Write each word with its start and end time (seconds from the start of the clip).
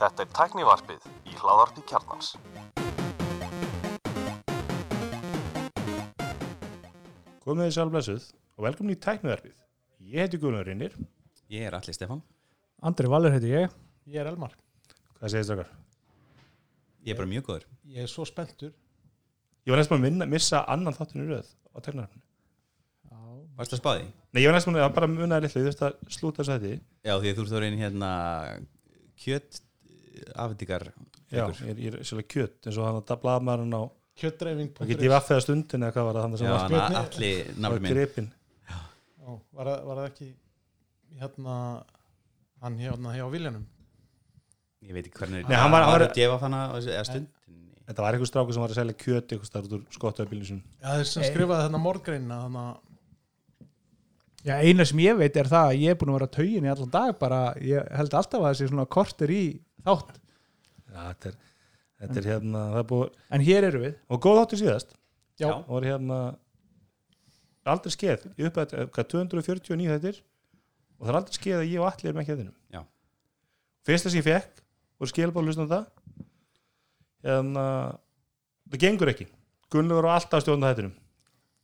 Þetta 0.00 0.20
er 0.20 0.28
tæknivarpið 0.36 1.04
í 1.30 1.32
hláðarpi 1.38 1.80
kjarnans. 1.88 2.34
Komið 7.40 7.64
þið 7.64 7.72
sjálf 7.78 7.94
blessuð 7.94 8.26
og 8.58 8.66
velkomin 8.66 8.92
í 8.92 9.00
tækniverfið. 9.00 9.56
Ég 10.12 10.20
heiti 10.26 10.40
Gunnar 10.42 10.68
Rinnir. 10.68 10.92
Ég 11.48 11.64
er 11.70 11.78
Alli 11.78 11.96
Stefán 11.96 12.20
Andri 12.84 13.08
Valur 13.08 13.32
heiti 13.32 13.48
ég 13.54 13.72
Ég 14.04 14.20
er 14.20 14.28
Elmar. 14.28 14.52
Hvað 15.16 15.32
segist 15.32 15.54
okkar? 15.56 15.72
Ég 17.06 17.14
er 17.14 17.18
bara 17.22 17.32
mjög 17.32 17.48
góður 17.48 17.64
Ég 17.88 18.04
er 18.04 18.12
svo 18.12 18.28
spenntur. 18.28 18.76
Ég 19.64 19.72
var 19.72 19.80
næst 19.80 19.92
búin 19.92 20.02
að 20.02 20.08
minna, 20.10 20.28
missa 20.28 20.66
annan 20.68 20.96
þáttinu 20.96 21.30
röð 21.32 21.48
á 21.72 21.80
tækniverfinu. 21.80 22.29
Varst 23.60 23.74
það 23.74 23.80
spáði? 23.82 24.04
Nei, 24.32 24.40
ég 24.40 24.48
var 24.48 24.56
næst 24.56 24.68
búin 24.70 24.78
að 24.80 24.94
bara 24.96 25.08
munnaði 25.10 25.44
litlu, 25.46 25.60
ég 25.60 25.66
þurfti 25.68 25.86
að 25.90 26.14
slúta 26.16 26.40
þess 26.40 26.52
að 26.54 26.62
þetta. 26.64 26.82
Já, 27.04 27.12
því 27.20 27.30
að 27.32 27.36
þú 27.38 27.42
ert 27.44 27.50
þá 27.52 27.58
reynir 27.64 27.82
hérna 27.84 28.10
kjött 29.20 29.60
afhendingar 30.34 30.84
Já, 31.30 31.44
ég 31.46 31.80
er, 31.90 31.96
er 32.00 32.06
svolítið 32.08 32.30
kjött 32.34 32.66
eins 32.70 32.78
og 32.80 32.86
hann 32.88 33.00
að 33.04 33.20
blaðmaðurinn 33.22 33.76
á, 33.78 33.82
Kjöttdreifing. 34.20 34.70
það 34.76 34.88
geti 34.90 35.10
vaffið 35.12 35.36
að 35.36 35.42
stundin 35.44 35.84
eða 35.86 35.94
hvað 35.94 36.06
var 36.08 36.16
það, 36.18 36.24
hann 36.26 36.38
sem 36.40 36.46
Já, 36.48 36.52
var, 36.52 36.60
hann 36.60 36.72
Björn- 36.74 36.96
Alli 37.00 37.30
var 37.36 37.60
nafnum 37.64 37.84
minn 37.86 37.94
gripin. 37.94 38.26
Ó, 39.20 39.30
var, 39.54 39.70
það- 39.70 39.84
var 39.90 40.00
það 40.00 40.08
ekki 40.10 40.28
hérna 41.20 41.54
hann 42.64 42.78
hérna 42.82 43.14
hjá 43.16 43.24
Viljanum? 43.32 43.66
Ég 44.88 44.96
veit 44.96 45.06
ekki 45.06 45.20
hvernig 45.22 45.46
Nei, 45.48 45.56
hann 45.60 45.70
var- 45.72 45.84
hann 45.86 45.92
var- 45.94 46.06
að 46.08 46.14
gefa 46.18 46.40
þannig 46.42 46.90
eða 46.96 47.04
stund 47.10 47.28
Þetta 47.90 48.02
var 48.04 48.14
eitthvað 48.14 48.28
strákur 48.30 48.54
sem 48.54 48.62
var 48.62 48.70
að 48.70 48.78
selja 48.78 48.94
kjöt 48.94 49.32
eitthvað 49.34 49.48
starf 49.50 49.64
út 49.66 49.72
úr 49.74 49.80
skottaðabílinu 49.90 50.46
sinum. 50.46 50.62
Já, 50.78 50.90
þess 51.00 51.10
sem 51.16 51.22
Nei. 51.24 51.30
skrifaði 51.32 51.64
þarna 51.64 51.80
morgreina 51.82 52.36
þannig 52.44 52.66
að 52.70 52.76
Já, 54.46 54.54
eina 54.64 54.86
sem 54.88 55.00
ég 55.04 55.18
veit 55.18 55.36
er 55.36 55.48
það 55.50 55.70
að 55.70 55.82
ég 55.82 55.92
er 55.92 55.98
búin 56.00 56.12
að 56.14 56.16
vera 56.16 56.30
taugin 56.32 56.66
í 56.66 56.70
allan 56.72 56.92
dag 56.94 57.16
bara, 57.20 57.40
ég 57.60 57.88
held 57.98 58.14
alltaf 58.16 58.40
að 58.40 58.54
þessi 58.54 58.68
svona 58.70 58.86
korter 58.88 59.32
í 59.34 59.42
þátt, 59.84 60.14
Já, 60.90 61.00
þetta 61.10 61.28
er, 61.30 61.34
þetta 62.00 62.20
er 62.22 62.28
hérna, 62.30 62.62
það 62.72 62.80
er 62.80 62.86
búið, 62.92 63.18
en 63.36 63.44
hér 63.46 63.66
eru 63.68 63.82
við. 63.84 63.98
Og 64.10 64.22
góð 64.24 64.38
þáttu 64.40 64.60
síðast, 64.62 64.94
já, 65.38 65.50
og 65.52 65.74
var 65.74 65.86
hérna 65.90 66.20
aldrei 67.70 67.92
skeið, 67.94 68.24
ég 68.40 68.48
upp 68.48 68.62
að 68.62 68.72
hvað 68.96 69.10
249 69.12 69.92
þettir 69.92 70.22
og 70.22 71.04
það 71.04 71.12
er 71.12 71.18
aldrei 71.20 71.36
skeið 71.36 71.58
að 71.58 71.68
ég 71.68 71.84
og 71.84 71.90
allir 71.90 72.16
með 72.16 72.30
kjöðinu 72.30 72.54
Já. 72.72 72.80
fyrst 73.86 74.06
þess 74.08 74.16
að 74.16 74.18
ég 74.20 74.26
fekk 74.30 74.64
og 75.00 75.12
skilbáð 75.12 75.46
hlustna 75.46 75.68
það. 75.68 75.84
Hérna 77.28 77.66
það 78.72 78.82
gengur 78.86 79.12
ekki. 79.12 79.28
Gunnlaugur 79.70 80.08
á 80.08 80.16
alltaf 80.16 80.42
stjórna 80.44 80.72
þettinum 80.72 80.96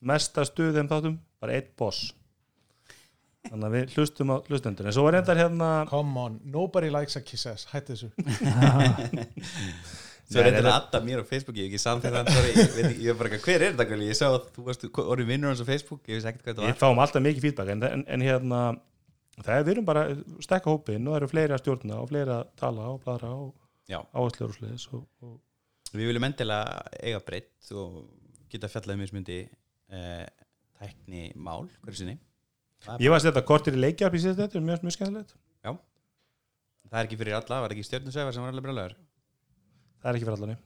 mesta 0.07 0.45
stuð 0.47 0.77
þeim 0.77 0.89
þáttum, 0.91 1.19
bara 1.41 1.57
eitt 1.57 1.73
boss 1.81 2.13
þannig 3.51 3.69
að 3.69 3.77
við 3.77 3.95
hlustum 3.97 4.33
á 4.33 4.37
hlustendur 4.49 4.89
en 4.89 4.97
svo 4.97 5.07
var 5.07 5.17
reyndar 5.19 5.41
hérna 5.41 5.71
come 5.91 6.25
on, 6.25 6.41
nobody 6.45 6.91
likes 6.93 7.19
a 7.19 7.23
kiss 7.25 7.47
ass, 7.51 7.69
hætti 7.73 7.95
þessu. 7.95 8.11
Svo 10.27 10.43
er 10.43 10.57
að 10.59 10.67
adda 10.73 10.99
mér 11.07 11.21
á 11.23 11.25
Facebook 11.27 11.59
Ég 11.61 11.71
hef 11.71 11.77
ekki 11.77 12.33
sorry, 12.35 12.49
Ég 12.51 12.97
ég 13.05 13.13
er 13.13 13.19
bara 13.19 13.31
ekki, 13.31 13.45
hver 13.45 13.63
er 13.63 13.75
þetta 13.77 13.85
Gulli? 13.93 14.09
Ég 14.11 14.19
sá 14.19 14.25
að 14.27 14.49
þú 14.57 14.65
varst 14.67 14.87
orðin 14.99 15.29
vinnur 15.29 15.53
hans 15.53 15.63
á 15.63 15.67
Facebook 15.69 16.03
Ég 16.11 16.19
veist 16.19 16.27
ekkert 16.27 16.43
hvað 16.43 16.57
þetta 16.57 16.65
við 16.65 16.73
var 16.73 16.81
fáum 16.81 17.03
alltaf 17.05 17.23
mikið 17.23 17.47
feedback 17.47 17.71
en, 17.77 17.85
en, 17.87 18.03
en 18.17 18.25
hérna 18.27 18.63
það 19.37 19.53
er 19.55 19.67
við 19.69 19.73
erum 19.77 19.87
bara 19.87 20.05
stekka 20.43 20.73
hópin 20.73 21.07
og 21.07 21.15
það 21.15 21.21
eru 21.21 21.31
fleiri 21.31 21.55
að 21.55 21.63
stjórna 21.63 22.01
og 22.03 22.11
fleiri 22.11 22.35
að 22.41 22.51
tala 22.59 22.89
og 22.91 22.99
bladra 23.05 23.33
og 23.37 23.53
Já. 23.87 24.01
áherslur 24.11 24.51
og 24.51 24.59
sliðis 24.59 24.89
og, 24.91 25.05
og 25.23 25.37
Við 25.97 26.11
viljum 26.11 26.27
endilega 26.27 26.81
eiga 26.99 27.23
breytt 27.23 27.69
og 27.79 28.01
geta 28.51 28.71
fjallað 28.73 28.97
um 28.97 29.05
mismundi 29.05 29.39
eh, 29.47 30.25
tækni 30.81 31.29
mál 31.39 31.69
hverju 31.85 32.01
sinni 32.01 32.17
Það 32.17 32.25
er, 32.25 32.26
Ég 32.87 33.11
var 33.11 33.19
að 33.19 33.25
setja 33.27 33.43
kortir 33.47 33.77
í 33.77 33.81
leikjarp 33.83 34.15
í 34.15 34.23
síðast 34.23 34.41
þetta, 34.45 34.63
mjög, 34.63 34.85
mjög 34.87 34.95
skemmtilegt. 34.95 35.33
það 36.91 36.99
er 37.01 37.09
ekki 37.09 37.19
fyrir 37.21 37.37
alla, 37.39 37.63
var 37.65 37.75
ekki 37.75 37.87
stjórnusöfar 37.87 38.35
sem 38.35 38.45
var 38.45 38.53
alveg 38.55 38.67
brjálæður 38.67 38.95
Það 40.03 40.11
er 40.11 40.19
ekki 40.19 40.29
fyrir 40.29 40.37
allan. 40.37 40.61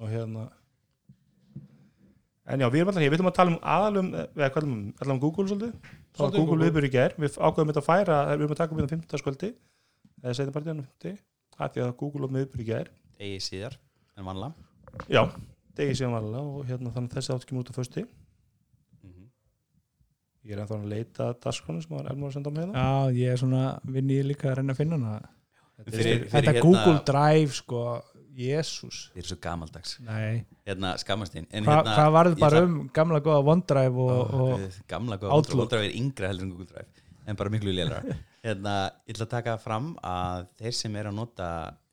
Og 0.00 0.10
hérna... 0.10 0.46
En 2.50 2.64
já, 2.64 2.66
við 2.72 2.80
erum 2.80 2.90
alltaf 2.90 3.04
hér, 3.04 3.12
við 3.12 3.18
ætlum 3.20 3.30
að 3.30 3.36
tala 3.36 3.52
um 3.52 3.58
aðalum, 3.74 4.08
eða 4.18 4.48
hvað 4.50 4.64
um, 4.66 4.78
allan 4.98 5.14
um 5.14 5.20
Google 5.22 5.44
svolítið. 5.46 5.90
Það 6.16 6.24
var 6.24 6.32
Google 6.34 6.64
viðbur 6.64 6.86
í 6.88 6.90
gær, 6.90 7.14
við 7.20 7.36
ákveðum 7.36 7.70
þetta 7.70 7.82
að 7.82 7.86
færa, 7.86 8.16
við 8.32 8.40
erum 8.40 8.54
að 8.56 8.60
taka 8.62 8.74
um 8.74 8.80
þetta 8.80 8.96
15. 8.96 9.20
skvöldi, 9.22 9.50
eða 10.24 10.34
setjum 10.38 10.56
bara 10.56 10.66
þetta 10.66 10.86
50, 11.04 11.20
að 11.60 11.76
því 11.76 11.84
að 11.84 11.92
Google 12.00 12.24
var 12.24 12.34
viðbur 12.40 12.64
í 12.64 12.66
gær. 12.72 12.90
Egi 13.20 13.44
síðar 13.46 13.76
en 14.16 14.26
vanlega 14.26 15.06
Já, 15.12 15.22
degi 15.78 16.00
síðan 16.00 16.16
varlega 16.16 16.42
og 16.42 16.66
hérna 16.66 16.94
þannig 16.96 17.14
að 17.14 17.20
þessi 17.20 17.36
átt 17.36 17.70
á 17.70 17.78
fösti. 17.78 18.06
mm 18.08 18.19
Ég 20.46 20.54
er 20.56 20.62
ennþá 20.62 20.76
að 20.80 20.88
leita 20.88 21.26
að 21.30 21.40
daskonum 21.44 21.82
sem 21.84 21.96
var 21.96 22.06
Elmar 22.10 22.30
að 22.30 22.36
senda 22.38 22.48
á 22.48 22.52
mig 22.56 22.64
hérna. 22.64 22.84
Já, 22.84 23.18
ég 23.20 23.32
er 23.34 23.40
svona, 23.42 23.64
vinn 23.84 24.08
ég 24.14 24.24
líka 24.24 24.48
að 24.50 24.56
reyna 24.60 24.72
að 24.72 24.78
finna 24.80 24.96
hana. 24.96 25.18
Þetta 25.80 25.96
Fyrir- 25.96 26.14
er- 26.22 26.28
Þetta 26.32 26.52
hérna- 26.54 26.62
Google 26.64 27.02
Drive, 27.10 27.52
sko 27.58 27.82
Jésús 28.40 28.98
Þið 29.12 29.18
er 29.20 29.26
svo 29.28 29.36
gamaldags. 29.42 29.92
Nei, 30.06 30.44
Hérna 30.64 30.94
skammastinn 31.02 31.46
En 31.50 31.64
Hva, 31.64 31.80
hérna, 31.80 31.94
hvað 31.96 32.12
varð 32.14 32.34
ég 32.36 32.40
bara 32.40 32.60
ætla- 32.60 32.68
um 32.70 32.88
gamla 32.94 33.20
góða 33.20 33.42
OneDrive 33.52 33.96
og, 34.04 34.34
og 34.34 34.52
Guð, 34.60 34.76
Gamla 34.88 35.18
góða 35.18 35.32
Outlook. 35.34 35.64
OneDrive 35.66 35.88
er 35.90 35.96
yngra 35.98 36.28
heldur 36.30 36.42
en 36.46 36.50
Google 36.54 36.66
Drive 36.70 37.04
En 37.26 37.36
bara 37.36 37.50
miklu 37.50 37.72
lélara 37.74 38.00
Hérna, 38.44 38.74
ég 39.08 39.12
ætla 39.16 39.26
að 39.26 39.30
taka 39.34 39.56
fram 39.60 39.90
að 40.02 40.46
þeir 40.62 40.72
sem 40.78 40.96
er 40.96 41.10
að 41.10 41.14
nota 41.18 41.48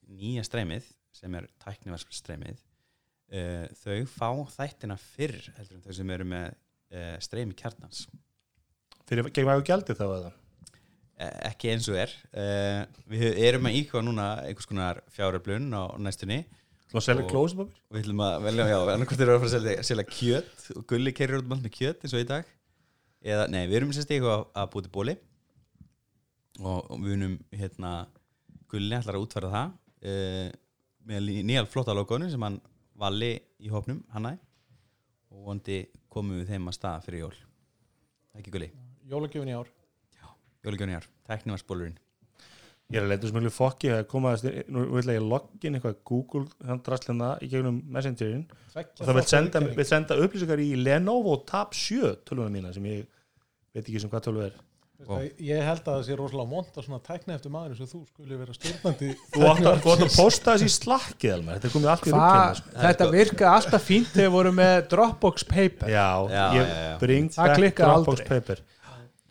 nýja 0.07 0.45
streymið 0.47 0.85
sem 1.11 1.35
er 1.35 1.47
tæknivarspstreymið 1.65 2.61
uh, 3.33 3.65
þau 3.81 4.05
fá 4.05 4.29
þættina 4.55 4.95
fyrr 5.01 5.39
heldur 5.57 5.75
en 5.79 5.83
þau 5.87 5.93
sem 5.99 6.09
eru 6.15 6.23
með 6.31 6.47
uh, 6.93 7.17
streymi 7.19 7.57
kjarnans 7.57 8.05
Fyrir, 9.07 9.29
gegn 9.31 9.47
gjaldið 9.67 9.99
þá 10.01 10.05
eða? 10.07 10.31
Eh, 11.17 11.33
ekki 11.49 11.71
eins 11.73 11.87
og 11.89 11.97
er. 11.97 12.11
Uh, 12.29 12.83
við 13.09 13.39
erum 13.47 13.67
að 13.69 13.77
íkva 13.79 14.03
núna 14.03 14.25
einhvers 14.45 14.67
konar 14.69 14.99
fjáröflun 15.15 15.71
á 15.73 15.83
næstunni. 15.97 16.43
Þú 16.91 16.99
að 16.99 17.05
selja 17.07 17.23
og 17.25 17.71
við 17.91 18.03
ætlum 18.03 18.21
að 18.23 18.35
velja, 18.45 18.67
já, 18.69 18.75
annarkvæmt 18.93 19.23
erum 19.25 19.41
við 19.41 19.47
að 19.47 19.53
selja, 19.55 19.85
selja 19.87 20.05
kjöt. 20.11 20.67
Og 20.75 20.85
gulli 20.91 21.13
kerir 21.15 21.39
út 21.39 21.47
um 21.47 21.55
með 21.55 21.73
kjöt 21.73 22.05
eins 22.05 22.13
og 22.13 22.21
í 22.21 22.27
dag. 22.29 22.51
Eða, 23.25 23.47
nei, 23.51 23.63
við 23.65 23.79
erum 23.79 23.95
sérst 23.95 24.13
eitthvað 24.13 24.45
að, 24.53 24.69
búti 24.75 24.93
bóli 24.93 25.15
og, 26.61 26.93
við 27.01 27.15
unum 27.17 27.35
hérna, 27.57 27.93
gulli 28.71 28.95
ætlar 28.97 29.17
að 29.17 29.25
útfæra 29.25 29.51
það 29.55 29.73
uh, 30.11 30.51
með 31.09 31.23
lí- 31.25 31.43
nýja 31.49 31.65
flotta 31.67 31.95
logoinu 31.97 32.29
sem 32.31 32.45
hann 32.45 32.59
vali 32.97 33.33
í 33.59 33.71
hópnum, 33.73 34.03
hann 34.13 34.29
og 35.33 35.43
vondi 35.49 35.81
komum 36.13 36.39
við 36.39 36.53
þeim 36.53 36.69
að 36.69 36.77
staða 36.77 37.03
fyrir 37.07 37.25
jól. 37.25 37.35
Ekki 38.37 38.53
gulli, 38.53 38.69
Jólagjöfin 39.07 39.51
í 39.53 39.55
ár. 39.55 39.69
jólugjóni 40.65 40.97
ár 40.97 41.07
tæknivarsbólurinn 41.29 41.97
Ég 42.87 43.01
er 43.01 43.03
að 43.03 43.09
leita 43.11 43.27
sem 43.27 43.41
mjög 43.43 43.51
fokki 43.51 43.89
að 43.91 44.05
koma 44.07 44.31
að, 44.37 44.45
nú 44.71 44.85
vil 44.95 45.09
ég 45.11 45.23
login 45.23 45.75
eitthvað 45.75 45.97
Google 46.07 46.45
hann 46.69 46.79
drastlina 46.85 47.33
í 47.43 47.49
gegnum 47.51 47.81
Messengerin 47.91 48.45
og 48.77 49.01
það 49.03 49.17
vil 49.17 49.25
senda, 49.27 49.61
senda 49.89 50.15
upplýsingar 50.23 50.61
í 50.63 50.69
Lenovo 50.79 51.33
Tab 51.49 51.75
7 51.75 52.13
tölvuna 52.27 52.53
mína 52.53 52.71
sem 52.75 52.87
ég 52.87 53.03
veit 53.75 53.83
ekki 53.83 53.99
sem 54.05 54.11
hvað 54.13 54.23
tölvu 54.29 54.45
er 54.47 54.55
Ég 54.97 55.59
held 55.61 55.83
að 55.83 55.91
það 55.91 56.05
sé 56.07 56.15
rosalega 56.17 56.49
vond 56.49 56.77
að 56.79 56.85
svona 56.87 56.99
tækna 57.05 57.35
eftir 57.37 57.51
maður 57.53 57.73
eins 57.75 57.81
og 57.85 57.89
þú 57.91 57.99
skulle 58.07 58.37
vera 58.39 58.53
stjórnandi. 58.55 59.09
Þú 59.35 59.43
átt 59.45 59.67
að, 59.69 60.05
posta 60.15 60.55
þessi 60.55 60.71
slakkið 60.73 61.33
Elmar, 61.35 61.59
þetta 61.59 61.71
komið 61.75 61.91
allt 61.91 62.07
í 62.07 62.13
rúkina 62.15 62.55
sko. 62.57 62.71
þetta 62.81 63.07
virkaði 63.13 63.51
alltaf 63.51 63.85
fínt 63.85 64.09
þegar 64.15 64.25
við 64.25 64.33
vorum 64.39 64.57
með 64.57 64.79
Dropbox 64.95 65.45
Paper 65.51 65.91
Já, 65.93 66.07
Já, 66.33 66.41
ég 66.55 66.63
já, 66.63 66.79
já. 66.87 66.95
bring 67.03 67.29
Það 67.35 67.53
back 67.53 67.77
Dropbox 67.83 68.23
aldrei. 68.23 68.27
paper 68.31 68.63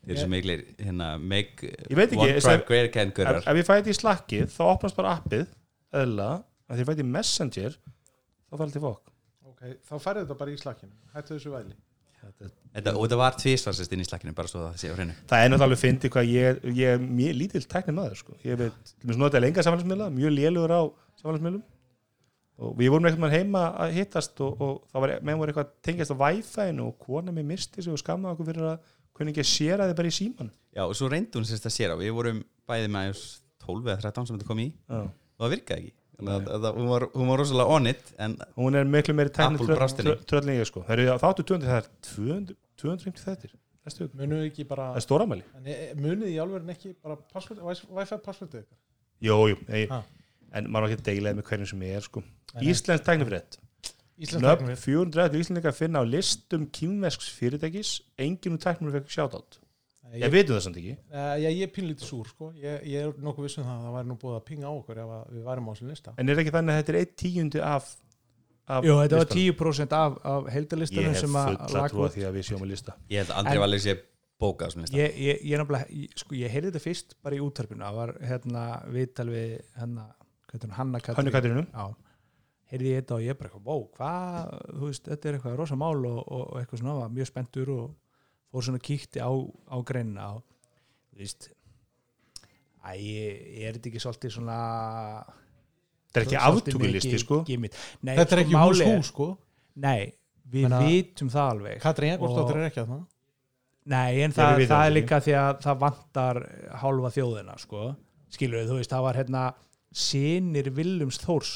þeir 0.07 0.15
eru 0.15 0.23
svo 0.23 0.31
miklir 0.33 0.63
hérna, 0.79 1.11
make 1.19 1.67
Ég 1.91 1.97
veit 1.99 2.07
ekki, 2.13 2.23
OneDrive 2.23 2.45
sem- 2.47 2.65
great 2.69 2.89
again 2.91 3.11
Ef, 3.11 3.17
gurrar 3.19 3.43
ef 3.43 3.61
ég 3.61 3.67
fæti 3.67 3.93
í 3.93 3.99
slakkið 3.99 4.47
þá 4.55 4.63
opnast 4.71 4.97
bara 4.99 5.17
appið 5.19 5.47
að 5.97 6.15
því 6.71 6.83
ég 6.83 6.89
fæti 6.93 7.05
í 7.05 7.11
Messenger 7.17 7.77
þá 8.47 8.57
fæði 8.61 8.77
til 8.77 8.85
fokk 8.87 9.13
Ok, 9.57 9.67
þá 9.89 9.95
færði 10.05 10.23
þetta 10.27 10.35
bara 10.37 10.53
í 10.53 10.57
slakkinu. 10.61 10.93
Hættu 11.15 11.33
þessu 11.39 11.53
væli. 11.55 11.77
Þetta, 12.77 12.93
og 12.93 13.07
þetta 13.07 13.17
var 13.21 13.37
tvísvarsist 13.41 13.93
inn 13.95 14.03
í 14.03 14.05
slakkinu 14.05 14.35
bara 14.37 14.51
svo 14.51 14.65
það 14.67 14.81
sé 14.83 14.91
á 14.91 14.95
hreinu 14.99 15.15
Það 15.31 15.45
er 15.45 15.51
náttúrulega 15.53 15.77
að 15.79 15.83
fyndi 15.85 16.11
hvað 16.13 16.29
ég, 16.33 16.59
ég 16.77 16.97
er 16.97 17.05
mjög 17.07 17.37
lítill 17.39 17.63
tæknir 17.71 17.97
maður 17.97 18.19
sko. 18.21 18.35
ég 18.45 18.59
veit, 18.61 18.77
til 18.91 19.07
dæmis 19.07 19.21
notaði 19.21 19.45
lenga 19.47 19.65
samfélagsmiðla 19.65 20.09
mjög 20.17 20.35
lélugur 20.35 20.75
á 20.75 20.83
samfélagsmiðlum 21.23 21.63
og 22.57 22.75
við 22.81 22.91
vorum 22.93 23.09
eitthvað 23.09 23.37
heima 23.37 23.63
að 23.85 23.95
hittast 24.01 24.43
og, 24.45 24.61
og 24.65 24.75
það 24.91 25.05
var, 25.05 25.15
meðan 25.23 25.41
voru 25.43 25.53
eitthvað 25.55 25.73
tengjast 25.87 26.13
á 26.13 26.21
Wi-Fi 26.25 26.69
og 26.85 26.93
kona 27.07 27.35
mér 27.37 27.49
misti 27.53 27.85
sig 27.85 27.95
og 27.95 28.01
skammaði 28.03 28.35
okkur 28.37 28.51
fyrir 28.51 28.69
að 28.73 28.93
hvernig 29.17 29.35
ekki 29.35 29.45
að 29.45 29.51
séra 29.53 29.87
þið 29.91 29.99
bara 30.01 30.11
í 30.13 30.17
síman 30.17 30.51
Já, 30.77 30.83
og 30.87 30.95
svo 30.99 31.09
reyndi 31.13 31.39
hún 31.39 31.47
sérst 31.49 31.69
að 31.69 31.77
sér 31.77 31.93
á 31.93 31.97
Við 32.01 32.13
vorum 32.17 32.43
bæði 32.69 32.89
með 32.93 33.03
aðeins 33.03 33.23
12 33.67 33.87
eða 33.93 34.01
13 34.05 34.29
sem 34.29 34.37
þetta 34.39 34.49
kom 34.51 34.61
í 34.63 34.67
Já. 34.71 35.01
og 35.07 35.45
það 35.45 35.55
virkaði 35.57 35.81
ekki 35.87 35.95
Þannig 36.17 36.33
að, 36.33 36.47
að, 36.49 36.65
að, 36.65 36.77
hún, 36.81 36.87
var, 36.89 37.05
hún 37.13 37.29
var 37.29 37.41
rosalega 37.43 37.73
on 37.77 37.91
it 37.91 38.13
en 38.25 38.35
hún 38.57 38.79
er 38.81 38.87
miklu 38.89 39.15
meiri 39.19 39.33
tæknir 39.37 40.55
ég 40.57 40.69
sko. 40.71 40.81
það 40.87 40.95
eru 40.95 41.17
þáttu 41.21 41.45
200, 41.51 41.67
það 41.69 41.77
er 41.77 41.91
200, 42.09 42.55
250 42.81 43.27
þettir. 43.27 43.53
Munið 44.17 44.47
ekki 44.47 44.65
bara, 44.67 44.87
það 44.95 45.01
er 45.03 45.05
stóramæli 45.05 45.45
en 45.59 45.69
e- 45.75 45.91
munið 46.01 46.33
í 46.33 46.39
alveg 46.43 46.73
ekki 46.73 46.95
bara 47.05 47.19
password, 47.35 47.61
Wi-Fi 47.69 48.19
passwordið 48.25 48.65
ykkar. 48.65 48.79
jú, 49.29 49.37
jú, 49.53 49.59
ég, 49.69 49.93
Ha. 49.93 50.01
en 50.57 50.71
maður 50.73 50.89
á 50.89 50.91
ekki 50.91 50.99
að 51.03 51.07
deila 51.11 51.35
með 51.37 51.49
hverjum 51.51 51.71
sem 51.75 51.85
ég 51.85 52.01
er 52.01 52.09
sko. 52.09 52.23
Íslensk 52.65 53.05
tæknifrétt 53.05 53.61
Íslensk 53.61 53.66
Nöfn 54.17 54.65
tæknifrétt. 54.65 54.83
430 54.87 55.43
íslendinga 55.45 55.71
að 55.73 55.79
finna 55.81 56.01
á 56.01 56.05
listum 56.09 56.67
kýmvesks 56.73 57.29
fyrirtækis. 57.37 57.91
Enginn 58.19 58.57
úr 58.57 58.63
tæknum 58.65 58.95
fekk 58.95 59.13
sjátátt 59.13 59.61
Ég, 60.15 60.23
Ég 60.23 60.31
veitum 60.33 60.55
það 60.55 60.63
samt 60.63 60.77
ekki. 60.81 60.93
Uh, 61.11 61.35
ég, 61.43 61.57
ég 61.59 61.63
er 61.67 61.71
pínlítið 61.75 62.07
súr 62.07 62.29
sko. 62.31 62.51
ég, 62.63 62.85
ég 62.87 63.07
er 63.09 63.17
nokkuð 63.27 63.47
vissum 63.49 63.65
það 63.67 63.75
að 63.75 63.87
það 63.87 63.95
væri 63.97 64.09
nú 64.11 64.17
búið 64.23 64.37
að 64.39 64.45
pinga 64.47 64.69
á 64.71 64.73
okkur 64.73 65.01
ef 65.03 65.15
að 65.17 65.25
við 65.35 65.47
værum 65.49 65.67
á 65.67 65.71
þessu 65.73 65.89
lista. 65.91 66.15
En 66.17 66.31
er 66.31 66.43
ekki 66.43 66.53
þannig 66.55 66.73
að 66.75 66.79
þetta 66.81 66.93
er 66.95 66.99
eitt 67.01 67.15
tíundi 67.23 67.63
af, 67.67 67.89
af 68.77 68.87
Jú, 68.87 68.95
þetta 69.03 69.19
var 69.19 69.27
listanum? 69.27 69.57
10% 69.59 69.97
af, 69.99 70.19
af 70.23 70.47
Ég 70.47 70.55
heildalistanum 70.57 71.11
hef 71.11 71.23
sem 71.25 71.39
að 71.41 71.51
fulla 71.51 71.81
lag 71.83 71.91
trúa 71.91 72.07
út. 72.07 72.15
því 72.15 72.27
að 72.29 72.39
við 72.39 72.47
sjáum 72.49 72.63
að 72.63 72.71
lista. 72.71 72.97
Ég 73.11 73.19
held 73.25 73.33
að 73.35 73.41
Andri 73.43 73.57
En- 73.59 73.65
Valur 73.67 73.83
sé 73.83 73.97
bókað 74.47 74.73
sem 74.77 74.85
lista. 74.87 74.97
ég, 75.03 75.19
ég, 75.27 75.43
ég, 75.43 75.59
nefnilega, 75.59 75.91
ég, 75.91 76.17
sko, 76.23 76.39
ég 76.39 76.55
heyrði 76.55 76.71
þetta 76.71 76.85
fyrst 76.87 77.17
bara 77.27 77.37
í 77.37 77.43
úttarpinu 77.43 77.83
það 77.83 77.99
var 77.99 78.15
hérna 78.31 78.65
viðtal 78.95 79.29
við 79.35 79.53
hérna, 79.75 80.07
Hanna 80.77 81.01
Já, 81.03 81.87
heyrði 82.73 82.93
ég 82.93 83.03
þetta 83.03 83.17
og 83.19 83.25
ég 83.25 83.39
bara 83.39 83.51
eitthvað, 83.51 83.67
wow, 83.69 83.85
hvað, 83.97 84.51
þú 84.73 84.91
veist, 84.91 85.09
þetta 85.11 85.29
er 85.31 85.39
eitthvað 85.39 85.59
rosa 85.61 85.79
mál 85.79 86.01
og, 86.09 86.19
og, 86.25 86.43
og 86.51 86.61
eitthvað 86.61 86.83
svona, 86.83 86.97
var 87.03 87.15
mjög 87.15 87.31
spenntur 87.31 87.73
og 87.77 87.87
fór 88.51 88.67
svona 88.67 88.83
kíkti 88.83 89.23
á, 89.23 89.31
á 89.31 89.77
greinina 89.87 90.29
og, 90.39 90.45
þú 91.13 91.23
veist 91.23 91.51
Æ, 92.87 92.93
ég 93.03 93.65
er 93.67 93.75
þetta 93.77 93.91
ekki 93.91 94.03
svolítið 94.03 94.35
svona 94.37 94.57
Þetta 96.07 96.21
er 96.21 96.27
ekki 96.27 96.39
aftökulisti 96.39 97.19
sko? 97.19 97.41
Nei, 97.43 98.15
þetta 98.15 98.23
er 98.23 98.31
sko, 98.31 98.45
ekki 98.45 98.61
hús 98.63 98.83
hús 98.87 99.11
sko. 99.11 99.27
Nei, 99.83 100.13
við 100.47 100.69
Menna- 100.69 100.81
vitum 100.87 101.31
það 101.33 101.51
alveg 101.57 101.81
Katrín 101.83 102.23
Og- 102.23 102.53
er 102.55 102.69
ekki 102.69 102.85
að 102.85 102.93
það 102.95 103.05
Nei, 103.87 104.23
en 104.23 104.33
það, 104.35 104.53
það 104.57 104.69
það 104.71 104.85
er 104.87 104.95
líka 104.97 105.19
því 105.23 105.35
að 105.39 105.61
það 105.63 105.77
vantar 105.79 106.39
hálfa 106.83 107.11
þjóðina, 107.15 107.55
sko. 107.63 107.83
Skilur 108.35 108.59
við, 108.59 108.71
þú 108.73 108.79
veist, 108.81 108.91
það 108.91 109.05
var 109.07 109.19
hérna 109.21 109.43
sinir 109.95 110.71
Willums 110.75 111.21
Þórs 111.23 111.53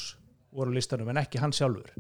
voru 0.53 0.73
á 0.73 0.77
listanum 0.77 1.09
en 1.13 1.21
ekki 1.23 1.41
hann 1.43 1.55
sjálfur. 1.57 1.93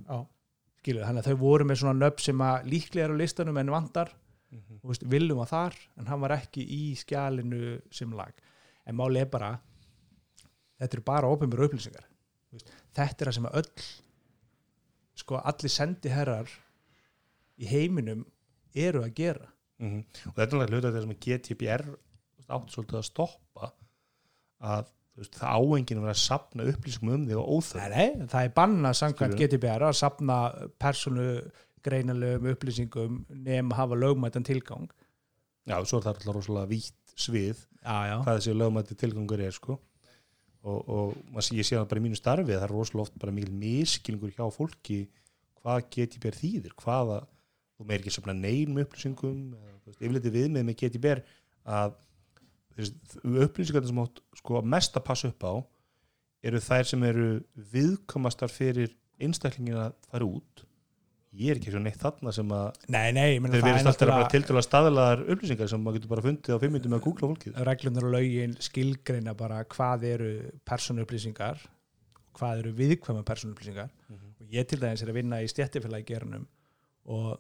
Við, 0.81 1.02
þannig 1.05 1.23
að 1.23 1.29
þau 1.31 1.41
voru 1.43 1.67
með 1.69 1.81
svona 1.82 1.99
nöfn 2.00 2.25
sem 2.25 2.44
að 2.44 2.69
líklega 2.73 3.06
er 3.06 3.14
á 3.14 3.20
listanum 3.20 3.58
en 3.61 3.73
vantar. 3.75 4.12
Þú 4.50 4.91
veist, 4.91 5.05
Willum 5.06 5.38
var 5.38 5.50
þar 5.50 5.76
en 6.00 6.08
hann 6.11 6.23
var 6.25 6.35
ekki 6.35 6.64
í 6.64 6.94
skjalinu 6.99 7.76
sem 7.94 8.12
lag. 8.17 8.32
En 8.88 8.97
máli 8.99 9.20
er 9.20 9.29
bara 9.31 9.52
þetta 10.81 10.97
eru 10.97 11.05
bara 11.06 11.31
ópenbjör 11.31 11.69
upplýsingar. 11.69 12.06
Þetta 12.97 13.25
er 13.25 13.31
það 13.31 13.37
sem 13.37 13.49
að 13.50 13.58
öll 13.61 13.88
sko 15.20 15.41
allir 15.44 15.75
sendiherrar 15.75 16.50
í 17.61 17.69
heiminum 17.69 18.25
eru 18.75 19.05
að 19.05 19.14
gera. 19.14 19.49
Mhm. 19.81 20.00
og 20.29 20.35
þetta 20.37 20.43
er 20.43 20.46
náttúrulega 20.46 20.75
hluta 20.75 20.91
þess 20.93 21.08
að 21.08 21.20
GTPR 21.25 21.85
átt 22.53 22.73
svolítið 22.75 22.99
að 22.99 23.06
stoppa 23.06 23.69
að 24.61 24.91
veist, 25.20 25.37
það 25.38 25.58
áenginn 25.61 26.00
að 26.00 26.06
vera 26.06 26.14
að 26.17 26.22
sapna 26.22 26.69
upplýsingum 26.70 27.14
um 27.17 27.26
þig 27.28 27.40
og 27.40 27.50
óþörf. 27.56 27.90
Nei, 27.93 28.28
það 28.32 28.46
er 28.46 28.55
bannað 28.56 28.96
samkvæmt? 29.00 29.37
GDPR 29.40 29.87
að 29.88 29.99
sapna 30.00 30.38
persónu 30.81 31.28
greinalegum 31.87 32.50
upplýsingum 32.55 33.20
nefn 33.31 33.70
að 33.70 33.78
hafa 33.78 34.00
lögmættan 34.00 34.46
tilgang. 34.46 34.88
Já, 35.69 35.76
svo 35.84 36.00
er 36.00 36.06
það 36.06 36.14
alltaf 36.14 36.34
rosalega 36.37 36.70
vítt 36.70 37.14
svið 37.20 37.58
Já, 37.81 37.96
já, 38.11 38.17
hvað 38.25 38.37
þessi 38.37 38.56
lögmætti 38.56 38.96
tilgangur 39.00 39.43
er 39.44 39.55
sko. 39.56 39.78
Og, 40.61 40.81
og 40.93 41.40
ég 41.56 41.64
sé 41.64 41.78
það 41.78 41.87
bara 41.88 42.02
í 42.02 42.05
mínu 42.05 42.19
starfi 42.19 42.52
að 42.52 42.58
það 42.58 42.67
er 42.67 42.75
rosalega 42.75 43.06
oft 43.06 43.20
bara 43.20 43.32
mikil 43.32 43.55
miskilningur 43.56 44.34
hjá 44.37 44.44
fólki 44.52 44.99
hvað 45.61 45.87
GTPR 45.94 46.37
þýðir 46.37 46.75
hvaða, 46.81 47.22
þú 47.76 47.87
meir 47.88 48.02
ekki 48.02 48.12
safna 48.12 48.34
neinum 48.37 48.82
upplýsingum 48.82 49.38
eða, 49.56 49.78
veist, 49.87 50.00
yfirleiti 50.00 50.34
viðmið 50.34 50.67
með 50.69 50.78
GTPR 50.82 51.22
að 51.78 51.96
upplýsingar 52.78 53.87
sem 53.88 54.00
átt 54.02 54.22
sko 54.38 54.62
mest 54.62 54.96
að 54.96 55.06
passa 55.06 55.31
upp 55.31 55.46
á 55.46 55.55
eru 56.46 56.61
þær 56.64 56.88
sem 56.88 57.02
eru 57.05 57.28
viðkomastar 57.72 58.52
fyrir 58.52 58.93
einstaklingin 59.20 59.81
að 59.81 59.96
fara 60.08 60.28
út. 60.28 60.64
Ég 61.37 61.52
er 61.52 61.61
ekki 61.61 61.70
svo 61.70 61.82
neitt 61.82 62.00
þarna 62.00 62.32
sem 62.34 62.49
að 62.56 62.78
nei, 62.90 63.12
nei 63.14 63.26
þeir 63.37 63.44
það 63.44 63.58
er 63.58 63.67
verðist 63.67 63.90
alltaf 63.93 64.11
bara 64.11 64.31
tiltöla 64.32 64.62
staðalaðar 64.67 65.20
upplýsingar 65.34 65.70
sem 65.70 65.84
maður 65.84 66.00
getur 66.00 66.12
bara 66.14 66.25
fundið 66.25 66.56
á 66.56 66.62
fimm 66.62 66.75
minnum 66.75 66.94
með 66.94 66.99
að 66.99 67.05
googla 67.05 67.28
fólkið. 67.31 67.61
Reglunar 67.69 68.06
og 68.08 68.14
lögin 68.17 68.56
skilgreina 68.67 69.34
bara 69.38 69.61
hvað 69.70 70.06
eru 70.08 70.31
persónu 70.67 71.05
upplýsingar 71.06 71.62
hvað 72.40 72.64
eru 72.64 72.72
viðkvæma 72.81 73.22
persónu 73.28 73.55
upplýsingar 73.55 73.93
og 74.11 74.50
ég 74.50 74.67
til 74.67 74.81
dæmis 74.82 75.05
er 75.05 75.12
að 75.12 75.20
vinna 75.20 75.40
í 75.44 75.50
stjættifélagi 75.50 76.08
gerunum 76.08 76.49
og 77.11 77.37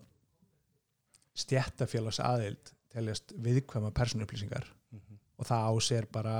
stjættafélags 1.40 2.20
aðild 2.22 2.72
teljast 2.94 3.34
viðkvæma 3.42 3.90
persónu 3.96 4.26
upplýsingar 4.26 4.70
og 5.40 5.48
það 5.48 5.66
á 5.66 5.72
sér 5.84 6.08
bara 6.12 6.36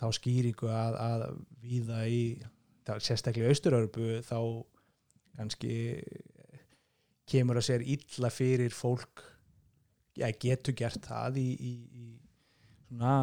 þá 0.00 0.06
skýringu 0.18 0.70
að, 0.70 0.98
að 0.98 1.26
viða 1.62 2.00
í 2.10 2.22
sérstaklega 2.98 3.52
Austurörbu 3.52 4.08
þá 4.26 4.38
kannski 5.38 5.76
kemur 7.30 7.60
að 7.60 7.68
sér 7.68 7.84
illa 7.86 8.32
fyrir 8.34 8.74
fólk 8.74 9.22
ja, 10.18 10.28
getur 10.28 10.74
gert 10.76 11.06
það 11.06 11.38
í, 11.40 11.48
í, 11.54 11.72
í 12.02 12.08
svona 12.90 13.14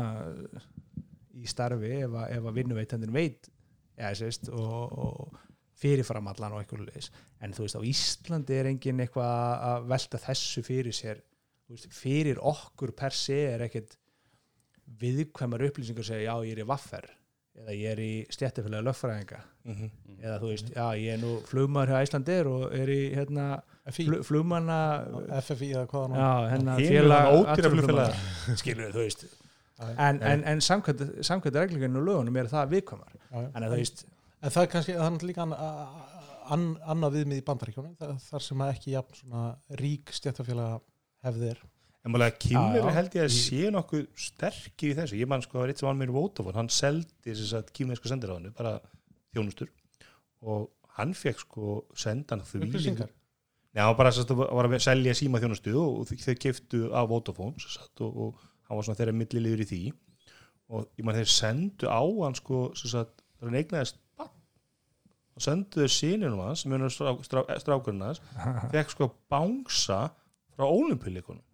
í 1.35 1.45
starfi 1.49 1.91
ef 1.99 2.15
að, 2.15 2.39
að 2.39 2.55
vinnuveitandinn 2.57 3.13
veit 3.13 3.49
ja, 3.99 4.11
sést, 4.17 4.49
og, 4.49 4.95
og 4.95 5.37
fyrirfram 5.79 6.27
allan 6.31 6.55
og 6.55 6.63
einhverju 6.63 6.87
leis 6.89 7.11
en 7.43 7.53
þú 7.55 7.65
veist 7.65 7.79
á 7.79 7.89
Íslandi 7.91 8.57
er 8.57 8.71
engin 8.71 9.03
eitthvað 9.03 9.65
að 9.69 9.89
velta 9.93 10.21
þessu 10.25 10.63
fyrir 10.65 10.95
sér. 10.95 11.21
Veist, 11.69 11.91
fyrir 11.93 12.39
okkur 12.41 12.95
per 12.97 13.15
se 13.15 13.37
er 13.53 13.63
ekkert 13.67 13.95
viðkvæmar 15.01 15.65
upplýsingar 15.69 16.07
segja 16.07 16.33
já 16.33 16.45
ég 16.47 16.57
er 16.57 16.63
í 16.63 16.67
vaffer 16.67 17.07
eða 17.59 17.75
ég 17.75 17.91
er 17.91 17.99
í 17.99 18.11
stjættafélagi 18.31 18.85
lögfræðinga. 18.87 19.39
Mhm. 19.67 19.89
eða 20.19 20.37
þú 20.41 20.51
veist, 20.51 20.69
já 20.75 20.85
ég 20.99 21.13
er 21.13 21.19
nú 21.19 21.31
flugmaður 21.47 21.91
hjá 21.93 22.05
Íslandir 22.07 22.47
og 22.47 22.73
er 22.75 22.89
í 22.91 22.99
hérna 23.15 23.47
FI, 23.89 24.05
flu, 24.05 24.21
flugmanna 24.23 24.79
FFI 25.41 25.73
eða 25.73 25.87
hvað 25.91 26.15
já, 26.15 26.31
hérna 26.53 26.77
félag 26.79 27.33
skilur 28.61 28.95
þú 28.95 29.03
veist. 29.03 29.25
En, 29.79 30.21
en, 30.21 30.43
en 30.43 30.61
samkvæmt, 30.61 31.19
samkvæmt 31.23 31.55
reglinginu 31.55 32.01
og 32.01 32.07
lögunum 32.07 32.39
er 32.39 32.49
það 32.51 32.73
viðkvæmar. 32.73 33.13
Já, 33.29 33.43
en 33.43 33.63
að 33.63 33.69
þú 33.75 33.77
veist, 33.79 34.05
En 34.39 34.53
það 34.53 34.63
er 34.63 34.69
kannski, 34.71 34.93
það 34.95 35.05
er 35.05 35.13
náttúrulega 35.13 35.29
líka 35.29 35.45
an, 35.45 36.03
an, 36.55 36.61
annað 36.93 37.15
viðmið 37.17 37.41
í 37.41 37.45
bandaríkjónum, 37.49 37.95
það, 37.99 38.13
þar 38.23 38.45
sem 38.45 38.61
að 38.63 38.71
ekki 38.75 38.93
jafn 38.93 39.17
svona 39.19 39.41
rík 39.81 40.13
stjættafélaga 40.15 40.77
hefðir. 41.27 41.59
En 42.09 42.37
Kimmer 42.41 42.79
Já, 42.79 42.83
já. 42.89 42.95
held 42.97 43.15
ég 43.19 43.23
að 43.27 43.33
sé 43.35 43.69
nokkuð 43.75 44.03
sterkir 44.25 44.91
í 44.91 44.97
þessu. 44.97 45.19
Ég 45.19 45.29
man 45.29 45.41
sko 45.45 45.51
að 45.51 45.59
það 45.59 45.63
var 45.65 45.73
eitt 45.73 45.81
sem 45.83 45.87
var 45.89 45.97
mér 45.99 46.11
í 46.11 46.15
Vodafone, 46.15 46.55
hann 46.57 46.69
seldi 46.73 47.29
þess 47.35 47.53
að 47.59 47.71
kímversku 47.77 48.09
sendiráðinu, 48.11 48.53
bara 48.57 48.75
þjónustur 49.35 49.69
og 50.41 50.69
hann 50.97 51.13
fekk 51.13 51.39
sko 51.45 51.73
sendan 51.99 52.41
því. 52.47 52.59
Já, 53.75 53.83
hann 53.83 53.91
var 53.93 53.97
bara 53.99 54.11
að 54.15 54.39
var 54.57 54.65
að 54.69 54.77
selja 54.87 55.13
síma 55.19 55.39
þjónustu 55.43 55.73
og 55.77 56.07
þau- 56.09 56.19
keftu 56.41 56.79
Vodafone 57.11 57.53
sérst, 57.61 58.01
og, 58.01 58.15
og 58.17 58.45
hann 58.69 58.79
var 58.79 58.87
svona 58.87 58.97
þeirra 59.01 59.13
milliliður 59.19 59.61
í 59.65 59.67
því 59.69 59.81
og 60.69 60.87
ég 60.97 61.05
man 61.05 61.15
þeir 61.17 61.29
sendu 61.33 61.87
á 61.89 62.01
hann 62.01 62.35
sko, 62.37 62.63
sérst, 62.77 63.21
þegar 63.37 63.51
hann 63.51 63.59
eignaðist 63.61 63.99
og 64.19 65.43
sendu 65.45 65.85
þau 65.85 65.91
sínunum 65.93 66.41
hans 66.43 66.65
er 66.85 66.91
strá, 66.93 67.13
strá, 67.23 67.43
strákurinn 67.61 68.03
hans 68.07 68.19
fekk 68.73 68.91
sko 68.95 69.07
bánsa 69.31 70.01
frá 70.57 70.65
þú 71.45 71.48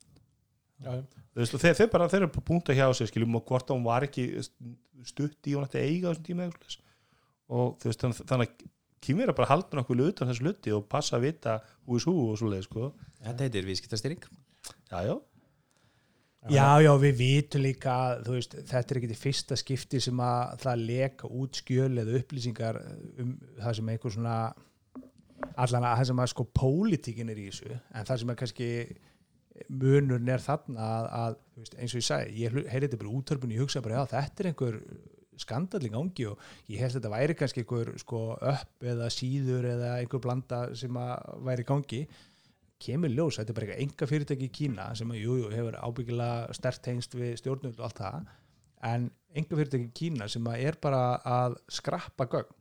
veist, 0.83 1.57
þeir, 1.61 1.75
þeir 1.77 1.91
bara, 1.93 2.07
þeir 2.11 2.21
eru 2.23 2.31
bara 2.35 2.47
punkta 2.49 2.75
hjá 2.75 2.87
sig 2.97 3.11
skiljum 3.11 3.37
og 3.39 3.45
hvort 3.47 3.71
hún 3.73 3.85
var 3.85 4.05
ekki 4.07 4.27
stutt 5.05 5.47
í 5.47 5.55
hún 5.55 5.67
ætti 5.67 5.81
að 5.81 5.91
eiga 5.91 6.11
þessum 6.11 6.25
tíma 6.27 6.49
og 7.55 7.85
veist, 7.85 8.01
þannig, 8.01 8.25
þannig 8.25 8.49
að 8.49 8.71
kýmur 9.05 9.29
er 9.29 9.37
bara 9.37 9.51
haldun 9.51 9.83
okkur 9.83 10.03
utan 10.07 10.31
þessu 10.31 10.47
luti 10.47 10.73
og 10.73 10.89
passa 10.89 11.19
að 11.19 11.29
vita 11.29 11.59
hú 11.85 11.99
is 11.99 12.07
hú 12.09 12.15
og 12.31 12.39
svoleið 12.41 12.67
sko. 12.67 12.91
Þetta 13.21 13.47
heitir 13.47 13.67
viðskiptastýring. 13.69 14.27
Já, 14.89 14.97
já, 15.05 15.15
já, 16.49 16.69
já, 16.85 16.91
við 17.01 17.17
vitum 17.19 17.65
líka 17.65 17.95
að, 18.07 18.29
veist, 18.33 18.55
þetta 18.69 18.93
er 18.93 18.99
ekki 19.01 19.11
til 19.11 19.19
fyrsta 19.21 19.57
skipti 19.59 20.01
sem 20.01 20.21
að 20.25 20.55
það 20.65 20.85
leka 20.89 21.29
út 21.41 21.61
skjöl 21.61 21.91
eða 22.01 22.19
upplýsingar 22.19 22.81
um 23.21 23.35
það 23.61 23.77
sem 23.79 23.91
einhver 23.93 24.15
svona 24.15 24.37
allan 25.55 25.85
að 25.85 25.99
það 25.99 26.07
sem 26.09 26.21
að 26.23 26.31
sko 26.31 26.45
pólitíkin 26.57 27.31
er 27.31 27.41
í 27.41 27.49
þessu 27.49 27.75
en 27.75 28.07
það 28.07 28.21
sem 28.21 28.31
er 28.31 28.39
kannski 28.41 28.69
munurinn 29.69 30.31
er 30.31 30.43
þarna 30.43 30.85
að, 30.85 31.09
að 31.19 31.35
veist, 31.59 31.75
eins 31.79 31.93
og 31.93 32.01
ég 32.01 32.07
sagði, 32.07 32.37
ég 32.43 32.55
heyrði 32.71 32.87
þetta 32.87 33.01
bara 33.01 33.17
útörpunni 33.19 33.57
ég 33.57 33.63
hugsa 33.63 33.83
bara, 33.85 34.01
já, 34.01 34.11
þetta 34.15 34.43
er 34.43 34.49
einhver 34.51 34.79
skandall 35.39 35.83
í 35.83 35.91
gangi 35.91 36.27
og 36.29 36.45
ég 36.71 36.79
held 36.81 36.93
að 36.93 36.99
þetta 36.99 37.11
væri 37.13 37.35
kannski 37.39 37.63
einhver 37.63 37.91
sko 37.99 38.21
upp 38.35 38.87
eða 38.91 39.09
síður 39.13 39.67
eða 39.73 39.91
einhver 39.99 40.23
blanda 40.23 40.61
sem 40.77 40.99
að 40.99 41.43
væri 41.47 41.67
gangi. 41.67 42.01
Kemur 42.85 43.11
ljós, 43.11 43.39
þetta 43.39 43.53
er 43.53 43.57
bara 43.59 43.77
enga 43.79 44.07
fyrirtæki 44.09 44.49
í 44.49 44.53
Kína 44.53 44.89
sem 44.99 45.11
að, 45.11 45.21
jú, 45.21 45.37
jú, 45.39 45.51
hefur 45.53 45.77
ábyggilega 45.79 46.55
stert 46.57 46.83
tengst 46.83 47.15
við 47.15 47.37
stjórnvöld 47.39 47.79
og 47.79 47.87
allt 47.87 48.01
það 48.01 48.31
en 48.85 49.05
enga 49.35 49.59
fyrirtæki 49.59 49.87
í 49.87 49.93
Kína 49.95 50.27
sem 50.31 50.47
að 50.51 50.65
er 50.67 50.79
bara 50.83 51.03
að 51.23 51.55
skrappa 51.71 52.27
gögn. 52.31 52.51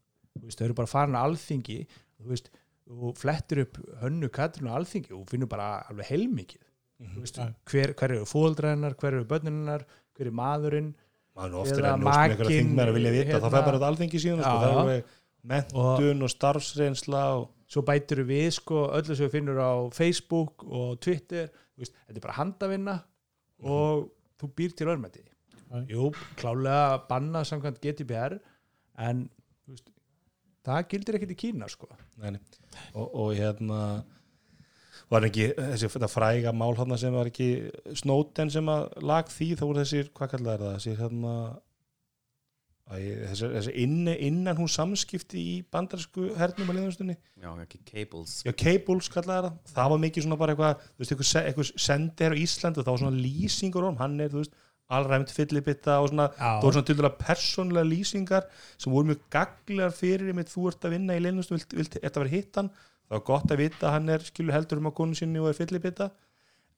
Veist, 0.45 0.59
þau 0.59 0.69
eru 0.69 0.79
bara 0.79 0.91
farin 0.91 1.19
að 1.19 1.29
alþingi 1.29 1.81
veist, 2.27 2.49
og 2.91 3.19
flettir 3.19 3.65
upp 3.65 3.79
hönnu 4.01 4.31
katrinu 4.35 4.73
á 4.75 4.79
alþingi 4.79 5.15
og 5.15 5.29
finnur 5.31 5.51
bara 5.51 5.85
alveg 5.91 6.09
heilmikið 6.11 6.63
þú 7.01 7.25
veist, 7.25 7.41
Já. 7.41 7.49
hver, 7.71 7.95
hver 7.99 8.15
eru 8.17 8.29
fóldræðinar, 8.29 8.97
hver 9.01 9.17
eru 9.19 9.27
börnunar 9.31 9.85
hver 10.15 10.31
er 10.31 10.37
maðurinn? 10.39 10.93
Er 11.35 11.35
Eða 11.35 11.45
að 11.45 11.53
njóst 11.55 11.75
með 11.75 11.89
einhverja 11.91 12.05
makinn, 12.07 12.51
þingmenn 12.53 12.91
að 12.91 12.97
vilja 12.99 13.13
vita. 13.15 13.27
Hérna- 13.33 13.43
þá 13.43 13.51
fer 13.51 13.65
bara 13.67 13.79
þetta 13.79 13.91
alþingi 13.91 14.23
síðan 14.23 14.43
sko. 14.45 14.87
Er 14.95 15.05
mentun 15.45 16.23
og 16.25 16.31
starfsreynsla 16.31 17.23
og 17.41 17.45
svo 17.75 17.83
bætir 17.83 18.23
við 18.29 18.49
sko 18.55 18.85
öllu 18.95 19.17
sem 19.17 19.27
við 19.27 19.35
finnur 19.35 19.59
á 19.59 19.73
Facebook 19.93 20.65
og 20.65 21.01
Twitter. 21.03 21.51
Þú 21.75 21.83
veist, 21.83 21.97
þetta 22.07 22.21
er 22.21 22.27
bara 22.29 22.39
handavinna 22.39 22.97
og 23.65 24.11
þú 24.39 24.51
býr 24.55 24.77
til 24.79 24.91
örmætti 24.93 25.25
jú, 25.91 26.11
klálega 26.39 27.03
banna 27.09 27.43
samkvæmt 27.47 27.81
GDPR 27.83 28.39
en 29.03 29.25
þú 29.65 29.75
veist, 29.75 29.91
það 30.67 30.89
gildir 30.93 31.19
ekkert 31.19 31.35
í 31.35 31.39
Kína 31.41 31.69
sko. 31.73 31.89
Nei, 32.23 32.37
nei. 32.37 32.41
Og, 32.95 33.09
og 33.11 33.33
hérna 33.35 33.81
var 35.13 35.27
ekki 35.29 35.51
þessi 35.59 35.91
þetta 35.93 36.11
fræga 36.11 36.55
mál 36.57 36.73
hann 36.79 36.97
sem 37.01 37.15
var 37.15 37.29
ekki 37.31 37.51
Snowden 38.01 38.51
sem 38.53 38.71
að 38.73 38.89
lag 39.05 39.29
því? 39.31 39.51
Þá 39.59 39.65
voru 39.67 39.83
þessir, 39.83 40.11
hvað 40.17 40.35
kallar 40.37 40.65
það? 40.65 40.75
Þessir 40.79 41.01
hérna 41.03 41.35
Æ, 42.85 42.97
þessi, 43.31 43.49
þessi 43.49 43.73
inn, 43.81 44.09
innan 44.13 44.59
hún 44.59 44.69
samskipti 44.69 45.41
í 45.41 45.53
bandarsku 45.73 46.27
hernum 46.37 46.69
að 46.69 46.77
liðanstunni 46.83 47.15
Já, 47.17 47.49
ekki 47.63 47.79
cables. 47.89 48.35
Já, 48.45 48.53
cables 48.61 49.09
kallaði 49.13 49.49
það. 49.49 49.71
Það 49.71 49.89
var 49.95 50.03
mikið 50.03 50.27
svona 50.27 50.39
bara 50.43 50.53
eitthvað 50.53 50.83
þú 50.83 51.01
veist, 51.01 51.15
eitthvað, 51.15 51.49
eitthvað 51.49 51.71
sendir 51.87 52.37
á 52.37 52.41
Ísland 52.43 52.77
og 52.77 52.85
það 52.85 52.93
var 52.93 53.03
svona 53.05 53.23
lýsingur 53.25 53.89
um, 53.89 53.97
hann 54.03 54.19
er, 54.21 54.29
þú 54.35 54.43
veist, 54.43 54.59
allræmt 54.93 55.33
fyllibitta 55.33 55.97
og 56.03 56.11
svona, 56.13 56.29
Já. 56.37 56.45
það 56.45 56.67
voru 56.67 56.77
svona 56.77 56.89
til 56.91 56.99
dæla 56.99 57.13
persónlega 57.23 57.89
lýsingar 57.89 58.49
sem 58.77 58.93
voru 58.93 59.11
mjög 59.15 59.23
gaglegar 59.33 59.97
fyrir 59.97 60.35
einmitt, 60.35 60.53
þú 60.53 60.69
ert 60.69 60.85
að 60.85 60.99
vinna 60.99 61.17
í 61.17 61.25
vilt 61.25 61.97
að 62.05 62.21
vera 62.21 62.35
hittan 62.37 62.69
það 63.09 63.17
var 63.19 63.25
gott 63.29 63.53
að 63.55 63.61
vita 63.63 63.87
að 63.89 63.95
hann 63.99 64.09
er 64.15 64.25
skilur 64.27 64.55
heldur 64.57 64.81
um 64.83 64.89
á 64.91 64.93
konu 64.97 65.15
sinni 65.19 65.41
og 65.43 65.49
er 65.51 65.59
fyllibitta 65.59 66.11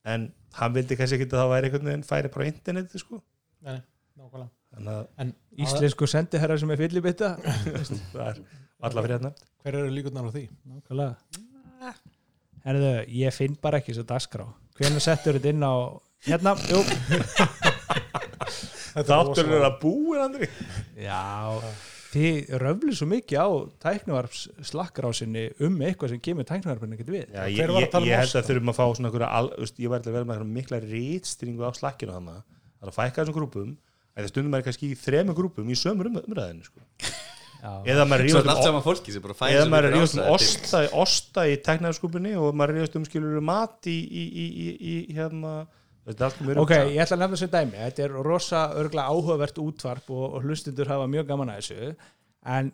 en 0.07 0.29
hann 0.59 0.73
vildi 0.75 0.97
kannski 0.99 1.17
ekki 1.19 1.27
að 1.31 1.37
það 1.41 1.51
væri 1.53 1.69
einhvern 1.69 1.89
veginn 1.91 2.05
færi 2.07 2.31
bara 2.33 2.45
á 2.47 2.49
interneti 2.51 3.01
sko. 3.01 3.21
Nei, 3.67 3.77
nákvæmlega. 4.19 4.51
Þannig 4.77 4.93
að 4.93 5.05
En 5.23 5.33
Íslensku 5.65 6.07
sendiherra 6.11 6.57
sem 6.59 6.71
er 6.75 6.79
fyllibitta 6.83 7.29
það 8.13 8.27
er 8.27 8.41
alla 8.87 9.03
fyrir 9.03 9.15
hérna. 9.17 9.31
Hver 9.63 9.79
eru 9.81 9.91
líkurnar 9.95 10.27
á 10.27 10.31
því? 10.35 10.45
Nákvæmlega. 10.71 11.93
Herðu, 12.67 12.91
ég 13.15 13.31
finn 13.35 13.55
bara 13.63 13.79
ekki 13.81 13.93
þessu 13.95 14.03
dagskrá. 14.09 14.45
Hvernig 14.77 15.03
settur 15.05 15.37
þetta 15.39 15.53
inn 15.55 15.63
á 15.63 15.73
Hérna, 16.27 16.55
jú. 16.67 16.79
Er 18.97 19.05
þáttur 19.05 19.29
rosalega- 19.29 19.57
er 19.59 19.65
að 19.67 19.75
búin 19.83 20.21
Andri. 20.23 20.47
Já, 20.97 21.19
þið 22.07 22.51
röflu 22.63 22.93
svo 22.95 23.07
mikið 23.11 23.41
á 23.43 23.47
tæknivarps 23.83 24.43
slakkarásinni 24.69 25.47
um 25.65 25.81
eitthvað 25.83 26.13
sem 26.13 26.21
kemur 26.23 26.47
tæknivarpinu 26.47 26.97
ekkert 26.97 27.11
við. 27.13 27.25
Já, 27.33 27.43
ég, 27.51 27.67
að 27.67 27.81
ég, 27.81 27.89
tala 27.93 28.03
um 28.05 28.11
ég 28.11 28.21
held 28.23 28.37
að 28.39 28.47
þurfum 28.51 28.71
að 28.73 28.79
fá 28.79 28.85
svona 28.99 29.31
al, 29.31 29.49
veist, 29.57 29.81
ég 29.83 29.91
var 29.91 30.01
alltaf 30.01 30.15
vel 30.15 30.27
með 30.29 30.45
mikla 30.59 30.81
rítstýringu 30.83 31.67
á 31.67 31.71
slakkinu 31.75 32.15
hann 32.15 32.31
það 32.31 32.85
er 32.85 32.91
að 32.91 32.97
fækka 32.97 33.23
þessum 33.23 33.37
grúpum 33.37 33.71
að 34.17 34.25
það 34.25 34.31
stundum 34.33 34.57
er 34.57 34.65
kannski 34.65 34.91
í 34.91 34.97
þremu 34.97 35.35
grúpum 35.37 35.69
í 35.69 35.77
sömur 35.77 36.09
um, 36.09 36.19
umræðinu 36.23 36.65
sko. 36.65 36.83
Já, 37.57 37.71
eða 37.89 38.05
maður 38.05 38.23
er 38.23 38.27
ríðast 38.27 38.67
um, 38.69 38.77
um 40.21 40.33
osta, 40.35 40.83
osta 40.93 41.45
í 41.49 41.57
teknæðarskúpunni 41.65 42.35
og 42.37 42.53
maður 42.53 42.73
er 42.73 42.79
ríðast 42.81 42.97
um 42.99 43.05
skilur 43.07 43.41
mat 43.45 43.89
í, 43.89 43.97
í, 43.97 44.25
í, 44.27 44.45
í, 44.45 44.69
í 44.93 45.17
hérna 45.17 45.53
mjög 46.07 46.61
Ok, 46.63 46.71
ég 46.71 47.01
ætla 47.03 47.17
að 47.17 47.23
nefna 47.23 47.35
þessu 47.35 47.49
dæmi. 47.51 47.77
Þetta 47.83 48.03
er 48.05 48.15
rosa 48.25 48.61
örgla 48.79 49.07
áhugavert 49.11 49.59
útvarp 49.59 50.09
og, 50.15 50.25
og 50.37 50.45
hlustundur 50.47 50.87
hafa 50.91 51.07
mjög 51.11 51.27
gaman 51.27 51.51
að 51.51 51.59
þessu. 51.61 51.91
En 52.47 52.71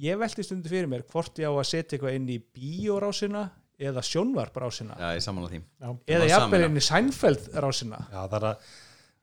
ég 0.00 0.18
velti 0.20 0.44
stundu 0.46 0.70
fyrir 0.70 0.88
mér 0.90 1.04
hvort 1.10 1.38
ég 1.42 1.50
á 1.50 1.54
að 1.54 1.68
setja 1.70 1.96
eitthvað 1.96 2.16
inn 2.18 2.30
í 2.30 2.38
bíórásina 2.54 3.48
eða 3.78 4.02
sjónvarprásina 4.06 4.94
Já, 4.98 5.08
ég 5.16 5.22
samanlega 5.24 5.56
því. 5.56 5.60
Já. 5.82 5.88
eða 6.14 6.28
sameina. 6.30 6.68
inn 6.68 6.78
í 6.78 6.82
Seinfeld 6.86 7.48
rásina 7.58 7.98
já 8.12 8.20
það 8.20 8.36
er 8.38 8.46
að 8.46 8.68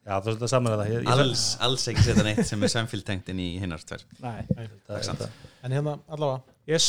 já 0.02 0.12
það 0.12 0.18
er 0.18 0.26
svolítið 0.26 0.46
að 0.48 0.52
það. 0.82 0.92
Ég, 0.92 0.98
ég, 1.06 1.10
Alls, 1.14 1.46
alls 1.68 1.88
ekki 1.92 2.04
setja 2.08 2.26
neitt 2.28 2.44
sem 2.50 2.68
er 2.68 2.74
samféltengt 2.74 3.32
inn 3.32 3.40
í 3.40 3.48
hinnar 3.62 3.84
tvær. 3.86 4.04
Nei, 4.24 4.42
það 4.52 4.96
er 4.98 5.08
sant. 5.08 5.26
En 5.64 5.76
hérna 5.78 5.96
allavega. 6.12 6.56
Yes 6.68 6.88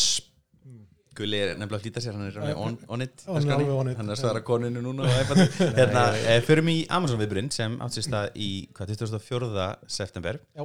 Gulli 1.17 1.41
er 1.43 1.55
nefnilega 1.61 1.79
að 1.79 1.85
flýta 1.85 2.03
sér, 2.05 2.17
hann 2.17 2.29
er 2.31 2.57
on, 2.57 2.77
on 2.89 3.05
it 3.05 3.25
Hann 3.29 3.51
er 3.53 4.15
að 4.15 4.21
svara 4.21 4.41
koninu 4.47 4.81
núna 4.85 5.05
á 5.05 5.13
iPad. 5.21 5.43
Hérna, 5.79 6.05
eh, 6.25 6.39
förum 6.47 6.71
í 6.73 6.79
Amazon 6.89 7.21
viðburinn 7.21 7.51
sem 7.53 7.75
átt 7.85 7.97
sér 7.99 8.07
stað 8.07 8.39
í 8.41 8.51
hvað, 8.73 8.95
24. 8.97 9.67
september. 9.93 10.41
Já. 10.57 10.65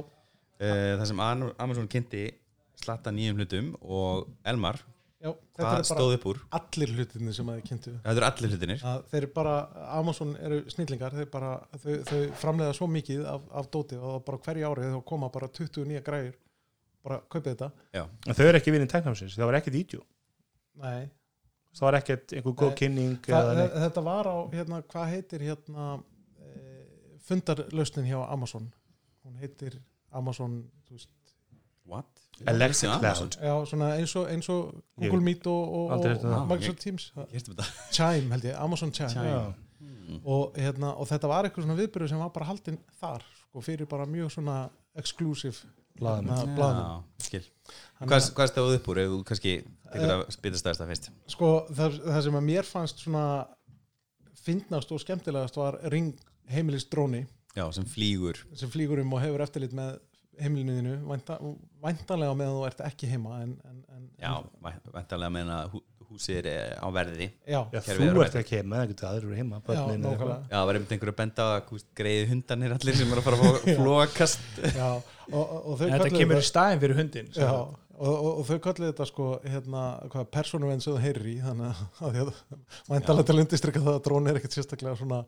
Eh, 0.58 0.94
þar 0.98 1.10
sem 1.10 1.20
Amazon 1.26 1.90
kynnti 1.90 2.22
slatta 2.78 3.12
nýjum 3.14 3.42
hlutum 3.42 3.74
og 3.82 4.28
Elmar, 4.48 4.80
Já, 5.18 5.32
þetta 5.58 5.70
hvað 5.70 5.86
stóð 5.86 6.12
upp 6.14 6.26
úr? 6.30 6.40
allir 6.54 6.92
hlutinni 6.94 7.32
sem 7.34 7.48
að 7.50 7.56
þið 7.58 7.64
kynntu 7.68 7.94
Það 8.04 8.12
eru 8.12 8.26
allir 8.28 8.52
hlutinir 8.54 8.84
að 8.86 9.00
þeir 9.12 9.24
bara, 9.34 9.54
Amazon 9.98 10.34
eru 10.38 10.60
snillingar 10.70 11.16
þeir 11.18 11.30
bara, 11.32 11.48
þau, 11.82 11.96
þau 12.06 12.20
framleiða 12.38 12.76
svo 12.78 12.86
mikið 12.94 13.24
af, 13.26 13.48
af 13.60 13.70
dóti 13.74 13.98
og 13.98 14.20
bara 14.26 14.38
hverju 14.44 14.68
árið 14.70 14.94
þá 14.94 15.00
koma 15.10 15.30
bara 15.34 15.50
20 15.58 15.88
nýja 15.90 16.04
græður 16.06 16.36
bara 17.08 17.18
kaupið 17.30 17.50
þetta. 17.54 17.70
En 17.98 18.38
þau 18.38 18.46
eru 18.46 18.60
ekki 18.60 18.74
vinnin 18.74 18.90
teknæðarsins 18.90 19.34
það 19.38 19.50
var 19.50 19.58
ekkert 19.58 19.78
vídeo 19.78 20.04
Nei, 20.78 21.08
það 21.74 21.84
var 21.88 21.98
ekkert 22.00 22.32
einhver 22.38 22.56
góð 22.62 22.74
kynning 22.78 23.18
Þa, 23.26 23.38
eða 23.42 23.54
neitt 23.58 23.76
þetta 23.84 24.04
var 24.06 24.28
á, 24.30 24.36
hérna, 24.54 24.80
hvað 24.92 25.10
heitir 25.14 25.44
hérna 25.48 25.86
e, 26.38 26.52
fundarlausnin 27.28 28.06
hjá 28.08 28.18
Amazon 28.32 28.68
hún 29.26 29.38
heitir 29.42 29.78
Amazon 30.10 30.60
veist, 30.90 31.10
What? 31.88 32.06
Alexa. 32.46 32.98
Cloud. 33.00 33.38
já, 33.40 33.54
svona 33.66 33.86
eins 33.96 34.12
og, 34.20 34.26
eins 34.30 34.48
og 34.52 34.74
Ég- 35.00 35.08
Google 35.08 35.24
Meet 35.24 35.46
og, 35.46 35.72
og, 35.74 35.92
og, 35.96 36.04
það. 36.22 36.42
Microsoft 36.50 36.82
Teams 36.84 37.06
Ég 37.32 37.48
um 37.48 37.54
þetta 37.56 37.66
Chime 37.96 38.34
held 38.36 38.44
ég, 38.44 38.58
Amazon 38.60 38.92
Chime, 38.92 39.08
Chime. 39.14 39.32
Já. 39.32 40.20
Og, 40.24 40.54
hérna, 40.56 40.92
og 40.96 41.08
þetta 41.08 41.28
var 41.30 41.44
eitthvað 41.48 41.66
svona 41.66 41.78
viðbyrju 41.78 42.08
sem 42.12 42.20
var 42.22 42.30
bara 42.34 42.46
haldinn 42.48 42.78
þar 43.00 43.24
sko, 43.40 43.60
fyrir 43.64 43.88
bara 43.90 44.06
mjög 44.08 44.30
svona 44.36 44.58
exclusive 45.00 45.68
Blaðamenn. 45.98 47.04
Hvað, 47.98 48.20
að- 48.22 48.32
hvað 48.38 48.50
stóð 48.52 48.74
upp 48.78 48.88
úr? 48.92 48.98
Ef 49.02 49.08
þú 49.12 49.20
kannski 49.26 49.54
tekur 49.92 50.12
að 50.14 50.24
spita 50.34 50.60
stærsta 50.60 50.86
fyrst. 50.88 51.08
Sko 51.34 51.48
það, 51.74 51.96
það 52.06 52.20
sem 52.28 52.38
að 52.38 52.46
mér 52.48 52.68
fannst 52.68 53.02
svona 53.02 53.24
fyndnast 54.44 54.92
og 54.94 55.00
skemmtilegast 55.02 55.58
var 55.58 55.78
ring 55.92 56.12
heimilistróni 56.52 57.24
Já, 57.56 57.64
sem 57.74 57.84
flýgur. 57.88 58.38
Sem 58.54 58.70
flýgur 58.70 59.00
um 59.02 59.12
og 59.16 59.22
hefur 59.24 59.42
eftirlit 59.42 59.72
með 59.74 59.96
heimilinuðinu 60.38 60.92
vænta, 61.08 61.38
væntanlega 61.82 62.36
meðan 62.38 62.54
þú 62.60 62.66
ert 62.68 62.82
ekki 62.86 63.08
heima 63.10 63.40
en, 63.42 63.56
en, 63.66 63.80
en, 63.96 64.04
Já, 64.20 64.36
væntalega 64.94 65.30
meina 65.34 65.56
hú, 65.72 65.80
húsið 66.08 66.38
er 66.40 66.48
eh, 66.50 66.76
á 66.80 66.88
verði. 66.94 67.26
Já, 67.44 67.58
Já, 67.72 67.80
þú 67.84 68.06
er 68.08 68.20
ert 68.24 68.38
ekki 68.40 68.60
heima, 68.60 68.80
það 68.80 68.92
getur 68.92 69.08
aðrir 69.08 69.26
eru 69.28 69.38
heima 69.38 69.58
já, 69.60 69.80
nákvæmlega. 69.88 70.38
Já, 70.38 70.54
það 70.54 70.66
var 70.70 70.78
einmitt 70.78 70.94
einhver 70.96 71.12
að 71.12 71.18
benda 71.18 71.44
á 71.44 71.48
að 71.58 71.82
greiði 72.00 72.28
hundanir 72.32 72.76
allir 72.78 72.98
sem 72.98 73.12
er 73.12 73.20
að 73.20 73.26
fara 73.28 73.38
að 73.38 73.42
fá 73.44 73.68
flókast 73.80 74.62
já, 74.64 74.88
og, 74.88 75.42
og, 75.42 75.58
og 75.58 75.74
þau 75.74 75.84
Þetta 75.84 75.98
kölluðu 75.98 76.22
kemur 76.22 76.40
í 76.40 76.48
staðin 76.48 76.82
fyrir 76.84 77.00
hundin 77.02 77.30
já, 77.36 77.50
og, 77.52 77.76
og, 78.14 78.30
og 78.30 78.48
þau 78.48 78.58
kallið 78.68 78.92
þetta 78.92 79.08
sko 79.10 79.28
hérna, 79.44 79.84
hvað 80.14 80.30
persónuvenn 80.38 80.84
sem 80.84 80.96
það 80.96 81.04
heyrir 81.08 81.28
í 81.28 81.36
þannig 81.44 81.68
að, 81.68 81.84
að 81.98 82.16
því 82.16 82.24
að 82.24 82.32
væntanlega 82.92 83.28
til 83.28 83.36
að 83.36 83.44
undistrykka 83.44 83.84
það 83.84 83.98
að 83.98 84.04
drón 84.08 84.30
er 84.30 84.40
ekkert 84.40 84.58
sérstaklega 84.58 85.00
svona 85.02 85.22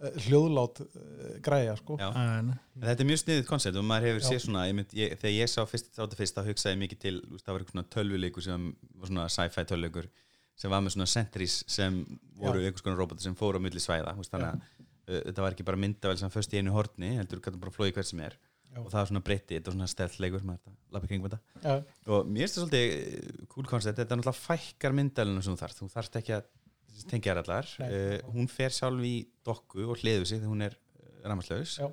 hljóðlát 0.00 0.80
uh, 0.84 1.28
græja 1.44 1.76
sko. 1.78 1.96
En, 2.00 2.52
þetta 2.80 3.04
er 3.04 3.08
mjög 3.10 3.22
sniðið 3.22 3.46
koncept 3.48 3.78
og 3.80 3.86
maður 3.86 4.08
hefur 4.10 4.26
séð 4.26 4.42
svona 4.46 4.64
ég 4.68 4.76
mynd, 4.78 4.96
ég, 4.96 5.14
þegar 5.20 5.34
ég 5.36 5.52
sá 5.52 5.60
fyrst, 5.68 5.92
þáttu 5.96 6.18
fyrst 6.20 6.38
þá 6.38 6.42
hugsaði 6.48 6.76
ég 6.76 6.82
mikið 6.84 7.02
til 7.04 7.14
það 7.42 7.52
var 7.52 7.64
eitthvað 7.64 7.74
svona 7.74 7.88
tölvuleikur 7.96 8.46
sem 8.46 8.68
var 8.96 9.12
svona 9.12 9.26
sci-fi 9.36 9.66
tölvuleikur 9.68 10.10
sem 10.60 10.72
var 10.72 10.84
með 10.84 10.96
svona 10.96 11.08
sentries 11.10 11.58
sem 11.70 11.98
voru 12.40 12.62
einhvers 12.62 12.84
konar 12.84 13.00
robotar 13.00 13.24
sem 13.24 13.36
fóru 13.36 13.60
á 13.60 13.64
milli 13.64 13.82
svæða 13.82 14.16
veist, 14.16 14.32
þannig 14.32 14.54
að 14.54 14.62
uh, 14.62 15.20
þetta 15.28 15.44
var 15.44 15.56
ekki 15.56 15.68
bara 15.68 15.82
myndavel 15.84 16.20
sem 16.20 16.32
föst 16.32 16.56
í 16.56 16.62
einu 16.62 16.76
horni 16.76 17.14
heldur 17.18 17.44
gætu 17.44 17.60
bara 17.60 17.74
flóið 17.76 17.98
hvert 17.98 18.12
sem 18.12 18.24
er. 18.24 18.38
Já. 18.70 18.78
og 18.78 18.90
það 18.92 19.00
var 19.00 19.08
svona 19.08 19.20
breytti, 19.26 19.56
þetta 19.56 19.70
var 19.70 19.74
svona 19.74 19.90
þetta. 21.26 21.38
Já, 21.64 21.72
og 22.14 22.28
mér 22.30 22.44
finnst 22.44 22.54
það 22.54 22.62
svolítið 22.62 22.92
eh, 22.94 23.46
cool 23.50 23.66
concept 23.66 23.98
þetta 23.98 24.14
er 24.14 24.20
náttúrulega 24.20 24.42
fækkar 24.44 24.94
myndalunum 24.94 25.42
sem 25.42 25.56
þú 25.56 25.62
þarft. 25.64 25.80
Þú 25.80 25.88
þarft 25.90 26.18
ekki 26.20 26.36
að 26.36 26.44
tengja 27.10 27.34
þær 27.34 27.42
allar 27.44 27.70
Nei. 27.80 27.88
uh, 27.90 28.30
hún 28.34 28.48
fer 28.50 28.74
sjálf 28.74 29.04
í 29.06 29.14
dokku 29.46 29.86
og 29.90 29.98
hliðu 30.02 30.26
sig 30.28 30.40
þegar 30.42 30.52
hún 30.54 30.66
er 30.68 30.76
rammarslaus 31.24 31.76
Já. 31.80 31.86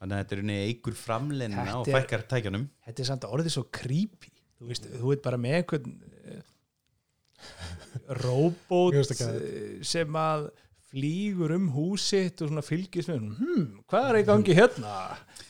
þannig 0.00 0.16
að 0.16 0.22
þetta 0.22 0.36
er 0.36 0.42
unni 0.44 0.58
eigur 0.68 0.96
framlenna 0.98 1.64
og 1.80 1.88
er- 1.90 1.96
fækkar 2.00 2.26
tækjanum 2.30 2.68
þetta 2.86 3.02
er 3.04 3.08
samt 3.10 3.26
orðið 3.30 3.54
svo 3.56 3.64
creepy. 3.72 4.32
Þú 4.56 4.70
veist, 4.70 4.86
þú 4.88 5.10
veit 5.12 5.22
bara 5.24 5.36
með 5.40 5.58
einhvern 5.58 5.96
eh, 6.24 6.44
robot 8.24 8.94
eh, 8.96 9.82
sem 9.84 10.16
að 10.20 10.46
flýgur 10.96 11.52
um 11.52 11.66
húsitt 11.74 12.40
og 12.40 12.48
svona 12.48 12.62
fylgist 12.64 13.10
með 13.10 13.24
hmm, 13.36 13.64
hvað 13.90 14.06
er 14.08 14.18
í 14.22 14.22
gangi 14.24 14.54
hérna? 14.56 14.92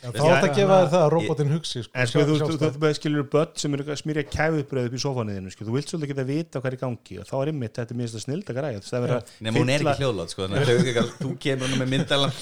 Já, 0.03 0.11
þá 0.11 0.19
er 0.19 0.33
þetta 0.33 0.49
að 0.49 0.57
gefa 0.57 0.79
þér 0.81 0.88
það 0.93 1.05
að 1.05 1.11
robotin 1.15 1.53
hugsi 1.55 1.83
sko, 1.87 1.93
En 1.95 2.11
sko, 2.11 2.25
þú, 2.26 2.37
þú, 2.41 2.57
þú, 2.59 2.71
þú 2.83 2.91
skilur 2.99 3.26
börn 3.31 3.53
sem 3.62 3.76
eru 3.76 3.87
að 3.87 4.00
smýrja 4.03 4.25
kæfuðbröð 4.33 4.88
upp 4.91 4.97
í 4.97 5.03
sofanuðinu, 5.05 5.53
sko, 5.55 5.67
þú 5.69 5.76
vilt 5.76 5.93
svolítið 5.93 6.11
ekki 6.11 6.25
að 6.25 6.33
vita 6.33 6.62
hvað 6.62 6.71
er 6.73 6.76
í 6.76 6.81
gangi 6.83 7.19
og 7.23 7.29
þá 7.31 7.35
er 7.38 7.53
ymmit 7.53 7.79
þetta 7.81 7.99
minnst 8.00 8.19
að 8.19 8.25
snilda 8.26 8.57
græða 8.57 8.83
er 9.00 9.15
að 9.17 9.33
nema 9.47 9.62
hún 9.62 9.73
er 9.73 9.87
ekki 9.87 10.03
hljóðlátt 10.03 10.35
sko, 10.35 10.49
að 10.50 11.00
að 11.03 11.15
þú 11.23 11.31
kemur 11.47 11.73
hún 11.73 11.83
með 11.85 11.93
myndalan 11.95 12.37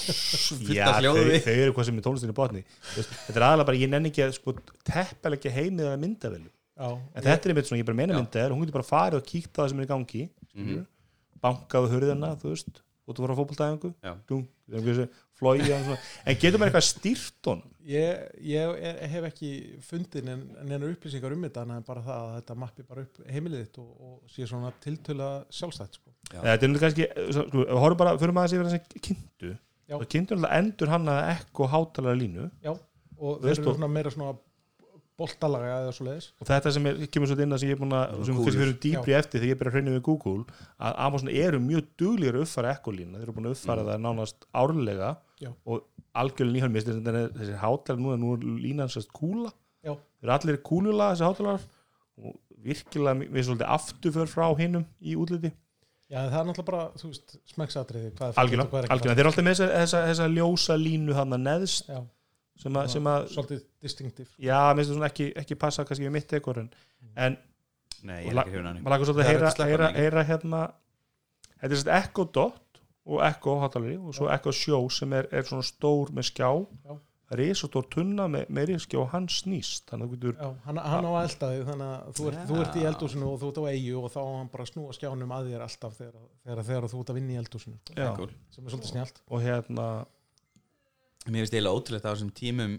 Já, 0.74 0.88
þau, 1.04 1.54
eru 1.54 1.76
hvað 1.76 1.88
sem 1.90 2.00
er 2.00 2.06
tónlistinni 2.08 2.36
botni. 2.36 2.64
Þetta 2.96 3.36
er 3.38 3.46
aðalega 3.50 3.68
bara, 3.70 3.80
ég 3.84 3.92
nenni 3.92 4.12
ekki 4.12 4.24
að 4.24 4.34
sko, 4.38 4.56
teppel 4.86 5.36
ekki 5.38 5.52
heimið 5.54 5.92
að 5.92 6.00
myndavelu 6.04 6.48
já, 6.48 6.88
en 6.90 7.22
þetta 7.22 7.48
er 7.48 7.52
einmitt 7.54 7.68
svona, 7.70 7.80
ég 7.82 7.88
bara 7.88 7.98
meina 8.00 8.16
Já. 8.16 8.18
myndavel 8.20 8.54
hún 8.54 8.64
getur 8.64 8.78
bara 8.80 8.88
farið 8.88 9.20
og 9.20 9.28
kíkt 9.28 9.52
á 9.54 9.58
það 9.62 9.70
sem 9.70 9.80
er 9.82 9.86
í 9.86 9.90
gangi 9.92 10.24
Mhm. 10.54 10.82
bankað 11.44 11.88
hurðina, 11.92 12.32
þú 12.40 12.52
veist 12.54 12.80
út 13.04 13.18
að 13.18 13.24
fara 13.24 13.36
á 13.36 13.40
fótboltæðingu 13.40 13.90
Já. 14.04 14.12
flói 15.38 15.58
en 15.60 16.38
getur 16.40 16.60
maður 16.60 16.70
eitthvað 16.70 16.86
stýrt 16.88 17.48
honum 17.50 17.74
ég, 17.84 18.22
ég 18.48 18.78
er, 18.88 19.00
hef 19.12 19.26
ekki 19.28 19.50
fundið 19.84 20.30
en, 20.32 20.44
en 20.64 20.86
upplýsingar 20.88 21.34
um 21.36 21.44
þetta 21.44 21.66
en 21.66 21.84
bara 21.86 22.04
það 22.06 22.22
að 22.22 22.32
þetta 22.38 22.56
mappi 22.62 22.86
bara 22.88 23.04
upp 23.04 23.20
heimilið 23.28 23.66
þitt 23.66 23.82
og, 23.82 23.90
og 24.08 24.32
sé 24.32 24.48
svona 24.48 24.72
tiltöla 24.84 25.28
sjálfstætt 25.52 26.00
sko. 26.00 26.14
Já. 26.30 26.40
þetta 26.40 26.54
er 26.54 26.72
náttúrulega 26.72 26.86
kannski, 26.86 27.10
sko, 27.36 27.46
við 27.60 27.84
horfum 27.84 28.00
bara 28.00 28.16
fyrir 28.22 28.36
maður 28.38 28.48
að 28.48 28.54
sé 28.54 28.62
verið 28.62 28.76
þessi 28.78 29.04
kynntu 29.08 29.52
Já. 29.84 29.98
alltaf 29.98 30.56
endur 30.56 30.94
hann 30.94 31.12
að 31.12 31.22
ekko 31.34 31.70
hátalara 31.74 32.20
línu 32.22 32.48
og 32.64 33.44
þeir 33.44 33.52
eru 33.52 33.74
svona 33.74 33.90
meira 33.92 34.12
svona 34.14 34.32
boltalaga 35.20 35.74
eða 35.84 35.92
svo 35.94 36.06
leiðis 36.08 36.26
og 36.42 36.48
þetta 36.48 36.72
sem 36.74 36.86
er, 36.90 36.96
kemur 37.14 37.30
svo 37.30 37.36
inn 37.44 37.54
að 37.54 37.60
sem 37.62 37.70
ég 37.70 37.76
er 37.76 37.80
búin 37.82 37.94
að 37.98 38.14
sem 38.26 38.38
kannski 38.38 38.60
fyrir 38.60 38.76
dýpri 38.84 39.14
eftir 39.18 39.40
þegar 39.42 39.52
ég 39.52 39.58
byrja 39.60 39.70
að 39.72 39.76
hreinu 39.78 39.94
við 39.94 40.02
Google 40.08 40.44
að 40.88 40.98
Amazon 41.06 41.30
eru 41.30 41.60
mjög 41.62 41.88
duglir 42.02 42.38
að 42.38 42.46
uppfæra 42.46 42.72
ekko 42.74 42.94
lína 42.96 43.18
þeir 43.20 43.26
eru 43.28 43.36
búin 43.38 43.48
að 43.50 43.56
uppfæra 43.58 43.84
Mm. 43.84 43.90
það 43.90 44.04
nánast 44.08 44.48
árlega 44.62 45.10
Já. 45.44 45.50
og 45.66 45.84
algjörlega 46.14 46.54
nýjum 46.54 46.74
mist 46.74 46.88
þessi 46.88 47.58
hátalara 47.62 48.00
núna, 48.02 48.16
nú 48.18 48.34
er 48.34 48.46
línan 48.64 48.90
sérst 48.90 49.12
kúla 49.14 49.52
Já. 49.84 49.94
þeir 49.94 50.28
eru 50.28 50.34
allir 50.38 50.60
kúlula 50.66 51.10
þessi 51.14 51.28
hátalarar 51.28 51.68
og 52.24 52.34
virkilega 52.64 53.28
við 53.34 53.44
svolítið 53.48 53.70
afturför 53.78 54.30
frá 54.30 54.46
hinnum 54.58 54.84
í 55.02 55.14
útliti 55.18 55.52
Já, 56.12 56.20
það 56.30 56.34
er 56.38 56.44
náttúrulega 56.50 56.66
bara, 56.68 56.82
þú 57.00 57.08
veist, 57.08 57.32
smekksatriði 57.48 58.10
er 58.12 58.34
algjörlega, 58.38 58.82
er 58.84 58.90
algjörlega. 58.92 59.14
þeir 59.16 59.22
eru 59.24 59.30
alltaf 59.30 59.44
með 59.46 59.54
þessa, 59.56 59.68
þessa, 59.80 60.00
þessa 60.10 60.26
ljósa 60.34 60.76
línu 60.78 61.14
hann 61.16 61.32
að 61.34 61.40
neðst 61.46 61.88
fallegt. 61.88 62.02
Sem 62.62 62.78
að, 62.78 62.90
sem 62.92 63.10
að 63.10 63.28
svolítið 63.32 63.64
distinktiv 63.82 64.34
já, 64.38 64.58
minnst 64.76 64.90
það 64.92 64.98
svona 64.98 65.10
ekki, 65.10 65.30
ekki 65.42 65.58
passa 65.58 65.84
kannski 65.86 66.06
við 66.06 66.14
mitt 66.14 66.36
ekkur 66.38 66.62
en, 66.62 66.70
en 67.16 67.38
er 68.04 68.28
að 68.28 68.52
maður 68.84 68.94
lagur 68.94 69.08
svolítið 69.08 69.24
að 69.24 69.54
Það 69.54 69.72
heyra, 69.72 69.88
að 69.88 69.98
heyra, 69.98 70.20
hann 70.20 70.30
hérna 70.30 70.60
þetta 71.60 71.70
er 71.70 71.80
svolítið 71.80 71.96
Echo 71.98 72.28
Dot 72.36 72.80
og 73.04 73.24
Echo 73.24 73.56
hátalari 73.60 73.96
og 73.98 74.14
svo 74.16 74.30
Echo 74.32 74.52
Show 74.54 74.86
sem 74.92 75.12
er, 75.16 75.28
er 75.32 75.44
svona 75.48 75.66
stór 75.66 76.12
með 76.14 76.30
skjá 76.30 76.48
Já. 76.52 76.94
risastór 77.34 77.88
tunna 77.92 78.26
með, 78.30 78.46
með 78.54 78.70
riskjá 78.70 79.00
og 79.00 79.10
hann 79.12 79.26
snýst. 79.32 79.88
Þannig 79.90 80.06
að 80.06 80.12
þú 80.12 80.18
getur 80.18 80.38
Já, 80.38 80.50
hann, 80.66 80.80
hann 80.92 81.08
á 81.08 81.12
að 81.12 81.20
elda 81.26 81.50
þig 81.52 81.64
þannig 81.70 81.90
að 81.90 82.18
þú 82.18 82.26
ert, 82.30 82.40
þú 82.48 82.58
ert 82.62 82.78
í 82.78 82.86
eldúsinu 82.90 83.30
og 83.30 83.38
þú 83.42 83.50
ert 83.50 83.60
á 83.60 83.64
eigu 83.72 84.00
og 84.00 84.12
þá 84.14 84.20
á 84.20 84.30
hann 84.30 84.50
bara 84.52 84.66
að 84.66 84.72
snúa 84.72 84.96
skjánum 84.96 85.34
að 85.36 85.50
þér 85.50 85.64
alltaf 85.66 85.96
þegar, 85.98 86.26
þegar, 86.44 86.64
þegar 86.70 86.88
þú 86.92 87.00
ert 87.02 87.12
að 87.14 87.18
vinna 87.20 87.34
í 87.34 87.40
eldúsinu 87.42 87.80
sko, 87.88 88.28
sem 88.54 88.64
er 88.68 88.74
svolítið 88.76 88.92
snjált 88.92 89.22
og 89.28 89.44
hérna 89.44 89.88
Mér 91.24 91.44
finnst 91.44 91.54
eiginlega 91.56 91.78
ótrúlegt 91.78 92.04
á 92.04 92.12
þessum 92.12 92.32
tímum 92.36 92.74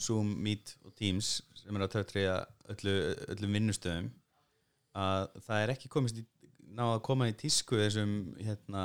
Zoom, 0.00 0.34
Meet 0.44 0.74
og 0.84 0.92
Teams 0.96 1.38
sem 1.56 1.76
er 1.76 1.84
að 1.86 1.94
tötriða 1.94 2.36
öllu, 2.72 2.94
öllum 3.32 3.56
vinnustöðum 3.56 4.10
að 4.98 5.28
það 5.46 5.62
er 5.62 5.72
ekki 5.72 5.90
komist 5.92 6.18
í, 6.20 6.24
ná 6.76 6.84
að 6.90 7.04
koma 7.06 7.28
í 7.30 7.36
tísku 7.38 7.78
þessum 7.80 8.12
hérna, 8.40 8.84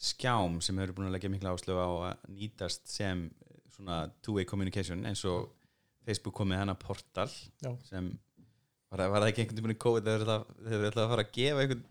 skjám 0.00 0.58
sem 0.64 0.80
hefur 0.80 0.98
búin 0.98 1.08
að 1.08 1.16
leggja 1.16 1.32
mikla 1.32 1.54
áslöfu 1.54 1.80
á 1.80 1.92
að 2.10 2.28
nýtast 2.36 2.90
sem 2.90 3.26
two-way 4.24 4.44
communication 4.48 5.04
eins 5.08 5.24
og 5.28 5.48
Facebook 6.04 6.36
komið 6.36 6.62
hana 6.62 6.76
portal 6.78 7.30
Já. 7.64 7.72
sem 7.88 8.12
var, 8.92 9.06
það 9.08 9.28
ekki 9.30 9.44
einhvern 9.44 9.58
tímann 9.58 9.74
í 9.74 9.80
COVID 9.82 10.08
þegar 10.10 10.44
þeir 10.60 10.88
ætlaði 10.90 11.04
að 11.06 11.12
fara 11.14 11.24
að 11.24 11.32
gefa 11.38 11.64
einhvern 11.64 11.86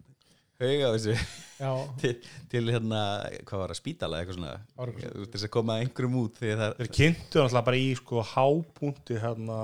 hauga 0.61 0.91
þessu. 0.95 1.15
Já, 1.59 1.71
til, 2.01 2.13
til 2.51 2.71
hérna, 2.73 3.01
hvað 3.47 3.61
var 3.63 3.73
það, 3.73 3.79
spítala 3.79 4.19
eitthvað 4.19 4.37
svona? 4.39 4.53
Til 4.99 5.27
þess 5.33 5.47
að 5.47 5.53
koma 5.55 5.79
einhverjum 5.81 6.19
út 6.23 6.41
þegar 6.41 6.61
það 6.61 6.75
þeir 6.81 6.91
kynntu 6.99 7.39
náttúrulega 7.39 7.65
bara 7.69 7.81
í 7.81 7.87
sko 7.99 8.25
hápunkti 8.33 9.19
hérna 9.23 9.59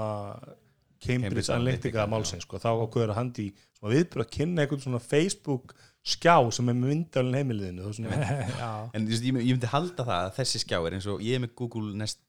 Cambridge 0.99 1.25
Cambridge 1.25 1.55
Analytica 1.55 2.07
málsins 2.11 2.47
sko, 2.47 2.59
þá 2.59 2.69
ákveður 2.73 3.13
að 3.13 3.19
handi 3.21 3.47
viðbyrð 3.79 4.25
að 4.25 4.33
kynna 4.35 4.63
einhvern 4.65 4.83
svona 4.83 5.01
Facebook 5.03 5.75
skjá 6.09 6.35
sem 6.55 6.71
er 6.71 6.75
með 6.75 6.93
myndalinn 6.93 7.37
heimiliðinu 7.39 7.83
það 7.83 7.91
er 7.91 7.97
svona, 7.99 8.31
já, 8.63 8.71
En 8.95 9.05
þú 9.05 9.13
veist, 9.13 9.27
ég, 9.29 9.37
ég 9.45 9.55
myndi 9.55 9.71
halda 9.71 10.07
það 10.07 10.25
að 10.25 10.33
þessi 10.39 10.63
skjá 10.63 10.79
er 10.79 10.97
eins 10.97 11.07
og 11.11 11.23
ég 11.23 11.37
er 11.37 11.43
með 11.45 11.53
Google 11.61 11.93
Nest 11.99 12.23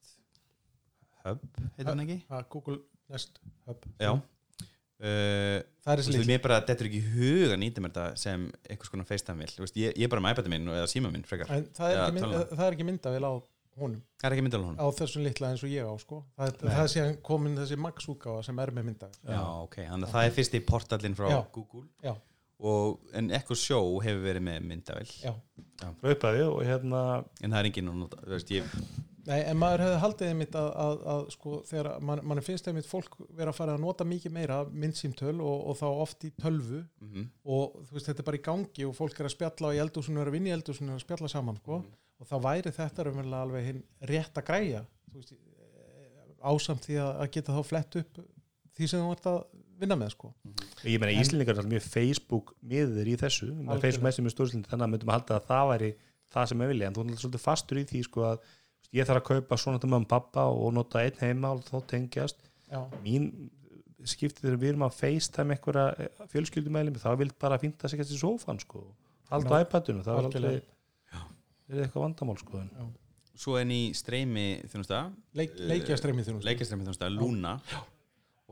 Hub, 1.25 1.43
heitir 1.76 1.90
hann 1.90 2.05
ekki? 2.07 2.21
Google 2.52 2.79
Nest 3.11 3.43
Hub. 3.69 3.88
Já 4.00 4.12
uh, 5.00 5.61
Það 5.80 5.92
er 5.95 6.12
lík 6.14 6.26
mér 6.28 6.42
bara, 6.45 6.59
þetta 6.64 6.85
er 6.85 6.90
ekki 6.90 7.00
í 7.00 7.12
hug 7.14 7.54
að 7.54 7.61
nýta 7.62 7.83
mér 7.85 7.95
þetta 7.95 8.21
sem 8.21 8.42
vil 9.40 9.49
Þú 9.54 9.64
veist, 9.64 9.78
ég, 9.80 9.95
ég 9.97 10.04
er 10.07 10.12
bara 10.12 10.25
með 10.26 10.37
iPad 10.37 10.50
minn 10.52 10.69
eða 10.75 10.90
síma 10.92 11.11
minn 11.14 11.25
frekar. 11.26 11.50
En 11.57 11.66
það 11.76 11.95
er, 11.95 11.97
Já, 11.97 12.04
tölvan. 12.21 12.47
það 12.52 12.66
er 12.66 12.76
ekki 12.76 12.88
myndavél 12.90 13.25
á 13.26 13.33
honum. 13.80 14.00
Það 14.21 14.28
er 14.28 14.37
ekki 14.37 14.45
myndal 14.45 14.62
honum. 14.64 14.80
Á 14.83 14.87
þessum 14.99 15.25
litla 15.25 15.50
eins 15.54 15.62
og 15.64 15.73
ég 15.73 15.87
á 15.88 15.95
sko. 16.02 16.19
það, 16.37 16.57
það 16.62 16.80
er 16.83 16.90
síðan 16.95 17.14
komin 17.26 17.57
þessi 17.61 17.78
Max 17.80 18.09
útgáfa 18.12 18.42
sem 18.45 18.59
er 18.61 18.73
með 18.76 18.88
myndavél 18.90 19.20
Já, 19.31 19.40
ok, 19.64 19.77
þannig 19.87 20.09
að 20.09 20.14
það 20.16 20.27
er 20.27 20.35
fyrsti 20.37 20.61
portallinn 20.68 21.16
frá 21.18 21.29
Já. 21.33 21.38
Google. 21.55 21.87
Já. 22.05 22.12
og, 22.61 22.98
En 23.16 23.31
Echo 23.40 23.57
Show 23.57 24.01
hefur 24.05 24.27
verið 24.27 24.44
með 24.51 24.66
myndavel 24.68 25.07
Já. 25.22 25.33
raupaði 26.05 26.44
og 26.51 26.61
hérna 26.66 27.05
En 27.40 27.55
það 27.55 27.61
er 27.62 27.70
enginn 27.70 27.92
að 27.94 28.03
nota, 28.03 28.20
þú 28.27 28.35
veist, 28.37 28.53
ég 28.59 28.74
Nei, 29.26 29.40
en 29.44 29.59
maður 29.61 29.83
hefði 29.85 29.98
haldið 30.00 30.30
einmitt 30.30 30.56
að, 30.56 30.68
að, 30.80 31.00
að 31.12 31.22
sko, 31.35 31.54
þegar 31.68 31.88
mann 32.09 32.22
man 32.30 32.40
finnst 32.44 32.68
einmitt 32.70 32.88
fólk 32.88 33.18
vera 33.37 33.52
að 33.52 33.59
fara 33.59 33.74
að 33.76 33.83
nota 33.85 34.06
mikið 34.09 34.33
meira 34.33 34.61
myndsýmtöl 34.70 35.35
og, 35.37 35.66
og 35.70 35.78
þá 35.80 35.87
oft 35.90 36.24
í 36.24 36.33
tölvu 36.40 36.80
mm 37.02 37.28
og 37.50 37.76
þú 37.88 37.96
veist, 37.96 38.06
þetta 38.06 38.22
er 38.22 38.28
bara 38.28 38.38
í 38.38 38.44
gangi 38.46 38.87
og 38.87 38.96
fólk 38.96 39.20
er 39.20 39.28
að 39.28 39.35
spjalla 39.35 39.72
í 39.74 39.80
eldúsinu, 39.83 40.20
er 40.22 40.30
að 40.30 40.37
vinna 40.37 40.50
í 40.52 40.54
eldúsinu 40.54 40.92
og 40.94 41.00
að 41.00 41.04
spjalla 41.04 41.30
saman, 41.33 41.59
sko, 41.61 41.80
og 42.20 42.28
þá 42.30 42.37
væri 42.44 42.72
þetta 42.76 43.06
raunverulega 43.06 43.46
alveg 43.46 43.66
hinn 43.66 43.80
rétt 44.11 44.40
að 44.40 44.46
græja 44.50 44.83
þú 45.11 45.22
veist, 45.22 45.33
eh, 45.35 46.37
ásamt 46.52 46.87
því 46.87 47.00
að, 47.04 47.24
geta 47.35 47.56
þá 47.56 47.62
flett 47.66 47.98
upp 48.00 48.22
því 48.76 48.90
sem 48.92 49.02
þú 49.02 49.16
ert 49.16 49.28
að 49.28 49.40
vinna 49.80 49.96
með, 49.96 50.14
sko. 50.14 50.30
Ég 50.85 51.00
meina 51.00 51.16
Íslandingar 51.16 51.56
er 51.56 51.62
alltaf 51.62 51.72
mjög 51.72 51.87
Facebook 51.88 52.54
miður 52.61 53.09
í 53.09 53.16
þessu. 53.20 53.50
Facebook 53.80 54.06
mestum 54.06 54.28
í 54.28 54.33
stóðslindu 54.33 54.70
þannig 54.70 54.87
að 54.87 54.92
myndum 54.94 55.12
að 55.12 55.18
halda 55.18 55.38
að 55.38 55.46
það 55.48 55.70
væri 55.72 55.90
það 56.30 56.50
sem 56.50 56.62
er 56.62 56.70
vilja, 56.70 56.88
en 56.88 56.96
þú 56.96 57.04
er 57.04 57.20
svolítið 57.20 57.42
fastur 57.42 57.80
í 57.80 57.87
því 57.90 58.02
sko 58.06 58.26
að 58.28 58.50
ég 58.96 59.07
þarf 59.09 59.22
að 59.22 59.29
kaupa 59.31 59.59
svona 59.61 59.81
til 59.83 59.90
mömmu 59.92 60.09
og 60.09 60.11
pappa 60.11 60.46
og 60.50 60.74
nota 60.76 61.05
einn 61.05 61.20
heima 61.20 61.55
og 61.55 61.64
þá 61.68 61.79
tengjast. 61.94 62.42
Já, 62.70 62.83
mín 63.05 63.31
skiptið 64.09 64.46
þegar 64.46 64.61
við 64.62 64.72
erum 64.72 64.87
að 64.87 64.96
FaceTime 64.96 65.57
einhverja 65.57 66.11
fjölskyldumæli 66.33 66.94
þá 67.03 67.11
vil 67.20 67.31
bara 67.40 67.59
að 67.59 67.66
finna 67.66 67.90
sig 67.90 68.00
í 68.00 68.18
sófan 68.18 68.61
sko. 68.62 68.87
Halda 69.31 69.61
á 69.61 69.62
iPadinu, 69.62 70.05
það 70.07 70.20
er 70.20 70.29
aldrei 70.31 70.55
er 71.70 71.85
eitthvað 71.85 72.07
vandamál 72.07 72.38
sko 72.40 72.61
en 72.62 72.72
Svo 73.40 73.55
en 73.57 73.70
í 73.72 73.94
streymi 73.96 74.61
þjónusta. 74.68 74.98
Leik, 75.38 75.55
leikja 75.57 75.96
streymið 75.96 76.26
þjónust 76.29 76.44
leikjastreymi 76.44 76.85
þjónusta, 76.85 77.09
Luna 77.14 77.55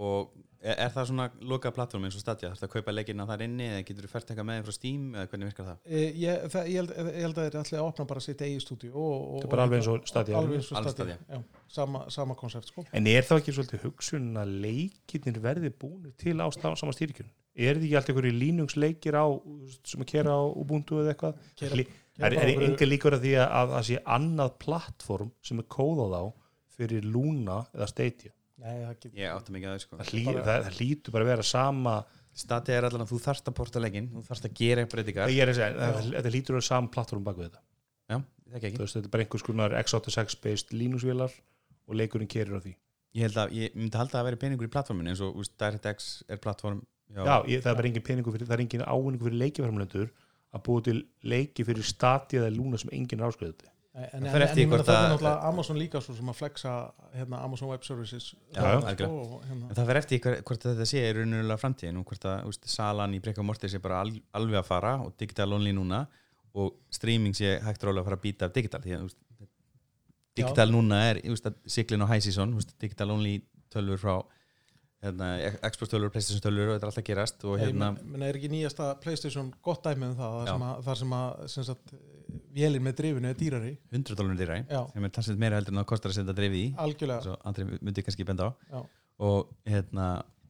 og 0.01 0.31
er, 0.62 0.75
er 0.85 0.90
það 0.94 1.07
svona 1.11 1.27
loka 1.51 1.71
plattform 1.75 2.05
eins 2.09 2.16
og 2.18 2.23
Stadia, 2.23 2.51
þarf 2.53 2.61
það 2.62 2.68
að 2.68 2.73
kaupa 2.75 2.94
leikina 2.94 3.27
þar 3.29 3.44
inni 3.47 3.66
eða 3.68 3.83
getur 3.88 4.07
þú 4.07 4.11
fært 4.12 4.31
eitthvað 4.33 4.49
með 4.49 4.59
þeim 4.59 4.66
frá 4.68 4.77
Steam 4.77 5.05
eða 5.14 5.31
hvernig 5.33 5.51
virkar 5.51 5.68
það? 5.68 5.79
Ég, 5.94 6.18
ég, 6.23 6.47
það, 6.55 6.71
ég, 6.73 6.79
held, 6.83 6.94
ég 6.99 7.18
held 7.27 7.38
að 7.42 7.49
þeir 7.49 7.59
ætli 7.62 7.79
að 7.79 7.88
opna 7.88 8.07
bara 8.12 8.25
sitt 8.27 8.44
eigi 8.49 8.62
stúdíu 8.64 8.92
og, 8.94 9.12
og, 9.18 9.38
Það 9.42 9.49
er 9.49 9.53
bara 9.55 9.66
alveg 9.68 9.79
eins 9.83 9.90
og 9.92 10.09
Stadia. 10.12 10.38
alveg 10.42 10.61
eins 10.61 10.71
og 10.73 10.81
Alveg 10.81 10.97
Stadia, 10.97 11.18
já, 11.29 11.42
sama, 11.79 12.05
sama 12.14 12.38
koncept 12.40 12.73
sko. 12.73 12.87
En 12.92 13.11
er 13.12 13.29
þá 13.29 13.35
ekki 13.38 13.55
svolítið 13.59 13.85
hugsun 13.87 14.29
að 14.42 14.57
leikirnir 14.66 15.40
verði 15.44 15.71
búinir 15.75 16.16
til 16.18 16.37
á 16.42 16.47
sama 16.55 16.94
stýrikjun? 16.97 17.31
Er 17.59 17.75
þið 17.75 17.88
ekki 17.88 17.97
allt 17.99 18.11
einhverju 18.12 18.35
línungsleikir 18.38 19.16
á 19.18 19.27
sem 19.83 20.03
að 20.05 20.11
kera 20.12 20.37
á 20.38 20.42
Ubuntu 20.47 21.01
eða 21.03 21.14
eitthvað? 21.16 21.40
Lí- 21.75 21.88
keyra 21.88 22.29
Er, 22.29 22.35
er 22.35 22.62
enga 22.66 22.87
líkur 22.87 23.14
að 23.14 23.25
því 23.27 23.33
að 23.44 23.73
það 23.77 23.85
sé 23.88 23.99
annað 24.14 24.53
plattform 24.62 25.29
sem 25.42 25.59
er 25.62 25.66
kóðað 25.71 26.14
á 26.18 26.25
fyrir 26.79 27.07
Luna 27.07 27.61
eða 27.75 27.88
Stadia? 27.90 28.33
Nei, 28.59 28.75
það 28.83 28.94
get, 29.05 29.12
Ég 29.18 29.35
átta 29.35 29.55
mikið 29.55 29.68
að 29.71 29.75
það 29.77 29.83
sko. 29.85 29.99
Það, 30.01 30.09
hlý, 30.12 30.23
Bara- 30.29 30.44
það, 30.49 30.64
það 30.68 30.79
lítur 30.83 31.14
bara 31.14 31.25
að 31.27 31.31
vera 31.33 31.47
sama 31.47 31.97
Stadia 32.38 32.77
er 32.79 32.87
allan 32.88 33.03
að 33.05 33.11
þú 33.12 33.18
þarft 33.25 33.49
að 33.51 33.55
porta 33.59 33.81
leikin 33.83 34.09
þú 34.12 34.23
þarft 34.29 34.44
að 34.49 34.53
gera 34.61 34.85
breytingar. 34.87 35.31
Ég 35.35 35.42
er 35.42 35.51
að 35.53 35.57
segja, 35.59 35.79
það- 35.79 36.11
þetta 36.16 36.33
lítur 36.35 36.55
að 36.55 36.59
vera 36.59 36.66
sama 36.68 36.92
plattform 36.94 37.25
bak 37.27 37.37
við 37.38 37.49
þetta. 37.49 37.62
Já, 38.09 38.16
það 38.18 38.59
ekki. 38.59 38.77
Þú 38.79 38.85
veist, 38.85 38.97
þetta 38.99 39.09
er 39.09 39.14
bara 39.14 39.25
einhvers 39.25 39.47
konar 39.49 39.71
x86 39.83 40.37
based 40.42 40.71
Linux-vélar 40.75 41.33
og 41.88 41.94
leikurinn 41.99 42.29
kerir 42.31 42.55
á 42.55 42.61
því. 42.62 42.75
Ég 43.14 43.23
held 43.27 43.38
að, 43.42 43.55
ég 43.59 43.75
myndi 43.75 43.99
halda 43.99 44.21
að 44.21 44.25
vera 44.29 44.37
peningur 44.37 44.68
í 44.68 44.71
plattforminu 44.71 45.11
eins 45.11 45.21
og 45.25 45.35
úst, 45.40 45.55
DirectX 45.59 46.23
er 46.29 46.37
plattform 46.38 46.83
já, 47.11 47.25
Já, 47.25 47.37
ég, 47.49 47.62
það 47.64 47.71
er 47.73 47.79
bara 47.81 47.88
engin 47.88 48.05
peningur 48.05 48.35
fyrir, 48.37 48.47
það 48.47 48.59
er 48.59 48.64
engin 48.66 48.85
ávinningur 48.85 49.29
fyrir 49.31 49.40
leikiframlendur 49.42 50.11
að 50.55 50.62
búa 50.68 50.83
til 50.85 50.99
leiki 51.25 51.64
fyrir 51.64 51.83
Stadia 51.85 52.42
eða 52.44 52.55
Luna 52.55 52.79
sem 52.79 52.90
enginn 52.92 53.21
er 53.23 53.31
áskriðið 53.33 53.64
en, 53.98 54.08
en, 54.18 54.26
Það 54.32 54.44
en, 54.62 54.68
hvort 54.70 54.87
það 54.87 54.94
er 54.94 55.02
að- 55.02 55.11
náttúrulega 55.12 55.48
Amazon 55.50 55.78
líka 55.80 56.00
svo 56.04 56.14
sem 56.16 56.30
að 56.32 56.37
flexa 56.38 56.72
hérna, 57.16 57.40
Amazon 57.44 57.68
Web 57.72 57.84
Services 57.87 58.28
Já, 58.54 58.61
sko, 58.61 58.87
algjörlega. 58.87 59.08
og, 59.08 59.42
hérna, 59.48 59.68
En 59.70 59.76
það 59.78 59.87
fer 59.90 60.00
eftir 60.02 60.20
hvort 60.24 60.66
þetta 60.68 60.87
sé 60.92 61.02
í 61.04 61.12
raunulega 61.18 61.58
framtíðin 61.62 61.98
og 62.00 62.06
hvort 62.12 62.28
að 62.30 62.46
úst, 62.52 62.68
salan 62.70 63.14
í 63.14 63.20
Brekka 63.24 63.42
Mortis 63.46 63.72
sé 63.74 63.80
bara 63.82 64.00
al, 64.04 64.12
alveg 64.38 64.61
að 64.62 64.68
fara 64.70 64.94
og 65.04 65.14
digital 65.18 65.52
only 65.58 65.72
núna 65.76 66.06
og 66.54 66.74
streaming 66.90 67.34
sé 67.37 67.56
hægt 67.62 67.82
rólega 67.84 68.02
að 68.06 68.11
fara 68.11 68.16
að 68.20 68.24
býta 68.28 68.48
af 68.48 68.54
digital 68.56 68.80
því 68.87 68.96
að 68.98 69.06
úst, 69.11 69.18
digital 70.38 70.70
núna 70.70 70.98
er 71.11 71.20
úst, 71.32 71.46
að 71.50 71.56
siglin 71.66 72.02
og 72.04 72.11
high 72.12 72.22
season 72.22 72.54
digital 72.78 73.11
only 73.14 73.40
tölfur 73.74 73.98
frá 73.98 74.14
hérna, 75.02 75.26
Xbox 75.70 75.90
tölfur, 75.92 76.11
Playstation 76.14 76.42
tölfur 76.42 76.70
og 76.72 76.76
þetta 76.76 76.87
er 76.87 76.90
alltaf 76.90 77.02
að 77.02 77.08
gerast 77.11 77.44
og 77.46 77.58
hérna, 77.61 77.90
Ég 77.98 78.06
menna, 78.12 78.28
er 78.30 78.38
ekki 78.38 78.50
nýjasta 78.50 78.88
Playstation 79.02 79.50
gott 79.62 79.82
dæmi 79.87 80.08
um 80.08 80.16
það, 80.18 80.38
þar 80.38 80.46
Já. 80.48 80.52
sem 80.54 80.64
að, 80.68 80.80
þar 80.88 81.00
sem 81.02 81.12
að 81.18 81.42
sem 81.54 81.66
sagt, 81.68 81.92
vélinn 82.55 82.85
með 82.85 82.99
drifinu 83.01 83.31
er 83.31 83.38
dýrari. 83.38 83.73
100 83.93 84.19
dólarum 84.19 84.38
dýra 84.38 84.59
Já. 84.64 84.83
sem 84.93 85.07
er 85.07 85.14
talsveit 85.14 85.41
meira 85.41 85.61
heldur 85.61 85.75
en 85.75 85.81
það 85.83 85.88
kostar 85.93 86.12
að 86.12 86.19
setja 86.19 86.37
drifið 86.37 86.61
í. 86.61 86.67
Algjörlega, 86.85 87.25
svo 87.25 87.37
Andri 87.49 87.67
myndi 87.79 88.05
kannski 88.07 88.27
benda 88.29 88.51
á. 88.51 88.51
Já. 88.73 88.81
og 89.29 89.51
hérna 89.67 90.09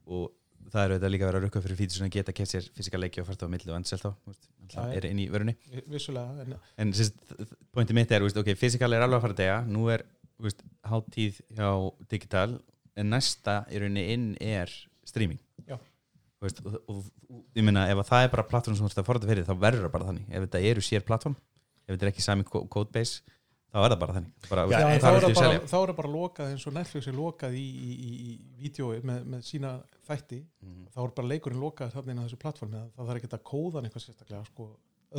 og 0.09 0.29
það 0.69 0.83
er 0.83 0.93
auðvitað 0.93 1.13
líka 1.13 1.25
að 1.25 1.29
vera 1.31 1.39
að 1.39 1.45
rukka 1.47 1.61
fyrir 1.65 1.79
fítur 1.79 1.97
sem 1.97 2.11
geta 2.13 2.35
kett 2.35 2.51
sér 2.51 2.69
fysika 2.75 2.99
leiki 2.99 3.21
og 3.21 3.27
fært 3.29 3.45
á 3.45 3.47
milli 3.49 3.71
og 3.71 3.77
enn 3.79 3.87
selt 3.89 4.05
á 4.05 4.11
þú 4.11 4.33
veist, 4.33 4.49
já. 4.69 4.81
er 4.93 5.07
inn 5.09 5.21
í 5.23 5.27
vörunni. 5.33 5.55
Vissulega 5.89 6.45
en, 6.45 6.57
en 6.83 6.93
pointi 7.73 7.97
mitt 7.97 8.13
er, 8.13 8.25
veist, 8.25 8.37
ok, 8.37 8.51
fysikal 8.59 8.93
er 8.93 9.05
alveg 9.05 9.17
að 9.17 9.25
fara 9.25 9.37
að 9.37 9.41
dega 9.41 9.59
nú 9.69 9.87
er 9.93 10.05
veist, 10.41 10.61
hátíð 10.85 11.41
hjá 11.57 11.69
digital 12.11 12.59
en 12.99 13.13
næsta 13.15 13.63
í 13.71 13.81
rauninni 13.81 14.05
inn 14.13 14.27
er 14.43 14.73
streaming. 15.07 15.41
Og, 16.39 16.61
og, 16.63 16.75
og 16.87 17.57
ég 17.57 17.65
meina 17.67 17.81
ef 17.91 17.99
að 17.99 18.11
það 18.13 18.25
er 18.25 18.29
bara 18.31 18.47
plattform 18.47 18.77
sem 18.77 18.85
þú 18.85 18.93
ert 18.93 19.01
að 19.01 19.07
forða 19.09 19.27
fyrir 19.27 19.47
þá 19.47 19.55
verður 19.59 19.85
það 19.85 19.95
bara 19.95 20.05
þannig. 20.07 20.27
Ef 20.29 20.45
þetta 20.45 20.61
eru 20.69 20.83
sér 20.85 21.03
plattform 21.03 21.35
ef 21.89 21.95
þetta 21.97 22.05
er 22.07 22.11
ekki 22.13 22.23
sami 22.25 22.45
co- 22.47 22.65
codebase 22.69 23.21
þá 23.69 23.77
er 23.85 23.91
það 23.93 23.99
bara 24.01 24.13
þannig. 24.17 24.31
Bara, 24.49 24.61
Já, 24.65 24.77
það 24.79 24.89
er 24.89 24.93
er 24.93 25.01
það 25.03 25.29
í 25.29 25.35
bara, 25.37 25.59
þá 25.69 25.75
er 25.79 25.89
það 25.91 25.95
bara 25.99 26.11
lokað 26.13 26.51
eins 26.53 26.63
og 26.69 26.73
Netflix 26.73 27.07
er 27.11 27.17
lokað 27.19 27.57
í, 27.59 27.65
í, 27.69 27.89
í, 28.09 28.11
í 28.29 28.31
vídjói 28.63 29.01
með, 29.05 29.25
með 29.35 29.43
sína 29.45 29.73
þætti. 30.09 30.39
Mhm. 30.65 30.87
þá 30.95 30.99
er 31.03 31.13
bara 31.19 31.27
leikurinn 31.33 31.61
lokað 31.61 31.93
inn 32.09 32.21
á 32.21 32.25
þessu 32.25 32.39
plattformi 32.41 32.79
það 32.95 33.09
þarf 33.11 33.19
ekki 33.21 33.29
að 33.37 33.43
kóða 33.51 33.73
hann 33.77 33.89
eitthvað 33.89 34.05
sérstaklega 34.07 34.45
sko, 34.49 34.69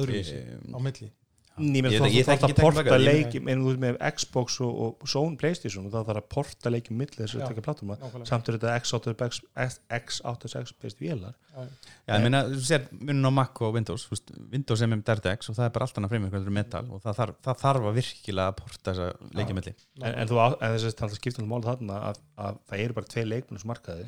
öðruvísi 0.00 0.38
Em, 0.40 0.74
á 0.74 0.78
milli 0.82 1.10
Ég 1.60 1.82
meina 1.84 1.90
Ég- 1.90 2.00
þú 2.00 2.08
ég 2.14 2.24
þarf 2.24 2.40
að 2.40 2.48
ekki 2.50 2.54
porta 2.62 2.82
tæknilega, 2.86 2.98
ég- 3.00 3.24
leiki 3.26 3.40
en 3.52 3.60
þú 3.60 3.66
veist 3.70 3.80
með 3.82 3.96
Xbox 4.16 4.54
og, 4.64 4.76
og 5.02 5.08
Sony 5.10 5.36
Playstation 5.36 5.84
og 5.86 5.92
þá 5.92 5.98
þarf 6.08 6.20
að 6.22 6.28
porta 6.32 6.70
leiki 6.72 6.94
milli 6.96 7.18
þess 7.18 7.34
að 7.36 7.48
taka 7.50 7.64
plattforma 7.66 7.96
samt 8.30 8.48
er 8.48 8.56
þetta 8.56 8.76
X86 8.80 9.80
X86 9.90 10.72
best 10.80 11.00
vélar. 11.02 11.34
Já, 11.52 12.14
ég 12.14 12.22
meina, 12.24 12.42
þú 12.48 12.62
sér 12.64 12.86
munin 12.96 13.28
á 13.28 13.32
Mac 13.34 13.60
og 13.60 13.74
Windows 13.76 14.06
þú 14.08 14.20
Windows 14.54 14.80
er 14.80 14.90
með 14.92 15.02
DirectX 15.10 15.50
og 15.52 15.58
það 15.58 15.66
er 15.66 15.74
bara 15.74 15.84
allt 15.88 15.98
annað 16.00 16.14
fremur 16.14 16.32
hvernig 16.32 16.56
metal 16.60 16.84
og 16.88 17.02
það 17.04 17.18
þarf, 17.20 17.34
það 17.44 17.60
þarf 17.64 17.88
að 17.90 17.98
virkilega 18.00 18.46
að 18.54 18.56
porta 18.62 18.94
þessa 18.94 19.34
leikjumilli 19.40 19.74
en, 19.74 20.14
en, 20.14 20.30
þú, 20.30 20.38
þess 20.64 21.02
að 21.04 21.16
skipta 21.18 21.42
um 21.44 21.50
mál 21.52 21.62
þarna 21.66 22.00
að, 22.10 22.22
að 22.38 22.60
það 22.70 22.84
eru 22.86 22.96
bara 23.00 23.10
tvei 23.12 23.24
leikmenn 23.26 23.60
sem 23.60 23.68
markaði 23.74 24.06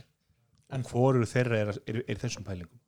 En- 0.72 0.80
en 0.80 0.84
hvoru 0.88 1.26
þeirra 1.28 1.58
er, 1.66 1.68
er, 1.84 1.98
er, 2.08 2.16
þessum 2.16 2.46
pælingum. 2.46 2.78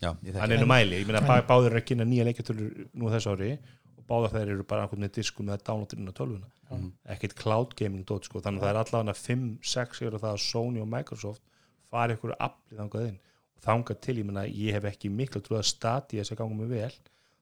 Já, 0.00 0.10
þekki 0.24 0.52
er 0.56 0.60
nú 0.60 0.66
mæli, 0.68 0.98
ég 1.00 1.06
meina 1.08 1.20
bá, 1.24 1.40
báður 1.44 1.72
er 1.74 1.80
að 1.80 1.86
kynna 1.88 2.04
nýja 2.08 2.24
leikjartölur 2.28 2.88
nú 2.96 3.08
þessu 3.12 3.32
ári. 3.32 3.48
og 3.56 3.79
báðar 4.10 4.32
þeir 4.34 4.52
eru 4.56 4.64
bara 4.66 4.84
einhvern 4.86 5.04
með 5.06 5.12
diskum 5.20 5.46
með 5.50 5.62
downloadirinn 5.68 6.10
á 6.10 6.14
tölvuna. 6.18 6.48
Mhm. 6.70 6.90
ekkert 7.14 7.34
cloud 7.34 7.72
gaming 7.78 8.04
dot 8.06 8.24
sko. 8.28 8.40
Þannig 8.40 8.60
að 8.62 8.66
það 8.66 8.70
er 8.70 8.80
allavega 8.84 9.14
5-6 9.18 10.02
eru 10.06 10.18
það 10.22 10.34
að 10.36 10.42
Sony 10.44 10.80
og 10.80 10.88
Microsoft 10.90 11.42
fari 11.90 12.14
ykkur 12.14 12.36
aflið 12.38 12.78
þangað 12.78 13.06
inn. 13.08 13.18
Og 13.56 13.62
þangað 13.64 14.00
til, 14.00 14.16
ég 14.20 14.24
meina, 14.28 14.44
ég 14.46 14.72
hef 14.78 14.84
ekki 14.92 15.10
miklu 15.10 15.40
trúið 15.42 15.58
að 15.62 15.66
stati 15.70 16.20
þess 16.20 16.30
að 16.32 16.38
ganga 16.42 16.54
mig 16.60 16.68
vel 16.70 16.92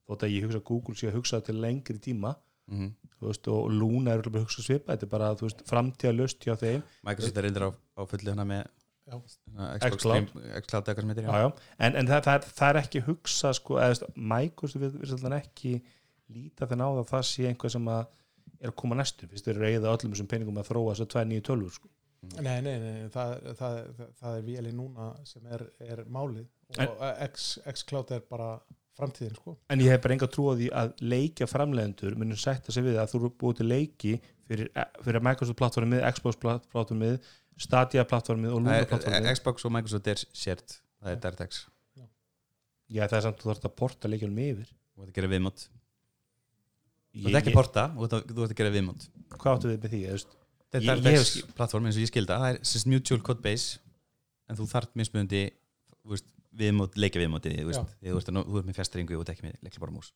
þótt 0.09 0.25
að 0.25 0.33
ég 0.33 0.47
hugsa 0.47 0.59
að 0.63 0.65
Google 0.71 0.95
sé 0.97 1.11
að 1.11 1.19
hugsa 1.19 1.41
til 1.45 1.55
lengri 1.61 1.99
tíma. 2.01 2.37
Mhm. 2.69 2.89
þú 3.19 3.27
veist, 3.27 3.49
og 3.49 3.71
Luna 3.73 4.11
er 4.13 4.19
örugglega 4.21 4.33
bara 4.33 4.43
að 4.43 4.47
hugsa 4.47 4.63
svipa 4.63 4.93
þetta 4.97 5.03
er 5.03 5.09
bara, 5.13 5.29
þú 5.35 5.45
veist, 5.49 5.63
framtíða 5.67 6.13
löst 6.17 6.39
hjá 6.45 6.55
þeim. 6.57 6.83
Microsoft 7.05 7.37
er 7.39 7.43
reyndir 7.43 7.65
á, 7.67 7.71
á 7.99 8.03
fullu 8.07 8.29
hana 8.31 8.45
með 8.45 8.67
Xbox 9.09 9.39
Xcloud. 9.81 10.29
Stream- 10.29 10.63
Xcloud 10.63 10.85
eitthvað 10.85 11.01
sem 11.01 11.09
heitir 11.09 11.25
já, 11.25 11.33
já. 11.43 11.53
En, 11.81 11.97
en 11.97 12.07
það, 12.07 12.23
það, 12.27 12.35
er, 12.35 12.49
það 12.61 12.69
er 12.69 12.81
ekki 12.83 13.01
hugsa 13.09 13.53
sko, 13.57 13.75
eða, 13.81 13.95
þú 13.97 14.07
veist, 14.07 14.17
Microsoft 14.33 14.99
svolítið 15.09 15.37
ekki 15.39 15.73
líta 16.35 16.67
þenn 16.71 16.83
á 16.85 16.89
það 16.89 17.03
að 17.05 17.11
það 17.13 17.23
sé 17.31 17.47
einhvað 17.51 17.75
sem 17.77 17.89
að 17.95 18.03
er 18.59 18.73
að 18.73 18.77
koma 18.81 18.97
næstu, 18.99 19.29
fyrst 19.31 19.47
þeir 19.47 19.57
eru 19.61 19.69
eigða 19.71 19.93
öllum 19.95 20.13
þessum 20.15 20.29
peningum 20.33 20.59
að 20.61 20.69
þróa 20.73 20.93
þess 20.95 21.05
að 21.05 21.11
tvær 21.15 21.27
nýju 21.31 21.45
tölvur 21.49 21.75
sko. 21.77 21.89
Nei, 22.43 22.57
nei, 22.67 22.75
nei, 22.83 23.09
það, 23.15 23.33
það, 23.61 23.77
það, 23.95 24.09
það 24.19 24.37
er 24.41 24.47
véli 24.49 24.73
núna 24.75 25.05
sem 25.29 25.45
er, 25.55 25.63
er 25.87 26.01
málið 26.11 26.49
og 26.83 27.03
X, 27.29 27.45
X-Cloud 27.71 28.11
er 28.17 28.25
bara 28.27 28.49
framtíðin 28.99 29.37
sko. 29.39 29.55
En 29.71 29.79
ég 29.85 29.93
hef 29.95 30.03
bara 30.03 30.17
enga 30.17 30.27
trú 30.35 30.49
á 30.51 30.59
því 30.59 30.71
að 30.81 30.91
leikja 31.13 31.47
framleiðendur 31.47 32.17
munum 32.19 32.41
sætta 32.41 32.75
sig 32.75 32.83
við 32.89 32.99
að 32.99 33.13
þú 33.13 33.21
eru 33.21 33.31
búið 33.39 33.61
til 33.61 33.69
leiki 33.71 34.17
fyrir, 34.51 34.73
fyrir 35.07 35.23
Microsoft 35.29 35.61
plattformið, 35.63 36.03
Xbox 36.19 36.41
plattformið 36.43 37.21
Stadia 37.59 38.03
plattformið 38.11 38.57
og 38.57 38.65
Luna 38.65 38.81
plattformið 38.91 39.31
er- 39.31 39.39
Xbox 39.39 39.69
og 39.71 39.77
Microsoft 39.79 40.11
er 40.11 40.25
shared 40.35 40.75
það 40.99 41.13
er 41.15 41.23
DirectX 41.23 41.63
já. 41.95 42.07
Það 43.07 43.19
er 43.21 43.27
samt 43.29 43.39
þú 43.45 43.53
þarf 43.53 43.71
að 43.71 43.77
porta 43.79 44.11
leikjum 44.11 44.43
yfir. 44.43 44.75
Og 44.99 45.05
þetta 45.07 45.15
gerir 45.21 45.33
viðmót 45.37 45.69
þú 47.15 47.29
ert 47.31 47.39
ekki 47.41 47.53
að 47.53 47.59
porta 47.59 47.85
og 47.97 48.09
þú 48.11 48.43
ert 48.45 48.53
að 48.53 48.59
gera 48.61 48.75
viðmót. 48.75 49.09
Hvað 49.39 49.53
áttu 49.55 49.71
við 49.73 49.83
með 49.85 49.93
því, 49.95 50.01
þetta 50.69 50.79
er 50.79 51.01
hef 51.19 51.55
plattform 51.59 51.87
eins 51.89 51.97
og 51.99 52.03
ég 52.05 52.11
skilda 52.13 52.39
það. 52.43 52.49
Er 52.55 52.59
sérst 52.73 52.87
mutual 52.93 53.21
code 53.25 53.43
base 53.45 53.79
en 54.49 54.57
þú 54.59 54.67
þú 56.05 56.15
veist, 56.15 56.29
viðmót, 56.59 56.97
leikja 56.99 57.21
viðmótið 57.23 57.59
þú 57.65 57.73
ert, 57.75 58.31
að 58.33 58.35
nó- 58.39 58.47
þú 58.49 58.59
ert 58.61 58.67
með 58.69 58.79
fjastringu 58.81 59.17
og 59.19 59.25
ekki 59.35 59.47
með 59.47 59.57
leikla 59.63 59.81
bara 59.85 59.93
mús. 59.97 60.13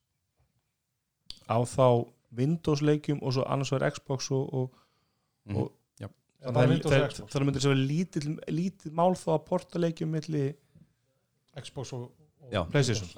Á 1.48 1.56
þá 1.68 1.86
Windows 2.32 2.80
leikjum 2.82 3.20
og 3.22 3.34
svo 3.36 3.44
annars 3.46 3.70
var 3.74 3.84
Xbox 3.92 4.30
og, 4.32 4.48
og. 4.54 4.76
Og- 5.52 5.72
Já, 6.00 6.08
þannig 6.42 6.62
að 6.62 6.70
Windows 6.72 6.92
það- 6.92 7.02
myndir 7.46 7.62
sem 7.62 7.72
er 7.72 7.82
lítið, 7.88 8.28
mál 8.92 9.12
þó 9.14 9.28
að 9.36 9.44
porta 9.46 9.78
leikjum 9.78 10.10
milli 10.10 10.54
Xbox 11.60 11.92
og 11.92 12.10
Já. 12.52 12.60
PlayStation. 12.68 13.08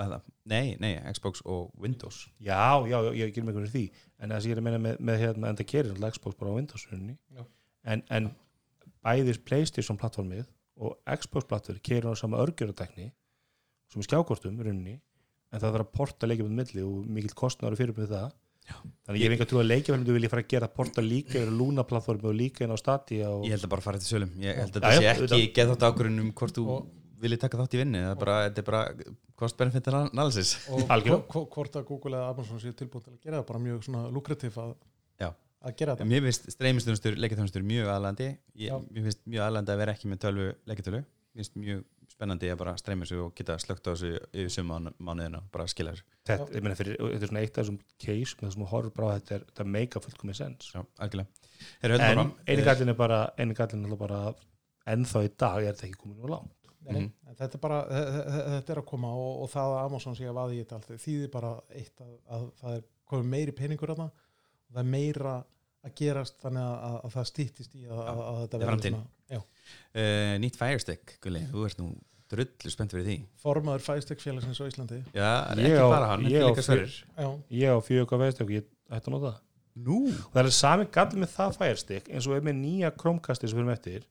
Nei, 0.47 0.77
nei, 0.79 0.92
Xbox 1.16 1.42
og 1.44 1.73
Windows. 1.81 2.29
Já, 2.38 2.79
já, 2.87 2.97
já, 3.03 3.11
ég 3.18 3.33
gerum 3.35 3.51
eitthvað 3.51 3.64
fyrir 3.66 3.75
því. 3.75 3.85
En 4.23 4.31
það 4.35 4.44
sem 4.44 4.53
ég 4.53 4.57
er 4.57 4.61
að 4.62 4.66
meina 4.68 4.81
með, 4.85 5.01
með 5.09 5.18
hérna, 5.25 5.51
en 5.51 5.59
það 5.59 5.70
gerir 5.73 5.94
alltaf 5.97 6.14
Xbox 6.18 6.38
bara 6.38 6.53
á 6.55 6.57
Windows 6.59 6.87
en, 7.85 8.03
en 8.16 8.31
bæðis 9.05 9.40
Playstation 9.44 9.99
plattformið 10.01 10.47
og 10.81 10.94
Xbox 11.18 11.49
plattformið 11.51 11.83
gerir 11.87 12.09
á 12.09 12.14
sama 12.16 12.40
örgjörðatekni 12.44 13.11
sem 13.92 14.01
er 14.01 14.09
skjákortum 14.09 14.57
runni 14.64 14.94
en 14.97 15.61
það 15.61 15.68
þarf 15.77 15.85
að 15.85 15.92
porta 15.99 16.31
leikjum 16.31 16.49
með 16.51 16.62
milli 16.62 16.87
og 16.87 17.11
mikill 17.18 17.37
kostnáður 17.38 17.79
fyrir 17.83 17.99
með 17.99 18.14
það. 18.14 18.33
Já. 18.64 18.77
þannig 19.05 19.20
ég 19.20 19.29
hef 19.29 19.35
enga 19.37 19.47
trú 19.51 19.59
að 19.61 19.66
leikjafælundu 19.68 20.14
vilja 20.16 20.29
fara 20.33 20.42
að 20.47 20.53
gera 20.55 20.68
porta 20.73 21.03
líka 21.05 21.37
yfir 21.37 21.51
Luna 21.53 21.85
plattformið 21.85 22.31
og 22.31 22.37
líka 22.38 22.64
inn 22.64 22.73
á 22.73 22.79
Stadia 22.81 23.29
og 23.29 23.44
ég 23.44 23.53
held 23.53 23.66
að 23.66 23.73
bara 23.75 23.85
fara 23.85 24.01
eftir 24.01 24.14
sölum. 24.14 24.31
Ég 24.40 24.57
held 24.57 24.70
að 24.70 24.79
þetta 24.79 24.92
já, 24.94 25.01
sé 25.03 25.27
ekki 25.27 25.51
geð 25.59 25.73
þátt 25.75 25.85
ákvörðun 25.90 26.23
um 26.23 26.31
hvort 26.38 26.57
þú 26.57 26.64
Og- 26.73 26.87
viljið 27.25 27.43
taka 27.45 27.61
þátt 27.61 27.77
í 27.77 27.81
vinni 27.81 28.03
það 28.05 28.13
er 28.15 28.21
bara, 28.21 28.37
þetta 28.47 28.63
er 28.63 28.69
bara 28.69 29.13
cost 29.41 29.59
benefit 29.61 29.91
analysis. 29.93 30.55
Og 30.71 30.85
hvort 31.55 31.79
að 31.79 31.87
Google 31.89 32.19
eða 32.19 32.35
Amazon 32.35 32.63
séu 32.63 32.77
tilbúin 32.77 33.07
til 33.07 33.15
að 33.15 33.23
gera 33.25 33.41
það 33.41 33.49
bara 33.51 33.65
mjög 33.65 33.87
svona 33.89 34.05
lukrativ 34.15 34.61
að, 34.63 34.77
að 35.65 35.77
gera 35.81 35.97
þetta? 35.97 36.09
Mér 36.11 36.25
finnst 36.29 36.49
streymistunastur 36.55 37.19
leikjarþjónustur 37.19 37.67
mjög 37.67 37.91
aðlandi 37.95 38.31
ég, 38.61 38.87
mér 38.91 39.09
finnst 39.09 39.25
mjög 39.25 39.47
aðlandi 39.49 39.75
að 39.75 39.83
vera 39.83 39.97
ekki 39.97 40.11
með 40.13 40.23
tölvu 40.27 40.49
leikjartölu 40.69 41.03
mér 41.03 41.43
finnst 41.43 41.59
mjög 41.59 41.85
spennandi 42.15 42.51
að 42.53 42.61
bara 42.61 42.75
streyma 42.79 43.07
þessu 43.07 43.23
og 43.25 43.33
geta 43.35 43.57
slögt 43.59 43.89
á 43.89 43.93
þessu 43.93 44.11
yfir 44.31 44.53
suma 44.55 44.77
mánuðina 45.03 45.41
og 45.41 45.49
bara 45.55 45.67
skila 45.71 45.95
þessu. 45.95 46.05
Þetta, 46.29 46.47
ég 46.55 46.65
meina 46.65 46.77
fyrir, 46.79 46.99
þetta 47.01 47.27
er 47.27 47.31
svona 47.33 47.43
eitt 47.43 47.57
af 47.57 47.65
þessum 47.65 47.79
case 48.05 48.39
með 48.39 48.47
þessum 48.47 48.67
horfur 48.71 48.95
bara 48.95 49.09
á 49.09 49.15
þetta 49.17 49.35
er, 49.37 49.47
þetta 49.49 49.67
meika 49.75 50.03
fullkomið 50.05 50.39
sens 50.39 50.69
Já, 50.71 50.83
algjörlega. 51.03 51.41
En 51.81 52.35
eini 52.47 52.67
gallin 52.69 52.93
er 52.93 52.99
bara 52.99 53.21
eini 53.41 53.57
gallin 53.59 53.89
er 53.89 53.99
bara 53.99 54.21
að 54.29 54.45
ennþá 54.95 55.25
í 55.25 55.33
dag 55.33 55.65
er 55.65 55.75
þetta 55.75 55.89
ekki 55.89 56.03
komið 56.05 56.21
nú 56.21 56.31
langt 56.37 56.63
Nei, 56.85 57.01
Mhm. 57.01 57.11
en 57.31 57.35
þetta 57.38 57.55
er 57.57 57.61
bara 57.64 57.79
þe- 57.88 58.25
þe- 58.35 58.44
þetta 58.55 58.73
er 58.75 58.81
að 58.83 58.87
koma 58.90 59.09
og, 59.16 59.42
og 59.42 59.51
það 59.51 59.70
að 59.75 59.85
Amazon 59.87 60.14
sé 60.18 60.25
að 60.29 60.35
vaði 60.37 60.55
í 60.59 60.64
þetta 60.64 60.75
allt 60.77 61.05
þýðir 61.07 61.31
bara 61.33 61.53
eitt 61.70 62.01
að, 62.05 62.14
að 62.37 62.42
það 62.61 62.75
er 62.77 62.83
komið 63.09 63.31
meiri 63.35 63.53
peningur 63.57 63.88
þarna 63.94 64.09
og 64.11 64.75
það 64.75 64.83
er 64.85 64.90
meira 64.94 65.35
að 65.85 65.94
gerast 66.01 66.37
þannig 66.42 66.64
að, 66.64 66.77
að, 66.88 66.99
að 67.05 67.14
það 67.14 67.29
stýttist 67.31 67.75
í 67.77 67.85
að, 67.88 67.99
að, 68.05 68.20
að 68.25 68.40
þetta 68.42 68.59
Það 68.59 68.64
er 68.64 68.70
verður 68.75 68.99
uh, 69.94 70.38
Nýtt 70.44 70.57
Firestick, 70.61 71.16
Gulli, 71.25 71.40
þú 71.53 71.64
ert 71.68 71.79
nú 71.81 71.88
drullu 72.35 72.70
spennt 72.73 72.92
fyrir 72.94 73.05
því. 73.07 73.16
Formaður 73.42 73.83
fæstekfélagsins 73.85 74.61
á 74.61 74.64
Íslandi. 74.66 75.01
Já, 75.14 75.29
Ég 75.55 75.66
ekki 75.68 75.83
á- 75.85 75.92
bara 75.92 76.07
hann, 76.11 76.25
ég 76.25 76.40
þetta 76.40 76.44
á 76.44 76.75
er 76.75 76.85
líka 76.85 77.20
já, 77.20 77.29
ég 77.51 77.68
á 77.68 77.79
fjögur 77.85 78.25
ekki, 78.25 78.49
ég 78.59 78.64
ætti 78.90 79.09
að 79.09 79.14
nota 79.14 79.31
það. 79.33 79.40
Nú, 79.85 79.99
og 80.09 80.33
það 80.35 80.44
er 80.44 80.51
sami 80.55 80.85
gall 80.94 81.16
með 81.18 81.31
það 81.35 81.57
færstik 81.59 82.09
eins 82.14 82.27
og 82.31 82.37
er 82.37 82.44
með 82.47 82.57
nýja 82.62 82.90
Chromecasti 82.97 83.49
sem 83.51 83.59
við 83.59 83.62
erum 83.64 83.73
eftir 83.75 84.05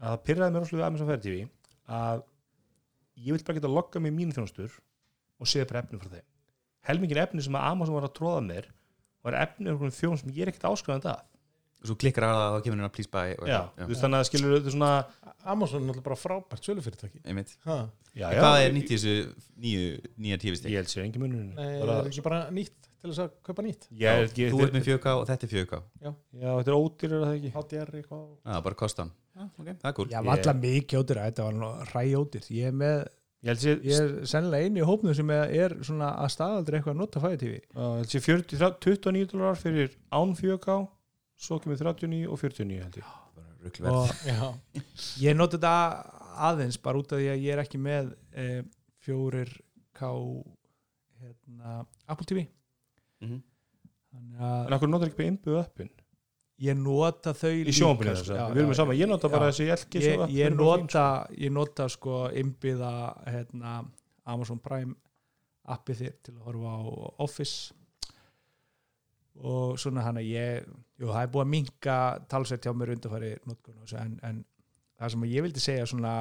að 0.00 0.08
það 0.12 0.22
pyrraði 0.28 0.54
mér 0.54 0.68
við 0.70 0.84
Amazon 0.86 1.08
Fire 1.10 1.22
TV 1.24 1.48
að 1.90 2.22
ég 3.24 3.34
vil 3.36 3.44
bara 3.46 3.58
geta 3.58 3.70
að 3.70 3.76
logga 3.78 4.02
mig 4.02 4.12
í 4.14 4.16
mínu 4.16 4.36
þjónustur 4.36 4.72
og 5.40 5.50
séð 5.50 5.68
bara 5.70 5.84
efni 5.84 6.00
frá 6.00 6.10
þeim. 6.14 6.26
Helmingin 6.88 7.22
efni 7.22 7.44
sem 7.44 7.56
að 7.58 7.68
Amazon 7.70 7.96
var 7.98 8.08
að 8.08 8.16
tróða 8.18 8.42
mér 8.44 8.70
var 9.24 9.38
efni 9.40 9.72
um 9.72 9.86
þjónum 9.88 10.20
sem 10.20 10.34
ég 10.36 10.44
er 10.44 10.52
ekkert 10.52 10.68
áskrifandi 10.72 11.10
að 11.12 11.22
svo 11.84 11.96
klikkar 12.00 12.24
að 12.24 12.38
það 12.38 12.54
þá 12.54 12.64
kemur 12.64 12.78
hann 12.80 12.88
að 12.88 12.94
please 12.96 13.10
buy 13.12 13.34
og 13.36 13.48
já, 13.50 13.58
veist 13.90 14.00
þannig 14.04 14.20
að 14.22 14.28
skilur 14.30 14.54
þetta 14.56 14.72
svona 14.72 14.92
Amazon 15.52 15.82
er 15.82 15.86
náttúrulega 15.90 16.06
bara 16.06 16.16
frábært 16.16 16.68
sölufyrirtæki. 16.68 17.20
Já, 18.14 18.28
Hvað 18.30 18.56
er 18.62 18.72
nýtt 18.72 18.92
í 18.92 18.96
þessu 18.96 19.14
nýju, 19.58 19.86
nýja 20.22 20.36
ég 20.36 20.42
tífistik? 20.44 20.70
held 20.78 20.90
sér 20.92 21.02
engin 21.04 21.24
munur 21.24 21.48
Nei, 21.58 21.80
bara, 21.82 21.96
er 21.98 22.08
ekki 22.12 22.22
bara 22.24 22.38
nýtt 22.54 22.86
til 23.02 23.10
þess 23.10 23.22
að 23.24 23.32
kaupa 23.48 23.64
nýtt? 23.66 23.88
Ég, 23.90 24.06
er 24.06 24.28
ekki, 24.28 24.46
Þú 24.52 24.60
ert 24.64 24.76
með 24.76 24.86
4K 24.88 25.14
og 25.18 25.24
þetta 25.28 25.48
er 25.48 25.52
4K 25.52 25.80
já, 26.06 26.12
þetta 26.44 26.70
er 26.70 26.76
ódýrar 26.78 27.16
er 27.18 27.24
það 27.26 27.34
ekki? 27.40 27.50
HDR 27.58 27.92
eitthvað. 27.98 28.22
Já, 28.38 28.54
bara 28.68 28.78
kostan 28.84 29.10
Já, 29.34 29.44
ok, 29.58 29.66
það 29.66 29.88
er 29.90 29.94
cool. 29.98 30.08
Já, 30.12 30.18
var 30.22 30.36
alltaf 30.38 30.56
mikið 30.62 31.00
ódýr 31.02 31.20
þetta 31.24 31.44
var 31.48 31.54
nú 31.58 31.68
ræjódýr 31.90 32.48
ég 32.54 32.68
er 32.70 32.76
með, 32.78 33.00
ég 33.42 33.50
held 33.50 33.62
sér, 33.64 33.80
ég 33.84 34.02
er 34.04 34.12
sennilega 34.30 34.68
eini 34.68 34.82
í 34.82 34.86
hópnum 34.88 35.16
sem 35.18 35.30
er, 35.34 35.74
svona 35.84 36.12
að 36.22 36.30
staðaldri 36.36 36.78
eitthvað 36.78 36.94
að 36.94 37.00
nota 37.02 37.22
Fire 37.24 37.40
TV 37.42 37.56
Já, 37.58 37.82
ég 37.82 37.96
held 37.98 38.12
sér 38.14 38.24
40, 38.28 38.78
29 38.86 39.30
dólarar 39.32 39.58
fyrir 39.60 39.96
án 40.14 40.34
4K 40.38 40.76
svo 41.44 41.58
kemur 41.64 41.80
39 41.82 42.28
og 42.30 42.38
49 42.38 42.82
held 42.84 43.00
ég. 43.02 43.12
Og 43.90 44.10
ég 45.24 45.34
nota 45.36 45.56
þetta 45.58 45.74
aðeins 46.52 46.78
bara 46.84 47.00
út 47.00 47.12
af 47.16 47.18
því 47.20 47.28
að 47.32 47.42
ég 47.48 47.54
er 47.56 47.62
ekki 47.64 47.78
með 47.82 48.12
e, 48.36 48.46
4K 49.06 50.12
hérna, 51.24 51.80
Apple 52.06 52.26
TV 52.28 52.46
Mhm. 53.24 53.38
þannig 54.14 54.40
en 54.40 54.42
að 54.68 54.74
okkur 54.76 54.90
notar 54.90 55.08
ekki 55.08 55.16
bara 55.20 55.28
innbyggðu 55.32 55.58
appin 55.62 55.90
ég 56.62 56.76
nota 56.78 57.32
þau 57.34 57.50
í 57.50 57.62
líka, 57.66 57.76
sjónbyrju 57.80 58.16
sko. 58.20 58.36
já, 58.38 58.84
ég 58.94 59.08
nota 59.10 59.30
bara 59.32 59.48
já. 59.48 59.54
þessi 59.54 59.66
LG 59.74 60.02
ég, 60.04 60.26
ég 60.36 60.54
nota 60.54 61.06
ég 61.34 61.52
nota 61.54 61.88
sko 61.90 62.28
innbyða 62.30 62.92
hérna, 63.26 63.80
Amazon 64.30 64.60
Prime 64.62 64.94
appið 65.74 66.04
þér 66.04 66.14
til 66.22 66.34
að 66.36 66.44
horfa 66.48 66.76
á 66.76 66.80
Office. 67.24 67.74
Og 69.34 69.78
svona 69.82 70.04
hann 70.06 70.20
að 70.20 70.30
ég 70.30 70.66
jú, 71.00 71.08
það 71.08 71.20
er 71.24 71.30
búið 71.34 71.44
að 71.44 71.52
minka 71.56 71.98
talsveit 72.30 72.66
hjá 72.66 72.74
mér 72.76 72.94
undarfæri 72.94 73.32
en, 73.98 74.18
en 74.22 74.42
það 74.94 75.14
sem 75.14 75.24
ég 75.32 75.46
vildi 75.46 75.62
segja 75.64 75.88
svona 75.90 76.14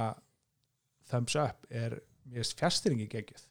thumbs 1.11 1.35
up 1.37 1.67
er 1.69 1.99
mér 2.31 2.47
fjastringi 2.57 3.05
geggjuð. 3.11 3.45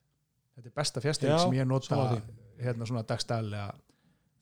Þetta 0.56 0.68
er 0.68 0.76
besta 0.80 1.02
fjastring 1.04 1.38
sem 1.38 1.54
ég 1.60 1.68
nota 1.68 1.92
sammála 1.92 2.18
hérna 2.62 2.88
svona 2.88 3.04
dagstæðlega 3.06 3.68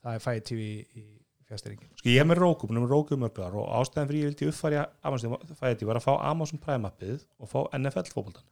það 0.00 0.16
er 0.16 0.24
Fire 0.24 0.44
TV 0.48 0.70
í, 0.96 1.04
í 1.50 1.52
fjastýringi 1.52 1.88
Sko 1.98 2.12
ég 2.12 2.22
er 2.22 2.28
með 2.28 2.40
með 2.84 2.92
Roku 2.94 3.16
í 3.16 3.20
mörglar 3.20 3.56
og 3.58 3.70
ástæðan 3.80 4.10
fyrir 4.10 4.22
ég 4.22 4.30
vildi 4.30 4.50
uppfæri 4.50 4.78
Amazon 5.10 5.34
fæði 5.58 5.78
var 5.90 6.00
að 6.00 6.06
fá 6.06 6.12
Amazon 6.30 6.62
Prime 6.62 6.90
appið 6.90 7.24
og 7.38 7.50
fá 7.50 7.58
NFL 7.78 8.12
fótboltan 8.14 8.46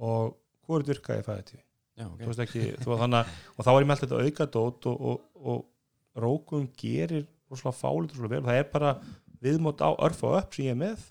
og 0.00 0.38
hvort 0.66 0.88
virkaði 0.88 1.26
fæði 1.26 1.46
TV 1.50 1.60
Já, 2.00 2.06
þú 2.06 2.14
ok. 2.14 2.26
veist 2.30 2.44
ekki, 2.46 2.66
þannig 3.02 3.32
og 3.52 3.64
þá 3.66 3.70
var 3.70 3.82
ég 3.82 3.88
með 3.90 3.96
allt 3.96 4.04
þetta 4.06 4.20
aukadót 4.24 4.90
og, 4.90 5.06
og, 5.10 5.24
og 5.52 6.20
Roku 6.24 6.62
gerir 6.80 7.26
rosalega 7.50 7.76
fálit 7.76 8.14
rosalega 8.14 8.38
vel 8.38 8.44
og 8.44 8.48
það 8.48 8.60
er 8.62 8.68
bara 8.72 8.92
viðmót 9.44 9.82
á 9.84 9.90
örf 10.06 10.22
og 10.24 10.36
upp 10.40 10.56
sem 10.56 10.70
ég 10.70 10.74
er 10.74 10.80
með 10.80 11.04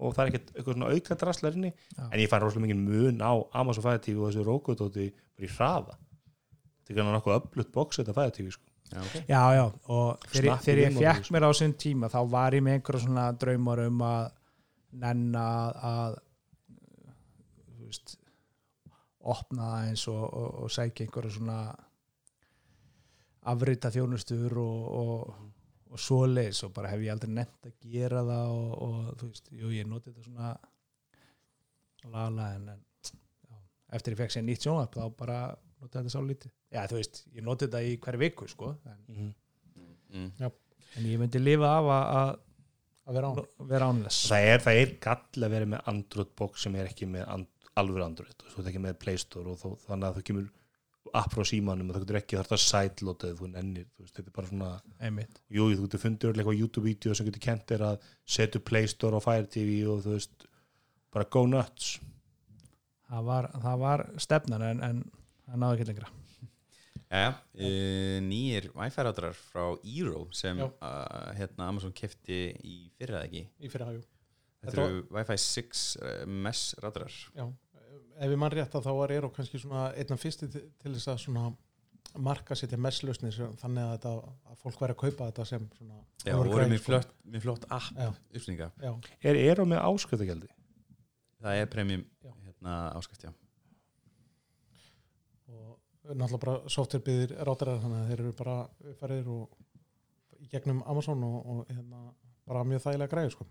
og 0.00 0.14
það 0.16 0.22
er 0.22 0.30
ekkert 0.30 0.52
eitthvað 0.54 0.76
svona 0.78 0.92
auka 0.94 1.16
drastlerinni 1.20 1.70
Já. 1.74 2.04
en 2.06 2.22
ég 2.22 2.30
fann 2.32 2.42
rosalega 2.44 2.66
mikið 2.70 2.80
mun 2.86 3.20
á 3.20 3.32
Amazon 3.60 3.84
TV 4.06 4.22
og 4.22 4.30
þessu 4.30 4.46
Roku-dóti 4.46 5.06
bara 5.10 5.44
í 5.44 5.50
hraða 5.58 5.98
þetta 5.98 6.94
er 6.94 7.00
kannan 7.00 7.18
nokkuð 7.18 7.36
öflutt 7.36 7.72
box 7.74 8.00
þetta 8.00 8.16
TV 8.38 8.54
sko. 8.54 8.69
Já, 8.90 9.00
ok. 9.02 9.14
Já, 9.28 9.42
já, 9.54 9.64
og 9.94 10.24
þegar, 10.32 10.62
þegar 10.64 10.80
ég 10.80 10.88
viðmóti, 10.88 11.06
fekk 11.06 11.34
mér 11.34 11.46
á 11.46 11.50
sinn 11.54 11.76
tíma 11.78 12.10
þá 12.10 12.20
var 12.32 12.56
ég 12.56 12.64
með 12.66 12.78
einhverja 12.78 13.04
svona 13.04 13.26
draumar 13.38 13.84
um 13.84 14.02
að 14.02 14.24
nenna 15.04 15.44
að 15.90 16.16
þú 17.76 17.86
veist 17.86 18.16
opna 19.20 19.68
það 19.68 19.92
eins 19.92 20.08
og, 20.10 20.24
og, 20.26 20.50
og 20.64 20.74
sækja 20.74 21.06
einhverja 21.06 21.36
svona 21.36 21.60
afrita 23.52 23.92
þjónustur 23.94 24.58
og, 24.60 24.82
og, 25.00 25.46
og 25.90 26.02
svoleiðis 26.02 26.64
og 26.66 26.74
bara 26.76 26.90
hef 26.92 27.04
ég 27.04 27.14
aldrei 27.14 27.32
nefnt 27.38 27.70
að 27.70 27.88
gera 27.94 28.24
það 28.26 28.54
og, 28.58 28.74
og 28.86 29.00
þú 29.20 29.30
veist, 29.30 29.50
jú, 29.62 29.72
ég 29.76 29.88
noti 29.88 30.10
þetta 30.10 30.26
svona 30.26 30.52
lala 32.10 32.52
en, 32.56 32.68
en 32.74 32.84
já, 33.46 33.58
eftir 33.96 34.16
ég 34.16 34.22
fekk 34.24 34.34
sér 34.34 34.46
nýtt 34.46 34.66
sjónvarp 34.66 34.98
þá 34.98 35.04
bara 35.20 35.40
noti 35.80 35.98
þetta 35.98 36.12
sá 36.14 36.20
lítið 36.20 36.52
já, 36.52 36.82
þú 36.90 37.00
veist, 37.00 37.24
ég 37.36 37.46
noti 37.46 37.66
þetta 37.66 37.82
í 37.86 37.96
hverju 38.04 38.22
viku 38.24 38.48
sko, 38.50 38.74
en 38.90 39.02
mm. 39.08 39.32
Mm. 40.10 40.30
en 40.98 41.10
ég 41.10 41.20
myndi 41.22 41.42
lifa 41.42 41.74
af 41.78 41.90
að, 41.96 42.06
að 42.20 42.38
að 43.10 43.18
vera 43.18 43.32
án 43.32 43.68
vera 43.72 43.90
ánless 43.90 44.22
það 44.30 44.48
er, 44.52 44.64
það 44.66 44.80
er 44.84 44.94
gall 45.02 45.44
að 45.46 45.54
vera 45.56 45.68
með 45.74 45.92
Android 45.92 46.32
box 46.38 46.66
sem 46.66 46.78
er 46.78 46.90
ekki 46.90 47.08
með 47.10 47.26
and, 47.34 47.50
alveg 47.80 48.06
Android 48.06 48.46
þú 48.46 48.62
ert 48.62 48.70
ekki 48.70 48.82
með 48.86 48.98
Play 49.02 49.20
Store 49.20 49.54
og 49.54 49.60
þó, 49.60 49.68
þannig 49.88 50.08
að 50.08 50.18
þú 50.18 50.26
kemur 50.30 50.48
app 51.16 51.32
frá 51.34 51.46
símanum 51.48 51.90
og 51.90 51.96
það 51.96 52.04
getur 52.04 52.18
ekki 52.20 52.38
þarf 52.38 52.52
það 52.52 52.62
sideloadið 52.64 53.38
þú 53.38 53.48
nennir, 53.54 53.86
þú 53.94 54.04
veist, 54.04 54.14
þetta 54.16 54.30
er 54.30 54.36
bara 54.36 54.50
svona 54.50 54.70
einmitt. 55.06 55.40
Jú, 55.50 55.66
þú 55.72 55.86
getur 55.86 56.02
fundið 56.04 56.28
örugglega 56.28 56.44
eitthvað 56.44 56.60
YouTube-vídeó 56.60 57.16
sem 57.16 57.28
getur 57.28 57.44
kent 57.46 57.64
þér 57.70 57.84
að 57.88 58.06
setja 58.36 58.62
Play 58.70 58.90
Store 58.90 59.18
og 59.18 59.24
Fire 59.24 59.48
TV 59.50 59.78
og 59.90 60.04
þú 60.04 60.14
veist, 60.14 60.46
bara 61.14 61.26
go 61.34 61.44
nuts. 61.50 61.88
Það 63.10 63.26
var, 63.26 63.50
það 63.64 63.82
var 63.82 64.04
stefnan 64.22 64.66
en, 64.68 64.84
en 64.86 65.02
það 65.50 65.62
náði 65.64 65.76
ekki 65.78 65.88
lengra. 65.90 66.10
Jæja, 67.10 67.30
uh, 67.34 68.16
nýjir 68.22 68.68
Wi-Fi 68.76 69.02
rátrar 69.06 69.34
frá 69.34 69.64
Eero 69.82 70.28
sem 70.36 70.60
uh, 70.62 70.74
hérna 71.34 71.66
Amazon 71.66 71.94
kefti 71.96 72.36
í 72.62 72.76
fyrra 72.98 73.18
eða 73.24 73.26
ekki? 73.26 73.42
Í 73.66 73.70
fyrir 73.72 73.88
hafjú 73.88 74.04
Þetta 74.60 74.84
eru 74.84 75.00
Wi-Fi 75.16 75.36
6 75.40 75.82
uh, 75.98 76.12
mesh 76.46 76.76
rátrar. 76.84 77.16
Já, 77.34 77.46
ef 78.20 78.30
ég 78.30 78.38
mann 78.38 78.52
rétt 78.54 78.76
að 78.78 78.86
þá 78.86 78.92
var 79.00 79.14
Eero 79.16 79.32
kannski 79.34 79.58
svona 79.62 79.88
einn 79.96 80.14
af 80.14 80.22
fyrsti 80.22 80.50
til, 80.52 80.62
til 80.78 80.94
þess 80.94 81.10
að 81.14 81.20
svona 81.24 81.48
marka 82.20 82.56
sér 82.58 82.70
til 82.72 82.80
messlausnir 82.82 83.34
sem- 83.34 83.56
þannig 83.60 83.86
að, 83.86 83.92
þetta, 83.96 84.32
að 84.50 84.62
fólk 84.62 84.80
væri 84.82 84.94
að 84.96 85.00
kaupa 85.02 85.28
þetta 85.30 85.46
sem 85.50 85.66
svona 85.78 85.98
Já, 86.26 86.34
Voru 86.36 86.54
sko. 86.54 86.78
flott, 86.86 87.12
flott 87.44 87.66
app 87.70 88.16
uppsninga 88.34 88.70
já, 88.82 88.90
er 89.30 89.38
Eero 89.40 89.66
með 89.68 89.82
áskriftageldi? 89.86 90.50
Það 91.40 91.60
er 91.62 91.70
premium 91.72 92.02
hérna, 92.44 92.74
áskrift, 92.98 93.24
já 93.24 93.30
náttúrulega 96.10 96.44
bara 96.44 96.74
software 96.74 97.04
byggðir 97.06 97.34
rátarar 97.46 97.80
þannig 97.82 98.02
að 98.02 98.10
þeir 98.10 98.22
eru 98.24 98.34
bara 98.40 98.56
uppfærir 98.92 99.32
og 99.34 100.50
gegnum 100.50 100.84
Amazon 100.90 101.24
og, 101.26 101.40
og 101.40 101.66
hérna, 101.70 102.04
bara 102.48 102.64
mjög 102.66 102.84
þægilega 102.86 103.12
græður 103.14 103.34
sko. 103.36 103.46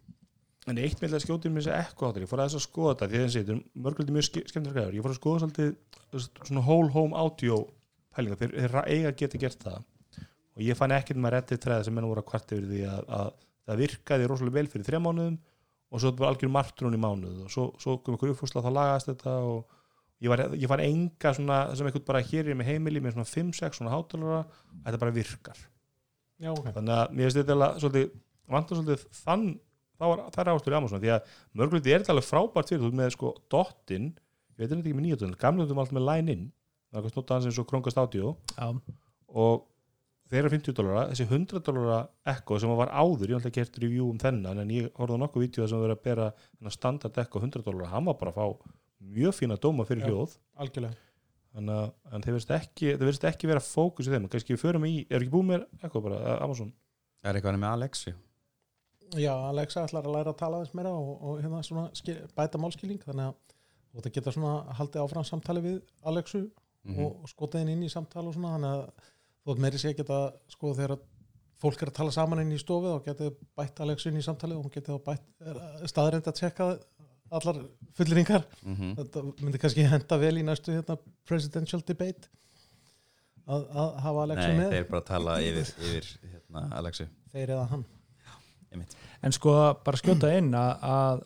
en 0.69 0.77
eitt 0.83 1.01
með 1.01 1.15
að 1.17 1.25
skjótið 1.25 1.53
mér 1.55 1.65
þessi 1.65 1.75
ekko 1.87 2.09
áttur 2.09 2.25
ég 2.25 2.29
fór 2.29 2.41
aðeins 2.43 2.57
að 2.59 2.65
skoða 2.65 2.95
þetta 2.95 3.09
því 3.09 3.19
að 3.23 3.35
þetta 3.35 3.53
er 3.55 3.61
mörgulegt 3.85 4.15
mjög 4.17 4.27
ske- 4.27 4.45
skemmtilega 4.51 4.79
græður 4.79 4.97
ég 4.97 5.05
fór 5.05 5.13
að 5.13 5.19
skoða 5.21 5.43
svolítið 5.43 5.69
svona 6.49 6.65
whole 6.65 6.91
home 6.93 7.15
audio 7.17 7.59
pælinga, 8.15 8.39
þeir, 8.39 8.55
þeir 8.57 8.77
eiga 8.89 9.11
geti 9.15 9.41
gert 9.41 9.63
það. 9.63 9.83
Og 10.57 10.65
ég 10.65 10.77
fann 10.77 10.93
ekkert 10.95 11.21
með 11.21 11.35
reddið 11.37 11.61
træða 11.63 11.85
sem 11.87 11.95
menn 11.95 12.07
voru 12.09 12.23
að 12.23 12.29
kvart 12.31 12.53
yfir 12.55 12.67
því 12.67 12.81
að, 12.89 13.03
að 13.19 13.29
það 13.69 13.81
virkaði 13.83 14.29
rosalega 14.29 14.57
vel 14.57 14.71
fyrir 14.73 14.87
þrjá 14.89 15.01
mánuðum 15.05 15.37
og 15.89 16.01
svo 16.03 16.11
var 16.19 16.33
algjör 16.33 16.51
martrún 16.53 16.97
í 16.97 17.01
mánuð. 17.01 17.37
Og 17.45 17.53
svo, 17.53 17.67
svo 17.81 17.97
kom 18.03 18.17
ykkur 18.17 18.33
uppfúsla 18.33 18.63
þá 18.65 18.71
lagaðist 18.75 19.11
þetta 19.13 19.35
og 19.45 19.77
ég, 20.19 20.31
var, 20.31 20.45
ég 20.55 20.69
fann 20.71 20.83
enga 20.83 21.33
svona 21.35 21.59
sem 21.77 21.89
eitthvað 21.89 22.07
bara 22.09 22.23
hér 22.25 22.51
er 22.51 22.59
með 22.59 22.73
heimili 22.73 23.03
með 23.03 23.17
svona 23.17 23.29
5-6 23.29 23.79
svona 23.79 23.93
hátalara 23.93 24.43
þetta 24.85 25.01
bara 25.01 25.15
virkar. 25.15 25.63
Já, 26.39 26.53
ok. 26.53 26.69
þannig 26.75 26.95
að 26.95 27.15
mér 27.15 27.27
finnst 27.27 27.41
þetta 27.41 27.71
svolítið 27.83 28.11
vantar 28.49 28.79
svolítið 28.79 29.07
þann 29.19 29.49
þá 29.99 30.05
var, 30.05 30.21
það 30.33 30.41
er 30.43 30.51
ástur 30.53 30.73
í 30.73 30.77
Amazon 30.79 31.03
því 31.03 31.11
að 31.15 31.33
mörgulegt 31.59 31.89
er 31.89 32.03
þetta 32.03 32.13
alveg 32.15 32.27
frábært 32.29 32.71
fyrir 32.71 32.85
þú 32.85 32.91
með 32.99 33.11
sko 33.15 33.33
dottin 33.51 34.07
ég 34.13 34.61
veit 34.61 34.75
ekki 34.77 34.95
með 34.95 35.05
nýjöldun, 35.07 35.35
gamlega 35.39 35.69
þú 35.69 35.81
alltaf 35.81 35.97
með 35.97 36.07
line 36.07 36.35
in 36.35 36.45
það 36.49 36.95
er 36.95 37.01
eitthvað 37.01 37.15
snótt 37.15 37.33
aðeins 37.35 37.49
eins 37.49 37.59
og 37.61 37.67
Chromecast 37.69 38.01
Audio 38.01 38.31
já, 38.55 38.95
og 39.43 39.67
þeir 40.29 40.41
eru 40.43 40.53
50 40.55 40.77
dólara 40.77 41.05
þessi 41.11 41.27
100 41.27 41.63
dólara 41.67 41.99
Echo 42.33 42.59
sem 42.61 42.73
var 42.79 42.93
áður 42.93 43.25
ég 43.27 43.35
hef 43.35 43.41
alltaf 43.41 43.55
gert 43.59 43.79
review 43.83 44.09
um 44.09 44.21
þennan 44.21 44.63
en 44.63 44.73
ég 44.73 44.89
horfði 44.97 45.19
á 45.19 45.21
nokkuð 45.25 45.45
vídeo 45.45 45.67
sem 45.69 45.83
verið 45.83 45.97
að 45.97 46.05
bera 46.07 46.29
standard 46.73 47.19
Echo 47.25 47.41
100 47.43 47.65
dólara, 47.65 47.91
hann 47.93 48.07
var 48.07 48.17
bara 48.21 48.33
að 48.33 48.39
fá 48.39 48.73
mjög 48.99 49.33
fína 49.37 49.57
dóma 49.61 49.85
fyrir 49.87 50.03
Já. 50.03 50.09
hljóð 50.11 50.37
Algjörlega. 50.59 50.95
þannig 51.55 51.75
að 51.79 52.15
en 52.15 52.21
þeir 52.25 52.33
verðist 52.35 52.51
ekki, 52.55 52.87
þeir 52.93 53.05
verðist 53.07 53.27
ekki 53.29 53.47
vera 53.49 53.63
fókus 53.63 54.07
í 54.07 54.13
þeim, 54.13 54.27
kannski 54.29 54.53
við 54.55 54.61
förum 54.63 54.85
í, 54.89 54.93
er 55.09 55.21
ekki 55.23 55.33
búið 55.33 55.47
með 55.53 55.67
Echo 55.83 56.01
bara, 56.05 56.37
Amazon 56.43 56.73
Það 57.19 57.29
er 57.31 57.39
eitthvað 57.39 57.59
með 57.59 57.73
Alexi 57.75 58.13
Já, 59.17 59.33
Alexa 59.49 59.83
ætlar 59.87 60.05
að 60.05 60.13
læra 60.13 60.29
að 60.35 60.37
tala 60.37 60.59
þess 60.63 60.75
meira 60.77 60.91
og, 60.93 61.13
og 61.25 61.39
hérna 61.41 61.61
svona 61.65 61.87
skil, 61.97 62.19
bæta 62.37 62.59
málskilning 62.61 63.01
þannig 63.01 63.31
að 63.31 63.55
þetta 63.97 64.11
geta 64.19 64.33
svona 64.35 64.75
haldið 64.77 65.01
áfram 65.05 65.25
samtali 65.25 65.63
við 65.65 65.79
Alexu 66.05 66.49
Mhm. 66.87 66.95
og, 67.03 67.15
og 67.25 67.27
skotað 67.27 67.59
henni 67.59 67.73
inn 67.75 67.81
í 67.83 67.89
samtali 67.91 68.29
og 68.29 68.33
svona 68.37 68.53
þannig 68.55 68.69
að 68.71 68.83
þú 69.43 69.51
ert 69.51 69.59
meiri 69.65 69.79
sé 69.81 69.89
að 69.91 69.97
geta 69.99 70.19
sko 70.53 70.69
þegar 70.77 70.93
að 70.95 71.01
fólk 71.59 71.81
er 71.83 71.89
að 71.91 71.95
tala 71.97 72.13
saman 72.15 72.39
inn 72.39 72.53
í 72.55 72.59
stofu 72.61 72.93
þá 72.93 73.01
getið 73.09 73.33
bætt 73.59 73.81
Alexu 73.83 74.07
inn 74.13 74.19
í 74.21 74.23
samtali 74.23 74.55
og 74.55 74.63
hún 74.63 74.71
getið 74.71 74.95
þá 74.95 75.01
bætt 75.09 75.89
staðreind 75.91 76.29
að 76.31 76.37
tjekka 76.39 76.69
allar 77.31 77.59
fullringar 77.97 78.43
Mhm. 78.63 78.95
þetta 78.97 79.23
myndi 79.43 79.59
kannski 79.61 79.85
henda 79.87 80.17
vel 80.21 80.35
í 80.37 80.43
næstu 80.47 80.73
hérna, 80.73 80.97
presidential 81.29 81.81
debate 81.85 82.27
að, 83.47 83.65
að 83.73 83.99
hafa 84.05 84.23
Alexu 84.27 84.47
Nei, 84.47 84.57
með. 84.59 84.71
þeir 84.75 84.87
bara 84.89 85.01
tala 85.09 85.37
yfir, 85.41 85.71
yfir 85.89 86.09
hérna, 86.33 86.63
Alexi 86.79 87.07
þeir 87.33 87.49
eða 87.55 87.67
hann. 87.69 87.85
En 89.25 89.31
sko 89.33 89.53
bara 89.83 89.97
skjóta 89.97 90.29
inn 90.37 90.51
að, 90.53 90.83
að 90.85 91.23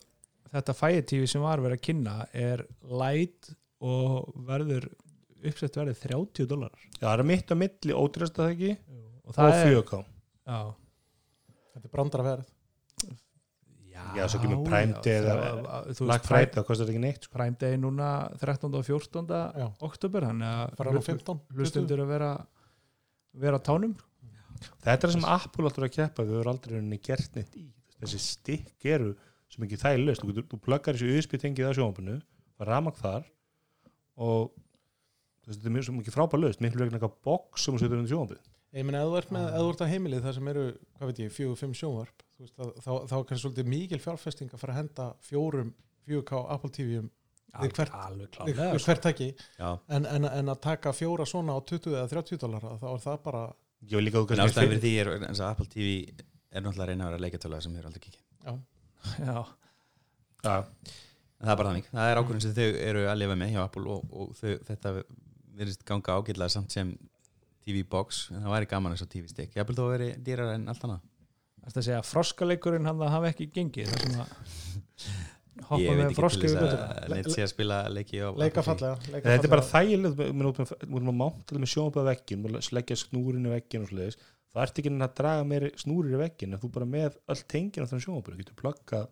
þetta 0.54 0.76
TV 1.12 1.28
sem 1.28 1.42
var 1.44 1.60
verið 1.64 1.78
að 1.80 1.84
kynna 1.88 2.14
er 2.34 2.64
light 2.88 3.50
og 3.84 4.32
verður 4.48 4.88
uppsett 5.44 5.76
verið 5.76 6.00
30 6.06 6.48
dólar 6.48 6.72
Já, 7.02 7.10
það 7.10 7.20
er 7.20 7.24
mitt 7.28 7.52
á 7.52 7.56
milli 7.60 7.94
ótrýrst 8.00 8.40
að 8.40 8.46
það 8.46 8.54
ekki. 8.56 8.72
Og 9.24 9.28
og 9.28 9.36
það 9.36 9.52
4K 9.68 10.00
já, 10.48 10.60
þetta 11.74 11.84
er 11.90 11.94
brandara 11.98 12.28
verð 12.30 12.53
já, 14.18 14.24
svo 14.30 14.40
kemur 14.44 14.64
Prime 14.68 15.04
Day 15.06 15.20
eða 15.20 16.20
Friday, 16.24 16.54
það 16.56 16.66
kostar 16.70 16.92
ekki 16.92 17.04
neitt 17.04 17.28
sko. 17.28 17.36
Prime 17.38 17.60
Day 17.60 17.78
núna 17.82 18.10
13. 18.42 18.70
og 18.70 18.88
14. 18.88 19.36
Já. 19.60 19.68
oktober 19.90 20.28
þannig 20.30 20.82
að 20.82 21.00
15 21.10 21.44
hlustundur 21.58 22.04
að 22.06 22.12
vera 22.16 22.34
vera 23.44 23.62
tánum 23.64 23.96
Þetta 24.64 24.94
er 24.94 25.02
það 25.02 25.16
sem 25.18 25.26
Apple 25.28 25.68
alltaf 25.68 25.82
er 25.82 25.90
að 25.90 25.96
keppa 25.98 26.24
við 26.24 26.38
höfum 26.38 26.52
aldrei 26.54 26.76
rauninni 26.78 27.00
gert 27.04 27.34
neitt 27.36 27.56
í 27.60 27.66
þessi 28.00 28.20
stikk 28.22 28.88
eru 28.94 29.14
sem 29.52 29.66
ekki 29.66 29.80
er 29.90 30.02
löst 30.02 30.24
þú, 30.24 30.46
þú 30.50 30.60
pluggar 30.64 30.96
þessu 30.96 31.18
USB 31.18 31.36
tengið 31.42 31.70
á 31.70 31.78
sjónvapinu 31.78 32.20
það 32.20 32.66
er 32.66 32.72
ramak 32.72 33.00
þar 33.02 33.28
og 34.24 34.54
þetta 35.44 35.68
er 35.68 35.76
mjög 35.76 35.88
svo 35.88 35.98
mikið 35.98 36.16
frábær 36.16 36.42
löst 36.42 36.64
miklu 36.64 36.86
vegna 36.86 37.00
eitthvað 37.00 37.20
box 37.28 37.66
sem 37.66 37.76
þú 37.76 37.84
setur 37.84 38.00
undir 38.00 38.14
sjónvapið 38.14 38.53
Ég 38.74 38.86
meina, 38.88 39.02
ef 39.06 39.10
þú 39.12 39.18
ert 39.20 39.32
með, 39.36 39.48
ef 39.54 39.60
þú 39.64 39.72
ert 39.74 39.82
á 39.86 39.92
heimilið 39.94 40.24
þar 40.26 40.36
sem 40.40 40.48
eru, 40.54 40.62
hvað 40.98 41.10
veit 41.12 41.20
ég, 41.24 41.34
fjögur, 41.36 41.58
fimm 41.60 41.74
sjónvarp 41.78 42.24
veist, 42.42 42.56
að, 42.58 42.72
þá, 42.82 42.92
þá 43.12 43.16
er 43.20 43.26
kannski 43.30 43.44
svolítið 43.44 43.68
mikil 43.74 44.00
fjárfesting 44.02 44.54
að 44.56 44.64
fara 44.64 44.74
að 44.74 44.80
henda 44.82 45.06
fjórum 45.28 45.74
4K 46.10 46.40
Apple 46.56 46.72
TV-um 46.74 47.12
Við 47.54 47.76
hvert- 47.78 48.86
hvert 48.88 49.06
ekki 49.12 49.28
Já, 49.60 49.68
en, 49.94 50.08
en, 50.10 50.26
en 50.26 50.50
að 50.56 50.62
taka 50.66 50.94
fjóra 50.98 51.28
svona 51.30 51.54
á 51.54 51.62
20 51.62 51.94
eða 52.00 52.08
30 52.16 52.40
dólar 52.42 52.66
þá 52.82 52.88
er 52.96 53.04
það 53.04 53.20
bara, 53.28 53.44
ég 53.86 53.94
vil 54.00 54.06
líka 54.08 54.24
þú 54.24 54.30
kannski 54.32 54.64
fyrir 54.66 54.82
því 54.88 54.94
er 55.04 55.12
eins 55.20 55.42
og 55.44 55.52
Apple 55.52 55.70
TV 55.70 55.92
er 56.50 56.66
náttúrulega 56.66 56.90
reyna 56.90 57.06
að 57.06 57.12
vera 57.14 57.22
leikatöla 57.28 57.60
sem 57.62 57.76
hefur 57.78 57.92
aldrei 57.92 58.04
kikið 58.08 58.24
já, 58.50 58.56
já, 59.22 59.38
Já, 60.44 60.56
það 61.44 61.54
er 61.54 61.60
bara 61.62 61.70
þannig, 61.70 61.86
það 61.94 62.10
er 62.16 62.20
ákvörðin 62.24 62.44
sem 62.48 62.56
þau 62.58 62.66
eru 62.90 63.06
að 63.14 63.20
lifa 63.22 63.38
með 63.44 63.54
hjá 63.54 63.62
Apple 63.68 63.86
og, 63.94 64.10
og 64.24 64.34
þau, 64.42 64.52
þetta 64.72 64.96
verðist 65.62 65.86
ganga 65.88 66.18
ágætlega 66.18 66.52
samt 66.58 66.74
sem 66.76 66.92
TV 67.64 67.84
box, 67.90 68.26
en 68.34 68.44
það 68.44 68.56
væri 68.58 68.70
gaman 68.74 68.96
eins 68.96 69.04
og 69.06 69.12
TV 69.12 69.30
stick. 69.32 69.58
Jafnvel 69.58 69.78
þó 69.78 69.84
að 69.86 69.94
veri 69.96 70.10
dýrar 70.26 70.54
en 70.56 70.70
allt 70.72 70.88
annað. 70.88 71.04
Það 71.64 71.70
er 71.70 71.80
að 71.80 71.86
segja 71.88 72.00
að 72.02 72.10
froskaleikurinn 72.10 72.90
hann 72.90 73.06
hafi 73.14 73.30
ekki 73.32 73.50
gengið. 73.56 73.94
Það 73.94 74.04
sem 74.04 74.24
að 74.24 74.34
hoppa 75.70 75.82
Ég 75.84 75.90
veit 75.90 76.00
með 76.00 76.06
ekki 76.10 76.18
froska 76.18 76.42
til 76.42 76.54
þess 76.58 77.28
að 77.30 77.32
sé 77.36 77.44
að 77.46 77.52
spila 77.52 77.80
leiki 77.94 78.20
á 78.20 78.30
leika 78.34 78.62
Apple 78.62 78.64
TV. 78.64 78.68
fallega 78.70 79.14
leika 79.14 79.34
þetta 79.34 79.48
er 79.48 79.54
bara 79.54 79.66
þægilegt 79.70 80.18
við 80.20 80.32
erum 80.34 81.12
að 81.12 81.20
máta 81.20 81.60
með 81.60 81.72
sjónvapið 81.74 82.04
á 82.04 82.10
veggin 82.10 82.42
við 82.42 82.50
erum 82.50 82.60
að 82.60 82.68
sleggja 82.68 82.98
snúrinu 83.00 83.54
veggin 83.54 83.86
og 83.86 83.92
svoleiðis. 83.92 84.18
Það 84.54 84.66
ert 84.66 84.82
ekki 84.82 84.94
að 84.94 85.14
draga 85.20 85.46
meiri 85.50 85.72
snúrir 85.82 86.16
í 86.18 86.22
veggin 86.24 86.54
en 86.54 86.62
þú 86.62 86.72
bara 86.74 86.90
með 86.90 87.20
öll 87.34 87.44
tengina 87.54 87.90
þannig 87.90 88.08
sjónabur 88.08 88.40
getur 88.42 88.60
pluggað 88.60 89.08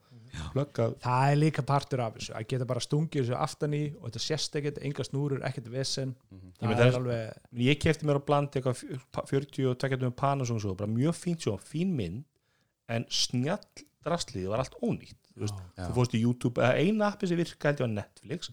pluggað. 0.54 0.96
Það 1.04 1.32
er 1.32 1.38
líka 1.42 1.64
partur 1.68 2.02
af 2.06 2.16
þessu 2.18 2.34
að 2.38 2.48
geta 2.54 2.66
bara 2.70 2.80
stungið 2.84 3.24
þessu 3.26 3.38
aftan 3.38 3.74
í 3.78 3.82
og 4.00 4.06
þetta 4.10 4.22
sést 4.26 4.56
ekkert, 4.60 4.80
enga 4.88 5.04
snúrur, 5.08 5.42
ekkert 5.48 5.70
vesen. 5.74 6.16
Ég 6.32 6.42
það 6.60 6.68
meina, 6.68 6.72
er 6.72 6.82
það 6.82 6.92
er- 6.92 7.00
alveg 7.02 7.66
ég 7.68 7.80
kefti 7.84 8.06
mér 8.10 8.20
á 8.20 8.26
bland 8.26 8.52
eitthvað 8.52 8.78
fjö- 8.82 9.00
pa- 9.12 9.26
40 9.28 9.70
og 9.72 9.78
takkjandi 9.78 10.08
með 10.10 10.16
Panasonic 10.24 10.62
svo, 10.66 10.76
bara 10.78 10.90
mjög 10.92 11.16
fínt 11.20 11.42
sjó, 11.48 11.58
fín 11.60 11.96
mynd 11.96 12.24
en 12.90 13.06
snjall 13.10 13.64
drastlið 14.06 14.48
var 14.50 14.60
allt 14.64 14.76
ónýtt 14.82 15.18
þú, 15.36 15.42
veist, 15.46 15.60
Já. 15.78 15.86
þú 15.88 15.94
fórst 15.96 16.16
í 16.18 16.22
YouTube, 16.24 16.62
eða 16.62 16.78
eina 16.82 17.12
appi 17.12 17.28
sem 17.28 17.38
virka 17.38 17.70
held 17.70 17.80
ég 17.84 17.88
á 17.88 17.96
Netflix 18.00 18.50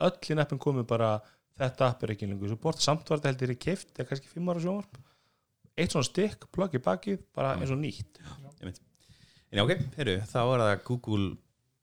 öllin 0.00 0.40
appin 0.42 0.58
komið 0.58 0.86
bara 0.86 1.10
þetta 1.58 1.90
app 1.90 2.02
er 2.02 2.08
ekki 2.14 2.26
lengur 2.28 2.48
support, 2.48 2.80
samt 2.80 3.08
var 3.08 3.18
þetta 3.18 3.30
heldur 3.32 3.52
ég 3.54 3.60
keft 3.60 3.92
eða 3.98 4.08
kannski 4.08 4.28
5 4.32 4.48
ára 4.50 4.60
sjónvarp. 4.60 4.96
Eitt 5.76 5.92
svona 5.92 6.04
stykk, 6.08 6.46
plugg 6.52 6.72
í 6.74 6.80
bakið, 6.80 7.18
bara 7.36 7.54
eins 7.56 7.70
og 7.70 7.78
nýtt 7.78 8.16
já, 9.52 9.62
ok, 9.62 9.74
heyrðu, 9.96 10.20
þá 10.30 10.38
er 10.42 10.62
það 10.64 10.76
Google 10.90 11.26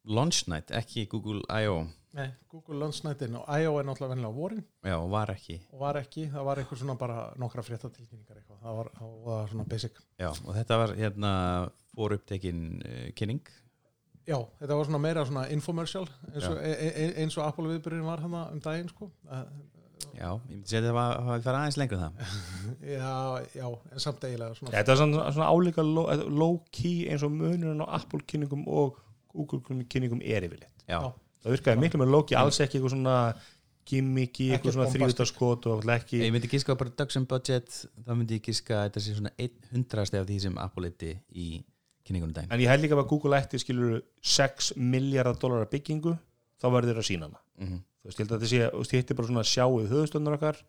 Launch 0.04 0.48
Night, 0.52 0.72
ekki 0.76 1.06
Google 1.12 1.42
I.O. 1.48 1.84
Nei, 2.14 2.28
Google 2.52 2.78
Launch 2.78 3.00
Nightin 3.08 3.40
og 3.40 3.48
I.O. 3.50 3.72
er 3.80 3.88
náttúrulega 3.88 4.14
vennilega 4.14 4.36
vorin 4.38 4.62
Já, 4.86 4.98
var 5.10 5.32
ekki 5.34 5.56
og 5.72 5.80
var 5.82 5.98
ekki, 5.98 6.28
það 6.30 6.44
var 6.46 6.62
eitthvað 6.62 6.82
svona 6.84 6.96
bara 7.00 7.24
nokkra 7.42 7.64
fréttatilkynningar 7.66 8.38
eitthvað, 8.38 8.60
það 8.62 8.78
var, 8.80 8.90
það 9.00 9.16
var 9.26 9.48
svona 9.54 9.66
basic 9.72 9.98
Já, 10.22 10.30
og 10.30 10.52
þetta 10.60 10.78
var 10.84 10.94
hérna 11.00 11.32
fór 11.96 12.14
upptekin 12.20 12.60
uh, 12.86 13.08
kynning 13.18 13.42
Já, 14.30 14.38
þetta 14.60 14.78
var 14.78 14.86
svona 14.88 15.02
meira 15.04 15.26
svona 15.28 15.48
infomercial 15.52 16.06
eins 16.30 16.46
og, 16.48 16.60
Já. 16.62 16.70
e 16.70 16.92
e 16.92 17.08
eins 17.24 17.36
og 17.40 17.48
Apple 17.48 17.74
viðbyrjun 17.74 18.06
var 18.08 18.22
hann 18.24 18.38
um 18.44 18.62
daginn 18.64 18.92
sko 18.94 19.10
Eh, 19.34 19.42
Já, 20.14 20.28
ég 20.30 20.52
myndi 20.52 20.70
segja 20.70 20.82
að 20.84 20.88
það 20.90 20.98
var, 21.00 21.16
hafi 21.28 21.46
farið 21.48 21.60
aðeins 21.60 21.80
lengur 21.82 21.98
en 21.98 22.04
það 22.04 22.36
Já, 22.98 23.14
já, 23.58 23.66
en 23.70 24.04
samt 24.04 24.28
eiginlega 24.28 24.58
svona 24.60 24.76
þetta 24.76 24.94
er 24.94 25.00
svona, 25.02 25.26
svona 25.38 25.50
álíka 25.50 25.86
low, 25.88 26.28
low 26.30 26.60
key 26.76 27.08
eins 27.10 27.26
og 27.26 27.34
munurinn 27.34 27.82
á 27.82 27.88
Apple 27.98 28.22
kynningum 28.30 28.68
og 28.70 29.00
Google 29.34 29.84
kynningum 29.90 30.22
er 30.22 30.46
yfirleitt. 30.46 30.86
Já, 30.86 31.00
það 31.42 31.56
virkaði 31.56 31.82
miklu 31.82 32.04
með 32.04 32.14
low 32.14 32.26
key, 32.28 32.38
alls 32.38 32.62
ekki 32.62 32.78
eitthvað 32.78 32.94
svona 32.94 33.18
gimmicky, 33.90 34.50
eitthvað 34.54 34.78
svona 34.78 34.92
þrjúðarskot 34.94 35.68
og 35.72 35.88
ekki 35.98 36.22
Ef 36.22 36.28
ég 36.28 36.34
myndi 36.36 36.50
giska 36.52 36.76
á 36.76 36.80
production 36.80 37.26
budget 37.30 37.80
þá 38.06 38.12
myndi 38.16 38.38
ég 38.38 38.46
giska 38.46 38.78
að 38.80 38.86
þetta 38.88 39.04
sé 39.04 39.16
svona 39.18 39.34
100 39.42 40.22
af 40.22 40.28
því 40.30 40.38
sem 40.46 40.60
Apple 40.62 40.92
eitti 40.92 41.10
í 41.36 41.48
kynningunum 42.08 42.36
daginn 42.36 42.54
En 42.54 42.64
ég 42.64 42.72
held 42.72 42.86
líka 42.86 42.96
að 43.00 43.10
Google 43.12 43.40
ætti 43.42 43.60
skilur 43.60 43.98
6 44.24 44.76
miljardar 44.80 45.40
dólarar 45.42 45.72
byggingu 45.72 46.16
þá 46.62 46.70
verður 46.70 46.94
þeir 46.94 47.02
að 47.02 47.10
sína 47.10 47.28
hana. 47.28 47.44
Mm 47.60 47.82
þú 48.04 48.10
veist, 48.12 48.20
ég 48.20 48.24
held 48.26 48.34
að 48.36 48.44
þetta 48.44 48.52
sé, 48.52 48.62
þú 48.70 48.82
veist, 48.84 48.94
ég 48.94 49.04
hitti 49.04 49.18
bara 49.18 49.30
svona 49.32 49.46
sjáuð 49.48 49.92
höfustöndar 49.94 50.36
okkar, 50.38 50.60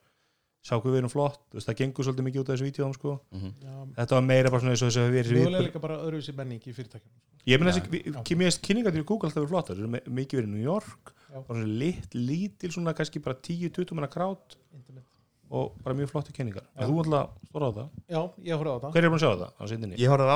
sjá 0.65 0.75
hvað 0.79 0.95
við 0.95 1.01
erum 1.03 1.13
flott 1.13 1.41
þú 1.51 1.59
veist, 1.59 1.69
það 1.69 1.79
gengur 1.83 2.07
svolítið 2.07 2.27
mikið 2.29 2.41
út 2.45 2.49
af 2.49 2.55
þessu 2.55 2.69
vídjóðum 2.71 2.95
sko. 2.97 3.15
Já, 3.35 3.75
þetta 3.99 4.17
var 4.17 4.25
meira 4.31 4.53
bara 4.55 4.63
svona 4.65 4.75
eins 4.75 4.85
og 4.85 4.89
þessu 4.93 5.03
að 5.05 5.13
við 5.13 5.33
erum 5.35 5.59
líka 5.67 5.83
bara 5.83 5.99
öðruvísi 6.07 6.35
menning 6.39 6.63
í 6.65 6.73
fyrirtækjum 6.73 7.13
ég 7.51 7.61
meina 7.61 7.75
Já, 7.75 7.77
þessi, 7.83 8.01
já. 8.01 8.23
kynningar 8.25 8.57
kynningar 8.65 8.95
til 8.97 9.05
Google 9.05 9.29
alltaf 9.29 9.43
verið 9.43 9.53
flottar, 9.53 9.77
þeir 9.77 9.85
eru 9.85 10.15
mikið 10.17 10.41
verið 10.41 10.49
í 10.49 10.55
New 10.55 10.65
York 10.65 11.13
bara 11.35 11.59
svona 11.59 11.67
lit, 11.83 12.15
lítil 12.15 12.71
svona 12.73 12.95
kannski 12.97 13.21
bara 13.25 13.37
10-20 13.43 13.93
manna 13.99 14.09
krát 14.09 14.57
Internet. 14.73 15.05
og 15.51 15.75
bara 15.85 15.97
mjög 15.99 16.09
flotti 16.13 16.33
kynningar. 16.33 16.65
Þú 16.79 17.03
alltaf 17.03 17.35
stóra 17.51 17.67
á 17.69 17.73
það, 17.75 17.89
Já, 18.09 18.21
ég 18.49 18.55
horfði 18.59 18.73
á 18.73 18.79
það. 18.85 18.95
Hver 18.95 19.05
er 19.05 19.11
búin 19.13 19.19
að 19.19 19.25
sjá 19.25 19.31
það? 19.43 19.51
Ég 19.99 20.09
horfði 20.15 20.25
á 20.25 20.35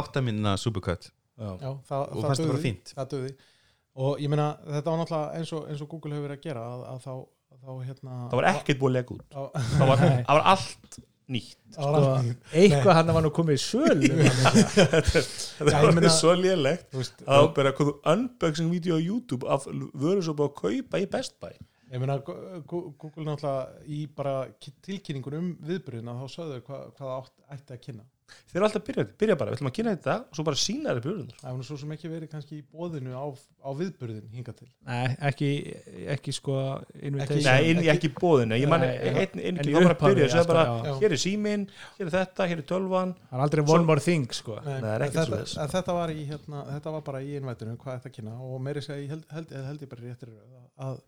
og 3.98 4.22
ég 4.22 4.30
meina 4.32 4.48
þetta 4.66 4.92
var 4.92 5.02
náttúrulega 5.02 5.40
eins 5.40 5.52
og, 5.56 5.68
eins 5.70 5.84
og 5.84 5.90
Google 5.92 6.14
hefur 6.16 6.28
verið 6.28 6.38
að 6.38 6.48
gera 6.48 6.64
að, 6.68 6.82
að 6.92 7.04
þá, 7.04 7.12
að 7.54 7.60
þá 7.62 7.86
hérna 7.88 8.18
það 8.24 8.40
var 8.40 8.48
ekkert 8.52 8.82
búið 8.82 8.90
að 8.90 8.98
lega 8.98 9.14
út. 9.16 9.28
Á- 9.32 9.52
það 9.78 9.92
var, 9.92 10.02
það 10.02 10.34
var 10.38 10.50
allt 10.54 10.98
nýtt. 11.28 11.56
Sko, 11.74 12.02
eitthvað 12.56 12.98
hann 12.98 13.14
var 13.16 13.24
nú 13.26 13.32
komið 13.36 13.58
í 13.58 13.62
sölu. 13.62 14.10
Þetta 15.58 15.80
var 15.84 16.10
svo 16.14 16.34
veist, 16.38 17.24
að 17.24 17.32
það 17.34 17.48
bara 17.58 17.74
komðu 17.76 17.96
unboxing 18.14 18.70
vídeo 18.72 18.96
á 18.96 19.00
YouTube 19.02 19.48
af 19.50 19.66
vöru 19.68 20.24
svo 20.24 20.36
búið 20.38 20.48
að 20.48 20.56
kaupa 20.62 21.02
í 21.02 21.08
Best 21.12 21.36
Buy. 21.42 21.58
Ég 21.88 22.00
meina 22.02 22.18
Google 22.68 23.24
náttúrulega 23.24 23.82
í 23.88 24.02
bara 24.12 24.36
tilkynningun 24.84 25.38
um 25.38 25.50
viðbyrjun 25.64 26.10
að 26.12 26.22
þá 26.22 26.34
sögðu 26.34 26.62
hvað, 26.66 26.86
hvað 26.98 27.04
það 27.06 27.14
átt, 27.18 27.36
ætti 27.56 27.76
að 27.76 27.84
kynna 27.86 28.08
þeir 28.48 28.58
eru 28.58 28.66
alltaf 28.68 28.82
að 28.82 28.86
byrja, 28.88 29.04
byrja 29.22 29.36
bara, 29.40 29.52
við 29.52 29.58
ætlum 29.58 29.70
að 29.70 29.74
kynna 29.78 29.92
þetta 29.96 30.16
og 30.24 30.38
svo 30.38 30.44
bara 30.48 30.60
sína 30.60 30.90
þeirri 30.90 31.04
björðunar 31.06 31.40
það 31.42 31.58
nú 31.58 31.66
svo 31.68 31.78
sem 31.80 31.94
ekki 31.94 32.10
verið 32.12 32.30
kannski 32.32 32.58
í 32.58 32.64
bóðinu 32.72 33.14
á, 33.16 33.26
á 33.64 33.70
viðbyrjun 33.78 34.34
hinga 34.34 34.54
til. 34.58 34.68
Nei, 34.88 35.16
ekki, 35.30 35.50
ekki 36.14 36.34
sko 36.36 36.56
invitation. 36.94 37.48
Nei, 37.48 37.70
inn 37.72 37.82
í 37.84 37.90
ekki 37.92 38.10
bóðinu, 38.16 38.58
ég 38.60 38.70
man 38.70 38.84
Nei, 38.84 38.92
já. 38.94 39.12
einn 39.24 39.42
inn 39.42 39.58
En 39.58 39.62
ekki 39.62 39.74
þá 39.74 39.80
bara 39.80 39.96
upphafi 39.96 40.18
byrja, 40.18 40.28
svo 40.32 40.42
er 40.42 40.50
bara, 40.52 40.64
já. 40.88 40.92
hér 41.02 41.16
er 41.16 41.22
síminn 41.24 41.66
hér 41.98 42.06
er 42.06 42.14
þetta, 42.14 42.48
hér 42.52 42.62
er 42.62 42.68
tölvan. 42.72 43.14
Það 43.28 43.38
er 43.38 43.44
aldrei 43.46 43.64
one 43.74 43.88
more 43.88 44.04
thing 44.04 44.34
sko. 44.36 44.58
Nei, 44.64 44.74
það 44.78 44.90
er 44.94 45.06
ekkert 45.08 45.34
þetta, 45.34 45.68
þetta, 45.74 45.96
var 45.98 46.14
í, 46.14 46.24
hérna, 46.28 46.64
þetta 46.72 46.94
var 46.96 47.06
bara 47.10 47.22
í 47.24 47.36
innvætinu 47.38 47.76
hvað 47.80 48.00
þetta 48.00 48.14
kynna? 48.18 48.36
Og 48.48 48.60
meiri 48.64 48.84
segja 48.84 49.04
ég 49.04 49.14
held, 49.14 49.26
held, 49.34 49.54
held 49.68 49.86
ég 49.86 49.92
bara 49.92 50.06
réttir 50.06 50.32
að, 50.34 50.66
að, 50.88 51.00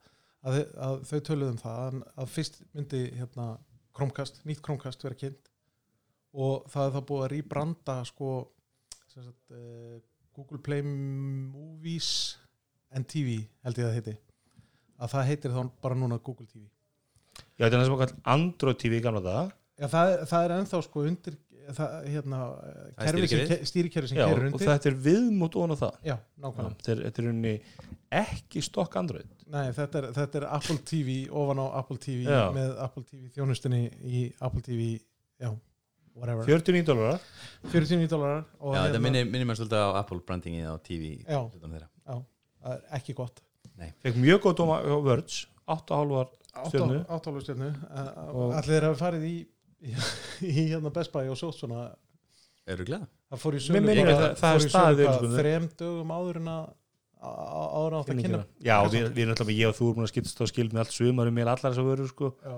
að, 0.45 0.61
að 0.89 1.01
þau 1.11 1.19
töluðum 1.31 1.61
það 1.61 1.85
að, 1.87 2.01
að 2.25 2.35
fyrst 2.39 2.61
myndi 2.77 3.05
hérna, 3.19 3.49
Chromecast, 3.97 4.43
nýtt 4.47 4.63
Chromecast 4.65 5.03
vera 5.05 5.19
kynnt 5.19 5.50
og 6.35 6.67
það 6.71 6.87
er 6.89 6.95
það 6.97 7.07
búið 7.11 7.25
að 7.27 7.33
rýbranda 7.35 7.97
sko 8.09 8.31
sagt, 9.11 9.51
uh, 9.51 9.99
Google 10.37 10.61
Play 10.63 10.83
Movies 10.87 12.11
and 12.95 13.07
TV 13.11 13.41
held 13.67 13.79
ég 13.81 13.87
að 13.87 13.91
það 13.91 13.99
heiti. 14.01 14.17
Að 15.01 15.13
það 15.15 15.29
heitir 15.31 15.55
þá 15.55 15.61
bara 15.83 15.97
núna 15.99 16.19
Google 16.23 16.47
TV 16.51 16.67
Já, 17.57 17.65
þetta 17.67 17.71
er 17.71 17.79
það 17.81 17.87
sem 17.89 17.95
okkar 17.97 18.13
Android 18.35 18.79
TV 18.81 18.99
gamla 19.05 19.21
daga. 19.25 19.45
Já, 19.81 19.87
það, 19.89 20.11
er- 20.15 20.27
það 20.29 20.45
er 20.47 20.55
ennþá 20.59 20.81
sko 20.85 21.05
undir 21.09 21.37
það, 21.71 21.93
hérna, 22.11 22.39
Það 22.99 23.09
er 23.21 23.65
stýrikerfi 23.71 24.11
sem 24.11 24.19
Já, 24.19 24.27
kerir 24.29 24.43
og 24.43 24.49
undir. 24.51 24.67
þetta 24.69 24.91
er 24.91 24.97
viðmót 25.07 25.57
ofan 25.61 25.73
á 25.73 25.77
það. 25.81 25.99
Já, 26.09 26.17
nákvæmlega. 26.43 26.77
Þetta 26.81 26.93
er, 26.95 27.03
þetta 27.07 27.23
er 27.23 27.29
unni 27.31 27.53
ekki 28.21 28.63
stokk 28.67 28.97
Android. 29.01 29.31
Nei, 29.51 29.65
þetta 29.77 30.01
er, 30.03 30.09
þetta 30.19 30.41
er 30.41 30.47
Apple 30.59 30.79
TV 30.91 31.17
ofan 31.31 31.63
á 31.63 31.67
Apple 31.81 31.99
TV 32.03 32.27
Já. 32.27 32.43
með 32.55 32.75
Apple 32.85 33.05
TV 33.09 33.31
þjónustunni 33.37 33.81
í 34.05 34.25
Apple 34.41 34.63
TV 34.67 34.89
já, 35.41 35.51
whatever 36.15 36.45
49 36.49 36.85
dólarar 36.89 37.21
49 37.71 38.09
dólarar 38.11 38.45
og 38.61 38.75
Já, 38.75 38.81
þetta 38.81 38.89
hérna, 38.91 39.03
minnir 39.07 39.25
minnir 39.31 39.47
mér 39.51 39.59
svolítið 39.61 39.85
á 39.85 39.89
Apple 40.01 40.21
brandingið 40.27 40.67
á 40.71 40.75
TV 40.83 41.03
Já. 41.27 41.39
hlutunum 41.45 41.77
þeirra. 41.77 41.89
það 42.61 42.75
er 42.75 42.83
ekki 42.99 43.15
gott 43.17 43.41
fekk 44.05 44.17
mjög 44.21 44.41
góð 44.45 44.57
dóma 44.61 44.81
á 44.83 44.97
Words 45.01 45.47
8,5 45.71 46.37
Stjörnu. 46.67 46.99
Áttálu 47.07 47.41
stjörnu 47.45 47.69
Og- 48.35 48.55
Allir 48.59 48.83
hafa 48.89 48.99
farið 49.07 49.23
í 49.29 49.35
í, 49.87 49.95
í 50.51 50.67
hérna 50.75 50.91
Best 50.93 51.13
Buy 51.15 51.29
og 51.31 51.39
sótt 51.39 51.57
svona 51.63 51.91
Eru 52.67 52.85
glæða? 52.85 53.07
það 53.31 53.39
fór 53.45 53.55
í 53.55 53.61
Mér 53.61 53.67
sölu 53.69 53.81
minnir 53.87 54.05
bara- 54.05 54.17
að 54.17 54.21
það- 54.21 54.35
það 54.41 54.51
fór 54.51 54.51
er 54.51 54.61
í 54.61 54.65
sölu 54.67 54.75
staðið, 54.75 55.07
hvað, 55.07 55.17
sko. 55.21 55.31
þrem 55.39 55.69
dögum 55.81 56.11
áður 56.17 56.41
en 56.43 56.51
að 56.51 56.69
áður 57.21 57.95
átt 58.01 58.11
að 58.11 58.21
kynna 58.25 58.43
Já, 58.65 58.77
við, 58.91 59.07
við 59.15 59.23
erum 59.25 59.33
alltaf, 59.37 59.51
ég 59.55 59.69
og 59.71 59.75
þú 59.79 59.85
erum 59.87 59.97
búin 60.01 60.07
að 60.09 60.13
skiptast 60.13 60.41
á 60.41 60.47
skild 60.51 60.73
með 60.75 60.83
allt 60.85 60.95
sumar 60.97 61.29
um 61.31 61.35
mér 61.39 61.51
allar 61.53 61.61
þess 61.71 61.81
að 61.83 61.89
veru 61.91 62.07
sko. 62.11 62.31
Já, 62.45 62.55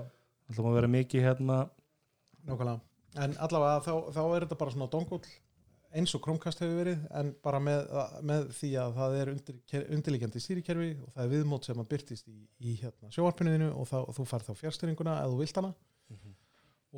alltaf 0.49 0.65
að 0.71 0.77
vera 0.79 0.91
mikið 0.93 1.25
hérna 1.27 1.57
nákvæmlega 2.47 2.79
en 3.21 3.35
allavega 3.45 3.81
þá, 3.85 3.93
þá 4.15 4.21
er 4.25 4.45
þetta 4.45 4.59
bara 4.61 4.73
svona 4.75 4.89
dongull 4.93 5.25
eins 5.93 6.13
og 6.17 6.23
Chromecast 6.25 6.61
hefur 6.63 6.79
verið 6.79 7.01
en 7.19 7.31
bara 7.45 7.59
með, 7.61 7.83
með 8.25 8.47
því 8.57 8.69
að 8.81 8.95
það 8.97 9.17
er 9.19 9.31
undir, 9.33 9.57
undirliggjandi 9.93 10.41
stýrikerfi 10.41 10.87
og 11.03 11.11
það 11.13 11.25
er 11.25 11.33
viðmót 11.35 11.67
sem 11.69 11.83
að 11.83 11.89
byrtist 11.91 12.31
í, 12.31 12.37
í 12.65 12.73
hérna, 12.81 13.11
sjóarpinuðinu 13.13 13.67
og, 13.75 13.85
þá, 13.91 13.97
og 14.01 14.15
þú 14.17 14.25
fær 14.31 14.45
þá 14.47 14.53
fjárstyrninguna 14.63 15.17
ef 15.21 15.33
þú 15.33 15.41
vilt 15.43 15.59
hana. 15.61 15.73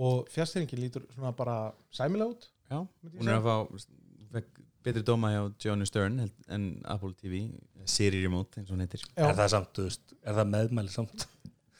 Og 0.06 0.32
fjárstyrningin 0.32 0.84
lítur 0.86 1.06
svona 1.12 1.34
bara 1.36 1.58
sæmilega 1.96 2.36
út 2.36 2.48
Já, 2.72 2.80
hún 2.82 3.30
er 3.30 3.38
að 3.38 3.46
fá 3.46 4.42
betri 4.86 5.02
dóma 5.06 5.32
hjá 5.34 5.42
Johnny 5.66 5.86
Stern 5.90 6.20
held- 6.22 6.50
en 6.52 6.66
Apple 6.86 7.14
TV 7.18 7.46
Siri 7.90 8.24
Remote 8.24 8.60
eins 8.60 8.70
og 8.70 8.78
hún 8.78 8.86
heitir. 8.86 9.04
Já, 9.16 9.28
er 9.30 9.38
það 9.38 9.88
er 10.24 10.40
það 10.40 10.52
meðmæli 10.52 10.94
samt 10.94 11.28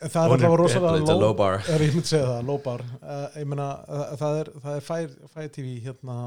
það 0.02 0.20
er 0.22 0.34
allavega 0.36 0.60
rosalega 0.62 1.04
low 1.06 1.22
low, 1.22 1.36
bar. 1.38 1.62
er 1.72 1.86
ég 1.86 1.96
myndi 1.96 2.12
segja 2.12 2.26
það, 2.30 2.42
low 2.50 2.60
bar. 2.66 2.84
Uh, 3.02 3.28
ég 3.40 3.48
meina, 3.52 3.70
uh, 3.88 4.16
það 4.20 4.42
er, 4.42 4.52
það 4.66 4.80
er 4.80 4.88
Fire, 4.90 5.30
Fire 5.34 5.54
TV 5.56 5.78
hérna, 5.86 6.18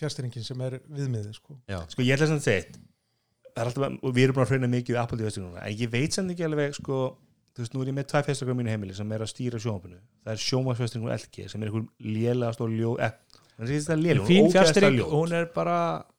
fjárstyrningin 0.00 0.46
sem 0.46 0.66
er 0.66 0.78
viðmiðið 0.84 1.38
sko. 1.38 1.56
Já, 1.70 1.80
sko 1.92 2.04
ég 2.06 2.18
ætla 2.18 2.28
er 3.56 3.70
alltaf, 3.70 3.94
og 4.02 4.12
við 4.12 4.26
erum 4.26 4.36
bara 4.36 4.46
að 4.46 4.52
freyna 4.52 4.68
mikið 4.72 4.94
við 4.96 5.00
Apple 5.02 5.18
TV 5.20 5.40
núna, 5.40 5.62
en 5.64 5.78
ég 5.80 5.92
veit 5.92 6.16
sem 6.16 6.28
ekki 6.32 6.44
alveg 6.46 6.74
sko, 6.76 6.98
þú 7.56 7.62
veist, 7.62 7.76
nú 7.76 7.82
er 7.82 7.90
ég 7.90 7.96
með 7.96 8.08
tvær 8.10 8.26
festagram 8.26 8.58
mínu 8.60 8.72
heimili 8.74 8.96
sem 8.96 9.14
er 9.16 9.24
að 9.24 9.30
stýra 9.32 9.60
sjónvapinu 9.62 10.00
það 10.26 10.34
er 10.34 10.42
sjónvarsfestingur 10.44 11.14
LG 11.14 11.46
sem 11.52 11.62
er 11.62 11.70
einhver 11.70 11.86
lélegast 12.04 12.60
og 12.64 12.74
ljó, 12.74 12.96
eh, 13.00 13.14
er 13.56 13.70
Fín 14.28 14.50
er 14.50 14.52
fjárstyrning, 14.52 15.06
hún 15.08 15.32
er 15.32 15.48
bara 15.54 15.78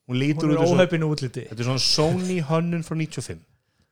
hún 0.09 0.17
lítur 0.17 0.49
hún 0.49 0.55
út 0.55 0.63
er 0.63 0.65
og 0.65 0.80
óhefinu 0.80 1.11
útliti. 1.11 1.43
Þetta 1.51 1.61
er 1.61 1.67
svona 1.67 1.84
Sony 1.84 2.39
hönnun 2.41 2.86
frá 2.88 2.97
95 2.97 3.43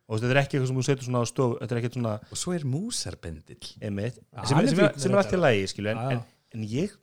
og 0.06 0.20
þetta 0.20 0.34
er 0.36 0.39
ekki 0.43 0.58
eitthvað 0.58 0.70
sem 0.70 0.80
þú 0.80 0.86
setur 0.86 1.08
svona 1.08 1.24
á 1.24 1.28
stofu 1.30 1.58
þetta 1.62 1.76
er 1.76 1.82
ekki 1.82 1.93
svona 1.95 2.14
og 2.22 2.39
svo 2.41 2.53
er 2.53 2.68
músarbendill 2.70 3.58
sem, 3.66 3.80
sem, 3.82 4.62
er, 4.62 4.93
sem 5.01 5.10
er 5.10 5.16
með 5.16 5.20
allt 5.22 5.26
í 5.26 5.34
þetta. 5.34 5.41
lagi 5.41 5.66
skilu, 5.72 5.91
en, 5.93 6.03
en, 6.14 6.22
en 6.53 6.68
ég 6.70 6.93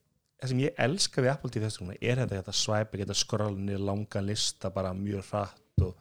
það 0.43 0.53
sem 0.53 0.63
ég 0.63 0.81
elska 0.87 1.25
við 1.25 1.33
Apple 1.33 1.53
TV 1.55 1.67
festingruna 1.67 1.99
er 1.99 2.23
þetta 2.23 2.37
að 2.37 2.41
geta 2.41 2.57
svæpa, 2.61 3.01
geta 3.03 3.19
skrolla 3.19 3.67
niður 3.67 3.85
langan 3.91 4.31
lista 4.31 4.71
bara 4.75 4.95
mjög 4.95 5.27
hratt 5.33 5.85
og 5.87 5.93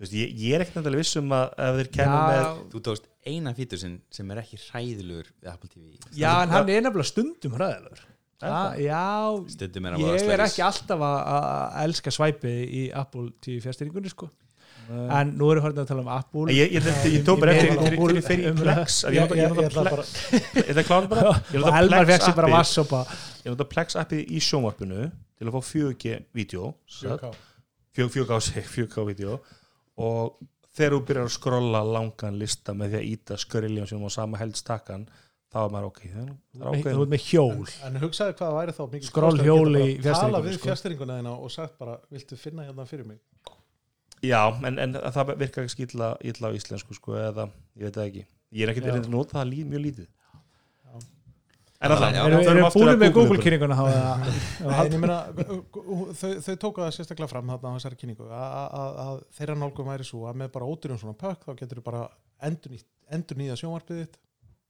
veist, 0.00 0.14
ég, 0.16 0.36
ég 0.44 0.56
er 0.56 0.64
ekkert 0.64 0.80
náttúrulega 0.80 1.04
viss 1.04 1.20
um 1.20 1.34
að 1.36 1.44
ef 1.66 1.80
þeir 1.80 1.92
kenna 1.98 2.22
með 2.28 2.62
Þú 2.74 2.84
tókst 2.88 3.10
eina 3.24 3.54
fítur 3.56 3.80
sinn 3.80 3.98
sem 4.12 4.32
er 4.34 4.42
ekki 4.44 4.60
hræðilegur 4.66 5.30
við 5.40 5.52
Apple 5.54 5.72
TV 5.72 5.94
já, 6.12 6.30
en 6.34 6.52
hann 6.52 6.68
er 6.68 6.84
nefnilega 6.84 7.08
stundum 7.08 7.56
hræðilegur. 7.56 8.08
Ah, 8.44 8.74
já, 8.76 9.04
stundum 9.54 9.86
er 9.88 9.94
að 9.96 10.02
ég 10.04 10.32
er 10.34 10.42
ekki 10.44 10.64
alltaf 10.66 11.04
að, 11.06 11.20
að 11.32 11.76
elska 11.86 12.12
svæpið 12.12 12.58
í 12.64 12.82
Apple 12.92 13.30
TV 13.40 13.62
fjárstýringunni 13.64 14.12
sko 14.12 14.28
en 14.90 15.30
nú 15.38 15.48
erum 15.52 15.64
við 15.66 15.80
að 15.82 15.88
tala 15.90 16.02
um 16.04 16.10
Apple. 16.14 16.46
Ég, 16.52 16.72
ég, 16.76 16.84
ég, 16.84 17.06
ég 17.14 17.24
tók 17.26 17.40
bara 17.40 17.54
eftir 17.54 17.72
þegar 17.78 18.14
ég 18.18 18.26
fer 18.28 18.42
í 18.42 18.52
Plex. 18.60 18.98
Ég, 21.54 21.60
nota- 21.60 21.72
Plex. 22.04 22.28
er 22.28 22.32
appið- 22.44 22.56
vassopa 22.58 23.00
ég 23.44 23.50
nota 23.54 23.64
Plex 23.74 23.96
appið 24.02 24.24
í 24.28 24.40
sjónvarpinu 24.44 25.10
til 25.38 25.48
að 25.48 25.54
fá 25.56 25.60
4G-vídeó 25.72 26.70
4K. 27.00 27.32
4K-vídeó 28.74 29.38
og 30.04 30.38
þegar 30.74 30.96
þú 30.96 31.02
byrjar 31.08 31.28
að 31.28 31.34
skrolla 31.36 31.82
langan 31.86 32.38
lista 32.40 32.74
með 32.74 32.94
því 32.96 33.00
að 33.00 33.10
íta 33.12 33.36
skrilljum 33.38 33.86
sem 33.90 34.02
á 34.02 34.10
sama 34.10 34.40
heldstakkan 34.40 35.04
þá 35.54 35.58
er 35.62 35.70
maður 35.70 35.86
ok 35.92 36.00
þú 36.90 37.02
ert 37.04 37.12
með 37.12 37.26
hjól. 37.28 37.66
En 37.86 37.98
hugsaði 38.02 38.34
hvað 38.40 38.56
væri 38.58 38.74
þá 38.74 38.82
mikið 38.90 39.06
Skrollhjól 39.12 39.76
í 39.78 39.84
Tala 40.02 40.40
við 40.42 40.58
fjárstýringuna 40.64 41.18
þína 41.20 41.34
og 41.38 41.52
sagt 41.54 41.76
bara 41.78 41.94
Viltu 42.10 42.38
finna 42.40 42.66
hérna 42.66 42.86
fyrir 42.90 43.06
mig? 43.06 43.20
Já, 44.28 44.40
en, 44.68 44.78
en 44.84 44.96
það 45.14 45.34
virkar 45.40 45.66
ekki 45.68 45.86
illa, 45.88 46.12
illa 46.24 46.50
á 46.50 46.56
íslensku 46.56 46.96
sko, 46.96 47.16
eða 47.20 47.48
ég 47.78 47.88
veit 47.88 47.96
það 47.98 48.08
ekki 48.10 48.24
ég 48.54 48.62
er 48.66 48.72
ekkert 48.72 48.86
verið 48.90 49.06
að 49.08 49.14
nota 49.14 49.38
það 49.40 49.50
lí, 49.50 49.62
mjög 49.72 49.82
lítið 49.88 50.06
Já. 50.06 51.00
en 51.84 51.94
alltaf, 51.94 52.12
við 52.14 52.64
aftur 52.64 52.80
búin 52.84 53.00
með. 53.02 53.14
Google-kynninguna 53.18 53.78
þá 53.78 53.84
eða- 53.90 54.18
Nei, 54.24 54.76
en 54.84 54.94
ég 54.94 55.00
meina, 55.02 55.18
þau, 56.20 56.30
þau 56.46 56.54
tóku 56.64 56.84
það 56.84 56.92
sérstaklega 56.98 57.32
fram 57.32 57.50
þarna 57.54 57.72
á 57.72 57.76
þessari 57.78 57.98
kynningu 58.00 58.28
að, 58.30 58.44
að, 58.82 59.00
að 59.06 59.24
þeirra 59.38 59.56
nálgum 59.60 59.90
væri 59.90 60.06
svo 60.08 60.22
að 60.30 60.38
með 60.42 60.52
bara 60.54 60.68
ódýrum 60.70 61.00
svona 61.02 61.18
pökk 61.24 61.48
þá 61.48 61.56
getur 61.62 61.80
þú 61.82 61.86
bara 61.90 62.04
endur, 62.48 63.40
nýja 63.40 63.58
sjónvarpið 63.60 64.04
þitt 64.04 64.20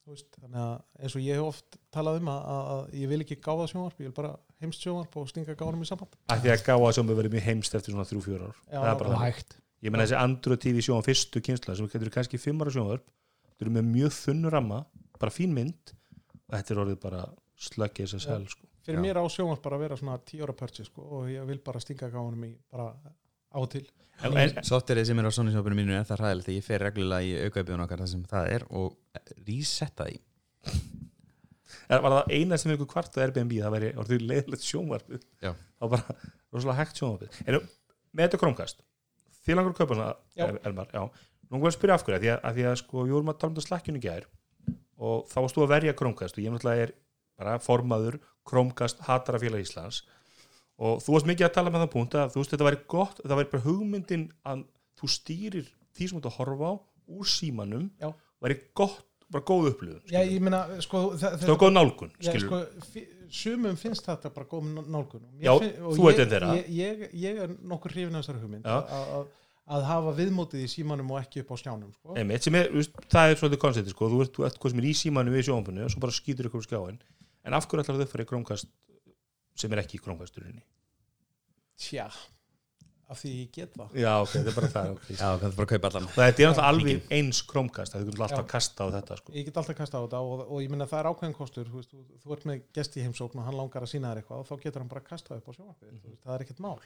þú 0.05 0.13
veist, 0.17 0.31
þannig 0.41 0.61
að 0.65 1.05
eins 1.05 1.15
og 1.17 1.23
ég 1.25 1.39
hef 1.39 1.47
oft 1.53 1.79
talað 1.95 2.19
um 2.21 2.33
að, 2.33 2.41
að, 2.55 2.73
að 2.75 2.97
ég 3.01 3.13
vil 3.13 3.21
ekki 3.25 3.39
gáða 3.45 3.69
sjónvarp 3.71 4.01
ég 4.03 4.09
vil 4.11 4.17
bara 4.19 4.33
heimst 4.65 4.85
sjónvarp 4.85 5.19
og 5.21 5.29
stinga 5.31 5.55
gáðanum 5.55 5.85
í 5.85 5.89
samband. 5.89 6.17
Að 6.33 6.47
því 6.47 6.55
að 6.55 6.65
gáða 6.69 6.95
sem 6.97 7.11
við 7.11 7.21
verið 7.21 7.37
mjög 7.37 7.47
heimst 7.49 7.77
eftir 7.79 7.95
svona 7.95 8.09
3-4 8.09 8.49
ár. 8.49 8.59
Já, 8.65 8.79
það 8.79 8.91
er 8.91 8.99
bara 9.03 9.15
það 9.15 9.25
hægt. 9.25 9.57
Ég 9.85 9.93
menna 9.93 10.07
þessi 10.07 10.17
Android 10.17 10.63
TV 10.65 10.85
sjónvarp 10.85 11.09
fyrstu 11.11 11.43
kynsla 11.45 11.77
sem 11.77 11.89
getur 11.93 12.13
kannski 12.15 12.41
5 12.41 12.65
ára 12.65 12.73
sjónvarp 12.73 13.11
þú 13.55 13.67
eru 13.67 13.75
með 13.75 13.91
mjög 13.91 14.15
þunnu 14.19 14.53
ramma 14.53 14.79
bara 15.21 15.35
fín 15.35 15.53
mynd 15.57 15.93
og 15.95 16.55
þetta 16.57 16.75
er 16.75 16.81
orðið 16.85 17.03
bara 17.03 17.25
slöggið 17.65 18.17
að 18.17 18.25
sel 18.25 18.47
sko. 18.51 18.67
fyrir 18.85 18.99
Já. 18.99 19.05
mér 19.05 19.21
á 19.21 19.25
sjónvarp 19.31 19.63
bara 19.65 19.79
að 19.79 19.85
vera 19.87 19.99
svona 20.01 20.17
10 20.19 20.47
ára 20.47 20.57
purchase 20.59 20.89
sko, 20.91 21.05
og 21.19 21.29
ég 21.33 21.47
vil 21.49 21.61
bara 21.65 21.83
stinga 21.83 22.11
gáðanum 22.13 22.49
í 22.49 22.55
bara 22.73 22.91
á 22.95 23.59
og 23.61 23.71
til. 23.71 23.85
En, 24.23 24.37
en, 24.39 24.59
Softverið 24.67 25.09
sem 25.11 25.21
er 25.21 25.27
á 25.27 25.33
Sony 25.35 25.55
sjópinu 25.55 25.79
mínu 25.79 25.97
er 25.99 26.07
það 26.07 26.21
ræðilegt 26.23 26.49
þegar 26.49 26.59
ég 26.59 26.67
fer 26.69 26.85
reglulega 26.85 27.27
í 27.27 27.49
aukaupið 27.49 27.81
okkar 27.85 28.03
það 28.05 28.13
sem 28.13 28.27
það 28.31 28.51
er 28.55 28.67
og 28.71 28.99
resetta 29.47 30.07
því 30.09 30.21
var 31.89 32.15
það 32.17 32.33
eina 32.39 32.59
sem 32.61 32.73
ykkur 32.75 32.91
kvart 32.91 33.19
á 33.19 33.23
Airbnb 33.25 33.55
það 33.59 33.75
væri 33.77 33.93
orðið 34.01 34.27
leiðilegt 34.31 34.67
sjónvarp 34.67 35.15
Já. 35.45 35.53
þá 35.53 35.85
bara 35.85 36.17
rosalega 36.55 36.79
hægt 36.81 37.01
sjónvarp 37.01 37.39
en 37.45 37.61
með 38.15 38.27
þetta 38.27 38.41
Chromecast 38.43 38.83
því 39.45 39.59
langar 39.59 39.75
að 39.75 39.81
kaupa 39.83 39.99
svona 39.99 40.57
Elmar, 40.65 40.89
já. 40.95 41.03
nú 41.51 41.61
var 41.61 41.71
að 41.73 41.77
spyrja 41.77 41.99
af 41.99 42.05
hverju 42.07 42.17
að 42.19 42.25
því 42.25 42.33
að, 42.33 42.39
að, 42.41 42.59
því 42.59 42.67
að 42.71 42.77
sko, 42.81 43.05
við 43.05 43.17
vorum 43.19 43.33
að 43.33 43.39
tala 43.41 43.53
um 43.53 43.57
þetta 43.59 43.69
slakkjunni 43.69 44.05
gær 44.05 44.29
og 45.05 45.25
þá 45.29 45.39
varst 45.43 45.59
þú 45.59 45.65
að 45.65 45.73
verja 45.75 45.97
Chromecast 45.99 46.39
og 46.39 46.45
ég 46.45 46.55
náttúrulega 46.55 46.87
er 46.87 46.95
bara 47.39 47.57
formaður 47.63 48.21
Chromecast 48.49 49.03
hatara 49.09 49.41
félag 49.43 49.65
Íslands 49.67 50.03
og 50.81 51.03
þú 51.05 51.17
varst 51.17 51.29
mikið 51.31 51.49
að 51.49 51.55
tala 51.59 51.73
með 51.75 51.85
það 51.85 51.93
punkt 51.95 52.17
að 52.19 52.33
þú 52.35 52.41
veist 52.41 52.55
þetta 52.55 52.69
væri 52.69 52.81
gott, 52.95 53.21
það 53.23 53.39
væri 53.41 53.51
bara 53.53 53.67
hugmyndin 53.67 54.25
að 54.51 54.65
þú 54.99 55.11
stýrir 55.11 55.69
því 55.95 56.09
sem 56.09 56.17
þú 56.17 56.23
ert 56.23 56.31
að 56.31 56.39
horfa 56.39 56.71
á 56.71 56.75
úr 57.15 57.29
símanum 57.29 57.89
Já. 58.01 58.09
væri 58.43 58.57
gott, 58.79 59.05
bara 59.33 59.45
góð 59.49 59.71
upplifun 59.73 60.03
Já, 60.13 60.21
ég 60.25 60.41
meina, 60.45 60.63
sko 60.85 61.05
það, 61.17 61.39
það 61.41 61.49
var 61.53 61.61
góð 61.63 61.73
nálgun 61.77 62.11
Já, 62.21 62.27
skilur 62.31 62.47
sko, 62.49 62.89
fi- 62.93 63.07
sumum 63.35 63.77
finnst 63.81 64.05
þetta 64.07 64.31
bara 64.35 64.47
góð 64.51 64.67
ná- 64.75 64.85
nálgun 64.97 65.25
Já, 65.43 65.55
finn- 65.63 65.79
þú 65.97 66.11
ert 66.11 66.21
einn 66.25 66.31
þeirra. 66.35 66.51
ég, 66.59 66.69
ég, 66.77 67.07
ég 67.25 67.41
er 67.47 67.55
nokkur 67.73 67.95
hrifin 67.95 68.15
af 68.15 68.25
þessari 68.27 68.43
hugmynd 68.45 68.69
Já. 68.69 68.77
að, 68.85 69.09
að, 69.19 69.27
að 69.79 69.87
hafa 69.89 70.13
viðmótið 70.21 70.65
í 70.67 70.69
símanum 70.75 71.11
og 71.17 71.23
ekki 71.23 71.41
upp 71.41 71.51
á 71.51 71.57
skjánum 71.63 71.93
sko. 71.97 72.15
Sem 72.21 72.59
er, 72.61 72.69
það 73.09 73.31
er 73.33 73.39
svolítið 73.41 73.63
koncepti 73.65 73.95
sko. 73.95 74.11
þú 74.13 74.21
ert, 74.27 74.33
þú 74.37 74.45
ert 74.51 74.59
hvað 74.61 74.75
sem 74.75 74.83
er 74.85 74.89
í 74.91 74.95
símanu 75.01 75.33
við 75.35 75.47
sjónfunni 75.49 75.85
og 75.87 75.91
svo 75.95 76.01
bara 76.05 76.13
skýtur 76.19 76.51
ykkur 76.51 76.67
skjáin 76.69 76.99
en 77.45 77.57
af 77.57 77.67
hverju 77.69 77.83
ætlar 77.87 78.03
þau 78.05 78.13
fyrir 78.13 78.29
Chromecast 78.29 78.69
sem 79.57 79.73
er 79.73 79.81
ekki 79.83 79.97
í 79.99 80.03
Chromecast-urinni 80.05 80.63
Tja, 81.81 82.07
af 83.15 83.21
því 83.23 83.33
ég 83.35 83.51
get 83.55 83.75
það. 83.79 83.97
Já 84.03 84.11
ok, 84.21 84.33
þetta 84.35 84.53
er 84.53 84.57
bara 84.59 84.71
það 84.75 84.91
okay. 84.95 85.17
Já, 85.21 85.25
það 85.25 85.47
er 85.49 85.57
bara 85.59 85.67
að 85.67 85.73
kaupa 85.73 85.91
allan. 85.91 86.09
Og 86.09 86.19
þetta 86.19 86.45
er 86.45 86.51
náttúrulega 86.51 86.71
alveg 86.71 87.13
eins 87.19 87.43
Chromecast 87.51 87.95
það 87.95 88.05
er 88.05 88.23
alltaf 88.25 88.43
að 88.43 88.49
kasta 88.55 88.87
á 88.87 88.87
þetta 88.97 89.19
sko. 89.21 89.35
Ég 89.35 89.49
get 89.49 89.61
alltaf 89.63 89.79
kasta 89.81 90.01
á 90.01 90.05
þetta 90.05 90.23
og, 90.25 90.45
og 90.45 90.65
ég 90.65 90.73
minna 90.73 90.89
það 90.91 91.03
er 91.03 91.11
ákveðin 91.13 91.37
kostur 91.39 91.71
þú, 91.71 91.83
veist, 91.83 91.95
þú, 91.95 92.19
þú 92.25 92.37
ert 92.37 92.49
með 92.51 92.65
gest 92.79 92.99
í 92.99 93.05
heimsókn 93.07 93.43
og 93.43 93.49
hann 93.49 93.59
langar 93.59 93.87
að 93.87 93.93
sína 93.95 94.13
þér 94.13 94.23
eitthvað 94.23 94.43
og 94.43 94.51
þá 94.51 94.67
getur 94.67 94.85
hann 94.85 94.93
bara 94.93 95.07
kastað 95.07 95.41
upp 95.41 95.49
á 95.49 95.53
sjónvarpið 95.57 95.93
mm 95.93 96.01
-hmm. 96.01 96.19
það 96.25 96.35
er 96.35 96.47
ekkert 96.47 96.65
mál. 96.65 96.79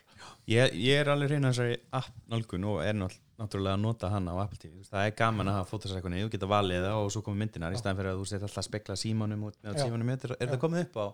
Ég, 0.47 0.77
ég 0.89 1.01
er 1.01 1.13
alveg 1.15 1.33
reyna 1.33 1.53
þessari 1.53 1.81
app 1.91 2.23
nálgun 2.29 2.69
og 2.69 2.85
er 2.85 2.95
nátt- 2.99 3.25
náttúrulega 3.39 3.77
að 3.77 3.83
nota 3.85 4.11
hana 4.11 4.35
á 4.35 4.37
Apple 4.43 4.59
TV 4.59 4.83
það 4.87 5.05
er 5.07 5.15
gaman 5.19 5.51
að 5.51 5.57
hafa 5.59 5.71
fótasækunni 5.71 6.23
þú 6.25 6.31
geta 6.33 6.51
valið 6.51 6.87
það 6.89 6.99
og 6.99 7.11
svo 7.15 7.23
komið 7.27 7.43
myndinar 7.45 7.75
í 7.75 7.79
staðan 7.79 7.99
fyrir 8.01 8.11
að 8.13 8.19
þú 8.19 8.27
setja 8.31 8.49
alltaf 8.49 8.63
að 8.63 8.69
spekla 8.69 8.97
símanum 8.99 9.45
Já. 9.63 9.75
símanum 9.79 10.11
er, 10.15 10.35
er 10.35 10.51
það 10.51 10.63
komið 10.65 10.85
upp 10.87 10.99
á? 10.99 11.07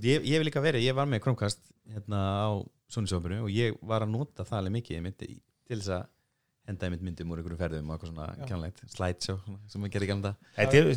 Ég, 0.00 0.24
ég 0.24 0.38
hef 0.38 0.46
líka 0.48 0.64
verið, 0.64 0.86
ég 0.86 0.96
var 0.96 1.10
með 1.10 1.22
Chromecast 1.26 1.60
hérna 1.92 2.22
á 2.48 2.50
Sony-sjópinu 2.90 3.42
og 3.44 3.50
ég 3.54 3.76
var 3.86 4.02
að 4.06 4.10
nota 4.16 4.44
það 4.46 4.58
alveg 4.60 4.74
mikið 4.78 4.98
í- 5.28 5.36
til 5.70 5.78
þess 5.78 5.92
að 5.98 6.06
henda 6.70 6.86
einmitt 6.86 7.02
myndum 7.02 7.30
úr 7.32 7.40
einhverjum 7.40 7.58
ferðum 7.60 7.88
og 7.90 7.94
eitthvað 7.96 8.10
svona 8.12 8.26
Já. 8.38 8.46
kjánlegt 8.50 8.80
slideshow 8.94 9.38
sem 9.70 9.80
maður 9.82 9.92
gerir 9.96 10.10
gamla 10.10 10.32
þetta 10.56 10.76
er, 10.80 10.90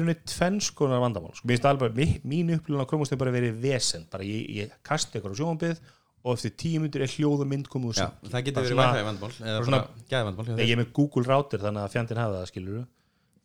unni 0.00 0.14
tvenns 0.28 0.70
konar 0.76 1.00
vandamál 1.04 1.32
sko. 1.36 1.46
Mér 1.48 1.60
alveg, 1.70 1.94
mín 2.28 2.50
upplifun 2.56 2.82
á 2.84 2.88
er 3.14 3.20
bara 3.22 3.32
verið 3.36 3.60
vesen, 3.62 4.06
bara 4.10 4.26
ég, 4.26 4.48
ég 4.58 4.74
kasti 4.84 5.20
ykkur 5.20 5.32
á 5.32 5.38
sjónvarpið 5.38 5.80
og 6.24 6.34
eftir 6.38 6.54
tíu 6.60 6.80
myndir 6.82 7.04
er 7.04 7.12
hljóð 7.14 7.44
og 7.44 7.48
mynd 7.48 7.68
komið 7.72 7.92
úr 7.92 7.96
símanum. 8.00 8.32
það 8.34 8.44
getur 8.48 8.64
verið 8.64 8.80
Wi-Fi 8.80 9.06
vandmál 9.08 9.32
eða 9.44 9.64
svona- 9.64 9.82
gæðvandmál 10.12 10.46
Nei, 10.56 10.64
ég 10.66 10.72
er 10.76 10.80
með 10.82 10.92
Google 10.98 11.24
router 11.28 11.58
þannig 11.64 11.84
að 11.84 11.92
fjandinn 11.94 12.20
hafa 12.24 12.38
það 12.42 12.50
skilur 12.52 12.86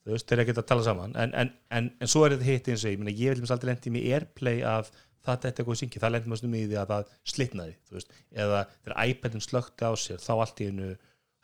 veist, 0.10 0.26
þeir 0.32 0.40
ekki 0.46 0.56
að 0.58 0.66
tala 0.72 0.84
saman 0.88 1.16
en, 1.16 1.34
en, 1.36 1.52
en, 1.76 1.90
en 2.02 2.08
svo 2.08 2.24
er 2.26 2.34
þetta 2.38 2.48
hitt 2.50 2.68
eins 2.72 2.86
og 2.88 2.92
ég 2.96 3.20
ég 3.20 3.40
vil 3.44 3.52
aldrei 3.54 3.70
lendi 3.74 3.92
með 3.94 4.08
Airplay 4.16 4.62
að 4.66 4.90
það 5.26 5.36
þetta 5.36 5.50
er 5.50 5.54
eitthvað 5.64 5.80
syngi, 5.82 6.02
það 6.04 6.14
lendir 6.16 6.32
maður 6.32 6.42
stundum 6.42 6.60
í 6.60 6.66
því 6.66 6.80
að 6.82 6.92
það 6.94 7.14
slitnaði, 7.34 7.78
þú 7.90 7.98
veist, 8.00 8.18
eða 8.46 8.60
þegar 8.72 9.00
iPadin 9.14 9.46
slökti 9.46 9.90
á 9.90 9.92
sér, 10.00 10.22
þá 10.24 10.34
allt 10.40 10.62
í 10.64 10.70
einu 10.70 10.90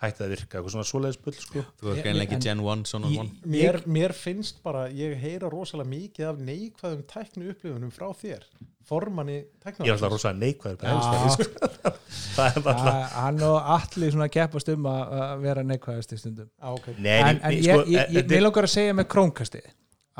hætti 0.03 0.19
það 0.19 0.25
að 0.25 0.33
virka, 0.35 0.57
eitthvað 0.57 0.73
svona 0.75 0.87
svoleiðis 0.89 1.19
bull 1.23 1.35
sko. 1.39 1.61
Þú 1.79 1.91
er 1.93 2.07
en- 2.11 2.21
ekki 2.25 2.39
Gen 2.43 2.59
1, 2.59 2.85
Son 2.89 3.05
of 3.07 3.11
Ég- 3.11 3.19
1 3.23 3.45
mér, 3.47 3.77
mér 3.87 4.13
finnst 4.13 4.61
bara, 4.63 4.87
ég 4.91 5.15
heyra 5.21 5.49
rosalega 5.49 5.87
mikið 5.89 6.27
af 6.29 6.41
neikvæðum 6.49 7.03
tæknu 7.07 7.51
upplifunum 7.53 7.93
frá 7.95 8.09
þér 8.11 8.43
formanni 8.85 9.37
ég 9.39 9.79
er 9.79 9.93
alltaf 9.95 10.11
rosalega 10.13 10.41
neikvæður 10.43 11.31
sko. 11.33 11.71
það 12.35 12.45
er 12.45 12.59
alltaf 12.59 13.15
hann 13.15 13.41
og 13.47 13.71
allir 13.77 14.13
svona 14.13 14.27
keppast 14.35 14.69
um 14.75 14.89
að 14.91 15.41
vera 15.45 15.63
neikvæðast 15.65 16.13
í 16.13 16.19
stundum 16.21 16.51
okay. 16.59 16.93
Nei, 16.99 17.17
en, 17.21 17.41
ég, 17.55 17.71
sko, 17.71 17.87
þetta 17.89 18.27
mér 18.29 18.37
er- 18.39 18.45
langar 18.45 18.67
að 18.69 18.73
segja 18.75 18.97
með 18.99 19.09
krónkasti 19.15 19.63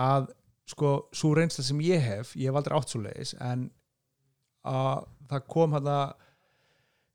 að 0.07 0.31
sko 0.65 0.91
svo 1.13 1.33
reynsla 1.37 1.65
sem 1.65 1.81
ég 1.85 2.01
hef 2.01 2.35
ég 2.39 2.49
hef 2.49 2.59
aldrei 2.59 2.77
átt 2.77 2.93
svo 2.93 3.03
leiðis 3.03 3.35
en 3.43 3.67
að 4.65 5.05
það 5.29 5.47
kom 5.53 5.75
hann 5.77 5.89
að 5.89 6.13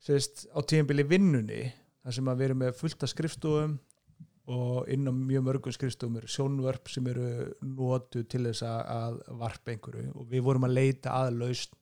sérst, 0.01 0.45
á 0.55 0.59
tíðanbili 0.63 1.05
vinnunni 1.07 1.63
þar 2.01 2.17
sem 2.17 2.31
að 2.31 2.39
við 2.39 2.49
erum 2.49 2.61
með 2.63 2.77
fullt 2.79 3.05
af 3.05 3.11
skrifstofum 3.11 3.75
og 4.51 4.87
inn 4.91 5.07
á 5.07 5.13
mjög 5.13 5.45
mörgum 5.45 5.75
skrifstofum 5.75 6.17
eru 6.19 6.31
sjónvörp 6.31 6.89
sem 6.91 7.05
eru 7.11 7.27
notu 7.61 8.23
til 8.25 8.43
þess 8.47 8.65
að, 8.65 9.21
varpa 9.39 9.75
einhverju 9.75 10.15
og 10.15 10.27
við 10.31 10.43
vorum 10.47 10.65
að 10.67 10.77
leita 10.79 11.13
að 11.19 11.37
lausn 11.43 11.77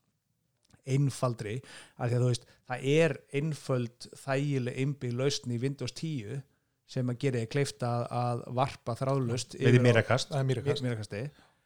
einfaldri 0.90 1.60
af 1.98 2.10
því 2.10 2.18
að 2.18 2.24
þú 2.24 2.30
veist, 2.32 2.48
það 2.70 2.86
er 2.94 3.16
einföld 3.40 4.08
þægileg 4.24 4.80
einbyggð 4.84 5.20
lausn 5.22 5.54
í 5.54 5.60
Windows 5.62 5.96
10 5.96 6.42
sem 6.90 7.12
að 7.12 7.20
gera 7.22 7.44
ég 7.44 7.52
kleift 7.54 7.84
að, 7.86 8.06
að 8.10 8.44
varpa 8.58 8.96
kast. 10.10 10.32
Það 10.34 10.40
er 10.42 10.48
mýrakast 10.88 11.18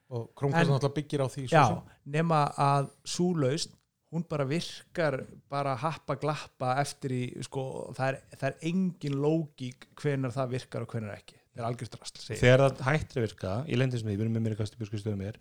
og 0.10 0.28
Chromecast 0.38 0.68
En- 0.68 0.74
náttúrulega 0.76 0.97
byggir 0.97 1.24
á 1.24 1.28
því 1.32 1.45
svo 1.47 1.56
já, 1.56 1.64
sem. 1.68 1.95
nema 2.18 2.41
að 2.58 2.89
svo 3.06 3.30
lausn 3.38 3.72
hún 4.14 4.26
bara 4.30 4.45
virkar 4.45 5.24
bara 5.49 5.74
happa 5.76 6.16
glappa 6.22 6.76
eftir 6.82 7.12
í 7.16 7.22
sko, 7.41 7.93
það, 7.97 8.08
er, 8.12 8.20
það 8.38 8.49
er 8.51 8.68
engin 8.70 9.16
lógík 9.24 9.88
hvenar 9.97 10.36
það 10.36 10.51
virkar 10.54 10.86
og 10.86 10.93
hvenar 10.93 11.16
ekki. 11.18 11.39
Það 11.54 11.64
er 11.64 11.68
algjörst 11.70 11.97
rast 11.99 12.22
þegar 12.30 12.64
það 12.68 12.88
hættir 12.91 13.18
að 13.22 13.26
virka 13.28 13.56
í 13.66 13.78
lendismið, 13.78 14.16
við 14.18 14.26
erum 14.26 14.38
með 14.38 14.45
meira 14.45 14.60
kast 14.60 14.74
í 14.76 14.80
björskastöðum 14.82 15.22
mér 15.22 15.39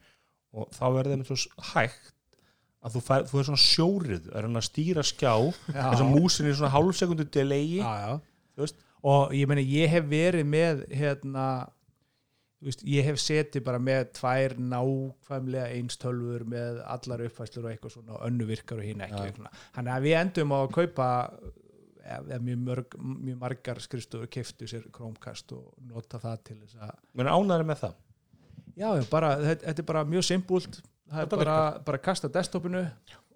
og 0.53 0.69
þá 0.73 0.85
verður 0.93 1.13
það 1.13 1.21
með 1.23 1.31
svo 1.33 1.67
hægt 1.73 2.15
að 2.83 2.97
þú, 2.97 3.03
fær, 3.07 3.27
þú 3.31 3.39
er 3.39 3.47
svona 3.49 3.63
sjórið 3.63 4.25
að 4.33 4.43
reyna 4.47 4.61
að 4.61 4.67
stýra 4.67 5.05
skjá 5.07 5.35
þess 5.69 6.03
að 6.03 6.11
músin 6.13 6.49
er 6.51 6.57
svona 6.59 6.73
hálfsekundu 6.75 7.29
delay. 7.33 7.77
Já, 7.79 7.93
já. 8.03 8.73
Og 9.03 9.33
ég 9.35 9.49
meina 9.51 9.63
ég 9.67 9.91
hef 9.91 10.05
verið 10.11 10.47
með 10.47 10.83
hérna 10.95 11.47
veist, 12.69 12.85
ég 12.87 13.05
hef 13.09 13.19
setið 13.23 13.65
bara 13.67 13.79
með 13.83 14.05
tvær 14.19 14.55
nákvæmlega 14.59 15.71
einstölfur 15.79 16.45
með 16.53 16.79
allar 16.95 17.25
uppfæslur 17.27 17.67
og 17.67 17.73
eitthvað 17.73 17.95
svona 17.97 18.21
önnu 18.29 18.47
virkar 18.49 18.79
og 18.83 18.87
hinn 18.87 19.03
ekki 19.07 19.19
Já. 19.19 19.25
eitthvað 19.27 19.41
svona. 19.43 19.53
þannig 19.79 19.95
að 19.97 20.07
við 20.07 20.17
endum 20.21 20.55
á 20.55 20.59
að 20.63 20.73
kaupa 20.77 21.09
eða 22.03 22.39
mjög, 22.43 22.63
mörg, 22.67 22.97
mjög 22.99 23.37
margar 23.41 23.81
skrifstofur 23.83 24.31
keftu 24.33 24.67
sér 24.71 24.87
Chromecast 24.95 25.53
og 25.55 25.69
nota 25.87 26.19
það 26.23 26.41
til 26.49 26.57
þess 26.65 26.79
að 26.83 26.95
mér 27.19 27.29
er 27.29 27.37
ánæður 27.37 27.67
með 27.69 27.83
það 27.85 27.95
já, 28.75 28.89
já, 28.99 29.05
bara, 29.13 29.35
þetta, 29.43 29.67
þetta 29.69 29.85
er 29.85 29.89
bara 29.93 30.05
mjög 30.11 30.27
simpult 30.27 30.81
það 30.81 31.21
er 31.21 31.27
Þetta 31.29 31.39
bara, 31.45 31.57
bara 31.87 31.99
að 32.01 32.05
kasta 32.09 32.31
desktopinu 32.33 32.83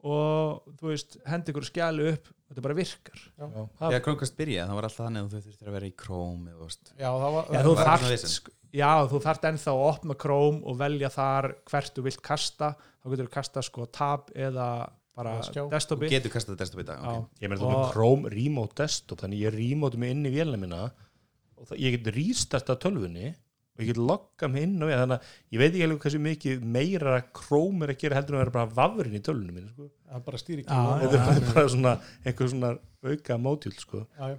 og 0.07 0.67
þú 0.81 0.91
veist, 0.91 1.17
hendi 1.27 1.53
ykkur 1.53 1.67
skjali 1.67 2.11
upp 2.15 2.29
þetta 2.51 2.63
bara 2.67 2.77
virkar 2.79 3.23
Já, 3.23 3.47
Þegar 3.81 4.03
Chromecast 4.07 4.37
byrjaði, 4.39 4.69
það 4.71 4.79
var 4.81 4.89
alltaf 4.89 5.03
þannig 5.05 5.23
að 5.25 5.33
þú 5.37 5.41
þurftir 5.47 5.71
að 5.71 5.77
vera 5.79 5.89
í 5.91 5.95
Chrome 6.03 6.53
eða. 6.53 6.69
Já, 6.97 7.09
það 7.11 7.35
var, 7.37 7.49
Já, 7.51 7.61
það 7.67 7.81
var 7.81 8.05
vesen. 8.11 8.33
sk- 8.35 8.53
já, 8.77 8.91
þú 9.11 9.21
þarft 9.25 9.49
ennþá 9.51 9.73
að 9.73 9.83
opna 9.89 10.17
Chrome 10.21 10.61
og 10.69 10.77
velja 10.81 11.11
þar 11.15 11.51
hvert 11.71 11.97
þú 11.97 12.05
vilt 12.11 12.23
kasta 12.27 12.75
þá 12.77 13.11
getur 13.13 13.29
þú 13.29 13.35
kasta 13.39 13.63
sko 13.65 13.87
tab 13.95 14.31
eða 14.35 14.69
bara 15.17 15.39
desktopi 15.73 16.11
getur 16.13 16.33
kastað 16.35 16.59
desktop 16.61 16.83
í 16.83 16.87
dag 16.91 17.01
Já. 17.01 17.13
ok. 17.23 17.41
Ég 17.41 17.49
meina 17.49 17.63
þú 17.63 17.67
Og- 17.71 17.75
með 17.79 17.93
Chrome 17.95 18.31
Remote 18.35 18.77
Desktop 18.83 19.23
þannig 19.25 19.43
ég 19.47 19.55
remote 19.57 19.97
mig 20.03 20.11
inn 20.13 20.27
í 20.29 20.33
vélina 20.35 20.61
mína 20.61 20.81
og 21.57 21.69
það, 21.71 21.79
ég 21.81 21.95
get 21.97 22.11
rístarta 22.15 22.77
tölvunni 22.77 23.31
og 23.77 23.81
ég 23.85 23.89
get 23.91 24.01
logga 24.01 24.49
mig 24.53 24.67
inn 24.67 24.83
og 24.85 24.91
ég, 24.93 25.01
þannig 25.01 25.17
að 25.17 25.31
ég 25.57 25.63
veit 25.63 25.71
ekki 25.73 25.87
alveg 25.87 26.03
hversu 26.05 26.21
mikið 26.27 26.67
meira 26.77 27.15
Chrome 27.37 27.87
er 27.87 27.95
að 27.95 27.99
gera 28.03 28.19
heldur 28.21 28.37
en 28.37 28.41
að 28.41 28.45
vera 28.45 28.55
bara 28.59 28.75
vafurinn 28.77 29.17
í 29.17 29.23
tölvunni 29.25 29.57
mín 29.57 29.71
sko. 29.73 29.89
það 30.13 30.27
bara 30.29 30.43
stýri 30.43 30.67
Já, 30.67 30.83
þetta 31.01 31.17
er 31.17 31.25
bara, 31.31 31.55
bara 31.55 31.73
svona 31.73 31.95
einhver 32.27 32.53
svona 32.53 32.75
auka 33.07 33.39
mótjúl 33.47 33.75
sko. 33.81 34.05
já, 34.21 34.29
já. 34.35 34.39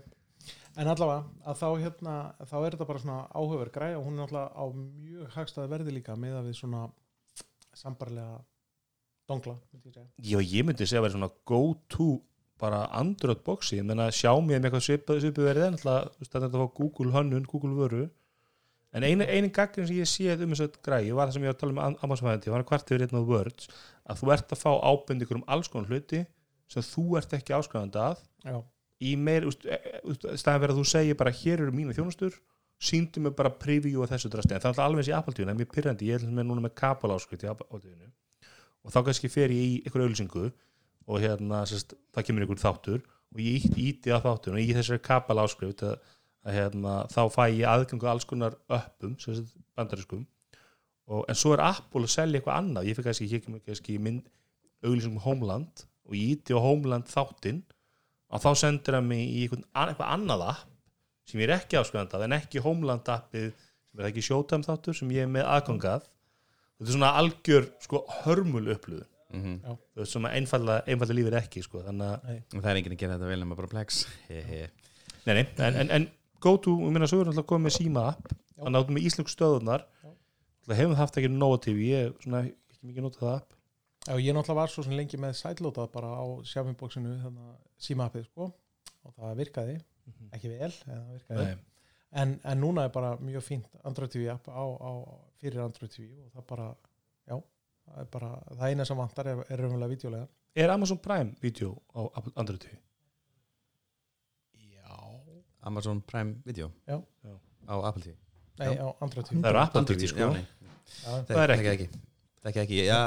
En 0.77 0.89
allavega, 0.91 1.23
að 1.49 1.57
þá 1.57 1.67
hérna 1.81 2.15
þá 2.45 2.57
er 2.59 2.75
þetta 2.75 2.85
bara 2.85 3.01
svona 3.01 3.21
áhugaverð 3.33 3.73
græja 3.73 3.97
og 3.97 4.05
hún 4.05 4.19
er 4.19 4.27
alltaf 4.27 4.51
á 4.53 4.65
mjög 4.77 5.31
hagstæði 5.33 5.71
verði 5.71 5.95
líka 5.95 6.17
með 6.19 6.35
að 6.37 6.49
við 6.51 6.59
svona 6.59 6.83
sambarlega 7.77 8.37
dongla. 9.29 9.55
Já, 10.21 10.37
ég 10.37 10.67
myndi 10.67 10.85
segja 10.85 11.01
að 11.01 11.07
vera 11.07 11.15
svona 11.15 11.31
go 11.49 11.61
to 11.89 12.11
bara 12.61 12.83
Android 12.97 13.41
boxi, 13.45 13.79
ég 13.79 13.89
menna 13.89 14.07
sjá 14.13 14.31
mér 14.37 14.61
með 14.61 14.69
eitthvað 14.69 14.85
svipað 14.85 15.19
svipu 15.25 15.45
verið 15.45 15.67
en 15.67 15.79
alltaf 15.79 16.29
þetta 16.29 16.47
að 16.47 16.61
fá 16.61 16.77
Google 16.79 17.13
hönnun, 17.13 17.49
Google 17.49 17.73
vöru. 17.77 18.05
En 18.95 19.03
einu, 19.05 19.25
einu 19.25 19.49
gaggrinn 19.53 19.89
sem 19.89 19.97
ég 19.99 20.09
séð 20.09 20.45
um 20.45 20.53
þessu 20.55 20.69
græði 20.85 21.11
var 21.17 21.27
það 21.27 21.35
sem 21.35 21.45
ég 21.45 21.51
var 21.51 21.57
að 21.57 21.61
tala 21.63 21.73
um 21.73 21.81
með 21.81 22.05
Amazon 22.05 22.29
fæðandi, 22.29 22.53
var 22.53 22.63
að 22.63 22.71
hvart 22.71 22.93
yfir 22.93 23.05
einn 23.05 23.19
á 23.19 23.29
Words 23.33 23.69
að 24.07 24.21
þú 24.21 24.33
ert 24.37 24.55
að 24.55 24.61
fá 24.63 24.71
ábendingur 24.77 25.41
um 25.41 25.45
alls 25.53 25.69
konar 25.73 25.91
hluti 25.91 26.23
sem 26.71 26.85
þú 26.85 27.05
ert 27.19 27.35
ekki 27.37 27.57
áskrifandi 27.57 28.01
að. 28.01 28.23
Já, 28.47 28.57
í 29.03 29.15
meir, 29.19 29.47
staðan 29.51 30.61
verið 30.63 30.73
að 30.73 30.79
þú 30.79 30.85
segir 30.91 31.17
bara 31.19 31.33
hér 31.33 31.63
eru 31.65 31.73
mínu 31.75 31.95
þjónustur 31.97 32.37
síndu 32.77 33.21
mig 33.21 33.33
bara 33.37 33.49
preview 33.49 34.03
og 34.03 34.11
þessu 34.11 34.29
drasti. 34.29 34.53
En 34.53 34.61
það 34.61 34.77
er 34.77 34.83
alveg 34.85 35.01
eins 35.01 35.09
í 35.09 35.15
Apple-tíðuna, 35.17 35.51
það 35.51 35.55
er 35.55 35.61
mjög 35.63 35.73
pyrrandi 35.73 36.09
ég 36.11 36.19
er 36.19 36.33
með 36.37 36.47
núna 36.49 36.63
með 36.67 36.73
kapal 36.77 37.13
áskrift 37.15 37.45
í 37.45 37.49
Apple-tíðunu 37.49 38.11
og 38.87 38.93
þá 38.93 38.99
kannski 39.07 39.31
fer 39.33 39.53
ég 39.53 39.63
í 39.63 39.71
ykkur 39.89 40.03
auðlýsingu 40.05 40.45
og 41.07 41.23
hérna 41.23 41.63
sérst, 41.67 41.95
það 42.13 42.27
kemur 42.27 42.45
ykkur 42.45 42.61
þáttur 42.61 43.01
og 43.01 43.41
ég 43.41 43.65
íti, 43.73 44.13
að 44.13 44.27
þáttur 44.27 44.55
og 44.55 44.61
í 44.61 44.75
þessari 44.77 45.03
kapal 45.03 45.41
áskrift 45.41 45.83
að, 45.87 45.97
að 46.45 46.57
hérna, 46.59 46.93
þá 47.11 47.21
fæ 47.33 47.43
ég 47.49 47.65
aðgangu 47.67 48.07
að 48.07 48.13
alls 48.13 48.27
konar 48.29 48.57
öppum, 48.77 49.17
sérst, 49.19 49.57
bandariskum 49.75 50.23
og, 51.07 51.25
en 51.25 51.37
svo 51.39 51.55
er 51.55 51.65
Apple 51.65 52.05
að 52.05 52.13
selja 52.13 52.39
eitthvað 52.39 52.61
annað. 52.61 52.87
Ég 52.89 52.97
fikk 52.97 53.09
kannski, 53.09 53.29
ég 53.31 53.43
kemur 53.43 53.63
kannski 53.65 53.97
mynd 54.03 54.29
og 58.29 58.41
þá 58.43 58.49
sendur 58.59 58.97
hann 58.99 59.07
mig 59.07 59.23
í 59.27 59.45
eitthvað, 59.47 60.07
annað 60.07 60.45
app 60.51 60.65
sem 61.27 61.41
ég 61.41 61.49
er 61.49 61.57
ekki 61.59 61.77
áskrifandi 61.79 62.15
af 62.17 62.23
en 62.27 62.35
ekki 62.37 62.61
Homeland 62.63 63.09
appið 63.11 63.49
sem 63.51 63.99
er 64.01 64.09
ekki 64.11 64.23
Showtime 64.23 64.63
þáttur 64.67 64.95
sem 64.95 65.09
ég 65.15 65.25
er 65.27 65.31
með 65.31 65.47
aðgangað 65.51 66.05
þetta 66.07 66.87
er 66.87 66.93
svona 66.95 67.13
algjör 67.21 67.69
sko 67.83 68.03
hörmul 68.23 68.65
upplöðu 68.75 69.05
Mhm. 69.27 69.57
þú 69.67 69.99
veist 69.99 70.13
svona 70.15 70.29
einfalda, 70.31 70.75
einfalda 70.87 71.13
lífið 71.17 71.33
er 71.33 71.41
ekki 71.41 71.59
sko 71.65 71.81
þannig 71.83 72.13
að, 72.13 72.37
Og 72.55 72.61
Það 72.63 72.69
er 72.71 72.77
enginn 72.79 72.93
að 72.95 72.99
gera 73.01 73.15
þetta 73.17 73.27
vel 73.27 73.39
nema 73.41 73.55
bara 73.57 73.67
plex. 73.67 73.97
He, 74.29 74.37
he. 74.41 74.59
nei 75.25 75.33
nei, 75.35 75.43
en, 75.57 75.75
en, 75.81 75.89
en 75.97 76.05
go 76.39 76.53
to, 76.63 76.77
ég 76.79 76.93
meina 76.95 77.09
svo 77.11 77.19
er 77.19 77.27
alltaf 77.33 77.45
komið 77.49 77.65
með 77.67 77.75
síma 77.75 78.05
app. 78.13 78.31
Þannig 78.55 78.77
að 78.79 78.85
áttum 78.85 78.95
með 78.95 79.07
íslensku 79.09 79.33
stöðunar 79.35 79.83
Já. 79.83 80.13
það 80.69 80.79
hefum 80.79 80.95
haft 80.95 81.19
ekki 81.19 81.31
Nova 81.33 81.57
TV 81.59 81.83
ég 81.89 82.05
er 82.07 82.13
svona 82.23 82.41
ekki 82.47 82.87
mikið 82.87 83.03
notað 83.09 83.25
það 83.25 83.35
app 83.41 83.56
Já, 84.07 84.15
ég 84.23 84.31
náttúrulega 84.35 84.55
var 84.61 84.71
svo 84.71 84.83
sem 84.85 84.93
lengi 84.95 85.17
með 85.19 85.33
sætlótað 85.35 85.89
bara 85.91 86.09
á 86.15 86.23
sjáfinboxinu 86.47 87.17
þannig 87.25 87.47
að 87.51 87.57
símappið 87.83 88.27
sko 88.29 88.45
og 88.47 89.15
það 89.17 89.33
virkaði, 89.41 89.75
ekki 90.37 90.51
vel 90.53 90.69
en 90.69 90.93
það 90.93 91.09
virkaði, 91.17 91.47
Nei. 91.49 91.91
en, 92.23 92.33
en 92.53 92.61
núna 92.63 92.85
er 92.87 92.93
bara 92.95 93.09
mjög 93.19 93.43
fínt 93.43 93.67
Android 93.83 94.13
TV 94.13 94.29
app 94.31 94.47
á, 94.47 94.63
á, 94.63 94.91
fyrir 95.41 95.63
Android 95.65 95.91
TV 95.91 96.07
og 96.23 96.31
það 96.37 96.47
bara, 96.53 96.69
já 97.27 97.35
það 97.35 98.01
er 98.05 98.09
bara, 98.15 98.31
það 98.53 98.65
eina 98.71 98.87
sem 98.87 99.03
vantar 99.03 99.31
er, 99.33 99.43
er 99.47 99.63
raunverulega 99.63 99.93
videolega 99.97 100.27
er 100.63 100.75
Amazon 100.77 101.03
Prime 101.03 101.35
vídeo 101.43 101.75
á 101.91 101.99
Android 102.39 102.63
TV 102.63 102.79
Já. 104.71 104.95
Amazon 105.67 106.01
Prime 106.01 106.39
Video 106.47 106.71
Já. 106.87 107.01
Já. 107.27 107.35
á 107.67 107.75
Apple 107.91 108.07
TV 108.07 108.15
Nei, 108.57 108.75
á 108.79 108.87
Android 109.03 109.27
TV 109.27 109.41
það 109.43 109.51
eru 109.51 109.65
Apple 109.67 109.83
Android 109.83 109.99
TV 109.99 110.07
já, 110.07 110.15
sko. 110.15 110.35
Já, 111.03 111.23
Það 111.27 111.41
er 111.43 111.59
Þekki 111.59 111.73
ekki 111.75 112.06
Þekki 112.45 112.61
ekki, 112.63 112.77
já 112.87 112.97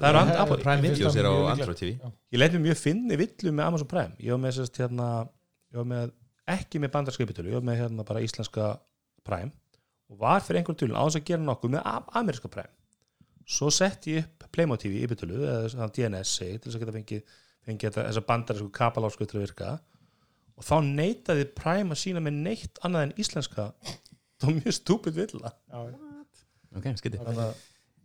Það 0.00 0.16
and- 0.22 0.36
Apple- 0.42 0.62
Prime 0.62 0.82
Videos 0.82 1.16
er 1.16 1.26
á. 1.28 1.32
Android 1.52 1.76
TV 1.78 1.90
ég 2.32 2.38
leit 2.40 2.52
mér 2.56 2.64
mjög 2.64 2.78
finni 2.80 3.16
villu 3.20 3.52
með 3.52 3.66
Amazon 3.66 3.86
Prime. 3.90 4.14
Ég 4.18 4.30
var 4.34 4.40
með 4.42 4.56
sérst 4.58 4.80
hérna 4.80 5.28
ég 5.72 5.76
var 5.82 5.84
með, 5.92 6.12
ekki 6.48 6.80
með 6.82 6.92
bandarskeipitölu 6.96 7.50
ég 7.52 7.58
var 7.60 7.66
með 7.68 7.78
hérna 7.82 8.04
bara 8.08 8.20
íslenska 8.24 8.78
Prime 9.28 9.52
og 10.08 10.18
var 10.22 10.40
fyrir 10.40 10.62
einhverjum 10.62 10.80
tölun 10.80 10.96
á 10.98 11.04
þess 11.04 11.20
að 11.20 11.26
gera 11.28 11.42
nokkuð 11.44 11.70
með 11.76 11.82
am- 11.84 12.08
ameríska 12.16 12.48
Prime. 12.50 12.72
Svo 13.48 13.70
sett 13.72 14.06
ég 14.08 14.24
upp 14.24 14.48
Playmo 14.52 14.76
TV 14.80 15.04
í 15.04 15.06
bytölu 15.08 15.36
eða 15.44 15.68
svona 15.72 15.90
DNS 15.92 16.28
segi 16.40 16.58
til 16.58 16.70
þess 16.72 16.76
að 16.78 16.82
geta 16.84 16.96
fengið, 16.98 17.22
fengið 17.68 17.86
þetta, 17.90 18.04
þessa 18.08 18.24
bandarísku 18.26 18.70
kapalásku 18.72 19.26
til 19.28 19.38
að 19.38 19.44
virka. 19.46 19.70
Og 20.58 20.64
þá 20.64 20.74
neitaði 20.84 21.44
Prime 21.54 21.92
að 21.94 22.00
sína 22.00 22.20
með 22.24 22.32
neitt 22.42 22.80
annað 22.84 23.02
en 23.06 23.12
íslenska. 23.20 23.68
Það 24.40 24.48
var 24.48 24.56
mjög 24.62 24.74
stúpid 24.80 25.14
villa. 25.20 25.52
Já, 25.68 25.78
Ok, 26.76 26.84
þannig 26.84 27.38
að 27.44 27.54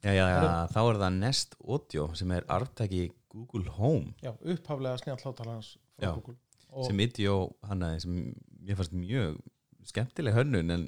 Já, 0.04 0.12
já, 0.12 0.26
já, 0.28 0.47
þá 0.74 0.80
er 0.84 0.97
það 0.99 1.20
Nest 1.22 1.56
Audio 1.64 2.08
sem 2.20 2.32
er 2.36 2.47
arftæki 2.51 3.04
Google 3.32 3.72
Home. 3.78 4.12
Já, 4.24 4.34
upphaflega 4.36 4.99
snjall 4.99 5.22
hátalarans 5.24 5.70
frá 5.95 6.10
Já. 6.10 6.12
Google. 6.18 6.36
Og 6.74 6.89
sem 6.89 6.99
Idio 7.06 7.38
hannaði 7.70 8.01
sem 8.04 8.18
mér 8.66 8.80
fannst 8.80 8.95
mjög 8.97 9.39
skemmtileg 9.88 10.36
hönnun 10.36 10.74
en 10.74 10.86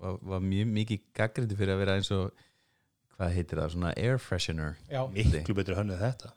var, 0.00 0.18
var 0.22 0.42
mjög 0.42 0.70
mikið 0.74 1.06
gaggrindi 1.16 1.58
fyrir 1.58 1.74
að 1.76 1.82
vera 1.84 1.96
eins 1.98 2.10
og 2.14 2.44
hvað 3.14 3.34
heitir 3.34 3.60
það, 3.60 3.72
svona 3.74 3.94
air 3.98 4.20
freshener 4.22 4.76
já, 4.90 5.00
miklu 5.10 5.56
betur 5.58 5.78
hönnið 5.78 6.02
þetta 6.02 6.32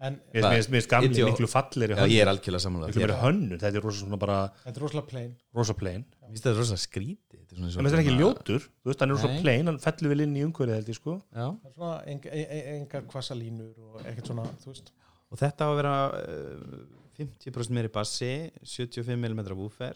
en 0.00 0.16
mér 0.32 0.46
finnst- 0.46 0.70
mér 0.72 0.86
gamli 0.88 1.24
miklu 1.28 1.48
fallir 1.50 1.92
Já, 1.92 2.04
ég 2.08 2.22
er 2.24 2.30
algjörlega 2.32 2.62
samanlega 2.64 2.92
miklu 2.92 3.02
meira 3.04 3.18
hönnun, 3.20 3.58
þetta 3.60 3.76
er 3.80 3.84
rosa 3.84 4.04
svona 4.04 4.18
bara 4.20 4.38
þetta 4.64 4.76
er 4.76 4.84
rosalega 4.86 5.08
plain. 5.12 5.34
Rosa 5.54 5.74
plain. 5.76 6.04
Mér 6.22 6.30
finnst 6.32 6.46
þetta 6.46 6.56
rosa 6.62 6.78
skrítið. 6.80 7.42
Þetta 7.50 7.58
er 7.60 7.74
þetta 7.74 7.98
er 7.98 8.02
ekki 8.04 8.16
ljótur, 8.16 8.64
þú 8.80 8.90
veist, 8.92 9.00
hann 9.04 9.10
er 9.10 9.18
rosa 9.18 9.28
Nei. 9.32 9.42
plain 9.42 9.66
hann 9.70 9.78
fellur 9.82 10.14
vel 10.14 10.24
inn 10.24 10.36
í 10.38 10.44
umhverfið 10.46 10.78
held 10.78 10.88
ég 10.94 10.98
sko. 11.00 11.16
Já, 11.34 11.46
það 11.50 11.68
er 11.68 11.76
svona 11.76 11.98
eng, 12.14 12.26
eng, 12.32 12.64
engar 12.78 13.04
kvassalínur 13.10 13.74
og 13.90 14.00
ekkert 14.06 14.32
svona, 14.32 14.46
þú 14.64 14.72
veist. 14.72 14.90
Og 15.30 15.38
þetta 15.38 15.66
á 15.66 15.68
að 15.70 15.76
vera 15.80 15.94
uh, 16.16 16.80
50% 17.20 17.76
meiri 17.76 17.90
bassi 17.92 18.32
75mm 18.64 19.52
woofer 19.58 19.94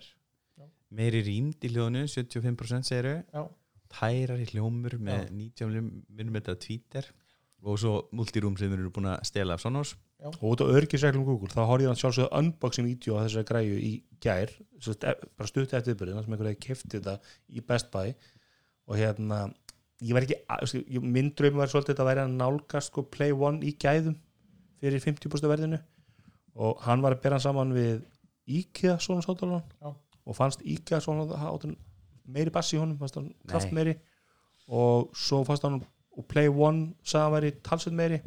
Já. 0.59 0.67
meiri 0.95 1.23
rýmd 1.27 1.65
í 1.65 1.71
hljóðinu 1.73 2.05
75% 2.11 2.91
segiru 2.91 3.15
já, 3.25 3.43
tærari 3.95 4.47
hljómur 4.53 4.99
með 5.01 5.31
Já. 5.31 5.53
90mm 5.65 6.59
tweeter 6.61 7.09
og 7.65 7.79
svo 7.81 7.93
multiroom 8.13 8.57
sem 8.61 8.69
þeir 8.71 8.83
eru 8.83 8.91
búin 8.93 9.09
að 9.09 9.23
stela 9.25 9.55
af 9.57 9.63
Sonos. 9.65 9.95
Og 10.25 10.55
út 10.55 10.63
á 10.65 10.67
örgisreglum 10.77 11.25
Google 11.25 11.49
þá 11.53 11.65
horfði 11.69 11.89
hann 11.89 11.99
sjálfsögðu 12.01 12.31
unboxing 12.39 12.87
vídeo 12.89 13.17
á 13.17 13.25
þessari 13.25 13.49
græju 13.49 13.79
í 13.81 13.93
gær. 14.21 14.53
Svo 14.81 14.93
st- 14.95 15.09
e- 15.11 15.29
bara 15.37 15.49
stutt 15.49 15.73
eftir 15.77 15.95
viðbyrðin 15.95 16.23
sem 16.25 16.33
einhverja 16.37 16.61
kefti 16.61 16.99
þetta 17.01 17.19
í 17.53 17.65
Best 17.67 17.91
Buy. 17.93 18.15
Og 18.89 18.97
hérna 19.01 19.41
ég 20.05 20.13
var 20.17 20.23
ekki, 20.27 20.39
að- 20.49 20.85
ég- 20.85 21.03
minn 21.03 21.33
draum 21.37 21.57
var 21.57 21.69
svolítið 21.73 22.01
að 22.05 22.09
væri 22.11 22.25
að 22.25 22.37
nálgast 22.37 22.93
sko 22.93 23.03
Play 23.03 23.33
One 23.33 23.61
í 23.65 23.73
gæðum 23.77 24.17
fyrir 24.81 25.01
50% 25.01 25.49
verðinu. 25.49 25.81
Og 26.57 26.81
hann 26.85 27.01
var 27.03 27.15
að 27.17 27.23
bera 27.23 27.35
hann 27.39 27.41
saman 27.41 27.73
við 27.73 28.03
IKEA 28.47 28.99
svona 29.01 29.23
sáttalan 29.25 29.63
Já. 29.81 29.95
og 30.27 30.37
fannst 30.37 30.61
IKEA 30.63 31.01
svona 31.01 31.25
sáttalan 31.27 31.77
meiri 32.29 32.51
bassi 32.53 32.77
í 32.77 32.81
honum, 32.81 32.97
fannst 32.99 33.15
hann 33.17 33.35
kraft 33.47 33.73
meiri 33.73 33.97
og 34.69 35.11
svo 35.17 35.45
fannst 35.45 35.63
hann 35.67 35.83
og 36.17 36.27
Play 36.31 36.49
One 36.49 36.95
sagði 37.03 37.25
hann 37.25 37.35
væri 37.37 37.53
talsveit 37.67 37.97
meiri. 37.99 38.21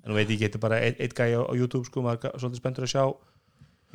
En 0.00 0.10
nú 0.12 0.16
veit 0.16 0.28
ég 0.30 0.36
ekki, 0.36 0.46
þetta 0.46 0.60
er 0.60 0.64
bara 0.64 0.78
eitt, 0.80 1.16
gæja 1.16 1.42
á 1.44 1.52
YouTube 1.52 1.84
sko, 1.88 2.04
maður 2.04 2.30
er 2.30 2.40
svolítið 2.40 2.62
spenntur 2.62 2.86
að 2.86 2.94
sjá. 2.94 3.04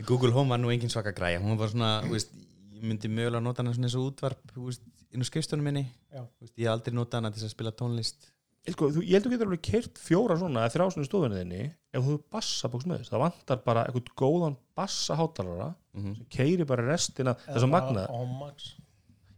Google 0.05 0.31
Home 0.35 0.53
var 0.53 0.61
nú 0.61 0.69
engin 0.73 0.91
svaka 0.91 1.15
græja. 1.15 1.41
Hún 1.41 1.57
var 1.57 1.71
svona, 1.71 1.91
þú 2.05 2.13
veist, 2.13 2.35
ég 2.75 2.83
myndi 2.85 3.09
mögulega 3.09 3.41
nota 3.41 3.63
hana 3.63 3.73
svona 3.73 3.89
eins 3.89 3.97
og 3.97 4.11
útvarp 4.11 4.53
þú 4.53 4.69
veist, 4.69 4.85
inn 5.15 5.23
á 5.23 5.25
skrifstunum 5.25 5.65
minni. 5.65 5.85
Já. 6.11 6.21
Þú 6.21 6.45
veist, 6.45 6.55
ég 6.59 6.67
hef 6.67 6.73
aldrei 6.75 6.97
nota 6.99 7.21
hana 7.21 7.31
til 7.33 7.45
að 7.47 7.53
spila 7.55 7.73
tónlist. 7.73 8.29
Sko, 8.65 8.89
þú, 8.89 9.03
ég 9.05 9.13
held 9.13 9.27
að 9.27 9.29
þú 9.29 9.35
getur 9.35 9.49
alveg 9.49 9.63
kert 9.65 9.99
fjóra 10.01 10.35
svona 10.41 10.63
eða 10.63 10.73
þrjá 10.73 10.85
svona 10.95 11.05
í 11.05 11.09
stofunni 11.09 11.37
þinni 11.37 11.59
ef 11.67 11.99
þú 11.99 12.05
hefur 12.07 12.21
bassabóks 12.33 12.87
með 12.89 13.01
þess, 13.01 13.11
það 13.13 13.21
vantar 13.21 13.59
bara 13.67 13.83
eitthvað 13.85 14.07
góðan 14.17 14.55
bassahátalara 14.79 15.67
mm 15.69 16.01
-hmm. 16.01 16.15
sem 16.17 16.25
keiri 16.33 16.65
bara 16.65 16.87
restina 16.87 17.35
þess 17.43 17.61
að 17.61 17.69
magna. 17.69 18.07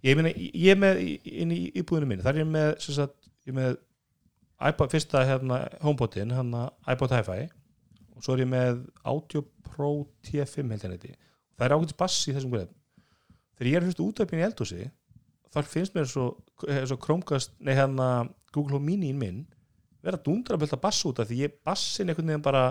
ég, 0.03 0.15
meina, 0.15 0.31
ég 0.31 0.71
er 0.71 0.79
með 0.79 1.01
í- 1.03 1.19
inn 1.43 1.51
í 1.51 1.59
íbúðinu 1.75 2.07
minni, 2.07 2.23
þar 2.23 2.35
er 2.35 2.45
ég 2.45 2.47
með, 2.47 2.79
sem 2.79 2.95
sagt, 2.95 3.26
ég 3.48 3.56
með 3.58 3.78
iPod, 4.68 4.89
fyrsta 4.91 5.22
hérna, 5.28 5.62
HomePodin, 5.84 6.34
hann 6.34 6.54
iPod 6.89 7.14
Hi-Fi. 7.14 7.48
Og 8.18 8.26
svo 8.26 8.34
er 8.34 8.41
ég 8.41 8.50
með 8.50 8.84
Audio 9.06 9.43
Pro 9.68 9.91
T5 10.26 10.74
held 10.74 10.88
neiti 10.89 11.14
það 11.58 11.68
er 11.68 11.76
ákveðis 11.76 11.98
bassi 11.98 12.32
í 12.32 12.36
þessum 12.36 12.54
greið 12.54 12.74
þegar 13.58 13.70
ég 13.72 13.80
er 13.80 13.88
fyrst 13.88 14.04
útöpinn 14.04 14.41
í 14.41 14.45
eldhúsi 14.48 14.89
þar 15.54 15.70
finnst 15.72 15.95
mér 15.95 16.10
svo, 16.10 16.28
svo 16.62 16.98
Chromecast, 17.02 17.56
nei 17.64 17.74
hérna 17.78 18.28
Google 18.54 18.78
Home 18.78 18.91
Mini 18.91 19.14
minn 19.16 19.45
vera 20.06 20.20
að 20.20 20.28
dundra 20.28 20.58
að 20.58 20.66
bylta 20.66 20.80
bass 20.82 21.02
út 21.10 21.22
af 21.24 21.30
því 21.30 21.39
ég 21.41 21.58
bassin 21.66 22.12
einhvern 22.12 22.30
veginn 22.30 22.45
bara 22.45 22.68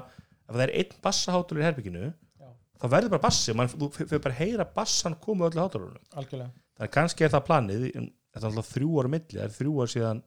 ef 0.46 0.52
það 0.54 0.64
er 0.68 0.74
einn 0.78 1.00
bassahátur 1.02 1.60
í 1.60 1.66
herbygginu 1.66 2.04
Já. 2.06 2.52
þá 2.78 2.86
verður 2.92 3.16
bara 3.16 3.24
bassi, 3.26 3.56
mann, 3.56 3.72
þú 3.72 3.90
fyrir 3.96 4.22
bara 4.22 4.36
að 4.36 4.44
heyra 4.44 4.68
bassan 4.76 5.18
koma 5.22 5.48
öllu 5.48 5.64
algjörlega. 5.64 6.52
Þannig 6.76 6.86
að 6.86 6.94
kannski 6.94 7.26
er 7.26 7.34
það 7.34 7.46
planið 7.48 7.84
þetta 7.90 8.40
er 8.40 8.48
alltaf 8.50 8.70
þrjú 8.70 9.00
ára 9.00 9.12
milli, 9.16 9.38
það 9.40 9.46
er 9.48 9.56
þrjú 9.56 9.74
ára 9.80 9.92
síðan 9.96 10.22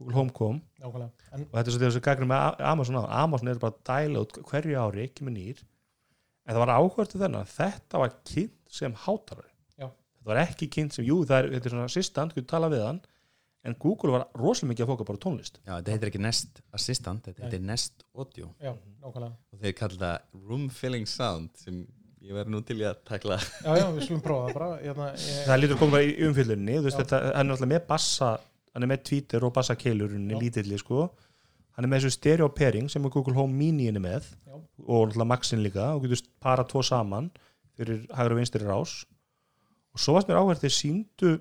Google 0.00 0.16
Home 0.16 0.32
kom 0.34 0.58
nákvæmlega. 0.80 1.28
En 1.36 1.44
og 1.44 1.52
þetta 1.58 1.68
er 1.68 1.74
svo 1.76 1.82
þessu 1.84 2.02
gagnum 2.08 2.30
með 2.32 2.62
Amazon 2.72 2.98
á. 2.98 3.04
Amazon 3.20 3.52
er 3.52 3.60
bara 3.60 3.76
að 3.76 3.82
dæla 3.90 4.24
út 4.24 4.40
hverju 4.48 4.80
ári 4.80 5.04
ekki 5.04 5.26
með 5.28 5.36
nýr. 5.36 5.62
En 6.48 6.56
það 6.56 6.62
var 6.64 6.72
áhvertu 6.78 7.20
þennan. 7.20 7.44
Að 7.44 7.54
þetta 7.58 8.00
var 8.02 8.14
kynnt 8.32 8.74
sem 8.80 8.94
hátarari 9.04 9.50
Já. 9.76 9.86
þetta 9.90 10.30
var 10.32 10.42
ekki 10.46 10.70
kynnt 10.72 10.96
sem, 10.96 11.04
jú 11.06 11.20
það 11.28 11.42
er, 11.44 11.50
þetta 11.56 11.68
er 11.70 11.74
svona 11.76 11.88
assistant, 11.90 12.34
þú 12.36 12.46
tala 12.48 12.72
við 12.72 12.84
hann. 12.86 13.00
En 13.68 13.74
Google 13.76 14.14
var 14.14 14.22
rosalega 14.40 14.70
mikið 14.72 14.86
að 14.86 14.90
fóka 14.94 15.04
bara 15.10 15.20
tónlist. 15.20 15.58
Já, 15.66 15.74
þetta 15.76 15.92
heitir 15.92 16.08
ekki 16.08 16.20
Nest 16.24 16.62
Assistant, 16.72 17.26
þetta 17.28 17.44
heitir 17.44 17.60
Nest 17.68 18.06
Audio. 18.16 18.54
Já, 18.56 18.72
nákvæmlega. 19.04 19.34
Og 19.52 19.60
þeir 19.60 19.74
kalla 19.82 19.98
það 20.00 20.46
Room 20.48 20.68
Filling 20.72 21.10
Sound 21.10 21.50
sem 21.60 21.82
ég 22.24 22.32
verði 22.36 22.54
nú 22.54 22.62
til 22.64 22.78
í 22.80 22.86
að 22.88 23.02
takla. 23.10 23.36
Já, 23.66 23.74
já, 23.82 23.84
við 23.98 24.06
slum 24.06 24.22
prófa 24.24 24.46
það 24.48 24.56
bara. 24.56 24.70
Hérna, 24.80 25.10
ég, 25.12 25.42
það 25.44 25.60
lítur 25.60 25.76
að 25.76 25.82
koma 25.82 25.94
bara 25.98 26.08
í 26.08 26.14
umfyllunni 26.30 26.78
þú 26.78 26.86
veist 26.88 26.96
Já. 26.96 27.02
þetta, 27.02 27.20
hann 27.36 27.50
er 27.52 27.56
alltaf 27.58 27.70
með 27.74 27.84
bassa 27.92 28.30
hann 28.74 28.86
er 28.86 28.90
með 28.90 29.04
tweeter 29.08 29.44
og 29.46 29.54
bassakeilurinn 29.56 30.30
Já. 30.30 30.38
lítilli 30.38 30.78
sko. 30.80 31.08
Hann 31.76 31.86
er 31.86 31.90
með 31.92 32.04
þessu 32.04 32.16
stereo 32.16 32.48
pairing 32.54 32.90
sem 32.92 33.04
er 33.04 33.12
Google 33.14 33.36
Home 33.38 33.56
Mini 33.56 33.88
er 33.90 34.00
með. 34.02 34.32
Já. 34.46 34.56
og 34.86 35.10
alltaf 35.10 35.28
Maxin 35.28 35.62
líka 35.62 35.92
og 35.94 36.04
getur 36.04 36.24
para 36.40 36.64
tvo 36.64 36.82
saman 36.82 37.30
fyrir 37.76 38.06
hægur 38.16 38.34
og 38.34 38.40
vinstri 38.40 38.64
rás. 38.64 39.04
Og 39.94 40.00
svo 40.00 40.14
varst 40.14 40.28
mér 40.30 40.40
áhverð 40.40 40.64
þeir 40.64 40.76
síndu 40.76 41.38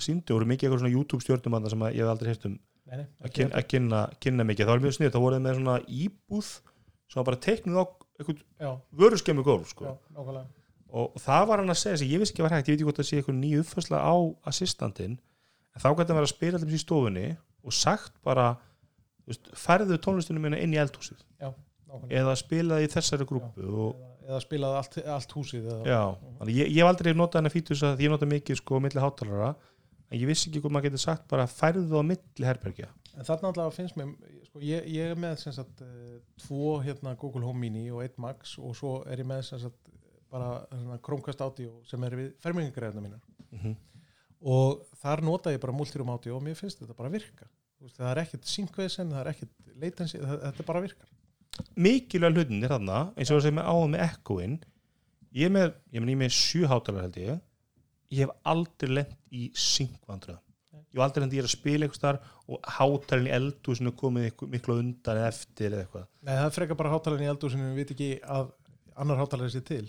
síndu, 0.00 0.32
voru 0.32 0.48
mikið 0.48 0.68
eitthvað 0.68 0.82
svona 0.82 0.92
YouTube 0.94 1.20
stjórnum 1.20 1.56
að 1.58 1.72
sem 1.72 1.82
að 1.84 1.96
ég 1.96 2.04
hef 2.04 2.12
aldrei 2.12 2.30
heyrt 2.32 2.46
um. 2.48 2.58
Að, 2.92 3.28
kynna, 3.32 3.60
kynna, 3.68 4.00
kynna 4.20 4.44
mikið. 4.48 4.66
Það 4.66 4.72
var 4.72 4.82
mjög 4.84 4.94
snið, 4.96 5.10
það 5.12 5.24
voruð 5.24 5.42
með 5.44 5.58
svona 5.58 5.76
íbúð 5.88 6.48
sem 7.12 7.20
var 7.20 7.28
bara 7.28 7.40
teiknuð 7.44 7.78
á 7.80 7.84
eitthvað 8.18 8.40
já, 8.40 8.70
vöruskemmu 9.02 9.44
gólf 9.44 9.72
sko. 9.72 9.92
já, 9.92 10.44
og 10.92 11.16
það 11.20 11.46
var 11.48 11.62
hann 11.62 11.72
að 11.72 11.80
segja 11.80 12.00
sem 12.00 12.10
ég 12.12 12.22
vissi 12.22 12.34
ekki 12.34 12.42
að 12.42 12.48
var 12.48 12.54
hægt, 12.56 12.68
ég 12.68 12.72
veit 12.72 12.80
ekki 12.80 12.88
hvort 12.88 13.00
það 13.00 13.08
sé 13.08 13.20
eitthvað 13.20 13.38
nýju 13.40 13.62
uppfærsla 13.64 14.00
á 14.00 14.14
assistantin 14.52 15.18
en 15.72 15.82
þá 15.82 15.88
gæti 15.90 16.08
hann 16.12 16.20
vera 16.20 16.28
að 16.28 16.34
spila 16.34 16.60
allir 16.60 16.76
í 16.76 16.82
stofunni 16.82 17.26
og 17.62 17.76
sagt 17.76 18.14
bara 18.26 18.52
veist, 19.28 19.50
færðu 19.58 19.98
tónlistunum 20.02 20.44
minna 20.46 20.60
inn 20.60 20.74
í 20.74 20.80
eldhúsið. 20.82 21.20
Nákvæmlega. 21.42 22.22
Eða 22.22 22.36
spilaði 22.40 22.86
í 22.86 22.92
þessari 22.92 23.26
grúpu 23.28 23.66
og, 23.68 23.98
eða, 23.98 24.14
eða 24.30 24.40
spilaði 24.46 24.80
allt, 24.80 24.98
allt 25.16 25.36
húsið 25.36 25.68
eða, 25.68 25.82
já, 25.92 26.00
þannig 26.38 26.58
ég, 26.62 26.72
ég 26.72 26.80
hef 26.80 26.90
aldrei 26.92 27.12
notað 27.16 27.42
hennar 27.42 27.54
fítus 27.54 27.84
að 27.86 28.04
ég 28.06 28.12
nota 28.12 28.28
mikið 28.30 28.60
sko 28.62 28.80
á 28.80 28.84
milli 28.84 29.02
hátalara 29.02 29.50
en 29.52 30.20
ég 30.20 30.28
vissi 30.28 30.48
ekki 30.48 30.62
hvað 30.62 30.74
maður 30.76 30.88
getur 30.88 31.04
sagt 31.04 31.26
bara 31.30 31.48
færðu 31.50 32.00
á 32.00 32.04
milli 32.04 32.48
herbergja. 32.48 32.88
En 33.12 33.28
þarna 33.28 33.50
allavega 33.52 33.76
finnst 33.76 33.98
mér 34.00 34.14
sko, 34.48 34.62
ég, 34.64 34.88
ég 34.92 35.12
er 35.12 35.20
með 35.20 35.38
sem 35.42 35.56
sagt 35.56 35.84
uh, 35.84 36.16
tvo 36.40 36.78
hérna 36.84 37.14
Google 37.20 37.44
Home 37.44 37.60
Mini 37.60 37.86
og 37.92 38.02
einn 38.04 38.24
Max 38.24 38.56
og 38.60 38.76
svo 38.76 38.98
er 39.04 39.20
ég 39.20 39.28
með 39.28 39.44
sem 39.50 39.60
sagt 39.62 39.92
bara 40.32 40.62
svona, 40.70 40.98
Chromecast 41.04 41.44
Audio 41.44 41.78
sem 41.88 42.04
er 42.08 42.16
við 42.16 42.30
fermingagreðina 42.40 43.04
mínar. 43.04 43.24
Mm 43.50 43.58
-hmm. 43.58 43.74
Og 44.42 44.84
þar 45.02 45.24
nota 45.26 45.52
ég 45.54 45.62
bara 45.62 45.74
multiroom 45.76 46.12
audio 46.14 46.36
og 46.36 46.44
mér 46.44 46.58
finnst 46.58 46.82
þetta 46.82 46.96
bara 46.98 47.12
virka. 47.12 47.48
Veist, 47.82 47.96
það 47.98 48.10
er 48.10 48.22
ekkert 48.22 48.50
synkvesen, 48.50 49.10
það 49.14 49.22
er 49.22 49.32
ekkert 49.32 49.96
það, 50.02 50.36
þetta 50.48 50.68
bara 50.68 50.84
virkar. 50.84 51.10
Mikilvæg 51.76 52.36
hlutin 52.36 52.64
er 52.64 52.72
þarna 52.72 53.00
eins 53.16 53.30
og 53.30 53.38
það 53.38 53.48
sem 53.48 53.58
er 53.60 53.72
áður 53.72 53.90
með 53.92 54.04
ekkoinn 54.06 54.60
ég 55.32 55.48
er 55.48 55.52
með, 55.52 55.74
ég 55.92 56.08
ég 56.12 56.20
með 56.22 56.32
sjö 56.36 56.70
hátalara 56.70 57.08
held 57.08 57.18
ég. 57.20 57.42
Ég 58.12 58.24
hef 58.26 58.32
aldrei 58.52 58.92
lent 58.92 59.18
í 59.32 59.46
syngvandra 59.56 60.38
ég 60.92 61.00
hef 61.00 61.06
aldrei 61.06 61.24
lent 61.24 61.36
í 61.36 61.40
að 61.40 61.52
spila 61.52 61.86
eitthvað 61.86 62.02
þar 62.04 62.18
og 62.52 62.72
hátarin 62.76 63.28
í 63.28 63.32
er 63.88 63.94
komið 63.96 64.44
miklu 64.52 64.78
undan 64.82 65.20
eftir 65.24 65.72
eða 65.72 65.86
eitthvað. 65.86 66.08
Nei, 66.20 66.34
það 66.36 66.56
frekar 66.58 66.80
bara 66.80 66.92
hátalarinn 66.92 67.26
í 67.26 67.32
eldúsinu 67.32 67.68
við 67.70 67.80
veit 67.80 67.94
ekki 67.94 68.10
að 68.36 68.50
annar 69.02 69.22
hátalarinn 69.22 69.54
sé 69.54 69.62
til 69.64 69.86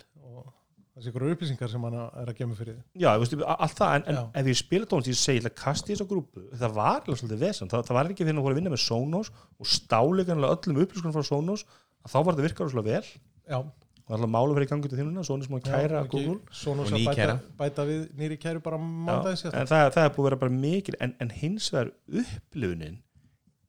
sé 1.04 1.12
ykkur 1.12 1.26
upplýsingar 1.34 1.70
sem 1.72 1.86
hann 1.88 1.98
er 2.00 2.32
að 2.32 2.38
gema 2.40 2.56
fyrir 2.58 2.78
þið 2.78 3.04
já, 3.04 3.08
ég 3.12 3.22
veist, 3.24 3.36
allt 3.54 3.78
það, 3.80 3.94
en, 3.98 4.06
en 4.14 4.40
ef 4.42 4.50
ég 4.52 4.60
spila 4.60 4.90
tónlist 4.90 5.12
ég 5.12 5.20
segi, 5.20 5.44
það 5.46 5.56
kasti 5.60 5.94
þessa 5.94 6.08
grúpu. 6.10 6.44
Það 6.54 6.76
var 6.80 7.00
alveg 7.04 7.20
svolítið 7.22 7.46
vesen, 7.46 7.72
það, 7.72 7.86
það 7.90 8.00
var 8.00 8.12
ekki 8.14 8.28
fyrir 8.28 8.40
að 8.40 8.48
voru 8.48 8.56
að 8.56 8.60
vinna 8.62 8.74
með 8.74 8.84
Sonos 8.84 9.32
og 9.34 9.70
stáleikanlega 9.74 10.58
öllum 10.58 10.84
upplýskunum 10.84 11.16
frá 11.16 11.28
Sonos 11.30 11.66
að 12.04 12.14
þá 12.14 12.18
var 12.20 12.30
þetta 12.34 12.48
virkar 12.48 12.74
svolítið 12.74 12.98
vel. 12.98 13.14
Já, 13.54 13.60
og 14.04 14.18
alltaf 14.18 14.34
málum 14.34 14.58
fyrir 14.58 14.68
í 14.68 14.72
gangi 14.74 14.92
til 14.92 15.00
þínuna, 15.00 15.24
Sonos 15.28 15.52
má 15.52 15.60
kæra 15.64 16.04
Google. 16.12 16.40
Sem 16.52 16.84
ný 16.92 17.06
bæta, 17.08 17.38
bæta 17.60 17.88
við 17.88 18.04
nýri 18.20 18.40
kæru 18.42 18.64
bara 18.64 18.80
mándaðis 18.82 19.46
en 19.48 19.70
það, 19.70 19.88
það 19.96 20.04
er 20.04 20.12
búið 20.18 20.26
að 20.26 20.30
vera 20.30 20.42
bara 20.42 20.56
mikil 20.58 20.98
en, 21.00 21.16
en 21.24 21.32
hins 21.32 21.70
vegar 21.72 21.94
upplifunin 22.24 23.00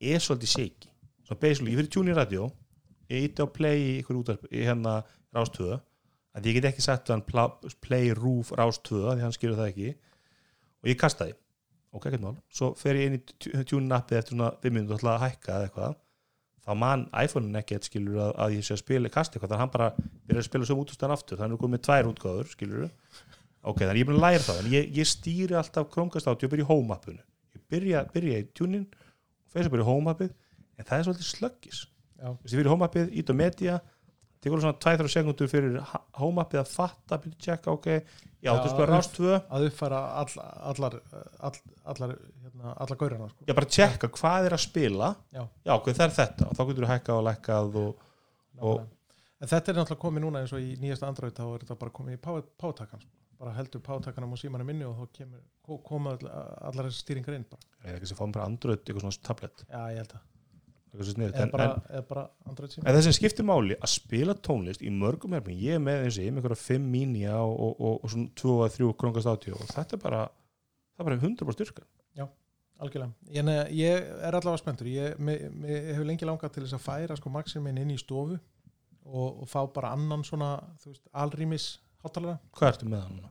er 0.02 0.22
svolítið 0.22 0.54
shaky. 0.56 0.90
Svo 1.24 1.38
basically, 1.38 1.72
ég 1.72 1.80
fyrir 1.80 1.92
tjúni 1.94 2.12
í 2.12 2.18
radio 2.18 2.48
ég 3.12 3.28
ítti 3.28 3.44
á 3.44 3.48
play 3.50 3.80
í 3.80 3.92
ykkur 4.02 4.20
útarp 4.20 4.46
í 4.50 4.64
hérna 4.64 4.98
rástöðu 5.34 5.78
að 6.34 6.48
ég 6.50 6.58
get 6.58 6.68
ekki 6.70 6.84
að 6.90 7.12
hann 7.14 7.24
pla- 7.26 7.72
play 7.84 8.12
roof 8.16 8.52
rástöðu 8.58 9.14
því 9.14 9.24
hann 9.26 9.34
skilur 9.36 9.58
það 9.60 9.70
ekki. 9.72 9.90
Og 10.84 10.90
ég 10.90 11.00
kasta 11.00 11.28
því. 11.28 11.36
Ok, 11.94 12.08
ekkert 12.10 12.24
mál, 12.24 12.38
svo 12.50 12.72
fer 12.74 12.98
ég 12.98 13.06
inn 13.06 13.20
í 13.20 13.64
tjúnin 13.70 13.94
appið 13.94 14.18
eftir 14.18 14.34
svona 14.34 14.48
5 14.64 14.74
minútur 14.74 14.98
ætla 14.98 15.12
að 15.14 15.22
hækka 15.28 15.52
eða 15.54 15.68
eitthvað. 15.68 16.00
Þá 16.64 16.72
mann 16.80 17.04
iPhone-in 17.20 17.60
ekkert 17.60 17.86
skilur 17.86 18.18
að, 18.24 18.32
að 18.40 18.56
ég 18.56 18.66
sé 18.66 18.74
að 18.74 18.80
spila 18.80 19.12
kasta 19.14 19.36
eitthvað, 19.36 19.52
þannig 19.52 19.60
að 19.60 19.62
hann 19.62 19.74
bara 19.76 19.88
byrjar 20.26 20.42
að 20.42 20.48
spila 20.48 20.68
svo 20.70 20.76
útustan 20.80 21.14
aftur, 21.14 21.38
þannig 21.38 21.58
að 21.58 21.62
komið 21.62 21.74
með 21.76 21.84
tvær 21.86 22.08
útgáður 22.10 22.50
skilur 22.50 22.84
ok, 23.64 23.78
þannig 23.78 23.92
að 23.92 23.98
ég 24.00 24.04
er 24.04 24.08
búin 24.10 24.18
að 24.18 24.24
læra 24.24 24.44
það 24.48 24.60
en 24.62 24.70
ég, 24.72 24.88
ég 24.96 25.08
stýri 25.08 25.58
alltaf 25.60 25.90
Chromecast 25.92 26.30
átti 26.32 26.48
og 26.48 26.52
byrja 26.54 26.64
í 26.64 26.68
home 26.68 26.96
appinu 26.96 27.20
ég 27.54 27.62
byrja, 27.70 28.02
byrja 28.14 28.40
í 28.40 28.46
tunin 28.56 28.86
og 28.88 29.52
fyrir 29.54 29.68
að 29.68 29.76
byrja 29.76 29.86
í 29.86 29.90
home 29.90 30.14
appið 30.14 30.32
en 30.34 30.88
það 30.88 30.96
er 30.98 31.06
svolítið 31.06 31.28
slöggis. 31.30 31.82
Ég 32.24 32.50
fyrir 32.50 32.68
í 32.68 32.72
home 32.72 32.88
appið, 32.88 33.12
ít 33.20 33.30
á 33.30 33.34
media 33.38 33.76
tekur 34.44 34.58
alveg 34.60 34.66
svona 34.66 34.78
2-3 34.84 35.12
sekundur 35.14 35.50
fyrir 35.50 35.78
ha- 35.90 36.02
home 36.20 36.42
appið 36.44 36.60
að 36.62 36.70
fatta, 36.74 37.18
byrja 37.24 37.34
að 37.38 37.44
checka 37.48 37.72
ok, 37.74 37.86
já, 38.44 38.50
þú 38.52 38.70
spila 38.70 38.84
upp- 38.86 38.92
rást 38.94 39.16
2 39.18 39.30
að 39.58 39.66
uppfæra 39.70 40.00
all, 40.20 40.34
allar 40.72 40.96
all, 41.48 41.58
allar, 41.94 42.14
hérna, 42.44 42.74
allar 42.84 42.98
gaurana 43.00 43.28
sko. 43.32 43.44
já, 43.48 43.54
bara 43.58 43.70
checka 43.78 44.08
hvað 44.18 44.48
er 44.50 44.56
að 44.58 44.64
spila 44.68 45.14
Já. 45.32 45.44
ok, 45.74 45.88
það 45.96 46.04
er 46.08 46.14
þetta 46.20 46.48
og 46.50 46.54
þá 46.58 46.62
getur 46.70 46.84
þú 46.86 46.92
hækkað 46.92 47.18
og 47.20 47.26
lækkað 47.30 47.80
og, 47.84 48.04
og 48.60 48.84
En 49.44 49.48
þetta 49.50 49.72
er 49.72 49.76
náttúrulega 49.76 50.00
komið 50.00 50.22
núna 50.24 50.40
eins 50.40 50.52
og 50.56 50.60
í 50.62 50.76
nýjasta 50.80 51.08
Android 51.10 51.34
þá 51.36 51.42
er 51.50 51.64
þetta 51.64 51.74
bara 51.80 51.90
komið 51.92 52.14
í 52.16 52.20
pátakan 52.56 53.00
sko. 53.02 53.10
bara 53.38 53.50
heldur 53.58 53.80
pátakanum 53.84 54.32
og 54.32 54.38
símanum 54.40 54.70
inni 54.70 54.86
og 54.86 54.94
þá 54.96 55.08
kemur, 55.18 55.40
ko- 55.66 55.80
koma 55.84 56.12
all, 56.14 56.28
allar 56.70 56.86
stýringar 56.94 57.34
inn 57.36 57.44
bara. 57.50 57.60
er 57.84 57.98
ekki 57.98 58.12
að 58.14 58.16
fá 58.20 58.24
mér 58.28 58.32
bara 58.38 58.46
Android, 58.46 58.78
eitthvað 58.84 59.04
svona 59.04 59.26
tablet 59.26 59.64
Já, 59.68 59.80
ég 59.90 59.98
held 60.00 60.14
að. 60.14 60.22
Eða 60.94 61.48
bara, 61.50 61.68
bara 62.08 62.24
Android 62.46 62.72
síma 62.74 62.86
en 62.86 62.96
það 62.96 63.06
sem 63.08 63.16
skiptir 63.16 63.46
máli 63.48 63.76
að 63.78 63.92
spila 63.94 64.36
tónlist 64.38 64.84
í 64.84 64.92
mörgum 64.94 65.34
herfing, 65.34 65.58
ég 65.58 65.78
er 65.78 65.82
með 65.82 66.04
eins 66.04 66.18
og 66.18 66.24
ég 66.24 66.30
er 66.30 66.36
með 66.36 66.44
einhverja 66.44 66.62
5 66.62 66.88
mínja 66.94 67.34
og, 67.42 67.54
og, 67.54 67.74
og, 67.80 67.98
og 68.04 68.14
svona 68.14 68.30
2-3 68.40 68.94
króngast 69.00 69.30
átjó 69.30 69.58
og 69.58 69.68
þetta 69.72 69.98
er 69.98 70.02
bara 70.04 70.22
það 70.94 71.04
er 71.04 71.10
bara 71.10 71.20
100% 71.20 71.58
styrka 71.58 71.86
algjörlega, 72.82 73.12
en 73.40 73.50
eh, 73.52 73.68
ég 73.78 74.08
er 74.26 74.34
allavega 74.34 74.58
spenntur 74.58 74.88
ég, 74.90 75.14
mig, 75.22 75.44
mig 75.54 75.92
hefur 75.92 76.08
lengi 76.08 76.26
langað 76.26 76.56
til 76.56 76.64
þess 76.64 76.76
að 76.78 76.84
færa 76.84 77.16
sko 77.18 77.30
maxin 77.32 77.62
minn 77.64 77.78
inn 77.80 77.92
í 77.94 77.98
stofu 78.00 78.38
og, 79.04 79.44
fá 79.50 79.60
bara 79.70 79.92
annan 79.94 80.24
svona 80.26 80.56
alrýmis 81.12 81.74
hátalara 82.02 82.40
hvað 82.56 82.72
ertu 82.72 82.90
með 82.90 83.06
núna? 83.12 83.30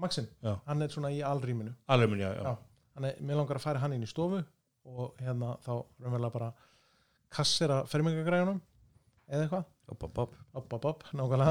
maxin, 0.00 0.26
Já. 0.42 0.56
hann 0.66 0.82
er 0.82 0.90
svona 0.90 1.12
í 1.14 1.20
alrýminu 1.22 1.74
alveg 1.86 2.10
minn, 2.10 2.24
já, 2.24 2.32
já. 2.34 2.42
Já. 2.42 2.54
þannig, 2.96 3.22
mér 3.22 3.40
langar 3.40 3.60
að 3.60 3.66
færa 3.68 3.84
hann 3.84 3.94
inn 3.96 4.06
í 4.06 4.10
stofu 4.10 4.42
og 4.84 5.22
hérna 5.22 5.54
þá 5.64 5.72
raunverulega 5.76 6.34
bara 6.34 6.50
kassera 7.34 7.82
fermingagræðunum 7.90 8.60
eða 9.28 9.44
eitthvað, 9.44 9.64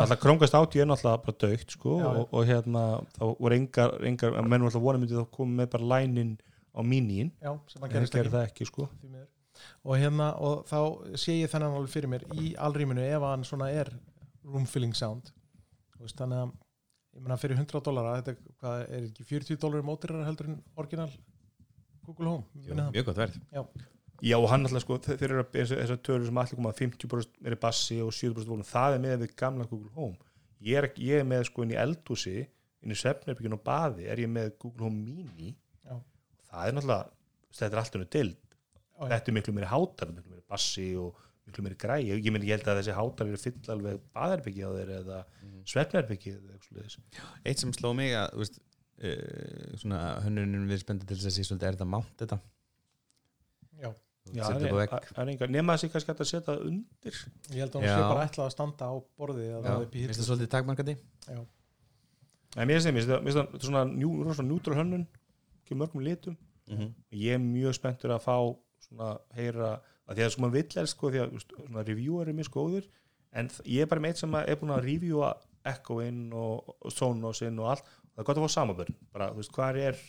alltaf 0.03 0.21
króngast 0.21 0.55
átjó 0.57 0.81
er 0.84 0.89
náttúrulega 0.89 1.21
bara 1.25 1.38
dögt 1.43 1.75
sko, 1.75 1.97
Já, 1.99 2.07
og, 2.09 2.34
og 2.34 2.47
hérna 2.49 2.84
þá 3.17 3.23
voru 3.39 3.57
engar, 3.57 3.93
engar 4.09 4.38
menn 4.41 4.63
voru 4.63 4.69
alltaf 4.71 4.86
vonum 4.88 5.03
myndi 5.03 5.17
þá 5.17 5.29
komið 5.38 5.59
með 5.59 5.69
bara 5.75 5.89
lænin 5.93 6.34
á 6.73 6.81
mínín 6.81 7.31
já, 7.41 7.51
sem 7.69 7.86
að 7.86 7.95
gerist 7.95 8.17
ekki. 8.17 8.34
það 8.34 8.47
ekki 8.47 8.69
sko. 8.69 8.89
Og 9.86 9.99
hérna 10.01 10.31
og 10.41 10.63
þá 10.69 10.79
sé 11.21 11.38
ég 11.43 11.51
þennan 11.51 11.77
alveg 11.77 11.93
fyrir 11.93 12.09
mér 12.09 12.25
í 12.41 12.53
alrýminu 12.57 13.03
ef 13.05 13.25
hann 13.27 13.45
svona 13.45 13.69
er 13.73 13.91
room 14.43 14.65
filling 14.69 14.95
sound. 14.97 15.29
Veist, 16.01 16.17
þannig 16.17 16.41
að 16.41 16.55
ég 17.13 17.25
meina 17.25 17.38
fyrir 17.39 17.59
100 17.61 17.84
dólara 17.86 18.15
þetta 18.19 18.34
er, 18.34 18.55
hvað, 18.63 18.86
er 18.97 19.07
ekki 19.11 19.27
40 19.29 19.61
dólarir 19.61 19.86
mótirar 19.88 20.25
heldur 20.25 20.49
en 20.49 20.57
orginal 20.81 21.11
Google 22.03 22.31
Home 22.31 22.65
Jú. 22.65 22.73
Mjög 22.73 23.11
gott 23.11 23.21
verð. 23.21 23.38
Já 23.53 23.61
og 24.39 24.45
hann 24.51 24.63
alltaf 24.67 24.84
sko, 24.86 24.97
þe- 25.03 25.17
þeir 25.19 25.32
eru 25.34 25.43
þessar 25.51 25.97
tölur 26.05 26.28
sem 26.30 26.38
allir 26.39 26.55
koma 26.59 26.71
að 26.71 26.78
50% 26.86 27.47
er 27.49 27.55
í 27.57 27.59
bassi 27.59 27.97
og 28.03 28.13
70% 28.15 28.47
volum, 28.53 28.63
það 28.67 28.95
er 28.97 29.01
með 29.03 29.17
við 29.26 29.34
gamla 29.41 29.65
Google 29.67 29.91
Home 29.97 30.15
ég 30.63 30.80
er, 30.80 30.88
ég 30.95 31.19
er 31.24 31.28
með 31.28 31.47
sko 31.49 31.65
inn 31.65 31.74
í 31.76 31.80
eldhúsi 31.82 32.38
inn 32.84 32.93
í 32.93 32.99
svefnherbygginu 32.99 33.57
og 33.59 33.65
baði 33.67 34.07
er 34.11 34.21
ég 34.24 34.32
með 34.32 34.53
Google 34.61 34.88
Home 34.88 35.01
Mini 35.03 35.51
Já. 35.84 35.97
það 36.51 36.69
er 36.69 36.78
náttúrulega, 36.78 37.11
þetta 37.59 37.76
er 37.76 37.82
alltaf 37.84 38.01
nú 38.03 38.07
dild 38.15 38.39
Já, 38.39 39.03
já. 39.03 39.09
þetta 39.17 39.32
er 39.34 39.38
miklu 39.41 39.53
meiri 39.57 39.71
hátar 39.74 40.13
miklu 40.15 40.32
meiri 40.38 40.45
bassi 40.53 40.88
og 40.99 41.19
miklu 41.47 41.65
meiri 41.65 41.80
græi 41.84 42.01
ég, 42.07 42.32
meni, 42.32 42.47
ég 42.47 42.55
held 42.61 42.69
að 42.71 42.80
þessi 42.80 42.95
hátar 42.95 43.28
eru 43.28 43.39
fyll 43.41 43.71
alveg 43.76 43.99
baðherbyggi 44.15 44.63
á 44.63 44.69
þeir 44.78 44.91
eða 45.01 45.17
mm. 45.43 45.57
svefnherbyggi 45.74 46.32
eða 46.38 46.53
eitthvað 46.53 46.69
svoleiðis. 46.69 46.99
Eitt 47.43 47.59
sem 47.63 47.74
sló 47.76 47.91
mig 47.97 48.13
að 48.15 48.30
þú 48.38 48.43
veist, 48.45 48.59
uh, 49.03 49.78
svona 49.82 50.01
hönnunum 50.24 50.69
við 50.71 50.84
spennum 50.86 51.09
til 51.09 51.17
þess 51.19 51.28
að 51.32 51.36
sé 51.36 51.47
svolítið 51.49 51.67
er 51.67 51.76
þetta 51.78 51.89
mátt 51.91 52.13
þetta 52.24 52.39
Já, 54.32 54.38
Já, 54.39 54.43
það 54.55 54.63
er, 54.69 54.74
vegg. 54.78 54.93
það 55.09 55.19
er 55.24 55.30
enga, 55.34 55.47
nema 55.51 55.74
þessi 55.76 55.89
kannski 55.91 56.11
hægt 56.13 56.21
að 56.24 56.28
setja 56.30 56.45
það 56.47 56.61
undir. 56.69 57.17
Ég 57.51 57.59
held 57.59 57.74
að 57.74 57.82
hún 57.82 57.84
Já. 57.84 57.95
sé 57.97 58.03
bara 58.07 58.28
ætlað 58.30 58.45
að 58.47 58.53
standa 58.55 58.88
á 58.88 58.93
borði 59.19 59.47
Já, 59.49 59.57
finnst 59.91 60.19
það 60.21 60.28
svolítið 60.30 60.51
takmarkandi? 60.53 60.95
En 62.55 62.67
mér 62.69 62.80
finnst 62.80 62.88
það, 63.09 63.19
mér 63.26 63.34
finnst 63.34 63.39
það 63.57 63.67
svona 63.67 63.84
njú, 63.89 64.11
rosa 64.24 64.45
njútrál 64.47 64.78
hönnun 64.80 65.03
ekki 65.63 65.78
mörgum 65.80 66.03
litum. 66.05 66.38
Mhm. 66.71 66.93
ég 67.11 67.34
er 67.36 67.39
mjög 67.43 67.74
spenntur 67.76 68.13
að 68.15 68.21
fá 68.24 68.36
svona 68.88 69.09
heyra 69.36 69.82
að 70.07 70.15
því 70.15 70.24
að 70.24 70.30
sko 70.32 70.41
maður 70.41 70.53
vill 70.55 70.78
er 70.80 70.86
sko 70.88 71.09
því 71.11 71.19
að 71.19 71.34
svona 71.43 71.84
reviewer 71.88 72.30
er 72.30 72.34
mjög 72.38 72.47
skóður 72.47 72.86
en 73.34 73.49
ég 73.65 73.82
er 73.84 73.89
bara 73.91 73.99
með 74.01 74.13
eitt 74.13 74.21
sem 74.24 74.32
að 74.39 74.47
er 74.47 74.55
búin 74.61 74.71
að 74.71 74.86
reviewa 74.88 75.34
Echo-inn 75.65 76.32
og, 76.36 76.74
Sonos-inn 76.91 77.59
og 77.59 77.69
allt. 77.71 77.84
Það 78.15 78.19
er 78.19 78.28
gott 78.28 78.38
að 78.39 78.45
fá 78.47 78.53
samanbörn 78.55 78.95
bara 79.11 79.30
þú 79.32 79.41
veist 79.41 79.51
hvað 79.55 79.78
er 79.84 79.99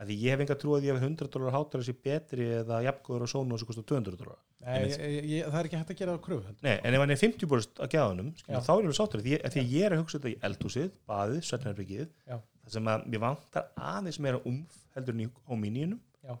að 0.00 0.08
því 0.10 0.16
ég 0.22 0.32
hef 0.34 0.40
enga 0.44 0.56
trú 0.62 0.72
að 0.76 0.86
ég 0.88 0.96
hef 0.96 1.02
100 1.06 1.28
dólar 1.34 1.52
hátar 1.56 1.82
þessi 1.82 1.94
betri 2.06 2.46
eða 2.60 2.78
jafngóður 2.86 3.24
á 3.24 3.28
Sonos 3.32 3.60
sem 3.62 3.68
kostar 3.68 3.84
200 3.90 4.16
dólar 4.22 4.38
Nei, 4.62 4.78
ég, 4.88 5.24
ég, 5.26 5.46
það 5.50 5.58
er 5.60 5.68
ekki 5.68 5.78
hægt 5.80 5.90
að 5.92 5.98
gera 5.98 6.12
það 6.14 6.20
kröfu 6.26 6.44
heldur. 6.46 6.62
Nei, 6.62 6.74
en 6.86 6.94
ef 6.96 7.00
hann 7.02 7.10
er 7.14 7.18
50 7.22 7.48
búrst 7.50 7.80
að 7.82 7.88
geðanum 7.96 8.28
Já. 8.46 8.58
þá 8.62 8.70
er 8.70 8.76
alveg 8.78 8.96
sáttur 8.98 9.22
því, 9.24 9.32
því 9.56 9.64
ég 9.72 9.86
er 9.88 9.96
að 9.96 10.02
hugsa 10.04 10.18
þetta 10.20 10.30
í 10.30 10.36
eldhúsið, 10.48 10.90
baðið, 11.10 11.40
svefnherbyggið 11.48 12.04
Já. 12.30 12.36
það 12.62 12.76
sem 12.76 12.90
að 12.92 13.06
mér 13.10 13.22
vantar 13.24 13.66
aðeins 13.92 14.20
meira 14.22 14.38
umf 14.46 14.76
heldur 14.94 15.16
en 15.18 15.24
í 15.24 15.28
hominíunum 15.50 15.98
Já. 16.22 16.36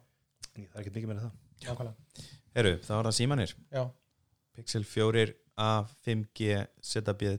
en 0.54 0.68
það 0.68 0.78
er 0.78 0.84
ekki 0.84 0.94
mikið 1.00 1.10
meira 1.12 1.24
en 1.24 1.26
það 1.26 1.72
Nákvæmlega. 1.72 2.28
Herru, 2.54 2.74
þá 2.86 2.92
er 3.00 3.08
það 3.10 3.16
símanir 3.18 3.54
Já. 3.74 3.82
Pixel 4.54 4.86
4 4.86 5.26
A 5.62 5.70
5G 6.06 6.62
ZB 6.92 7.34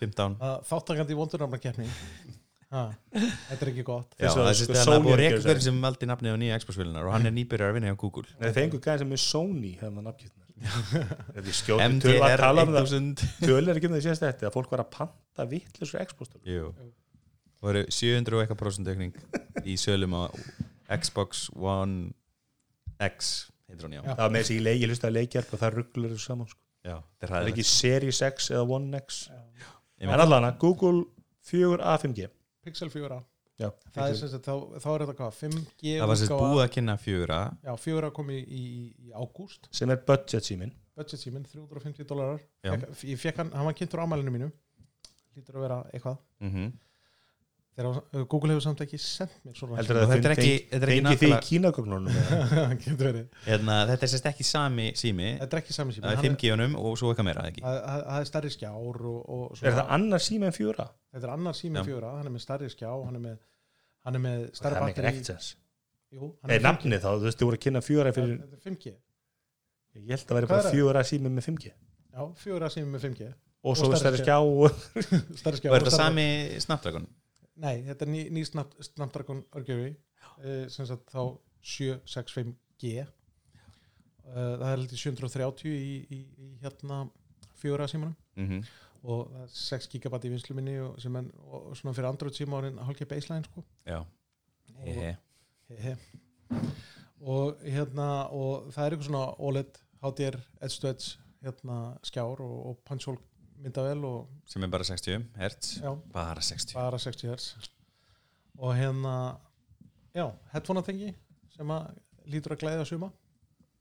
15 0.00 0.36
Það- 0.40 0.60
Þáttakandi 0.68 1.14
í 1.16 1.18
vondurnafnakeppni 1.22 1.88
Þetta 2.66 3.60
er 3.62 3.70
ekki 3.70 3.84
gott. 3.86 4.14
Já, 4.18 4.26
að 4.30 4.40
það 4.40 4.52
sko, 4.58 4.74
er 4.74 4.80
sko, 4.82 4.96
er 5.14 5.22
að 5.22 5.44
hver 5.46 5.60
sem 5.62 5.78
valdi 5.84 6.08
nafnið 6.10 6.34
á 6.34 6.38
nýja 6.42 6.58
Xbox-vélunar 6.62 7.06
og 7.06 7.14
hann 7.14 7.28
er 7.28 7.34
nýbyrjar 7.36 7.70
að 7.70 7.78
vinna 7.78 7.92
hjá 7.92 7.98
Google. 8.00 8.26
Nei, 8.34 8.46
það 8.48 8.56
fengur 8.58 8.82
gæðin 8.86 9.02
sem 9.04 9.16
er 9.16 9.22
Sony 9.22 9.72
er 10.56 11.50
skjóti 11.60 11.86
töl 12.00 12.14
MDR 12.16 12.22
að 12.26 12.38
tala 12.40 12.64
um 12.64 12.72
það. 12.74 12.86
1000 12.96 13.24
töl 13.44 13.62
er 13.68 13.76
ekki 13.76 13.90
um 13.90 13.96
það 13.96 14.04
síðast 14.06 14.24
þetta 14.24 14.48
að 14.48 14.54
fólk 14.56 14.70
var 14.72 14.82
að 14.82 14.92
panta 14.96 15.46
vittlisur 15.50 16.06
Xbox-töl 16.10 16.40
Jú. 16.48 16.70
Það 17.56 17.68
voru 17.68 17.82
700 17.92 18.38
og 18.38 18.42
eitthvað 18.42 18.60
prósent 18.62 18.88
aukning 18.88 19.18
í 19.68 19.76
sölum 19.80 20.16
á 20.16 20.22
Xbox 20.96 21.46
One 21.54 22.14
X 23.04 23.50
heitir 23.68 23.86
hún 23.86 23.96
já. 23.98 24.00
Já. 24.00 24.14
það 24.14 24.22
var 24.22 24.32
með 24.32 24.44
þessi 24.44 24.56
í 24.56 24.62
leiki, 24.64 24.82
ég 24.82 24.92
hlustaði 24.92 25.18
leikjarp 25.18 25.52
og 25.52 25.62
það 25.62 25.76
rugglar 25.76 26.14
þessu 26.14 26.30
saman 26.30 26.50
sko. 26.50 26.60
Já, 26.86 26.96
það 27.20 27.32
það 27.32 27.38
er 27.40 27.50
ekki 27.52 27.66
Series 27.66 28.22
X 28.30 28.50
eða 28.54 28.64
One 28.78 29.00
X. 29.02 29.20
En 30.00 30.12
allan 30.14 30.46
að 30.46 30.58
Google 30.62 31.04
4A 31.50 31.96
5G 32.04 32.28
Pixel 32.66 32.90
4a 32.92 33.18
Já, 33.56 33.70
Það 33.94 34.10
er 34.10 34.16
sem 34.20 34.28
sagt, 34.28 34.44
þá, 34.44 34.80
þá 34.84 34.88
er 34.92 35.02
þetta 35.06 35.14
hvað 35.16 35.36
5G 35.40 35.92
Það 35.96 36.10
var 36.10 36.18
sérst 36.20 36.32
útgáfa. 36.34 36.48
búið 36.52 36.62
að 36.66 36.72
kynna 36.74 36.96
fjögra 37.00 37.38
Já, 37.64 37.72
4a 37.86 38.10
kom 38.18 38.32
í, 38.34 38.40
í, 38.42 38.64
í 39.06 39.12
ágúst. 39.16 39.70
Sem 39.72 39.92
er 39.94 40.02
budget 40.10 40.44
símin 40.50 40.74
Budget 40.96 41.20
síminn, 41.22 41.46
350 41.48 42.04
dólarar 42.10 42.42
Já. 42.64 42.74
Ég 43.08 43.20
fekk 43.20 43.40
hann, 43.42 43.52
hann 43.56 43.68
var 43.68 43.76
kynntur 43.78 44.00
á 44.00 44.04
amælinu 44.04 44.32
mínu. 44.34 44.50
Lítur 45.36 45.56
að 45.58 45.64
vera 45.66 45.78
eitthvað. 45.92 46.20
Mm 46.44 46.68
Þegar 47.76 47.96
uh, 48.00 48.22
Google 48.32 48.54
hefur 48.54 48.62
samt 48.64 48.78
ekki 48.86 48.96
sendt 49.02 49.34
mér 49.44 49.56
svona 49.58 49.76
heldur 49.76 49.98
Og 49.98 50.04
að 50.06 50.12
þetta 50.14 50.28
er 50.30 50.32
ekki, 50.34 50.52
þetta 50.70 50.86
er 50.86 50.92
ekki 50.94 51.02
fengi 51.04 51.18
því 51.20 51.28
í 51.28 51.40
kínagögnunum 51.44 52.14
Getur 52.86 53.02
verið. 53.10 53.26
Hérna, 53.44 53.74
Þetta 53.90 54.06
er 54.06 54.12
sérst 54.14 54.28
ekki 54.30 54.46
sami 54.48 54.86
sími. 54.96 55.26
Þetta 55.42 55.58
er 55.58 55.60
ekki 55.60 55.76
sami 55.76 55.92
sími 55.96 56.06
Það 56.06 56.14
er 56.16 56.22
5G-unum 56.30 56.76
og 56.80 56.96
svo 56.96 57.10
eitthvað 57.12 57.28
meira 57.28 57.42
eða 57.44 57.50
ekki? 57.52 57.64
Það 57.66 57.76
það- 57.84 58.06
það 58.06 58.20
er 58.22 58.30
stærri 58.30 58.52
skjár 58.54 59.02
og, 59.12 59.18
og 59.36 59.60
er 59.60 59.76
það 59.76 59.92
annar 59.98 60.24
sími 60.24 60.48
en 60.48 60.56
4A? 60.56 60.86
Þetta 61.12 61.28
er 61.28 61.34
annar 61.36 61.58
sími 61.60 61.76
Já. 61.82 61.84
fjóra, 61.90 62.14
hann 62.16 62.30
er 62.30 62.34
með 62.38 62.44
stærri 62.46 62.70
skjá 62.72 62.88
hann 62.94 63.18
er 63.20 63.24
með, 63.26 63.36
hann 64.08 64.16
er 64.20 64.24
með 64.24 64.38
það 64.40 64.56
stærri 64.62 64.72
er 64.72 64.80
ekki 64.80 64.94
batteri 64.96 65.08
rekt 65.10 65.30
sens 65.34 65.50
Jú, 66.16 66.30
hann 66.40 66.48
Nei, 66.48 66.56
er 66.56 66.62
5G. 66.62 66.68
nafnið 66.70 67.04
þá, 67.04 67.08
þú 67.20 67.26
veist, 67.28 67.40
þú 67.42 67.48
voru 67.50 67.58
að 67.60 67.64
kynna 67.66 67.84
4A 67.84 68.12
fyrir 68.16 68.36
Þetta 68.40 68.56
er 68.56 68.64
5G 68.70 68.94
ég 69.96 70.16
held 70.16 70.30
að 70.32 70.38
vera 70.40 70.48
Hvað 70.48 70.56
bara 70.56 70.72
er 70.72 70.80
4A 70.80 71.04
sími 71.12 71.32
með 71.36 71.46
5G 71.50 71.70
Já, 72.16 72.24
fjóra 72.40 72.68
sími 72.72 72.88
með 72.96 73.06
5G 73.10 73.28
og 73.28 73.70
Og 73.72 73.78
svo 73.80 73.88
er 73.92 74.00
stærri 74.00 74.20
stærri 74.20 74.24
skjá 74.24 74.36
og 74.40 74.70
Stærri 75.40 75.58
skjá 75.60 75.70
Og 75.72 75.74
er 75.74 75.82
og 75.82 75.88
þetta 75.88 75.96
stærri- 75.96 76.04
sami 76.06 76.60
Snapdragon? 76.62 77.08
Nei, 77.62 77.82
þetta 77.86 78.04
er 78.04 78.12
ný, 78.12 78.22
ný 78.36 78.44
Snap, 78.44 78.74
Snapdragon 78.84 79.44
örgjöfi 79.56 79.92
uh, 79.94 80.64
sem 80.72 80.88
sagt 80.88 81.12
þá 81.12 81.36
765G 81.66 82.96
uh, 83.02 83.06
það 84.32 84.66
er 84.66 84.74
heldur 84.74 85.00
730 85.00 85.70
í, 85.72 85.94
í, 86.12 86.20
í 86.46 86.50
hérna 86.64 87.06
fjóra 87.56 87.88
símanum. 87.90 88.18
Mm 88.36 88.66
og 89.06 89.30
það 89.30 89.42
er 89.44 89.52
6 89.54 89.88
gigabatt 89.92 90.26
í 90.26 90.32
vinslu 90.32 90.56
minni 90.56 90.76
og, 90.82 90.96
en, 91.06 91.30
og 91.46 91.70
svona 91.78 91.94
fyrir 91.96 92.08
Android 92.08 92.36
síma 92.36 92.60
árin 92.60 92.80
hálfgeir 92.82 93.10
baseline 93.10 93.46
sko. 93.46 93.62
Hehe. 94.82 95.12
Hehe. 95.70 95.94
og 97.20 97.62
hérna 97.62 98.08
og 98.34 98.68
það 98.74 98.82
er 98.82 98.96
eitthvað 98.96 99.08
svona 99.08 99.24
OLED 99.48 99.78
HDR 100.02 100.38
edge 100.60 100.80
to 100.82 100.90
edge 100.90 101.14
hérna 101.44 101.78
skjár 102.06 102.42
og, 102.44 102.56
og 102.70 102.82
punch 102.86 103.08
hole 103.08 103.22
myndavel 103.66 104.12
Sem 104.48 104.64
er 104.64 104.72
bara 104.72 104.86
60 104.86 105.26
Hz 105.36 105.72
já, 105.82 105.90
Bara 106.14 106.42
60 106.42 106.78
bara 106.78 107.00
60 107.02 107.34
Hz 107.34 107.72
og 108.56 108.72
hérna 108.72 109.14
já, 110.16 110.30
headphone 110.52 110.82
tengi 110.84 111.10
sem 111.52 111.72
að 111.72 111.90
lítur 112.30 112.56
að 112.56 112.62
glæða 112.64 112.86
suma. 112.88 113.10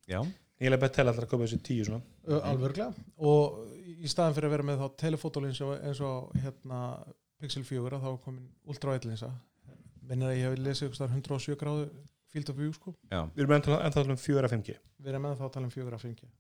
Já. 0.09 0.19
Ég 0.61 0.71
bara 0.71 0.87
að 0.87 0.95
tella 0.95 1.11
alltaf 1.11 1.25
að 1.25 1.31
koma 1.33 1.47
þessi 1.47 1.61
tíu 1.65 1.85
svona. 1.87 2.01
Mm. 2.25 2.41
alvörglega 2.49 3.05
og 3.29 3.57
í 3.85 4.09
staðan 4.11 4.35
fyrir 4.37 4.49
að 4.49 4.55
vera 4.55 4.67
með 4.69 4.81
þá 4.81 4.99
telefotolins 5.01 5.61
eins 5.65 6.01
og 6.05 6.31
hérna 6.39 6.79
Pixel 7.41 7.65
4 7.67 7.99
þá 8.01 8.07
er 8.13 8.21
komin 8.23 8.45
ultra 8.71 8.95
wide 8.95 9.09
linsa 9.09 9.31
minnir 10.05 10.31
að 10.31 10.37
ég 10.37 10.47
hef 10.47 10.59
lesið 10.61 10.87
einhvers 10.87 10.99
staðar 11.01 11.17
107 11.19 11.59
gráðu 11.59 11.85
field 12.31 12.49
of 12.51 12.57
view 12.59 12.71
sko. 12.75 12.95
Já. 13.11 13.21
Við 13.35 13.43
erum 13.43 13.55
ennþá 13.57 13.79
ennþá 13.87 14.05
um 14.05 14.21
4A 14.23 14.51
5G 14.53 14.77
við 15.01 15.11
erum 15.11 15.27
með 15.27 15.37
þá 15.39 15.45
að 15.47 15.53
tala 15.57 15.69
um 15.69 15.75
4 15.75 15.99
að 15.99 16.07
5G 16.07 16.31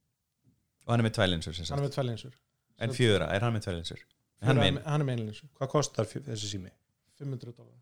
Og 0.85 0.93
hann 0.93 1.01
er 1.01 1.07
með 1.07 1.15
tvælinsur 1.17 1.57
sem 1.57 1.69
hann 1.71 1.81
er 1.81 1.87
með 1.87 1.95
tvælinsur 1.97 2.33
En 2.79 2.91
fjögra, 2.95 3.29
er 3.31 3.41
hann 3.45 3.53
með 3.55 3.65
tvælinsur? 3.67 4.01
Hann 4.45 4.59
er 4.59 5.03
með 5.05 5.13
einlinsur 5.15 5.49
hvað 5.55 5.69
kostar 5.71 6.05
þessi 6.11 6.51
sími? 6.55 6.71
500 7.19 7.53
dólar 7.55 7.81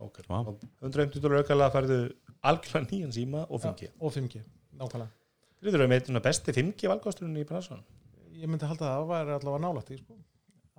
Okay. 0.00 0.24
Vá. 0.30 0.38
150 0.80 1.20
dólar 1.20 1.42
aukalega 1.42 1.72
færðu 1.74 1.96
algjörlega 2.48 2.86
nýjan 2.88 3.10
síma 3.12 3.42
og 3.52 3.60
5G 3.60 3.90
og 4.00 4.14
5G, 4.14 4.40
nákvæmlega. 4.80 5.10
Þetta 5.60 5.76
er 5.84 5.90
með 5.92 6.06
svona 6.06 6.22
besti 6.24 6.54
5G 6.56 6.88
valkosturinn 6.88 7.36
í 7.36 7.44
bransan 7.44 7.82
ég 8.40 8.48
myndi 8.48 8.64
halda 8.64 8.86
að 8.88 8.94
það 9.02 9.10
væri 9.10 9.34
allavega 9.34 9.60
nálægt 9.66 9.90
í 9.92 9.98
sko, 10.00 10.16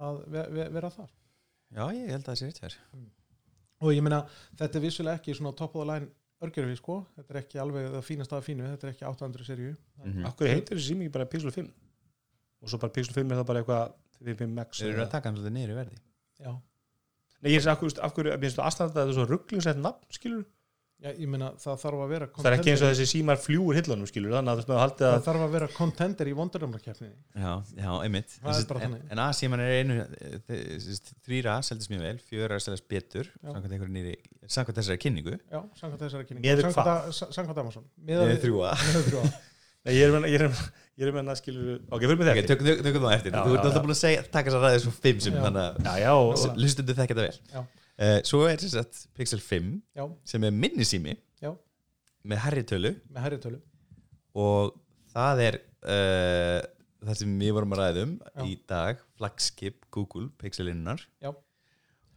að 0.01 0.24
ve 0.34 0.45
ve 0.55 0.66
vera 0.74 0.89
þar. 0.89 1.12
Já, 1.78 1.84
ég 1.93 2.09
held 2.09 2.24
að 2.24 2.32
það 2.32 2.39
sé 2.41 2.49
rétt 2.49 2.64
hér 2.66 2.78
og 3.82 3.93
ég 3.93 4.01
meina, 4.05 4.24
þetta 4.57 4.78
er 4.80 4.84
vissulega 4.88 5.20
ekki 5.22 5.36
svona 5.38 5.53
top 5.57 5.76
of 5.78 5.86
the 5.86 5.91
line 5.91 6.09
örgjörfi 6.41 6.80
sko, 6.82 6.97
þetta 7.20 7.34
er 7.36 7.39
ekki 7.43 7.62
alveg 7.62 7.91
það 7.93 8.03
fínast 8.09 8.34
af 8.34 8.45
fínu, 8.49 8.66
þetta 8.74 8.88
er 8.89 8.93
ekki 8.95 9.05
800 9.05 9.45
serju 9.51 9.76
Mhm. 10.01 10.26
Akkur 10.26 10.49
heitir 10.49 10.78
þessi 10.80 10.95
sími 10.95 11.05
ekki 11.05 11.14
bara 11.14 11.26
Pixel 11.30 11.51
5 11.53 11.70
og 12.62 12.70
svo 12.70 12.78
bara 12.82 12.93
Pixel 12.95 13.14
5 13.18 13.32
er 13.32 13.41
það 13.41 13.47
bara 13.51 13.64
eitthvað 13.64 14.38
5 14.45 14.55
Max 14.55 14.80
Þeir 14.82 14.93
eru 14.93 15.05
að 15.07 15.12
taka 15.16 15.30
hann 15.30 15.38
svolítið 15.41 15.55
niður 15.57 15.74
í 15.76 15.78
verði. 15.82 16.01
Já, 16.45 16.51
Nei, 17.41 17.51
ég 17.55 17.62
er 17.66 17.70
af 17.74 17.80
hverju, 17.82 17.99
af 18.05 18.12
hverju, 18.14 18.32
mér 18.38 18.41
finnst 18.45 18.57
þú 18.59 18.66
aðstæðan 18.68 18.89
að 18.89 18.97
þetta 18.97 19.07
er 19.09 19.16
svo 19.18 19.24
rugglingsett 19.32 19.80
nafn, 19.82 20.03
skilur 20.14 20.43
já, 21.01 21.09
ég 21.18 21.26
meina 21.34 21.47
það 21.57 21.80
þarf 21.82 22.01
að 22.05 22.12
vera 22.12 22.26
Það 22.36 22.45
er 22.45 22.55
ekki 22.59 22.70
eins 22.70 22.82
og 22.84 22.86
contender- 22.86 22.99
þessi 23.01 23.09
símar 23.16 23.39
fljúur 23.41 23.78
hillunum, 23.80 24.05
skilur 24.12 24.36
þannig 24.36 24.51
að 24.51 24.53
þú 24.53 24.62
veist 24.62 24.70
með 24.70 24.76
að 24.78 24.84
haldið 24.84 25.01
það 25.07 25.16
að 25.18 25.26
þarf 25.26 25.45
að 25.47 25.55
vera 25.55 25.70
contender 25.74 26.30
í 26.30 26.36
vondurumlarkeppninni 26.38 27.16
Já, 27.41 27.53
já, 27.82 27.89
einmitt. 28.05 28.36
Það 28.43 28.76
En- 28.86 28.97
En, 29.09 29.20
A-síman 29.26 29.59
er 29.66 29.72
einu 29.82 29.97
Þrýra 31.26 31.55
seldist 31.66 31.89
mjög 31.89 32.03
vel, 32.05 32.20
fjöra 32.30 32.59
seldist 32.62 32.86
betur. 32.93 33.32
Samkvæmt 33.41 33.74
einhverju 33.74 33.95
nýri 33.95 34.14
Samkvæmt 34.45 34.78
þessari 34.78 35.01
kynningu. 35.01 35.34
Já, 35.49 35.59
samkvæmt 35.82 36.03
þessari 36.05 36.28
kynningu. 36.30 36.62
Samkvæmt 36.62 36.93
að- 36.93 37.14
sa- 37.18 37.32
samkvæmt 37.34 37.57
Amazon. 37.64 37.86
Við- 38.05 38.38
Þrjúa 38.45 38.72
ég 40.30 40.41
er 40.45 40.51
ég 40.99 41.05
er 41.07 41.13
með, 41.15 41.23
með 41.23 41.33
að 41.33 41.39
skilur 41.39 41.69
Ok, 41.87 42.03
fyrir 42.03 42.19
mig 42.19 42.27
þetta 42.29 42.49
tökum 42.51 42.67
tök, 42.67 42.81
tök, 42.85 42.97
það 43.03 43.13
eftir 43.15 43.35
Þú 43.37 43.55
ert 43.55 43.67
alltaf 43.69 43.85
búin 43.85 43.95
að 43.95 44.01
segja, 44.01 44.25
taka 44.27 44.49
þess 44.51 44.57
að 44.59 44.65
ræði 44.67 44.81
svo 44.83 44.93
fimm 44.97 45.21
sem 45.23 45.37
Já. 45.37 45.41
Þannig 45.45 45.87
að 45.93 46.01
Já. 46.01 46.13
Lustundu 46.65 46.97
þekki 46.97 47.17
þetta 47.17 47.27
vel. 47.27 47.63
Uh, 48.01 48.17
Svo 48.25 48.41
er 48.49 48.61
þess 48.61 48.77
að 48.81 48.99
Pixel 49.17 49.41
5 49.45 49.71
já, 49.99 50.03
sem 50.33 50.45
er 50.47 50.53
minni 50.57 50.87
sími 50.87 51.15
Já. 51.43 51.51
með 52.25 52.43
herri 52.47 52.63
tölu. 52.71 52.91
Með 53.13 53.25
herri 53.27 53.39
tölu. 53.43 53.59
Og 54.41 54.73
það 55.13 55.43
er 55.45 55.57
uh, 55.61 56.59
það 57.05 57.21
sem 57.21 57.37
við 57.41 57.55
vorum 57.57 57.75
að 57.75 57.81
ræðum 57.83 58.17
í 58.47 58.57
dag, 58.69 58.99
flagskip 59.19 59.85
Google 59.93 60.29
Pixelinnar. 60.41 61.03
Já. 61.21 61.31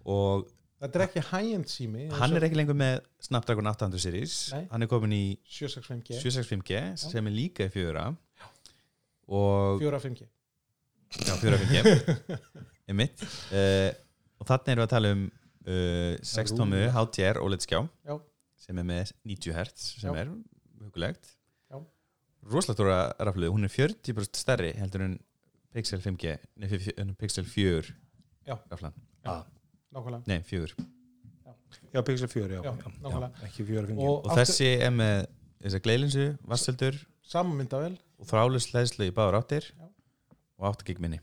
og 0.05 0.49
þetta 0.83 0.99
er 0.99 1.05
ekki 1.07 1.23
high-end 1.31 1.71
sími 1.73 2.09
hann 2.13 2.35
er 2.37 2.45
ekki 2.45 2.59
lengur 2.59 2.77
með 2.77 2.99
Snapdragon 3.25 3.71
800 3.71 4.03
series. 4.05 4.35
Nei. 4.53 4.67
hann 4.73 4.85
er 4.85 4.91
komin 4.91 5.15
í 5.17 5.25
765G 5.49 6.19
765G 6.21 6.83
sem 7.01 7.31
er 7.31 7.35
líka 7.35 7.69
í 7.69 7.73
fjöra 7.73 8.11
4-5G 9.29 10.27
já, 11.25 11.35
4.5G 11.41 12.39
emitt 12.93 13.23
uh, 13.25 13.91
og 14.43 14.49
þannig 14.51 14.73
erum 14.75 14.83
við 14.83 14.87
að 14.87 14.93
tala 14.95 15.13
um 15.17 15.23
uh, 15.29 16.17
6 16.35 16.55
tómu 16.59 16.81
HDR 16.97 17.41
OLED 17.45 17.65
skjá 17.65 17.81
Já. 18.09 18.17
sem 18.67 18.81
er 18.83 18.89
með 18.89 19.13
90 19.25 19.57
Hz 19.57 19.87
sem 20.03 20.11
Já. 20.11 20.25
er 20.25 20.33
hugulegt 20.85 21.31
Já. 21.73 21.79
rosalega 22.51 22.77
stóra 22.77 22.99
rafluð, 23.31 23.55
hún 23.55 23.65
er 23.69 23.73
40% 23.73 24.41
stærri 24.43 24.73
heldur 24.81 25.07
en 25.09 25.17
Pixel 25.75 26.03
5G 26.05 26.35
nei, 26.61 26.69
f- 26.69 26.77
f- 26.91 26.99
en 27.03 27.15
Pixel 27.19 27.47
4 27.49 27.95
Já. 28.47 28.59
raflan, 28.71 28.93
nákvæmlega. 29.25 30.23
Nei 30.29 30.43
4 30.45 30.75
já, 31.95 32.03
Pixel 32.05 32.29
4, 32.29 32.59
já, 32.59 32.61
Já, 32.61 32.71
já, 32.75 32.93
nákvæmlega. 33.01 33.33
Ekki 33.49 33.65
4 33.71 33.89
5G 33.89 34.05
og, 34.11 34.21
og 34.29 34.37
þessi 34.39 34.69
er 34.85 34.93
með 34.95 35.81
gleilinsu, 35.83 36.27
vasseldur 36.45 36.99
sama 37.25 37.55
myndavel 37.57 37.95
og 38.19 38.27
þrális 38.31 38.71
hlæðslu 38.73 39.09
í 39.11 39.15
báður 39.15 39.41
áttir. 39.43 39.71
Já. 39.79 39.89
og 40.59 40.69
8 40.71 40.85
gig 40.87 41.01
minni. 41.03 41.19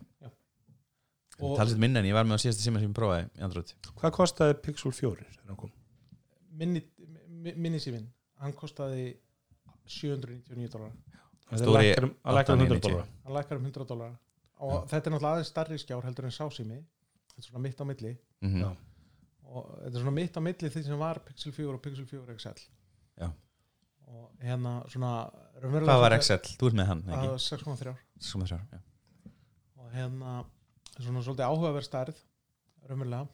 Og 1.41 1.55
talsett 1.57 1.79
minna 1.81 1.99
en 1.99 2.05
ég 2.05 2.13
var 2.13 2.25
með 2.27 2.37
á 2.37 2.43
síðasta 2.43 2.61
síma 2.67 2.79
sem 2.81 2.91
ég 2.91 2.93
prófaði 2.97 3.23
í 3.39 3.41
Android. 3.41 3.71
Hvað 3.97 4.11
kostaði 4.17 4.57
Pixel 4.61 4.91
4 4.93 5.23
þegar 5.23 5.47
hann 5.47 5.57
kom? 5.57 5.71
minni, 6.51 6.81
mi- 7.27 7.53
minni 7.55 7.79
síminn. 7.79 8.09
Hann 8.37 8.53
kostaði 8.53 9.15
799 9.87 10.69
dólar 10.75 10.91
Það 11.51 11.71
lækkar 11.75 12.03
um- 12.05 12.13
það 12.23 12.35
lækkar 12.37 12.53
um 12.53 12.61
100 12.61 12.75
890. 12.75 12.91
dólar 12.91 13.07
hann 13.23 13.33
lækkar 13.37 13.57
um 13.57 13.65
100 13.65 13.87
dólar 13.89 14.13
og 14.61 14.87
þetta 14.91 15.07
er 15.07 15.11
náttúrulega 15.15 15.33
aðeins 15.35 15.49
starri 15.51 15.77
skjár 15.81 16.03
heldur 16.05 16.25
en 16.25 16.31
sásími 16.35 16.77
þetta 16.77 17.37
er 17.41 17.47
svona 17.47 17.61
mitt 17.65 17.81
á 17.81 17.85
milli. 17.89 18.17
Mm 18.41 18.61
Já. 18.61 18.69
og 19.45 19.79
þetta 19.81 19.95
er 19.95 20.01
svona 20.03 20.11
mitt 20.19 20.37
á 20.37 20.41
milli 20.41 20.69
því 20.69 20.83
sem 20.85 20.99
var 20.99 21.19
Pixel 21.25 21.51
4 21.51 21.73
og 21.73 21.81
Pixel 21.81 22.05
4 22.05 22.35
XL 22.37 22.61
Já. 23.19 23.31
og 24.07 24.29
hérna 24.43 24.75
svona 24.89 25.31
hvað 25.61 26.01
var 26.01 26.15
XL? 26.17 26.41
þú 26.59 26.67
ert 26.71 26.77
með 26.81 26.89
hann, 26.91 27.01
Það 27.07 27.17
ekki? 27.17 27.29
var 27.31 27.43
6,3 27.45 27.95
Sem 28.19 28.41
það 28.41 28.47
þrjár, 28.51 28.63
já. 28.71 28.79
og 29.81 29.91
hérna 29.95 30.33
svona 31.01 31.21
svolítið 31.25 31.47
áhugaverð 31.49 31.87
stærð 31.89 32.17
raunverulega 32.89 33.27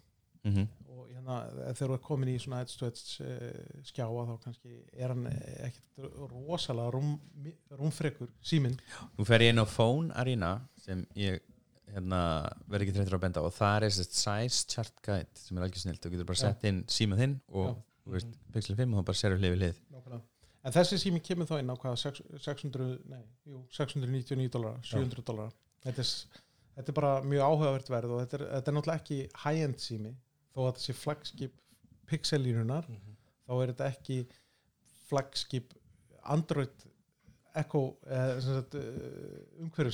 Mhm. 0.47 0.67
og 0.87 1.09
hérna 1.11 1.37
þegar 1.75 1.89
þú 1.89 1.93
er 1.97 2.03
komin 2.05 2.29
í 2.31 2.37
svona 2.39 2.61
edge 2.61 2.85
uh, 2.87 3.81
skjáa 3.83 4.25
þá 4.29 4.33
kannski 4.43 4.77
er 4.93 5.07
hann 5.11 5.25
ekkert 5.27 6.31
rosalega 6.31 6.91
rúm, 6.93 7.17
rúmfrekur 7.71 8.29
síminn 8.41 8.77
nú 9.17 9.25
fer 9.27 9.39
ég 9.43 9.49
inn 9.51 9.59
á 9.59 9.65
Phone 9.67 10.13
Arena 10.15 10.61
sem 10.77 11.05
ég 11.15 11.41
hérna, 11.91 12.21
verð 12.67 12.83
ekki 12.85 12.95
þreytur 12.95 13.17
að 13.17 13.23
benda 13.25 13.41
og 13.43 13.51
það 13.55 13.75
er 13.81 13.85
þessi 13.89 14.05
size 14.11 14.65
chart 14.71 14.93
guide 15.03 15.27
sem 15.39 15.57
er 15.57 15.63
algjör 15.67 15.83
snilt 15.83 16.01
þú 16.03 16.11
getur 16.15 16.25
bara 16.31 16.41
sett 16.45 16.63
inn 16.67 16.83
símað 16.91 17.21
þinn 17.23 17.35
og 17.51 17.67
Já. 17.67 17.75
þú 18.07 18.15
veist, 18.15 18.33
Pixel 18.53 18.75
5 18.79 18.93
og 18.93 19.01
þá 19.01 19.05
bara 19.11 19.19
serur 19.21 19.37
hlið 19.41 19.53
við 19.55 19.61
hlið 19.61 19.77
Nákvæmlega. 19.91 20.21
En 20.67 20.75
þessi 20.75 20.99
sími 21.01 21.21
kemur 21.23 21.47
þá 21.49 21.55
inn 21.61 21.71
á 21.71 21.75
hvað 21.79 21.95
6- 22.03 22.41
600, 22.43 22.89
nei, 23.11 23.23
jú, 23.47 23.61
699 23.77 24.51
dólar 24.53 24.81
700 24.83 25.23
dólar 25.29 25.53
þetta, 25.85 26.05
þetta 26.75 26.91
er 26.93 26.97
bara 26.99 27.13
mjög 27.23 27.45
áhugavert 27.47 27.91
verð 27.93 28.15
og 28.15 28.23
þetta 28.23 28.39
er, 28.39 28.45
þetta 28.55 28.71
er 28.71 28.77
náttúrulega 28.77 29.01
ekki 29.03 29.19
high-end 29.43 29.79
sími. 29.83 30.13
Þó 30.57 30.61
að 30.67 30.81
sé 30.81 30.95
flagskip 30.97 31.55
pixel-línunar 32.09 32.87
þá 33.47 33.51
er 33.61 33.71
þetta 33.71 33.89
ekki 33.93 34.19
flagskip 35.07 35.75
Android 36.27 36.86
Echo 37.57 37.81
eh, 38.05 38.37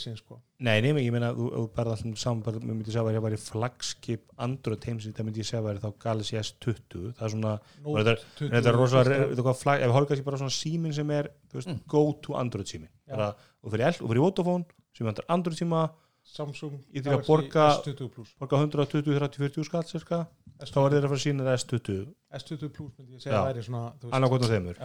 sín 0.01 0.17
sko. 0.19 0.37
Nei, 0.63 0.81
nefnir, 0.83 1.05
ég 1.05 1.13
meina, 1.15 1.29
þú, 1.35 1.45
þú 1.53 1.63
berða 1.77 1.95
alltaf 1.95 2.19
saman, 2.19 2.43
mér 2.63 2.75
myndi 2.77 2.91
segja 2.93 3.03
að 3.05 3.09
það 3.17 3.25
væri 3.27 3.39
flagskip 3.43 4.23
Android 4.45 4.87
heimsins, 4.89 5.15
það 5.17 5.27
myndi 5.29 5.43
ég 5.43 5.47
segja 5.49 5.61
að 5.63 5.67
væri 5.69 5.83
þá 5.83 5.89
Galaxy 6.05 6.37
S20, 6.41 7.13
það 7.17 7.25
er 7.27 7.33
svona 7.35 7.53
þetta, 7.87 8.15
20, 8.41 8.51
þetta 8.57 8.71
er 8.73 8.77
rosalega, 8.79 9.17
ef 9.23 9.87
við 9.87 9.95
horfum 9.97 10.09
kannski 10.11 10.27
bara 10.27 10.41
svona 10.43 10.55
símin 10.57 10.95
sem 10.99 11.15
er, 11.17 11.31
þú 11.51 11.59
veist, 11.61 11.71
Mm. 11.73 11.81
go 11.87 12.03
to 12.21 12.35
Android 12.39 12.67
sími, 12.67 12.87
Já. 13.07 13.15
bara, 13.15 13.29
og 13.63 13.71
fyrir 13.71 13.85
fyrir 14.11 14.23
Vodafone, 14.27 14.65
sem 14.93 15.07
vantar 15.07 15.25
Android 15.29 15.57
síma, 15.57 15.85
Samsung 16.23 16.77
Galaxy 17.03 17.27
borga- 17.27 17.69
S20 17.83 18.09
Plus. 18.13 18.29
borga 18.39 18.57
120, 18.63 19.17
30, 19.19 19.37
40 19.43 19.63
skatt, 19.67 19.87
cirka, 19.91 20.21
þá 20.59 20.61
er 20.63 20.67
S20, 20.67 20.93
þeir 20.93 21.03
að 21.03 21.09
fara 21.11 21.19
að 21.19 21.25
sína 21.25 21.43
það 21.43 21.57
S20, 21.59 22.05
S20 22.39 22.69
Plus 22.77 22.93
myndi 22.99 23.17
ég 23.17 23.21
segja 23.25 23.39
að 23.41 23.49
væri 23.49 23.63
svona 23.67 23.81
þú 23.99 24.07
veist, 24.07 24.15
annarkot 24.15 24.43
á 24.43 24.47
þeimur, 24.53 24.79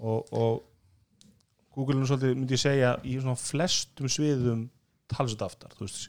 og, 0.00 0.32
og 0.32 0.62
Google 1.76 2.00
er 2.00 2.10
svolítið, 2.10 2.34
myndi 2.40 2.56
ég 2.56 2.62
segja, 2.62 2.90
í 3.04 3.14
svona 3.20 3.36
flestum 3.40 4.10
sviðum 4.12 4.66
talsett 5.12 5.44
aftar, 5.44 5.74
þú 5.76 5.86
veist, 5.86 6.06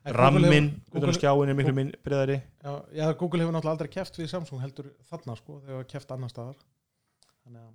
En 0.00 0.16
rammin, 0.16 0.70
utan 0.96 1.12
skjáin 1.12 1.50
er 1.52 1.56
miklu 1.58 1.74
minn 1.76 1.90
breyðari, 2.00 2.38
Já, 2.62 2.70
já, 2.96 3.04
Google 3.20 3.42
hefur 3.42 3.52
náttúrulega 3.52 3.74
aldrei 3.74 3.90
keft 3.92 4.16
við 4.16 4.30
Samsung 4.32 4.62
heldur 4.62 4.88
þarna 5.10 5.34
sko, 5.36 5.58
þegar 5.60 5.76
hefur 5.76 5.88
keft 5.90 6.14
annar 6.14 6.32
staðar. 6.32 6.62
Þannig 7.42 7.66
að 7.66 7.74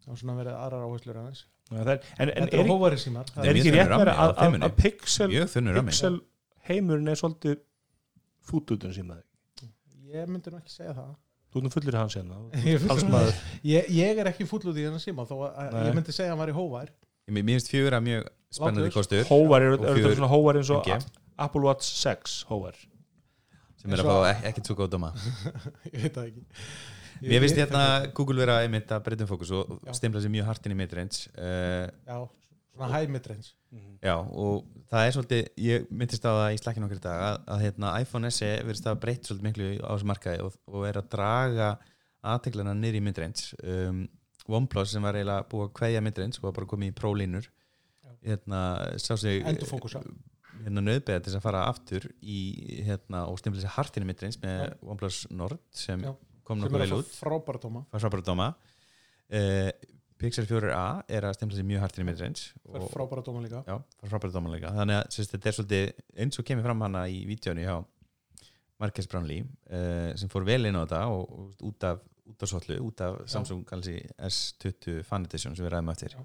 það 0.00 0.10
var 0.10 0.20
svona 0.24 0.36
verið 0.40 0.56
aðrar 0.56 0.88
áherslur 0.88 1.20
aðeins. 1.20 1.44
Er, 1.70 1.92
en, 1.92 1.92
en 1.92 2.32
Þetta 2.32 2.58
er, 2.58 2.64
er 2.64 2.72
hóvari 2.72 2.98
símar. 2.98 3.30
Það 3.30 3.50
er 3.52 3.60
ekki 3.60 3.74
rétt 3.76 3.92
verið 3.94 4.22
að, 4.24 4.34
að, 4.42 4.56
að 4.66 4.76
Pixel, 4.80 5.30
Pixel 5.78 6.14
heimurinn 6.66 7.12
er 7.12 7.20
svolítið 7.20 7.60
fútutun 8.50 8.96
símaði, 8.96 9.26
Ég 10.10 10.26
myndi 10.26 10.50
nú 10.50 10.58
ekki 10.58 10.72
segja 10.74 10.96
það 10.96 11.12
þú 11.50 11.60
erum 11.62 11.72
fullir 11.74 11.96
hans 11.98 12.14
hérna, 12.18 12.36
Ég- 12.64 12.84
ég, 13.66 13.88
ég 14.00 14.18
er 14.22 14.30
ekki 14.30 14.46
full 14.48 14.60
út 14.70 14.76
í 14.78 14.84
þennan 14.86 15.02
síma 15.02 15.24
þó 15.28 15.36
að 15.50 15.72
Nei. 15.74 15.86
ég 15.88 15.96
myndi 15.98 16.12
segja 16.14 16.28
að 16.30 16.36
hann 16.36 16.42
var 16.44 16.52
í 16.52 16.56
hóvar. 16.56 16.92
Ég- 17.28 17.34
mér 17.40 17.56
finnst 17.58 17.70
fjögur 17.72 17.96
að 17.98 18.04
mjög 18.06 18.28
spennandi 18.50 18.92
kostur. 18.94 19.24
Hóvar 19.30 19.62
er, 19.66 19.74
er 19.78 19.98
fjögur 19.98 20.16
svona 20.18 20.30
hóvar 20.30 20.58
eins 20.60 20.70
og 20.70 20.84
5G, 20.86 21.10
Apple 21.38 21.62
Watch 21.66 21.90
6 22.04 22.44
hóvar? 22.50 22.78
Sem 23.80 23.92
er 23.96 24.02
að 24.02 24.10
fá 24.10 24.16
ek 24.34 24.48
ekkert 24.52 24.66
svo 24.68 24.74
góð 24.76 24.90
doma 24.92 25.12
ég 25.94 26.02
veit 26.04 26.14
það 26.14 26.26
ekki. 26.30 26.42
Ég- 27.20 27.30
Mér 27.32 27.40
finnst 27.44 27.58
hérna 27.60 27.84
Google 28.16 28.38
vera 28.40 28.58
einmitt 28.64 28.90
að 28.92 29.02
breytum 29.06 29.28
fókus 29.28 29.50
og 29.52 29.78
stimla 29.96 30.20
sér 30.22 30.32
mjög 30.32 30.46
hart 30.50 30.66
inn 30.68 30.72
í 30.74 30.78
midrange 30.78 31.26
uh, 31.36 31.88
Já, 32.08 32.18
svona 32.80 32.96
high 32.96 33.12
midrange. 33.12 33.52
Já, 34.00 34.16
og 34.16 34.64
það 34.90 35.06
er 35.06 35.14
svolítið 35.16 35.62
ég 35.66 35.86
myndist 35.92 36.24
á 36.26 36.32
það 36.32 36.54
í 36.54 36.60
slakkinu 36.62 36.88
okkur 36.88 37.00
í 37.00 37.04
dag 37.04 37.24
að, 37.26 37.36
að 37.54 37.64
hérna, 37.66 37.92
iPhone 38.00 38.32
SE 38.32 38.50
verðist 38.64 38.88
að 38.90 39.02
breytt 39.04 39.28
svolítið 39.28 39.48
miklu 39.48 39.70
á 39.84 39.90
þessu 39.92 40.10
markaði 40.10 40.46
og, 40.46 40.56
og 40.72 40.86
er 40.88 41.00
að 41.00 41.10
draga 41.12 41.68
aðteglana 42.32 42.74
niður 42.76 42.98
í 42.98 43.04
midrange. 43.04 43.60
Um, 43.62 44.02
OnePlus 44.50 44.94
sem 44.94 45.04
var 45.04 45.18
eiginlega 45.18 45.46
búið 45.50 45.68
að 45.68 45.74
kveðja 45.78 46.02
midrange 46.04 46.40
og 46.40 46.48
var 46.48 46.56
bara 46.56 46.70
komið 46.72 46.90
í 46.90 46.96
prólínur 46.96 47.50
hérna, 48.24 48.60
sá 49.00 49.14
sig 49.20 49.44
hérna 50.64 50.82
nöðbeða 50.84 51.22
til 51.22 51.30
þess 51.30 51.38
að 51.38 51.44
fara 51.46 51.62
aftur 51.70 52.06
í 52.20 52.40
hérna 52.84 53.24
og 53.30 53.38
stimla 53.40 53.62
sér 53.62 53.76
hart 53.76 53.96
inn 53.96 54.04
í 54.06 54.10
midrange 54.10 54.40
með 54.42 54.58
Já. 54.64 54.74
OnePlus 54.82 55.20
Nord 55.32 55.62
sem 55.76 56.02
Já. 56.04 56.12
kom 56.44 56.60
nokkuð 56.60 56.84
vel 56.84 56.98
út. 56.98 57.14
frábæra 58.02 58.26
dóma 58.26 58.48
uh, 58.50 59.70
Pixel 60.20 60.46
4a 60.48 60.84
er 61.08 61.24
að 61.24 61.36
stemla 61.38 61.56
sér 61.56 61.66
mjög 61.68 61.84
hart 61.84 61.96
inn 61.96 62.04
í 62.04 62.10
midrange 62.10 62.50
fær 62.60 62.86
frábæra 62.92 63.24
tóma 63.24 63.40
líka. 63.44 63.62
Já, 63.64 63.78
frábæra 64.04 64.34
dóma 64.34 64.52
líka. 64.52 64.72
Þannig 64.76 64.98
að 64.98 65.14
sérst, 65.16 65.32
þetta 65.32 65.48
er 65.48 65.56
svolítið 65.56 66.20
eins 66.24 66.40
og 66.40 66.46
kemur 66.50 66.68
fram 66.68 66.84
hana 66.84 67.06
í 67.08 67.22
vídjónu 67.28 67.64
hjá 67.64 67.78
Marques 68.80 69.08
Brownlee 69.08 69.44
uh, 69.44 70.12
sem 70.20 70.32
fór 70.32 70.44
vel 70.48 70.68
inn 70.68 70.76
á 70.76 70.84
þetta 70.84 71.02
og, 71.14 71.24
og 71.32 71.64
út 71.70 71.88
af 71.88 72.04
út 72.30 72.44
af 72.44 72.50
svollu, 72.50 72.76
út 72.86 73.00
af 73.00 73.16
Samsung 73.26 73.64
Galaxy 73.66 73.96
S20 74.18 75.02
Fan 75.06 75.26
Edition 75.26 75.56
sem 75.56 75.66
við 75.66 75.74
ræðum 75.74 75.92
eftir. 75.92 76.14
Já. 76.14 76.22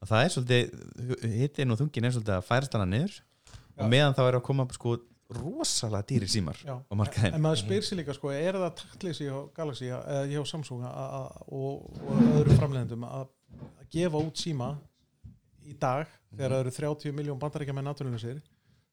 og 0.00 0.08
það 0.08 0.24
er 0.24 0.34
svolítið 0.34 1.32
hittin 1.36 1.72
og 1.72 1.80
þungin 1.80 2.08
er 2.08 2.14
svolítið 2.16 2.36
að 2.36 2.46
færast 2.48 2.76
hana 2.76 2.88
niður. 2.88 3.16
Já. 3.16 3.84
og 3.84 3.90
meðan 3.92 4.16
þá 4.16 4.22
er 4.26 4.38
að 4.38 4.46
koma 4.50 4.66
sko 4.74 4.96
rosalega 5.36 6.06
dýri 6.10 6.28
símar 6.30 6.58
Já. 6.66 6.76
á 6.80 6.92
markaðin 6.98 7.36
En 7.36 7.44
maður 7.44 7.62
spyr 7.64 7.86
sér 7.86 8.00
líka 8.00 8.16
sko, 8.16 8.32
er 8.34 8.58
það 8.58 8.72
taktleysi 8.82 9.28
hjá 9.28 9.36
Galaxy 9.56 9.90
eða 9.90 10.22
hjá 10.30 10.40
Samsung 10.50 10.86
og, 10.86 11.90
og 12.02 12.24
öðru 12.40 12.56
framleiðendum 12.58 13.06
að 13.08 13.28
gefa 13.90 14.22
út 14.22 14.40
síma 14.40 14.72
í 15.66 15.76
dag 15.78 16.08
þegar 16.30 16.56
það 16.56 16.64
eru 16.64 16.74
30 16.78 17.14
miljón 17.14 17.42
bandaríkja 17.42 17.76
með 17.76 18.40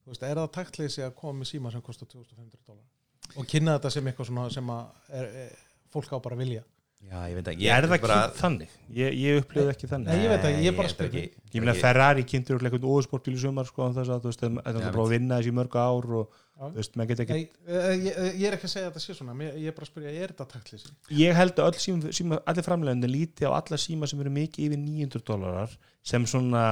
veist, 0.07 0.23
er 0.23 0.39
það 0.39 0.53
taktleysi 0.55 1.03
að 1.05 1.15
koma 1.19 1.41
með 1.41 1.51
síma 1.51 1.71
sem 1.73 1.83
kostar 1.83 2.09
2500 2.11 2.63
dólar 2.67 3.37
og 3.37 3.47
kynna 3.49 3.75
þetta 3.77 3.91
sem 3.93 4.09
eitthvað 4.09 4.53
sem 4.55 4.71
að 4.71 5.13
er, 5.19 5.31
er, 5.43 5.55
fólk 5.91 6.13
á 6.15 6.17
bara 6.23 6.39
vilja 6.39 6.63
Já, 7.07 7.19
ég 7.29 7.37
veit 7.37 7.47
ekki 7.51 7.63
ég 7.63 7.71
er 7.71 7.85
það 7.87 8.01
bara, 8.03 8.15
kynnt 8.25 8.39
þannig, 8.41 8.71
ég, 8.97 9.13
ég 9.21 9.37
upplifði 9.39 9.71
ekki 9.71 9.87
þannig 9.91 10.09
Nei, 10.09 10.23
ég 10.25 10.31
veit 10.33 10.47
ekki, 10.49 10.63
ég 10.65 10.73
bara 10.75 10.89
held 10.89 10.95
spyr. 10.95 11.07
ekki. 11.07 11.43
ég 11.53 11.63
meina 11.63 11.75
Ferrari 11.77 12.25
kynntur 12.27 12.57
og 12.57 12.65
eitthvað 12.67 12.87
óðsportbíl 12.91 13.35
í 13.37 13.39
sumar 13.43 13.69
sko, 13.69 13.87
þess 13.95 14.11
að 14.11 14.25
þú 14.25 14.31
veist, 14.31 14.43
þetta 14.43 14.73
er 14.73 14.89
bara 14.89 15.05
að 15.05 15.13
vinna 15.13 15.37
þessi 15.37 15.53
í 15.53 15.55
mörg 15.55 15.77
ár 15.77 16.09
og 16.17 16.35
þú 16.57 16.71
veist, 16.75 16.97
maður 16.99 17.11
get 17.13 17.23
ekki 17.23 17.37
Nei, 17.37 17.45
eh, 17.69 17.87
ég, 18.09 18.19
ég 18.41 18.49
er 18.49 18.57
ekki 18.57 18.67
að 18.67 18.73
segja 18.73 18.89
að 18.89 18.91
þetta 18.97 19.05
sé 19.05 19.15
svona 19.21 19.37
ég, 19.45 19.55
ég 19.61 19.71
er 19.71 19.77
bara 19.77 19.87
að 19.87 19.91
spyrja, 19.93 20.13
er 20.17 20.33
þetta 20.33 20.49
taktleysi? 20.51 20.93
ég 21.21 21.39
held 21.39 21.61
að 21.63 21.69
öll 21.69 21.81
síma, 21.85 22.13
síma, 22.19 22.41
allir 22.51 22.67
framlegandi 22.67 23.11
líti 23.13 23.47
á 23.47 23.51
alla 23.53 23.79
síma 23.85 24.09
sem 24.11 24.25
eru 24.25 24.35
mikið 24.41 24.67
yfir 24.67 24.83
900 24.83 25.25
dólarar 25.31 25.77
sem 26.03 26.27
svona 26.27 26.65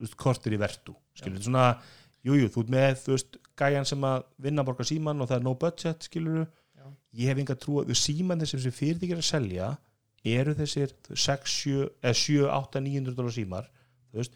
þú 0.00 0.08
veist, 0.08 0.18
kortir 0.18 0.56
í 0.56 0.60
vertu 0.64 0.96
skilur, 1.14 1.42
svona, 1.46 1.68
jújú, 2.26 2.48
jú, 2.48 2.52
þú 2.56 2.64
ert 2.66 2.74
með 2.74 3.02
þú 3.04 3.14
veist, 3.14 3.38
gæjan 3.60 3.86
sem 3.88 4.08
að 4.08 4.24
vinna 4.48 4.64
að 4.64 4.72
borga 4.72 4.88
síman 4.88 5.20
og 5.22 5.30
það 5.30 5.38
er 5.38 5.46
no 5.46 5.54
budget, 5.60 6.08
skilur 6.10 6.42
Já. 6.42 6.48
Ég 7.16 7.30
hef 7.30 7.42
enga 7.42 7.56
trú 7.58 7.80
að 7.82 7.92
síman 7.98 8.42
sem 8.44 8.60
þessi 8.60 8.74
fyrirtækir 8.74 9.20
að 9.20 9.28
selja 9.30 9.70
eru 10.26 10.56
þessir 10.58 10.92
þú 11.06 11.14
veist, 11.14 11.28
6, 11.28 11.54
7, 11.62 11.86
eða 12.02 12.18
7, 12.22 12.48
8, 12.56 12.82
900 12.88 13.16
dólar 13.18 13.36
símar 13.36 13.70
veist, 14.16 14.34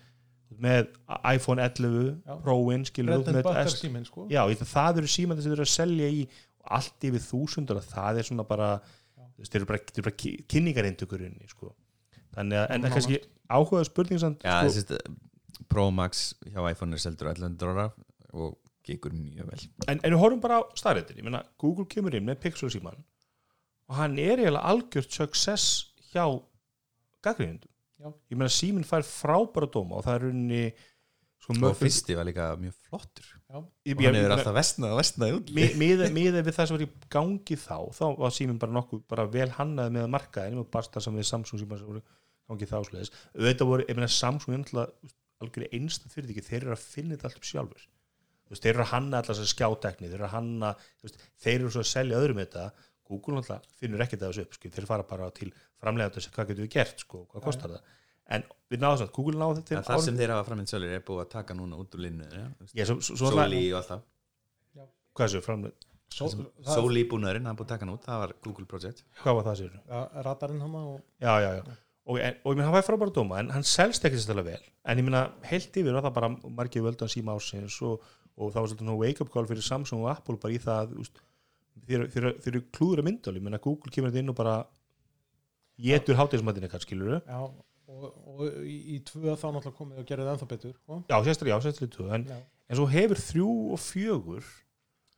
með 0.61 0.88
iPhone 1.30 1.62
11 1.62 1.98
Já. 2.26 2.36
Pro-in, 2.44 2.86
skilur 2.88 3.24
þú 3.24 4.07
sko 4.09 4.26
Já, 4.30 4.42
ég, 4.51 4.62
það 4.72 5.03
eru 5.03 5.11
símandi 5.11 5.44
sem 5.44 5.53
þeir 5.53 5.59
eru 5.59 5.66
að 5.66 5.74
selja 5.74 6.11
í 6.11 6.22
allt 6.76 7.07
yfir 7.09 7.24
þúsundar 7.24 7.82
það 7.86 8.20
er 8.20 8.28
svona 8.28 8.46
bara 8.46 8.70
þeir 9.40 9.62
eru 9.62 9.70
bara, 9.70 9.82
bara 10.05 10.16
kynningareintökurinn 10.53 11.38
sko. 11.48 11.72
þannig 12.36 12.61
að, 12.61 12.66
en 12.74 12.82
Nánast. 12.84 12.96
kannski 12.96 13.20
áhugaða 13.51 13.88
spurning 13.88 14.22
samt, 14.22 14.44
Já, 14.44 14.59
sko, 14.68 14.98
Pro 15.70 15.86
Max 15.94 16.34
hjá 16.44 16.61
iPhone 16.66 16.98
er 16.98 17.03
seldur 17.03 17.30
á 17.30 17.32
1100 17.32 17.61
dólar 17.62 17.94
og 18.34 18.59
gekur 18.91 19.14
mjög 19.16 19.49
vel. 19.53 19.64
En, 19.88 19.99
en 20.03 20.12
við 20.14 20.20
horfum 20.22 20.43
bara 20.45 20.61
á 20.61 20.62
starreitin 20.78 21.18
ég 21.22 21.26
meina, 21.26 21.41
Google 21.62 21.86
kemur 21.91 22.14
inn 22.18 22.26
með 22.28 22.41
Pixel 22.45 22.70
síman 22.74 22.99
og 23.91 23.97
hann 23.99 24.18
er 24.22 24.38
eiginlega 24.43 24.66
algjört 24.70 25.11
success 25.16 25.68
hjá 26.12 26.24
gaggrínundum 27.24 27.68
Já. 28.01 28.09
ég 28.32 28.38
meina 28.41 28.53
síminn 28.55 28.86
fær 28.88 29.05
frábæra 29.05 29.68
dóma 29.74 29.99
og 29.99 30.07
það 30.07 30.14
er 30.20 30.28
unni 30.30 30.61
sko, 31.41 31.57
og 31.68 31.76
fyrsti 31.76 32.16
var 32.16 32.24
líka 32.28 32.47
mjög 32.61 32.76
flottur. 32.88 33.26
Ég, 33.51 33.97
og 33.97 34.05
hann 34.07 34.16
hefur 34.16 34.34
alltaf 34.36 34.55
vestnað 34.57 34.95
og 34.95 35.01
vestnað 35.01 35.34
út 35.41 35.53
Mi- 35.57 35.72
miðað 35.82 36.14
miðað 36.16 36.45
við 36.47 36.57
það 36.57 36.68
sem 36.70 36.76
var 36.78 36.84
í 36.86 36.88
gangi 37.16 37.57
þá 37.61 37.76
þá 37.99 38.05
var 38.22 38.34
síminn 38.36 38.61
bara 38.62 38.76
nokkuð 38.78 39.03
bara 39.11 39.26
vel 39.34 39.49
hannaði 39.59 39.95
með 39.99 40.09
markaðin 40.14 40.61
og 40.62 40.68
barsta 40.72 41.03
sem 41.05 41.16
við 41.18 41.26
Samsung 41.32 41.61
símar 41.61 41.80
sem 41.82 41.91
voru 41.91 42.03
gangi 42.51 42.68
það 42.70 42.84
ásleðis 42.86 43.12
auðvitað 43.34 43.70
voru, 43.72 43.86
ég 43.91 43.99
meina 43.99 44.11
Samsung 44.16 44.55
er 44.57 44.62
náttúrulega 44.62 45.12
algjörði 45.41 45.70
einstæð 45.80 46.14
fyrir 46.14 46.30
því 46.30 46.47
þeir 46.47 46.61
eru 46.66 46.76
að 46.76 46.86
finna 46.95 47.16
þetta 47.16 47.28
allt 47.30 47.41
upp 47.43 47.49
sjálfur 47.51 47.84
veist, 48.55 48.64
þeir 48.64 48.74
eru 48.74 48.84
að 48.84 48.92
hanna 48.94 49.20
alltaf 49.20 49.36
þessar 49.36 49.53
skjátekni 49.55 50.11
þeir 50.11 50.18
eru 50.18 50.28
að 50.28 50.34
hanna, 50.36 50.72
þú 51.01 51.09
veist, 51.09 51.24
þeir 51.44 51.57
eru 51.61 51.72
svo 51.74 51.84
að 51.84 51.90
selja 51.90 52.20
öðrum 52.20 52.42
þetta, 52.42 52.66
Google 53.11 53.40
náttúrulega 53.40 53.78
finnur 53.80 54.05
ekkert 54.05 54.22
af 54.22 54.32
þessu 54.32 54.44
upp, 54.46 54.57
sko, 54.57 54.70
þeir 54.76 54.88
fara 54.90 55.07
bara 55.11 55.30
til 55.34 55.51
framlega 55.80 56.14
þessu, 56.16 56.32
hvað 56.36 56.53
getur 56.53 56.66
við 56.66 56.72
gert, 56.76 57.05
sko, 57.05 57.24
hvað 57.32 57.46
kostar 57.48 57.74
það? 57.74 57.96
En 58.30 58.46
við 58.70 58.82
náðum 58.84 59.01
samt, 59.01 59.12
Google 59.16 59.40
náðu 59.40 59.59
þetta 59.59 59.78
En 59.80 59.86
það 59.88 60.03
sem 60.07 60.18
þeir 60.20 60.32
hafa 60.36 60.46
framleitt 60.46 60.70
sjálfur 60.70 60.94
er 60.94 61.07
búið 61.09 61.22
að 61.24 61.30
taka 61.32 61.57
núna 61.59 61.78
út 61.82 61.96
úr 61.96 62.05
linnu 62.05 62.28
Sóli 63.03 63.62
og 63.72 63.80
allt 63.80 63.90
það. 63.90 64.05
Hvað 65.11 65.24
er 65.24 65.32
þessu 65.32 65.42
framlega, 65.42 65.88
Sól, 66.11 66.30
það, 66.30 66.70
Sóli 66.76 67.03
búnaðurinn, 67.11 67.46
hann 67.51 67.59
búið 67.59 67.66
að 67.66 67.72
taka 67.74 67.86
hann 67.86 67.94
út, 67.96 68.07
það 68.07 68.22
var 68.22 68.34
Google 68.46 68.66
Project. 68.70 69.03
Hvað 69.24 69.36
var 69.40 69.48
það 69.48 69.59
sér? 69.64 69.74
radarinn 70.26 70.62
hann 70.62 70.78
og 70.78 70.94
Já, 71.22 71.32
já, 71.42 71.51
já, 71.59 71.76
og, 72.11 72.18
en, 72.18 72.38
og 72.42 72.55
ég 72.55 72.59
meina, 72.59 72.66
hann 72.68 72.74
var 72.74 72.86
frábæra 72.86 73.14
dóma 73.14 73.38
en 73.42 73.51
hann 73.55 73.66
selst 73.66 74.07
ekki 74.07 74.18
sérstaklega 74.18 74.57
vel. 74.57 74.70
En 74.90 75.01
ég 75.01 75.07
meina, 75.07 75.22
heilt 75.46 75.76
yfir 75.82 75.94
var 75.94 76.07
það 76.07 76.16
bara 76.16 76.30
margir 76.59 76.84
völdan 76.86 77.12
síma 77.12 77.36
ásins 77.38 77.76
og, 77.86 78.03
og 78.37 78.53
það 78.55 78.61
var 78.62 78.70
svolítið 78.70 78.89
nú 78.91 78.99
wake-up 79.01 79.33
call 79.35 79.49
fyrir 79.51 79.64
Samsung 79.66 80.05
og 80.05 80.11
Apple 80.12 80.37
bara 80.43 80.55
í 80.55 80.61
það, 80.62 80.95
þeir, 81.89 82.28
eru 82.51 82.62
klúður 82.74 83.03
að 83.03 83.09
myndal, 83.11 83.35
ég 83.39 83.43
meina, 83.47 83.59
Google 83.62 83.91
kemur 83.95 84.12
þetta 84.12 84.22
inn 84.24 84.33
og 84.33 84.39
bara 84.39 84.55
getur 85.81 86.18
hátíðismættin 86.18 86.66
eitthvað, 86.66 86.85
skilur 86.87 87.14
já, 87.18 87.41
og, 87.91 88.07
og 88.31 88.43
í, 88.64 88.76
í 88.95 88.99
tvö 89.09 89.35
þá 89.35 89.47
náttúrulega 89.57 89.76
komið 89.78 90.03
og 90.03 90.09
gerði 90.11 90.26
það 90.28 90.35
ennþá 90.37 90.49
betur 90.55 90.74
sko. 90.76 90.99
Já, 91.11 91.16
sérstaklega, 91.26 91.57
já, 91.57 91.64
sérstaklega 91.66 91.95
tvö, 91.97 92.09
en, 92.18 92.26
en 92.70 92.78
svo 92.81 92.89
hefur 92.93 93.22
þrjú 93.26 93.49
og 93.76 93.81
fjögur 93.85 94.51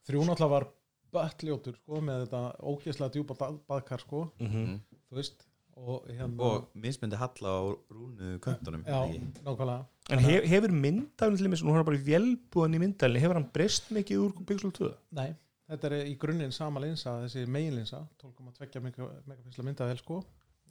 þrjú 0.09 0.25
náttúrulega 0.29 0.55
var 0.57 0.69
böttljótur 1.13 1.77
sko, 1.77 2.01
með 2.07 2.23
þetta 2.27 2.43
ógeðslega 2.73 3.15
djúpa 3.19 3.37
bað- 3.43 3.59
baðkar 3.69 4.05
sko, 4.07 4.27
mm 4.41 4.79
þú 5.13 5.19
veist 5.19 5.43
og 5.77 6.07
hérna 6.09 6.41
og 6.49 6.69
mismyndi 6.75 7.17
halla 7.17 7.53
á 7.57 7.61
rúnu 7.91 8.39
köntunum 8.45 8.83
já, 8.87 8.99
nákvæmlega. 9.45 9.85
En 10.11 10.19
hef, 10.19 10.45
hefur 10.51 10.73
myndafinn 10.75 11.37
til 11.39 11.49
þess, 11.49 11.63
nú 11.65 11.71
er 11.73 11.81
hann 11.81 11.87
bara 11.89 11.99
í 12.01 12.05
vélbúðan 12.07 12.77
í 12.77 12.81
myndafinn, 12.83 13.21
hefur 13.23 13.39
hann 13.39 13.49
breyst 13.55 13.91
mikið 13.95 14.23
úr 14.27 14.33
Pixel 14.47 14.73
2? 14.79 14.91
Nei, 15.19 15.29
þetta 15.71 15.91
er 15.91 16.07
í 16.11 16.17
grunninn 16.19 16.53
sama 16.53 16.81
linsa, 16.85 17.17
þessi 17.25 17.47
meginlinsa 17.47 18.03
12,2 18.23 18.81
mega- 18.83 19.11
megapixla 19.27 19.65
myndavel 19.65 19.99
sko. 19.99 20.23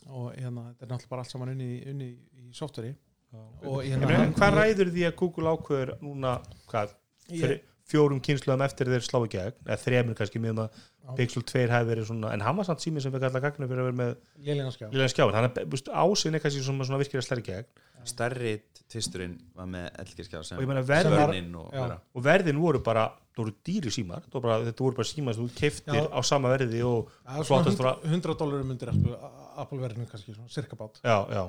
Og 0.10 0.32
hérna, 0.34 0.72
þetta 0.74 0.86
er 0.86 0.90
náttúrulega 0.92 1.10
bara 1.10 1.22
allt 1.26 1.32
saman 1.32 1.50
unni, 1.54 1.72
unni 1.92 2.12
í 2.42 2.52
softveri. 2.58 2.94
Hérna 3.32 4.32
hvað 4.36 4.56
ræður 4.58 4.90
því 4.92 5.04
að 5.08 5.16
Google 5.20 5.52
ákveður 5.56 5.92
núna, 6.02 6.32
hvað, 6.68 6.96
fyrir 7.30 7.62
fjórum 7.92 8.24
kynsluðum 8.24 8.64
eftir 8.66 8.90
þeir 8.92 9.06
slá 9.06 9.20
í 9.22 9.30
gegn, 9.36 9.60
eða 9.68 9.80
þremur 9.84 10.18
kannski 10.20 10.42
með 10.42 10.66
að. 10.66 10.82
Pixel 11.18 11.44
2 11.44 11.64
hefði 11.68 11.90
verið 11.90 12.06
svona, 12.08 12.30
en 12.36 12.44
hann 12.46 12.56
var 12.56 12.68
samt 12.68 12.84
sími 12.84 13.02
sem 13.04 13.12
við 13.12 13.26
kallar 13.26 13.44
gagna 13.44 13.68
fyrir 13.68 13.82
að 13.82 13.88
vera 13.90 13.98
með 14.00 14.12
lilla 14.46 15.08
skjáin, 15.12 15.34
þannig 15.34 15.58
að 15.60 15.72
búst, 15.74 15.90
ásinn 15.92 16.38
er 16.38 16.44
kannski 16.44 16.62
svona, 16.64 16.86
svona 16.88 17.00
virkilega 17.02 17.26
slær 17.26 17.42
í 17.42 17.48
gegn 17.48 17.68
Stærri 18.08 18.54
tvisturinn 18.92 19.36
var 19.58 19.68
með 19.70 19.90
elgirskjá 20.04 20.42
sem 20.46 20.58
og 20.60 20.64
ég 20.64 20.70
meina 20.70 20.84
verðin, 20.86 21.52
og 21.58 21.74
vera 21.74 21.98
og 21.98 22.26
verðin 22.26 22.62
voru 22.62 22.82
bara, 22.86 23.06
það 23.34 23.44
voru 23.44 23.54
dýri 23.68 23.94
símar, 23.94 24.26
bara, 24.34 24.58
þetta 24.68 24.86
voru 24.86 25.00
bara 25.00 25.10
símar 25.12 25.38
sem 25.38 25.48
þú 25.48 25.58
keiftir 25.60 26.00
Já. 26.00 26.08
á 26.10 26.20
sama 26.28 26.52
verði 26.54 26.82
og 26.88 27.12
flottast 27.48 27.78
svona 27.78 27.96
frá, 28.00 28.10
100 28.10 28.38
dólarum 28.40 28.74
undir 28.74 28.92
Apple 28.92 29.82
verðinu 29.84 30.10
kannski, 30.10 30.36
cirka 30.54 30.80
bát. 30.80 31.02
Já, 31.04 31.18
já, 31.32 31.44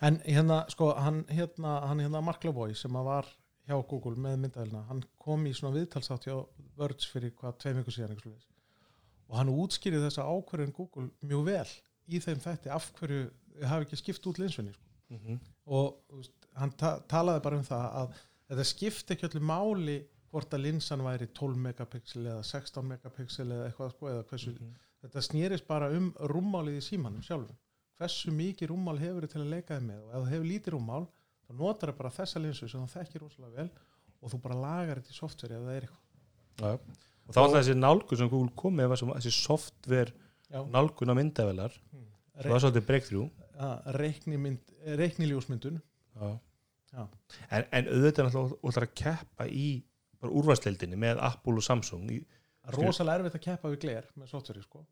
En 0.00 0.16
hérna, 0.24 0.62
sko, 0.72 0.94
hann 0.96 1.24
hérna, 1.28 1.74
hann 1.90 2.00
hérna 2.00 2.22
Mark 2.24 2.44
Lavoy 2.46 2.72
sem 2.78 2.94
að 2.96 3.04
var 3.10 3.26
hjá 3.64 3.76
Google 3.88 4.18
með 4.20 4.36
myndavælina, 4.42 4.84
hann 4.90 5.02
kom 5.20 5.46
í 5.48 5.54
svona 5.56 5.78
viðtalsátt 5.78 6.28
hjá 6.28 6.36
Verge 6.78 7.08
fyrir 7.10 7.32
hvað 7.38 7.58
tveim 7.62 7.80
ykkur 7.80 7.96
síðan 7.96 8.18
og 9.24 9.38
hann 9.38 9.52
útskýrið 9.52 10.04
þessa 10.04 10.26
ákvörðin 10.28 10.74
Google 10.76 11.08
mjög 11.24 11.46
vel 11.48 11.70
í 12.12 12.20
þeim 12.20 12.42
þætti 12.44 12.72
af 12.74 12.90
hverju 12.98 13.22
hafi 13.64 13.86
ekki 13.86 14.00
skipt 14.00 14.26
út 14.28 14.40
linsunni 14.42 14.74
sko. 14.74 14.84
mm 15.08 15.40
og 15.64 15.94
þú 16.10 16.18
veist, 16.18 16.34
hann 16.60 16.72
ta 16.76 16.98
talaði 17.08 17.40
bara 17.46 17.56
um 17.56 17.64
það 17.64 17.84
að 18.00 18.16
þetta 18.50 18.64
skipti 18.68 19.14
ekki 19.14 19.28
öllu 19.30 19.40
máli 19.48 19.94
hvort 20.28 20.54
að 20.54 20.64
linsan 20.66 21.04
væri 21.06 21.28
12 21.38 21.60
megapixel 21.66 22.24
eða 22.26 22.42
16 22.44 22.88
megapixel 22.90 23.46
eða 23.46 23.68
eitthvað 23.70 23.92
sko, 23.94 24.08
eða 24.10 24.26
hversu, 24.28 24.52
þetta 25.04 25.22
snýrist 25.22 25.66
bara 25.68 25.88
um 25.94 26.10
rúmmálið 26.32 26.80
í 26.80 26.84
símanum 26.84 27.22
sjálfum. 27.24 27.56
Hversu 27.96 28.34
mikið 28.34 28.72
rúmmál 28.72 28.98
hefur 28.98 29.28
til 29.30 29.40
að 29.40 29.52
leika 29.54 29.78
þið 29.78 29.86
með 29.88 30.00
og 30.02 30.10
ef 30.10 30.24
þú 30.24 30.32
hefur 30.32 30.48
lítið 30.50 30.74
rúmmál 30.74 31.04
þá 31.44 31.56
notar 31.60 31.92
það 31.92 31.98
bara 32.00 32.14
þessa 32.18 32.42
linsu 32.42 32.68
sem 32.70 32.84
þú 32.84 32.92
þekkir 32.94 33.24
rosalega 33.24 33.62
vel 33.62 33.70
og 34.20 34.32
þú 34.32 34.40
bara 34.44 34.60
lagar 34.60 35.00
þetta 35.00 35.14
í 35.14 35.18
software 35.18 35.58
ef 35.58 35.66
það 35.66 35.78
er 35.78 35.86
eitthvað 35.88 36.02
já. 36.64 37.00
og 37.24 37.36
þá 37.36 37.40
alltaf 37.44 37.58
þessi 37.60 37.76
nálgun 37.78 38.20
sem 38.20 38.32
Google 38.32 38.56
kom 38.62 38.78
með 38.78 38.96
þessi 39.02 39.34
software 39.36 40.14
Já. 40.50 40.60
nálgun 40.70 41.10
á 41.10 41.14
myndavelar 41.18 41.76
það 42.34 42.52
var 42.52 42.62
svolítið 42.62 42.86
breakthrough. 42.88 43.30
Já. 46.94 47.04
En, 47.50 47.64
en 47.74 47.88
auðvitað 47.90 48.28
er 48.28 48.52
útlar 48.62 48.86
að 48.86 48.96
keppa 49.00 49.46
í 49.50 49.68
bara 50.22 50.34
úrvarsleildinni 50.40 50.98
með 51.00 51.22
Apple 51.26 51.58
og 51.58 51.66
Samsung 51.66 52.10
í, 52.14 52.20
rosalega 52.76 53.24
erfitt 53.24 53.38
að 53.40 53.46
keppa 53.48 53.72
við 53.72 53.80
gler 53.82 54.06
með 54.14 54.30
software 54.30 54.62
sko, 54.62 54.84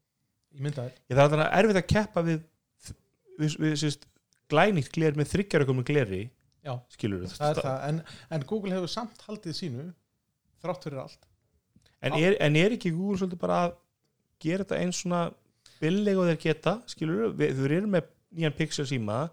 í 0.57 0.65
myndavel 0.65 0.91
það 1.09 1.23
er 1.23 1.33
þannig 1.35 1.53
erfitt 1.61 1.81
að 1.81 1.87
keppa 1.93 2.25
við 2.27 2.41
við, 3.39 3.57
við 3.63 3.77
sérst, 3.85 4.09
glænýtt 4.53 4.91
gler 4.95 5.17
með 5.19 5.31
þryggjarökum 5.33 5.81
með 5.81 5.89
gleri 5.93 6.23
Já. 6.63 6.75
skilur 6.95 7.27
það 7.27 7.49
er 7.49 7.61
það, 7.67 7.77
en, 7.89 8.01
en 8.31 8.47
Google 8.47 8.75
hefur 8.77 8.91
samt 8.93 9.23
haldið 9.27 9.57
sínu 9.59 9.87
þrátt 10.63 10.87
fyrir 10.87 11.03
allt. 11.03 11.29
En, 12.03 12.17
er, 12.19 12.37
en 12.43 12.59
er 12.59 12.77
ekki 12.77 12.93
Google 12.95 13.19
svolítið 13.21 13.43
bara 13.43 13.61
að 13.67 13.77
gera 14.43 14.65
þetta 14.65 14.81
eins 14.83 15.03
svona 15.03 15.23
billeg 15.83 16.19
og 16.19 16.29
þeir 16.31 16.41
geta? 16.43 16.77
Skilur 16.91 17.33
við, 17.39 17.55
þau 17.59 17.67
eru 17.69 17.91
með 17.91 18.11
nýjan 18.33 18.57
pixel 18.59 18.87
síma 18.89 19.25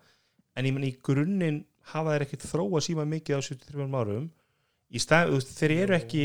en 0.58 0.68
ég 0.68 0.76
menn 0.76 0.90
í 0.90 0.96
grunninn 1.06 1.64
hafa 1.94 2.16
þeir 2.16 2.26
ekkit 2.28 2.48
þróa 2.50 2.82
síma 2.86 3.06
mikið 3.10 3.38
á 3.38 3.42
73 3.46 3.90
árum. 4.02 4.30
Í 4.90 5.02
stað, 5.02 5.36
þú 5.36 5.58
þeir 5.60 5.76
eru 5.84 5.98
ekki 6.00 6.24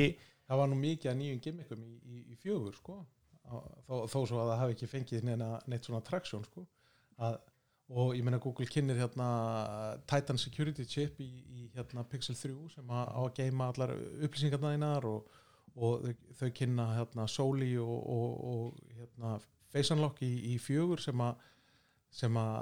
það 0.48 0.60
var 0.60 0.70
nú 0.70 0.78
mikið 0.80 1.10
að 1.10 1.18
nýjum 1.20 1.42
gimmickum 1.44 1.84
í, 1.84 1.94
í, 2.04 2.22
í 2.32 2.38
fjögur 2.40 2.76
sko. 2.76 3.00
Þó, 3.44 3.96
þó 4.08 4.18
svo 4.24 4.40
að 4.40 4.50
það 4.50 4.60
hafi 4.62 4.76
ekki 4.76 4.88
fengið 4.88 5.26
neina, 5.28 5.50
neitt 5.70 5.86
svona 5.86 6.04
traksjón 6.04 6.46
sko. 6.48 6.64
Að, 7.20 7.38
og 7.92 8.14
ég 8.16 8.24
meina 8.24 8.40
Google 8.40 8.66
kynir 8.70 8.96
hérna 8.96 9.28
Titan 10.08 10.38
Security 10.40 10.86
Chip 10.88 11.18
í, 11.20 11.28
í 11.28 11.66
hérna 11.74 12.04
Pixel 12.08 12.36
3 12.38 12.68
sem 12.72 12.92
á 12.92 13.04
að 13.12 13.32
geima 13.36 13.68
allar 13.72 13.92
upplýsingarna 13.94 14.72
þínar 14.74 15.08
og, 15.10 15.34
og 15.76 16.06
þau, 16.38 16.48
kynna 16.56 16.86
hérna 16.96 17.26
Soli 17.28 17.74
og, 17.80 17.98
og, 18.16 18.30
og 18.52 18.94
hérna 18.96 19.34
Face 19.74 19.92
Unlock 19.94 20.22
í, 20.24 20.32
í 20.54 20.56
fjögur 20.62 21.02
sem 21.02 21.20
að 21.20 21.50
sem 22.14 22.36
að 22.38 22.58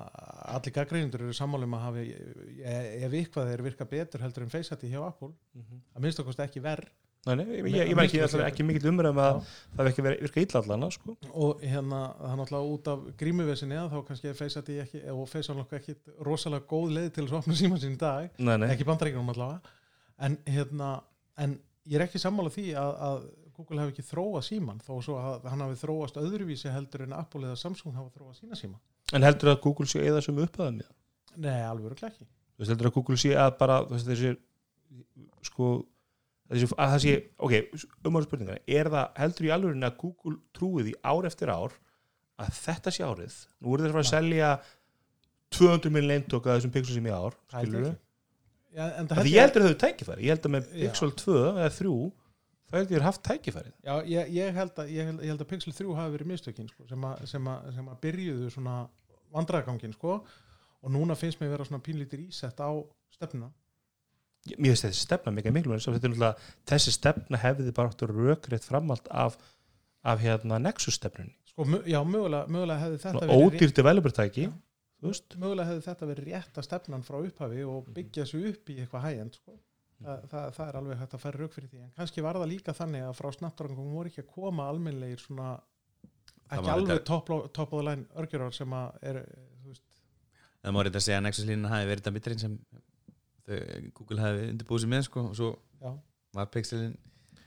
allir 0.48 0.72
gaggreinundur 0.72 1.26
eru 1.26 1.34
sammálum 1.36 1.74
að 1.76 1.82
hafi 1.84 2.02
e- 2.64 3.02
ef 3.04 3.16
eitthvað 3.18 3.50
þeir 3.50 3.62
virka 3.66 3.86
betur 3.90 4.22
heldur 4.24 4.46
en 4.46 4.52
Face 4.54 4.72
ID 4.72 4.94
hjá 4.94 5.02
Apple 5.04 5.34
að 5.92 6.00
minnst 6.00 6.22
okkur 6.22 6.40
ekki 6.46 6.62
verð 6.64 6.88
Nei, 7.22 7.36
nei, 7.38 7.44
ég, 7.54 7.66
ég, 7.70 7.90
ég 7.92 7.94
var 7.94 8.08
ekki, 8.08 8.18
Miklu 8.18 8.30
frekar. 8.32 8.48
ekki 8.48 8.64
mikill 8.66 8.88
umræðum 8.90 9.18
að 9.22 9.36
það 9.46 9.78
hef 9.78 9.90
ekki 9.92 10.04
verið 10.06 10.22
virka 10.24 10.42
illa 10.42 10.60
allana 10.62 10.88
sko. 10.90 11.12
og 11.30 11.60
hérna 11.62 12.00
það 12.16 12.32
er 12.32 12.40
náttúrulega 12.40 12.72
út 12.74 12.88
af 12.90 13.04
grímuvesinni 13.20 13.78
þá 13.92 13.94
kannski 14.08 14.30
er 14.32 14.40
ID 14.48 14.72
ekki 14.82 15.02
og 15.12 15.28
Face 15.30 15.52
Unlock 15.54 15.76
ekki 15.78 15.94
rosalega 16.26 16.66
góð 16.72 16.96
leið 16.96 17.06
til 17.14 17.26
þess 17.28 17.36
að 17.36 17.38
opna 17.38 17.58
síma 17.60 17.78
sín 17.78 17.94
í 17.94 18.00
dag, 18.00 18.26
nei, 18.42 18.56
nei. 18.58 18.66
ekki 18.74 18.88
bandaríkjum 18.88 19.30
allavega 19.36 19.78
en 20.26 20.36
hérna 20.50 20.90
en 21.38 21.54
ég 21.86 22.00
er 22.00 22.06
ekki 22.08 22.22
sammála 22.24 22.50
því 22.56 22.66
að, 22.82 22.92
að 23.06 23.22
Google 23.54 23.84
hefur 23.84 23.94
ekki 23.94 24.06
þróað 24.08 24.44
síman 24.48 24.82
þó 24.82 24.92
svo 25.06 25.20
að 25.22 25.48
hann 25.52 25.62
hafi 25.62 25.78
þróast 25.78 26.18
öðruvísi 26.18 26.74
heldur 26.74 27.06
en 27.06 27.14
Apple 27.20 27.46
eða 27.46 27.62
Samsung 27.62 27.94
hafa 27.94 28.10
þróað 28.16 28.40
sína 28.40 28.58
síma 28.58 28.82
en 29.14 29.26
heldur 29.28 29.54
að 29.54 29.62
Google 29.62 29.86
sé 29.86 30.02
eða 30.02 30.26
sem 30.26 30.42
upphæðan 30.42 30.82
með 30.82 30.90
Nei, 31.38 31.62
alveg 31.64 32.02
ekki 32.02 32.26
þú 32.26 32.64
veist, 32.64 32.74
heldur 32.74 32.90
að 32.90 32.96
Google 32.98 33.22
sé 33.22 33.36
að 33.38 33.54
bara 33.62 33.78
þessi 33.94 34.34
sko 35.46 35.72
að 36.52 36.92
það 36.92 36.98
sé, 37.04 37.14
ok, 37.38 37.54
umhverjum 38.04 38.26
spurningar 38.28 38.60
er 38.66 38.90
það, 38.92 39.08
heldur 39.22 39.48
í 39.48 39.52
alveg 39.56 39.82
að 39.88 39.98
Google 40.02 40.36
trúið 40.56 40.92
í 40.92 40.94
ár 41.02 41.28
eftir 41.28 41.52
ár 41.52 41.76
að 42.42 42.54
þetta 42.58 42.92
sé 42.92 43.04
árið, 43.06 43.36
nú 43.60 43.72
voru 43.72 43.84
þeir 43.86 43.94
að 43.96 44.02
að 44.02 44.08
selja 44.10 44.50
200 45.52 45.92
minn 45.92 46.08
leintók 46.08 46.48
að 46.48 46.58
þessum 46.58 46.72
pixel 46.74 46.96
sem 46.96 47.06
í 47.08 47.12
ár, 47.12 47.36
skilur 47.52 47.86
ég 47.86 47.92
ekki. 47.92 48.00
Já, 48.72 48.84
en 48.96 49.08
það 49.10 49.22
Því 49.26 49.32
ég 49.34 49.42
heldur 49.46 49.62
að 49.62 49.68
þau 49.72 49.80
tækifæri, 49.82 50.24
ég 50.24 50.32
held 50.32 50.46
að 50.48 50.52
með. 50.54 50.68
Pixel 50.80 51.10
2 51.22 51.34
eða 51.52 51.72
3 51.76 51.96
þá 52.72 52.76
heldur 52.78 52.96
ég 52.96 53.04
haft 53.04 53.22
tækifæri 53.28 53.72
Já, 53.84 53.94
ég, 54.08 54.30
ég, 54.32 54.54
held 54.56 54.78
að, 54.80 54.92
ég, 54.96 55.08
held, 55.10 55.18
ég 55.20 55.32
held 55.34 55.42
að 55.44 55.50
Pixel 55.50 55.74
3 55.76 55.96
hafi 55.98 56.14
verið 56.16 56.30
mistökin 56.32 56.70
sko, 56.72 56.86
sem, 56.88 57.04
að, 57.04 57.26
sem, 57.28 57.50
að, 57.52 57.66
sem 57.76 57.90
að 57.92 57.98
byrjuðu 58.06 58.48
svona 58.54 58.76
vandræðagangin 59.32 59.92
sko, 59.96 60.14
og 60.82 60.92
núna 60.96 61.16
finnst 61.20 61.40
mér 61.42 61.52
vera 61.52 61.66
svona 61.68 61.84
pínlítir 61.84 62.24
ísett 62.24 62.58
á 62.64 62.70
stefnuna. 63.12 63.50
Ég- 63.52 63.61
mér 64.50 64.72
finnst 64.72 64.86
þessi 64.88 65.04
stefna 65.06 65.32
mikið 65.36 65.58
er 65.60 65.68
náttúrulega, 65.78 66.32
þessi 66.66 66.94
stefna 66.96 67.38
hefði 67.38 67.74
bara 67.76 67.92
áttur 67.92 68.12
rökrétt 68.16 68.66
framhald 68.66 69.06
af, 69.10 69.36
af 70.02 70.22
hérna 70.24 70.58
Nexus 70.62 70.98
stefnunni 70.98 71.34
sko, 71.52 71.66
já, 71.86 72.00
mögulega, 72.02 72.48
mögulega 72.50 72.80
hefði 72.82 73.00
þetta 73.04 73.12
Svona 73.18 73.26
verið 73.28 73.42
rétt, 73.44 73.58
ódýrt 73.60 73.76
developertæki 73.78 74.46
Já. 74.48 74.52
þú 75.02 75.12
veist 75.12 75.36
mögulega 75.38 75.68
hefði 75.70 75.84
þetta 75.88 76.08
verið 76.12 76.30
rétta 76.32 76.64
stefnan 76.66 77.04
frá 77.06 77.18
upphafi 77.22 77.66
og 77.68 77.92
byggja 77.94 78.24
þessu 78.26 78.42
upp 78.52 78.72
í 78.72 78.78
eitthvað 78.82 79.06
hægjend 79.06 79.38
sko. 79.38 79.58
Þa, 80.02 80.14
það, 80.32 80.46
það 80.56 80.68
er 80.68 80.76
alveg 80.80 80.98
hægt 80.98 81.12
að 81.14 81.20
færa 81.22 81.38
rauk 81.38 81.52
fyrir 81.54 81.68
því 81.70 81.80
en 81.84 81.90
kannski 81.94 82.22
var 82.26 82.38
það 82.40 82.48
líka 82.50 82.72
þannig 82.74 83.04
að 83.06 83.12
frá 83.20 83.28
Snapdragon 83.36 83.92
voru 83.94 84.10
ekki 84.10 84.24
að 84.24 84.32
koma 84.34 84.64
almennlegir 84.72 85.20
svona 85.22 85.50
ekki 86.50 86.72
alveg 86.72 86.96
þetta- 86.96 87.06
top, 87.06 87.30
top 87.54 87.76
of 87.76 87.78
the 87.78 87.84
line 87.86 88.08
örgjurar 88.18 88.56
sem 88.56 88.74
að 88.74 88.96
er, 89.12 89.20
það 90.64 90.74
má 90.74 90.82
reynda 90.82 90.98
að 90.98 91.06
segja 91.06 91.20
að 91.20 91.24
Nexus 91.28 91.46
línan 91.46 91.70
hafi 91.70 91.86
verið 91.92 92.08
það 92.08 92.18
þau, 92.42 92.56
Google 93.96 94.20
hafi 94.22 94.50
undirbúið 94.52 94.84
sér 94.84 94.92
með 94.92 95.06
sko, 95.08 95.24
og 95.30 95.38
svo 95.38 95.50
Já. 95.82 95.92
var 96.38 96.50
Pixelin 96.52 96.94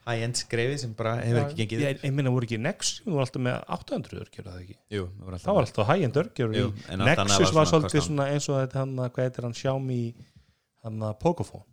high-end 0.05 0.37
skrefi 0.37 0.77
sem 0.83 0.93
bara 0.97 1.15
hefur 1.21 1.39
Já. 1.39 1.45
ekki 1.47 1.57
gengið. 1.63 1.83
Ég, 1.85 2.01
ég 2.05 2.13
minna 2.13 2.33
voru 2.33 2.45
ekki 2.45 2.59
Nex, 2.61 2.91
þú 3.05 3.15
var 3.15 3.25
alltaf 3.25 3.43
með 3.47 3.55
800 3.77 4.19
örgjur 4.21 4.47
það 4.49 4.59
ekki, 4.61 4.77
Jú, 4.93 5.07
það 5.09 5.25
var 5.25 5.37
alltaf, 5.37 5.45
það 5.47 5.57
var 5.57 5.67
alltaf 5.67 5.89
high-end 5.89 6.19
örgjur 6.21 6.55
Jú, 6.59 6.67
Nexus 7.01 7.39
var 7.39 7.49
svona 7.55 7.71
svolítið 7.71 8.05
svona 8.05 8.27
eins 8.33 8.49
og 8.51 8.59
þetta 8.59 8.83
hann, 8.83 8.95
hvað 9.01 9.25
heitir 9.25 9.47
hann, 9.47 9.57
Xiaomi 9.57 9.99
hann 10.85 11.09
að 11.09 11.17
Pocophone. 11.25 11.65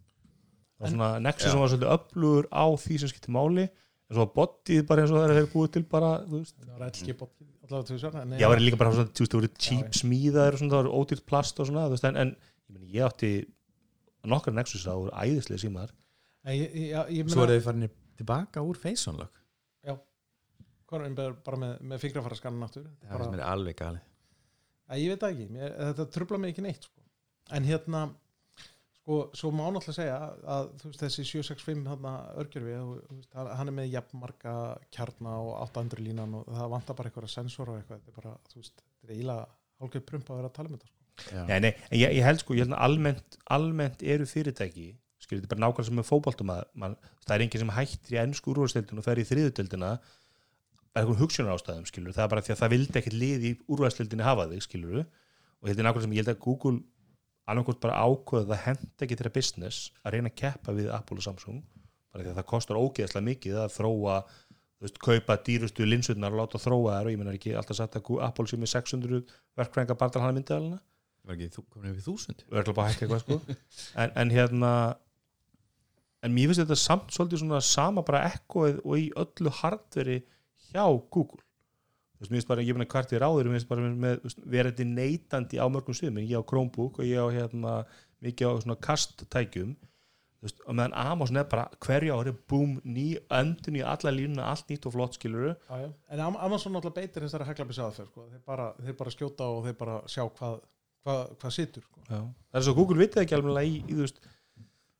Var 0.80 0.94
svona 0.94 1.10
Nexus 1.22 1.50
Já. 1.50 1.52
sem 1.52 1.62
var 1.62 1.72
svolítið 1.74 1.94
öflugur 1.98 2.48
á 2.48 2.64
því 2.72 3.00
sem 3.02 3.12
skiptir 3.12 3.36
máli 3.36 3.68
en 3.68 4.16
svo 4.16 4.24
var 4.24 4.32
bodyð 4.40 4.86
bara 4.88 5.04
eins 5.04 5.12
og 5.12 5.20
það 5.20 5.36
er 5.42 5.50
búið 5.52 5.72
til 5.76 5.84
bara, 5.92 6.12
það 6.24 6.72
var 6.78 6.88
ekki 6.88 7.18
bótt 7.20 7.36
allavega 7.62 7.88
til 7.88 7.98
þess 7.98 8.08
að 8.08 8.40
Já, 8.40 8.46
það 8.48 8.56
er 8.56 8.64
líka 8.64 8.78
bara 8.80 8.92
svona, 8.96 9.10
þú 9.12 9.24
veist, 9.24 9.32
það 9.32 9.40
voru 9.40 9.50
cheap 9.66 9.98
smíðaður 9.98 10.56
og 10.56 10.60
svona, 10.60 10.72
það 10.72 10.80
voru 10.80 10.94
ódýrt 11.00 11.24
plast 11.28 11.60
og 11.62 11.68
svona, 11.68 11.84
þú 11.86 11.96
veist, 11.96 12.08
en, 12.08 12.18
en 12.22 12.88
ég 12.92 13.06
átti 13.06 13.30
nokkar 14.30 14.54
Nexus 14.54 14.86
það 14.86 15.04
voru 15.04 15.14
æðislega 15.18 15.64
símaðar 15.64 15.94
ég, 16.52 16.62
ég, 16.62 16.90
ég, 16.92 17.14
ég 17.18 17.32
Svo 17.32 17.46
eru 17.46 17.58
þau 17.58 17.66
farinir 17.70 17.94
tilbaka 18.20 18.62
úr 18.66 18.78
Face 18.78 19.10
Unlock 19.10 19.42
konan 20.92 21.16
bara, 21.16 21.36
bara 21.44 21.60
með, 21.60 21.76
með 21.92 22.02
fingrafara 22.04 22.38
skannan 22.38 22.66
aftur? 22.66 22.88
Það 23.02 23.06
er 23.06 23.16
bara, 23.16 23.28
sem 23.28 23.38
er 23.38 23.46
alveg 23.48 23.78
galið. 23.78 24.08
Æ, 24.82 24.92
ég 25.00 25.12
veit 25.12 25.22
það 25.22 25.36
ekki, 25.36 25.46
mér, 25.54 25.76
þetta 25.88 26.08
trubla 26.16 26.40
mig 26.42 26.52
ekki 26.52 26.66
neitt 26.66 26.88
sko. 26.88 27.04
en 27.56 27.66
hérna 27.66 28.02
sko, 28.98 29.16
svo 29.38 29.50
má 29.54 29.64
náttúrulega 29.64 29.96
segja 29.96 30.18
að, 30.54 30.68
veist, 30.84 31.00
þessi 31.02 31.24
765 31.30 31.86
þarna 31.88 32.12
örgjörfi 32.42 32.76
hann 33.32 33.72
er 33.72 33.76
með 33.78 33.90
jafnmarga 33.96 34.54
kjarna 34.94 35.36
og 35.42 35.52
800 35.64 36.04
línan 36.06 36.36
og 36.38 36.50
það 36.50 36.74
vantar 36.76 36.98
bara 36.98 37.10
eitthvað 37.10 37.32
sensor 37.32 37.72
og 37.72 37.80
eitthvað, 37.80 38.02
þetta 38.02 38.12
er 38.12 38.18
bara, 38.20 38.34
þú 38.52 38.60
veist, 38.60 38.84
þetta 38.84 39.08
er 39.08 39.16
eiginlega 39.16 39.48
hálfgeir 39.82 40.06
prumpa 40.12 40.34
að 40.34 40.42
vera 40.42 40.52
að 40.52 40.58
tala 40.58 40.72
um 40.72 40.78
þetta 40.78 40.91
Já, 41.28 41.42
nei, 41.46 41.72
en 41.72 41.98
ég, 41.98 42.16
ég 42.18 42.26
held 42.26 42.42
sko, 42.42 42.56
ég 42.56 42.66
held 42.66 42.76
að 42.76 42.84
almennt, 42.86 43.38
almennt 43.52 44.04
eru 44.14 44.26
fyrirtæki, 44.28 44.88
skilur, 45.22 45.42
þetta 45.42 45.50
er 45.50 45.54
bara 45.54 45.64
nákvæmlega 45.66 45.88
sem 45.88 45.98
með 46.00 46.08
fótboltum 46.08 46.52
að 46.54 46.62
man, 46.82 46.96
það 47.26 47.34
er 47.36 47.44
enginn 47.46 47.62
sem 47.62 47.74
hættir 47.76 48.16
í 48.16 48.20
ennsku 48.22 48.52
úrvarsdeildinu 48.54 49.02
og 49.02 49.06
fer 49.06 49.20
í 49.20 49.26
þriðudeildina 49.28 49.90
er 49.92 51.02
eitthvað 51.02 51.20
hugsunar 51.22 51.56
ástæðum, 51.56 51.84
skilur, 51.88 52.16
það 52.16 52.24
er 52.24 52.32
bara 52.32 52.46
því 52.46 52.54
að 52.54 52.62
það 52.62 52.72
vildi 52.74 52.98
ekkert 53.00 53.18
lið 53.20 53.44
í 53.48 53.52
úrvarsdeildinu 53.68 54.26
hafa 54.26 54.48
þig, 54.50 54.64
skilur. 54.66 55.04
Og 55.62 55.68
þetta 55.68 55.80
er 55.80 55.86
nákvæmlega 55.86 56.08
sem 56.08 56.16
ég 56.16 56.24
held 56.24 56.32
að 56.32 56.42
Google 56.42 56.80
annarkort 57.50 57.80
bara 57.82 58.00
ákveða 58.06 58.52
það 58.52 58.64
henda 58.66 59.06
ekki 59.06 59.18
þeirra 59.18 59.34
business 59.34 59.90
að 60.02 60.16
reyna 60.16 60.30
að 60.30 60.38
keppa 60.42 60.74
við 60.76 60.90
Apple 60.94 61.18
og 61.18 61.26
Samsung 61.26 61.62
bara 62.12 62.24
því 62.24 62.32
að 62.32 62.38
það 62.38 62.48
kostar 62.52 62.78
ógeðslega 62.78 63.26
mikið 63.28 63.58
að 63.62 63.74
þróa 63.76 64.16
veist, 64.82 65.00
kaupa 65.02 65.38
dýrustu 65.46 65.86
linsutnar 65.88 66.34
og 66.34 66.42
láta 66.42 66.60
þróa 66.62 66.98
þær 66.98 67.08
og 67.08 67.14
ég 67.14 67.20
menna 67.20 67.34
ekki 67.34 67.54
alltaf 67.58 67.78
satt 67.78 67.98
að 67.98 68.12
Apple 68.28 68.48
sé 68.50 68.58
með 68.60 68.72
600 68.74 69.22
verkfrænga 69.58 69.98
bara 69.98 70.14
til 70.14 70.22
hann 70.22 70.36
myndaðalina 70.38 70.78
Var 71.22 71.36
ekki 71.36 71.50
þú 71.54 71.62
komin 71.70 71.92
yfir 71.92 72.04
þúsund? 72.08 72.44
örgulega 72.50 72.76
bara 72.80 72.90
hækka 72.90 73.06
eitthvað 73.06 73.22
sko 73.22 73.40
en, 74.02 74.14
en 74.22 74.32
hérna 74.34 74.72
en 76.22 76.34
mér 76.34 76.50
finnst 76.50 76.62
þetta 76.64 76.78
samt 76.78 77.14
svolítið 77.14 77.42
svona 77.44 77.60
sama 77.66 78.02
bara 78.06 78.24
ekkoið 78.32 78.80
og 78.82 78.98
í 78.98 79.08
öllu 79.22 79.52
hardveri 79.60 80.18
hjá 80.70 80.84
Google 81.14 81.42
þú 81.42 82.22
veist, 82.22 82.30
mér 82.30 82.38
finnst 82.40 82.50
bara, 82.52 82.62
ég 82.66 82.76
meina 82.78 82.90
hvert 82.90 83.14
er 83.18 83.24
áður 83.26 83.48
mér 83.50 83.58
finnst 83.58 83.70
bara 83.70 83.86
með, 83.90 84.18
veist, 84.26 84.42
verandi 84.56 84.86
neytandi 84.86 85.58
á 85.62 85.66
mörgum 85.70 85.96
sviðum, 85.98 86.20
ég 86.22 86.38
á 86.38 86.46
Chromebook 86.46 87.00
og 87.02 87.08
ég 87.08 87.18
á 87.18 87.26
hérna, 87.34 87.72
mikið 88.22 88.50
á 88.50 88.52
svona 88.62 88.78
kasttækjum 88.86 89.72
þú 89.78 90.46
veist, 90.46 90.62
og 90.66 90.74
meðan 90.78 90.94
Amazon 91.02 91.38
er 91.42 91.48
bara 91.50 91.64
hverju 91.86 92.14
ári, 92.18 92.34
búm, 92.50 92.76
ný 92.86 93.08
öndun 93.30 93.78
í 93.78 93.82
alla 93.86 94.14
línuna, 94.14 94.46
allt 94.50 94.70
nýtt 94.70 94.86
og 94.90 94.94
flott 94.94 95.18
skiluru 95.18 95.52
já, 95.54 95.74
já. 95.86 95.88
en 96.14 96.22
Am- 96.28 96.38
Amazon 96.38 96.74
náttúrulega 96.74 96.98
beitir 97.02 97.26
þessari 97.26 97.46
heglabis 97.50 97.82
aðferð 97.82 98.10
sko. 98.10 98.28
þeir, 98.30 98.44
bara, 98.46 98.68
þeir 98.82 98.96
bara 99.02 99.14
skjóta 99.18 99.50
og 99.54 99.66
þeir 99.66 99.76
bara 99.82 99.98
sjá 100.10 100.22
hvað 100.26 100.60
hvað, 101.02 101.22
hvað 101.40 101.56
situr 101.56 101.86
sko. 101.86 102.04
Það 102.08 102.60
er 102.60 102.66
svo 102.66 102.76
Google 102.78 103.02
vitið 103.02 103.24
ekki 103.24 103.36
alveg 103.38 103.68
í, 103.68 103.76
í, 103.82 103.98
veist, 104.00 104.18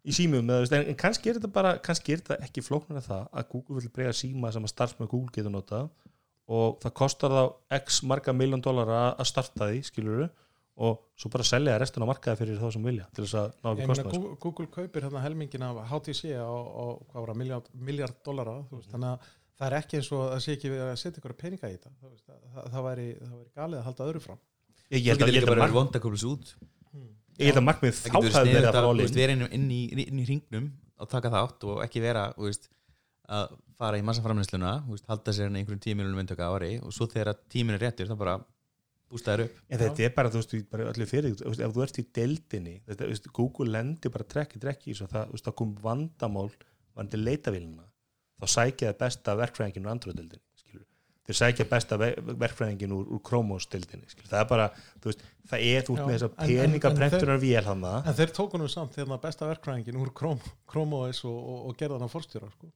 í 0.03 0.15
símum 0.17 0.51
en, 0.55 0.79
en 0.81 0.99
kannski 0.99 1.31
er 1.31 1.39
þetta 1.39 1.53
bara 1.55 1.75
kannski 1.85 2.15
er 2.15 2.23
þetta 2.23 2.39
ekki 2.47 2.65
flóknar 2.65 3.01
en 3.01 3.07
það 3.07 3.27
að 3.31 3.51
Google 3.55 3.81
vil 3.81 3.93
breyga 3.95 4.15
síma 4.17 4.53
sem 4.55 4.65
að 4.67 4.75
starfsmenn 4.75 5.11
Google 5.11 5.35
getur 5.35 5.55
notað 5.55 5.91
og 6.53 6.81
það 6.83 6.97
kostar 6.99 7.35
þá 7.37 7.43
x 7.79 8.01
marga 8.09 8.35
miljón 8.35 8.65
dólar 8.65 8.91
að 8.97 9.29
starta 9.31 9.71
því 9.71 9.85
skiluru 9.87 10.31
og 10.83 11.03
svo 11.21 11.29
bara 11.31 11.45
selja 11.45 11.77
restin 11.79 12.03
á 12.03 12.09
markaði 12.09 12.41
fyrir 12.41 12.59
þá 12.61 12.73
sem 12.75 12.87
vilja 12.89 13.07
til 13.13 13.27
þess 13.27 13.39
að 13.39 13.51
ná 13.61 13.69
ekki 13.73 13.97
sko. 13.99 14.13
Google, 14.15 14.39
Google 14.41 14.69
kaupir 14.73 15.07
hérna 15.07 15.23
helmingin 15.23 15.67
af 15.67 15.83
HTC 15.91 16.33
á 16.41 16.49
hvað 16.49 17.19
var 17.27 17.35
miljard, 17.39 17.69
miljard 17.77 18.23
dollara 18.25 18.57
veist, 18.71 18.89
þannig 18.91 19.11
að 19.13 19.29
það 19.59 19.67
er 19.69 19.77
ekki 19.79 20.01
eins 20.01 20.09
og 20.17 20.25
það 20.31 20.41
sé 20.47 20.57
ekki 20.57 20.73
verið 20.73 20.89
að 20.89 21.01
setja 21.03 21.23
ykkur 21.23 21.37
peninga 21.43 21.71
í 21.71 21.77
þetta 21.77 21.93
það, 22.01 22.17
það, 22.25 22.71
það, 22.73 22.81
væri, 22.89 23.07
það 23.21 23.37
væri 23.37 23.53
galið 23.61 23.83
að 23.83 23.87
halda 23.91 24.09
öðru 24.09 24.25
fram 24.25 24.41
ég, 24.99 25.09
held 25.13 25.25
að, 25.25 25.37
að, 25.43 25.59
mark, 25.63 25.75
að 25.97 26.05
að 27.57 27.67
markmið 27.67 27.99
þá 27.99 28.09
Það 28.13 28.49
verið 28.49 28.69
að 28.69 28.77
fara 28.77 28.85
að 28.85 28.91
all 28.93 29.03
in 29.05 29.17
vera 29.17 29.35
inn, 29.57 29.67
í, 29.73 29.83
í 30.05 30.25
hringnum 30.27 30.71
og 31.03 31.11
taka 31.11 31.33
þátt 31.33 31.69
og 31.69 31.83
ekki 31.85 32.03
vera 32.05 32.25
veist, 32.37 32.69
að 33.33 33.55
fara 33.81 33.99
í 33.99 34.05
massa 34.07 34.23
framleysluna 34.25 34.73
halda 35.09 35.35
sér 35.35 35.51
einhverjum 35.51 35.83
tímilunum 35.83 36.21
myndtöka 36.21 36.47
á 36.47 36.53
ári 36.55 36.75
og 36.83 36.93
svo 36.95 37.09
þegar 37.11 37.41
tímin 37.51 37.79
er 37.79 37.87
réttur 37.87 38.11
þá 38.11 38.17
bara 38.21 38.37
bústa 39.13 39.35
þér 39.35 39.45
upp. 39.47 39.57
En 39.69 39.81
þetta 39.83 40.05
er 40.07 40.13
bara, 40.17 40.33
þú 40.33 40.43
veist, 40.43 40.55
bara 40.73 40.91
öllu 40.93 41.09
fyrir 41.09 41.35
þú 41.37 41.49
veist, 41.51 41.65
ef 41.65 41.75
þú 41.75 41.85
ert 41.87 42.01
í 42.01 42.05
deildinni 42.19 42.77
þetta, 42.87 43.09
veist, 43.11 43.33
Google 43.37 43.73
lendir 43.73 44.13
bara 44.15 44.29
trekki, 44.29 44.61
trekki 44.63 44.93
í 44.93 44.99
svo 44.99 45.09
það, 45.11 45.35
það 45.49 45.57
kom 45.61 45.75
vandamál 45.83 46.49
vandi 46.97 47.21
leitavélina 47.21 47.89
þá 48.43 48.55
sækja 48.57 48.93
það 48.93 49.01
besta 49.03 49.37
verkfræðingin 49.39 49.87
úr 49.87 49.93
Android-deildinni. 49.95 50.43
skilur. 50.43 50.52
Þeir 51.33 51.39
sækja 51.41 51.67
besta 51.73 51.97
ve 51.99 52.11
verkfræðingin 52.45 52.93
úr, 52.95 53.09
úr 53.17 53.23
skilur. 54.13 54.29
það 54.31 54.41
er 54.45 54.49
bara, 54.53 54.67
þú 55.01 55.11
veist, 55.11 55.25
það 55.51 55.65
er 55.73 55.83
Já, 55.99 56.07
með 56.07 56.15
þess 56.19 56.27
að 56.29 56.37
en- 56.37 56.53
en 56.53 56.63
peningaprentunar 56.63 57.41
vél 57.43 57.65
hann 57.71 57.83
en 58.07 58.19
þeir 58.21 58.33
tóku 58.37 58.61
nú 58.61 58.69
samt 58.71 58.95
þegar 58.95 59.11
besta 59.27 59.49
verkfræðingin 59.51 59.99
úr 60.05 60.13
OS 61.01 61.25
og, 61.25 61.37
og, 61.37 61.67
og 61.73 61.77
gerðan 61.81 62.05
á 62.07 62.09
forstjóra 62.13 62.51
sko. 62.53 62.71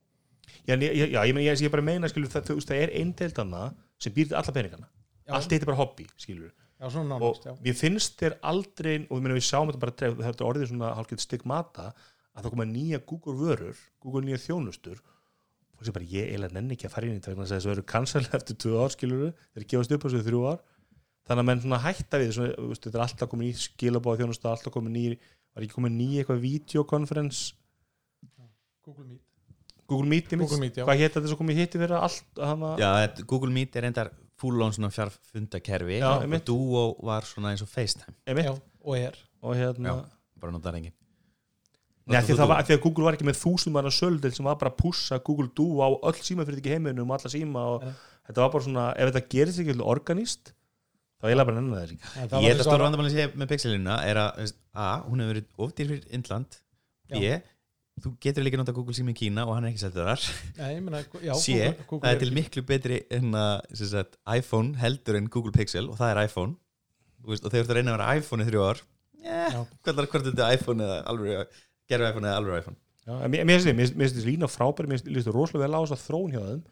já, 0.66 0.74
ég, 0.74 1.12
já, 1.12 1.20
ég, 1.22 1.34
meina, 1.36 1.46
ég, 1.52 1.62
ég 1.66 1.70
bara 1.76 1.82
meina, 1.86 2.08
skilur, 2.08 2.30
það, 2.32 2.46
þú 2.50 2.54
veist, 2.58 2.70
það 2.72 2.82
er 2.86 2.94
einn 3.00 3.12
deildana 3.18 3.64
sem 3.98 4.12
býr 4.16 4.28
til 4.32 4.36
alla 4.40 4.52
peningana 4.52 4.88
Já. 5.26 5.34
allt 5.34 5.50
þetta 5.50 5.64
er 5.66 5.70
bara 5.72 5.80
hobby, 5.80 6.06
skilur 6.22 6.52
já, 6.52 6.86
og 6.86 7.08
nánast, 7.10 7.46
já. 7.48 7.54
mér 7.66 7.74
finnst 7.74 8.20
þér 8.20 8.34
aldrei 8.46 9.06
og 9.10 9.18
við, 9.18 9.32
við 9.34 9.42
sjáum 9.48 9.70
þetta 9.72 9.80
bara 9.82 9.94
dref, 9.98 10.14
þetta 10.22 10.46
orðið 10.46 10.68
svona 10.70 10.90
hálfgett 10.94 11.24
stigmata 11.24 11.86
að 12.36 12.44
það 12.44 12.50
koma 12.52 12.66
nýja 12.70 13.00
Google 13.10 13.34
vörur 13.40 13.76
Google 14.04 14.22
nýja 14.28 14.38
þjónustur 14.44 15.00
og 15.76 15.82
þessi 15.84 15.92
bara 15.96 16.08
ég 16.08 16.30
eiginlega 16.30 16.56
nenni 16.56 16.74
ekki 16.76 16.88
að 16.88 16.94
fara 16.96 17.06
inn 17.06 17.16
í 17.16 17.20
þetta 17.20 17.36
þess 17.36 17.52
að 17.52 17.58
þessu 17.60 17.70
verður 17.72 17.86
kansalega 17.92 18.36
eftir 18.40 18.56
tvö 18.64 18.80
ár 18.80 18.94
skiluru 18.96 19.28
þeir 19.54 19.66
gefast 19.72 19.92
upp 19.96 20.04
á 20.04 20.08
þessu 20.08 20.24
þrjú 20.26 20.42
ár. 20.50 20.60
Þannig 21.26 21.42
að 21.42 21.48
menn 21.50 21.62
svona 21.64 21.80
hætta 21.82 22.20
við 22.22 22.32
svona, 22.36 22.52
veist, 22.70 22.84
þetta 22.86 22.98
er 23.00 23.04
alltaf 23.06 23.30
komin 23.32 23.48
í 23.50 23.54
skilabóða 23.58 24.20
þjónustu 24.22 24.48
alltaf 24.50 24.72
komin 24.76 24.96
í, 25.00 25.06
var 25.56 25.64
ekki 25.66 25.74
komin 25.74 25.96
ný 25.98 26.06
eitthvað 26.20 26.42
videokonferens 26.44 27.40
Google 28.86 29.04
Meet. 29.08 29.22
Google 29.90 30.06
Meet. 30.10 30.28
Google 30.30 30.60
Meet, 30.62 30.78
hvað 30.86 31.00
hétt 31.02 31.16
þetta 31.16 31.30
svo 31.30 31.38
komið 31.40 31.58
hitti 31.62 31.80
fyrir 31.82 31.96
allt 31.98 32.38
hana, 32.42 32.72
Já, 32.78 32.88
þetta- 33.04 33.26
Google 33.30 33.50
Meet 33.54 33.76
er 33.78 33.86
endar 33.90 34.10
full-on 34.38 34.74
svona 34.74 34.90
fjarfundakerfi 34.94 35.98
og. 36.06 36.38
Duo 36.46 36.84
var 37.06 37.26
svona 37.26 37.50
eins 37.54 37.62
og 37.66 37.70
FaceTime. 37.70 38.14
Já, 38.26 38.54
og 38.86 38.96
er 38.98 39.18
og 39.42 39.54
hérna 39.58 39.92
Já. 39.92 40.04
bara 40.42 40.52
notar 40.54 40.74
engin 40.78 40.94
Nei, 42.06 42.20
því, 42.22 42.36
því 42.38 42.74
að 42.76 42.82
Google 42.84 43.06
var 43.08 43.16
ekki 43.16 43.26
með 43.26 43.40
þúsund 43.40 43.74
manna 43.74 43.90
söldel 43.90 44.30
sem 44.34 44.46
var 44.46 44.58
bara 44.60 44.70
að 44.70 44.76
pússa 44.78 45.16
Google 45.26 45.48
Duo 45.58 45.80
á 45.82 45.90
öll 46.06 46.20
símafyrirtæki 46.22 46.76
heiminum 46.76 47.10
og 47.10 47.16
alla 47.16 47.32
síma 47.32 47.64
og 47.72 47.82
Nei. 47.82 47.96
þetta 48.28 48.44
var 48.44 48.52
bara 48.52 48.66
svona, 48.68 48.84
ef 48.94 49.10
þetta 49.10 49.32
gerist 49.32 49.62
ekki 49.64 49.74
organist, 49.82 50.52
þá 51.18 51.26
er 51.26 51.32
eiginlega 51.32 51.48
bara 51.50 51.58
nennan 51.58 51.74
það 51.74 51.96
ekki. 51.96 51.98
Ég 52.06 52.30
held 52.30 52.46
var 52.46 52.62
að 52.62 52.68
stóra 52.68 52.86
vandamálinn 52.86 53.16
sé 53.16 53.26
með 53.34 53.50
pixelina 53.50 53.98
er 54.06 54.22
að 54.22 54.40
veist, 54.44 54.58
A, 54.70 54.88
hún 55.08 55.24
hefur 55.24 55.34
verið 55.34 55.66
ofdýr 55.66 55.90
fyrir 55.90 56.16
Indland 56.20 56.58
B, 57.10 57.34
þú 58.06 58.16
getur 58.22 58.46
líka 58.46 58.62
nota 58.62 58.76
Google 58.76 58.94
sími 58.94 59.16
í 59.16 59.18
Kína 59.24 59.48
og 59.48 59.56
hann 59.56 59.66
er 59.66 59.74
ekki 59.74 59.82
seldur 59.82 60.06
þar 60.06 60.30
Nei, 60.60 60.70
ég 60.76 60.82
meina, 60.86 61.02
já, 61.26 61.34
C, 61.42 61.58
það 61.90 62.10
er 62.12 62.22
til 62.22 62.34
miklu 62.36 62.62
betri 62.68 63.00
en 63.18 63.34
að 63.34 63.54
sem 63.80 63.90
sagt, 63.96 64.18
iPhone 64.30 64.78
heldur 64.78 65.18
en 65.18 65.26
Google 65.32 65.54
Pixel 65.56 65.88
og 65.90 65.98
það 65.98 66.12
er 66.12 66.26
iPhone 66.28 66.54
Þú 67.16 67.32
veist, 67.32 67.46
og 67.48 67.50
þegar 67.50 67.64
þú 67.64 67.72
ert 67.72 67.80
að 67.80 67.88
að 67.90 67.96
vera 67.96 68.10
iPhone 68.20 68.44
í 68.44 68.50
þrjú 68.50 68.66
ár 68.68 68.82
yeah, 69.24 69.54
Já. 69.56 69.62
hvað 69.82 70.02
er 70.02 70.10
þetta 70.28 70.44
er 70.46 70.58
iPhone 70.58 70.84
eða 70.84 70.98
alveg 71.10 71.56
gerfi 71.90 72.10
iPhone 72.10 72.30
eða 72.30 72.40
alveg 72.42 72.64
iPhone 72.64 72.80
Já, 73.06 73.12
mér 73.30 73.46
mér 73.46 73.62
finnst 73.62 73.94
þessi 74.16 74.26
lína 74.26 74.48
frábæri, 74.50 74.90
mér 74.90 74.98
finnst 74.98 75.28
þið 75.28 75.36
rosalega 75.36 75.66
vel 75.66 75.78
á 75.78 75.80
þess 75.84 75.94
að 75.96 76.04
þróun 76.08 76.34
hjá 76.34 76.42
þeim 76.46 76.64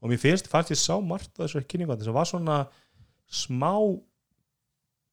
og 0.00 0.12
mér 0.12 0.22
finnst, 0.22 0.50
fannst 0.50 0.70
ég 0.72 0.80
sá 0.80 0.94
margt 1.02 1.32
á 1.34 1.42
þessu 1.42 1.64
kynningandi 1.66 2.06
sem 2.06 2.16
var 2.16 2.28
svona 2.30 2.60
smá 3.30 3.74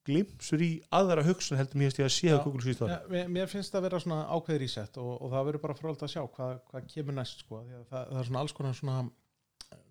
glimsur 0.07 0.61
í 0.63 0.69
aðra 0.95 1.23
hugsun 1.27 1.59
heldur 1.59 1.79
mér 1.81 1.89
finnst 1.89 2.01
ég 2.01 2.07
að 2.07 2.13
sé 2.15 2.29
Já. 2.29 2.35
að 2.38 2.43
Google 2.45 2.63
síðust 2.63 2.84
Já, 2.88 2.99
mér, 3.11 3.31
mér 3.38 3.49
finnst 3.51 3.73
það 3.73 3.79
að 3.81 3.88
vera 3.88 4.01
svona 4.03 4.19
ákveðir 4.31 4.65
í 4.67 4.69
sett 4.71 4.99
og, 5.01 5.09
og 5.17 5.34
það 5.34 5.47
verður 5.49 5.63
bara 5.65 5.77
frólægt 5.77 6.05
að 6.05 6.13
sjá 6.13 6.21
hvað, 6.38 6.53
hvað 6.69 6.85
kemur 6.93 7.17
næst 7.17 7.41
sko. 7.43 7.63
Því 7.65 7.79
að 7.79 7.88
það, 7.89 8.05
það 8.11 8.21
er 8.21 8.29
svona 8.29 8.43
alls 8.45 8.55
konar 8.55 8.77
svona 8.77 8.97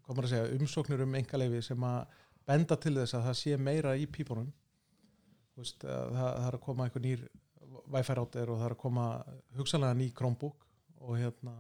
hvað 0.07 0.13
maður 0.15 0.29
að 0.29 0.33
segja, 0.33 0.61
umsóknir 0.61 1.03
um 1.05 1.19
engaleifi 1.19 1.63
sem 1.67 1.87
að 1.91 2.23
benda 2.47 2.79
til 2.81 2.95
þess 2.97 3.19
að 3.19 3.27
það 3.27 3.39
sé 3.43 3.59
meira 3.69 3.97
í 3.99 4.07
pípunum 4.07 4.53
að 5.57 5.73
það, 5.83 6.15
það 6.15 6.47
er 6.47 6.57
að 6.59 6.65
koma 6.67 6.87
einhver 6.87 7.05
nýr 7.05 7.27
Wi-Fi 7.95 8.15
router 8.19 8.51
og 8.53 8.59
það 8.61 8.69
er 8.71 8.75
að 8.77 8.81
koma 8.83 9.07
hugsanlega 9.59 9.99
ný 10.01 10.09
Chromebook 10.17 10.65
og 11.07 11.19
hérna 11.21 11.55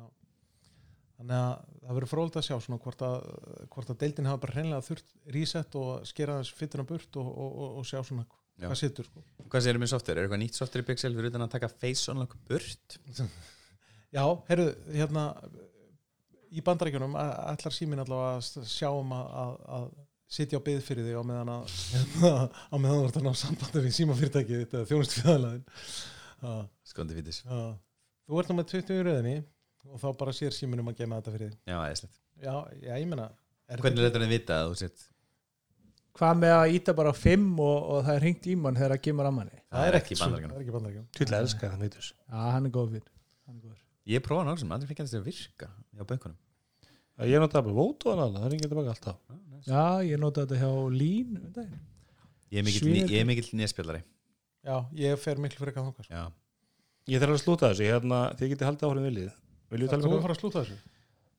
þannig 1.16 1.36
að 1.36 1.53
það 1.86 1.94
verður 1.97 2.11
frólægt 2.12 2.39
að 2.40 2.47
sjá 2.48 2.57
svona 2.61 2.81
hvort 2.85 3.05
að, 3.07 3.28
hvort 3.73 3.93
að 3.94 4.01
deildin 4.03 4.27
hafa 4.28 4.43
bara 4.43 4.57
hreinlega 4.57 4.85
þurft 4.85 5.15
reset 5.36 5.78
og 5.81 6.03
skera 6.09 6.40
þess 6.43 6.57
fytuna 6.59 6.85
burt 6.89 7.16
og, 7.23 7.28
og, 7.31 7.55
og, 7.62 7.78
og 7.81 7.86
sjá 7.89 8.01
svona 8.05 8.27
Já. 8.57 8.66
hvað 8.70 8.78
situr 8.81 9.05
sko. 9.09 9.23
Hvað 9.53 9.65
segir 9.66 9.78
með 9.81 9.90
software? 9.93 10.16
Er 10.20 10.27
eitthvað 10.27 10.40
nýtt 10.43 10.57
software 10.57 10.85
í 10.85 10.89
Pixel 10.89 11.12
fyrir 11.16 11.28
utan 11.31 11.44
að 11.44 11.51
taka 11.55 11.69
face 11.73 12.09
unlock 12.12 12.36
burt? 12.48 12.98
já, 14.16 14.23
heyrðu, 14.48 14.69
hérna 14.97 15.24
í 16.57 16.62
bandarækjunum 16.65 17.16
ætlar 17.20 17.74
símin 17.77 18.01
allavega 18.01 18.36
að 18.39 18.44
s- 18.47 18.74
sjá 18.78 18.89
um 18.97 19.12
að, 19.16 19.27
að, 19.43 19.57
að 19.78 19.89
sitja 20.36 20.61
á 20.61 20.65
byggð 20.69 20.85
fyrir 20.89 21.07
því 21.09 21.16
á 21.20 21.23
meðan 21.28 21.53
að 21.53 21.77
á 22.73 22.77
meðan 22.81 23.01
þú 23.03 23.09
ert 23.11 23.19
að 23.20 23.27
ná 23.28 23.32
sambandi 23.40 23.82
við 23.85 23.97
símafyrirtæki 24.01 24.61
þetta 24.65 24.85
þjónustu 24.90 25.20
fjöðalæðin 25.20 25.65
Skondi 26.87 27.17
fítis. 27.17 27.43
Þú 27.47 28.41
ert 28.41 28.51
nú 28.51 28.59
með 28.59 28.73
20 28.75 28.97
í 28.97 29.05
rauðinni 29.07 29.37
og 29.93 30.01
þá 30.03 30.07
bara 30.21 30.35
sér 30.35 30.55
síminum 30.55 30.89
að 30.91 31.03
gema 31.03 31.19
þetta 31.21 31.35
fyrir 31.35 31.53
því 31.53 31.73
Já, 31.73 31.77
eðislegt 31.89 32.17
já, 32.43 32.55
já, 32.83 32.95
ég 32.99 33.07
meina 33.11 33.27
er 33.71 33.83
Hvernig 33.83 34.03
er 34.03 34.09
þetta 34.11 34.23
að 34.23 34.33
vita 34.33 34.59
að 34.61 34.71
þú 34.73 34.79
sett 34.83 35.05
hvað 36.17 36.39
með 36.41 36.55
að 36.57 36.75
íta 36.79 36.95
bara 36.97 37.13
á 37.13 37.17
fimm 37.17 37.49
og, 37.61 37.77
og 37.93 37.99
það 38.07 38.15
er 38.15 38.25
hringt 38.25 38.47
í 38.49 38.55
mann 38.57 38.79
þegar 38.79 38.95
það 38.95 39.03
kemur 39.05 39.29
að 39.29 39.35
manni? 39.37 39.59
Það 39.69 39.89
er 39.91 39.99
ekki 39.99 40.17
það 40.17 40.37
er 40.37 40.47
bandaríkjunum. 40.47 41.09
Tvillega 41.19 41.45
elskar 41.45 41.75
hann 41.75 41.85
veitus 41.85 42.09
já, 42.17 42.39
hann 42.55 42.69
er 42.69 42.73
góð 42.73 42.95
fyrir 42.95 43.11
hann 43.11 43.59
er 43.59 43.67
góður. 43.67 43.83
Ég 44.07 44.25
prófaði 44.25 44.49
náttúrulega, 44.49 44.79
aldrei 44.79 44.91
fikk 44.91 45.03
þetta 45.03 45.21
að 45.21 45.27
virka 45.27 45.69
hjá 45.93 46.07
bönkunum. 46.09 46.39
Ég 47.27 47.43
notaði 47.43 47.67
bara 47.67 47.77
vótu 47.77 48.13
hann 48.13 48.23
alveg, 48.25 48.41
það 48.41 48.55
ringið 48.55 48.73
tilbaka 48.73 48.95
alltaf. 48.95 49.21
Já, 49.67 49.85
ég 50.09 50.23
nota 50.23 50.47
þetta 50.47 50.61
hjá 50.63 50.73
Lín 50.97 51.37
um 51.37 51.53
daginn. 51.53 51.85
Ég 52.55 52.63
er 52.63 52.67
mikill, 52.67 52.87
Svínið. 52.87 53.13
ég 53.13 53.21
er 53.25 53.29
mikill 53.29 53.53
nýjaspjallari 53.61 54.03
já, 54.67 54.77
ég 55.07 55.23
fer 55.23 55.41
miklu 55.43 55.61
fyrir 55.63 55.73
eitthvað 55.73 55.89
þangast 55.93 56.13
Já, 56.13 56.25
Ég 57.07 57.23
þarf 57.23 57.37
að 57.37 57.43
slúta 57.45 57.71
þessu, 57.71 57.87
hérna, 57.87 58.21
þið 58.39 58.53
getið 58.53 58.69
haldið 58.71 58.89
áhrifin 58.91 59.09
viljið 59.13 59.33
Viljið 59.73 59.91
tala 59.93 60.03
þú 60.03 60.09
um 60.11 60.15
er 60.15 60.19
að 60.19 60.27
fara 60.27 60.37
að 60.37 60.41
slúta 60.43 60.63
þessu? 60.65 60.79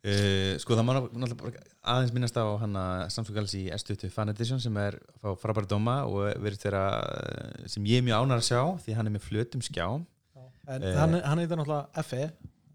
Uh, 0.08 0.54
sko 0.62 0.76
það 0.78 0.86
má 0.88 0.91
náttúrulega 0.95 1.36
bara 1.41 1.62
aðeins 1.91 2.12
minnast 2.16 2.38
á 2.40 2.45
hana 2.62 2.84
Samsung 3.12 3.36
Galaxy 3.36 3.64
S20 3.76 4.12
Fan 4.14 4.30
Edition 4.32 4.62
sem 4.64 4.78
er 4.80 4.95
fá 5.20 5.32
frábæra 5.41 5.68
dóma 5.68 5.95
og 6.08 6.30
verið 6.44 6.62
þeirra 6.62 6.84
eh, 7.02 7.66
sem 7.74 7.88
ég 7.90 7.99
er 7.99 8.06
mjög 8.06 8.22
ánar 8.24 8.40
að 8.40 8.45
sjá 8.48 8.62
því 8.86 8.95
hann 8.99 9.10
er 9.10 9.16
með 9.18 9.26
flötum 9.26 9.64
skjá 9.66 9.88
en 9.90 10.84
Eh. 10.84 10.94
hann, 10.99 11.18
hann 11.24 11.40
heitir 11.41 11.58
náttúrulega 11.60 12.04
FE 12.06 12.22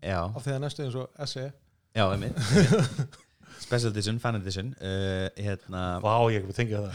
Já, 0.02 0.18
af 0.34 0.42
því 0.44 0.52
að 0.56 0.62
næstu 0.64 0.84
eins 0.86 0.94
og 0.98 1.26
SE 1.30 1.46
já, 1.94 2.04
einmitt. 2.08 2.38
Special 3.62 3.92
Edition, 3.92 4.18
Fan 4.22 4.38
Edition 4.38 4.72
uh, 4.78 5.28
hérna, 5.38 5.82
Vá, 6.04 6.12
ég 6.34 6.44
hef 6.44 6.58
tengið 6.58 6.86
það 6.86 6.92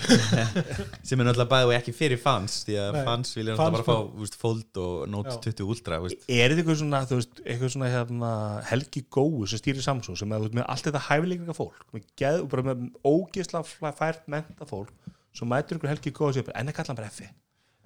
sem 1.07 1.19
er 1.23 1.29
náttúrulega 1.29 1.49
bæði 1.53 1.69
og 1.69 1.73
ekki 1.77 1.95
fyrir 1.95 2.21
fans 2.21 2.59
því 2.67 2.77
að 2.83 2.97
Nei, 2.97 3.01
fans 3.07 3.33
vilja 3.37 3.55
náttúrulega 3.55 3.87
bara 3.87 3.87
fá 3.87 4.21
úst, 4.25 4.37
Fold 4.41 4.81
og 4.83 5.07
Note 5.13 5.35
Já. 5.37 5.41
20 5.49 5.73
Ultra 5.75 6.01
úst. 6.03 6.27
Er 6.27 6.51
þetta 6.51 6.63
eitthvað 6.63 6.79
svona, 6.83 7.03
veist, 7.11 7.41
eitthvað 7.45 7.73
svona 7.75 7.91
hérna, 7.93 8.31
Helgi 8.71 9.05
Góu 9.17 9.47
sem 9.49 9.63
stýrir 9.63 9.85
Samsung 9.85 10.19
sem 10.19 10.37
er 10.37 10.47
með 10.51 10.67
allt 10.67 10.87
þetta 10.89 11.03
hæfileika 11.09 11.57
fólk 11.57 11.83
með 11.95 12.07
geð, 12.19 12.45
bara 12.51 12.67
með 12.71 12.87
ógisla 13.07 13.63
fært 13.67 14.27
menta 14.31 14.67
fólk 14.69 14.93
svo 15.37 15.47
mætur 15.49 15.77
einhver 15.77 15.95
Helgi 15.95 16.13
Góu 16.13 16.31
og 16.31 16.37
segir 16.37 16.49
bara, 16.49 16.61
en 16.61 16.71
það 16.71 16.79
kalla 16.79 16.93
hann 16.93 17.01
bara 17.03 17.13
F 17.13 17.21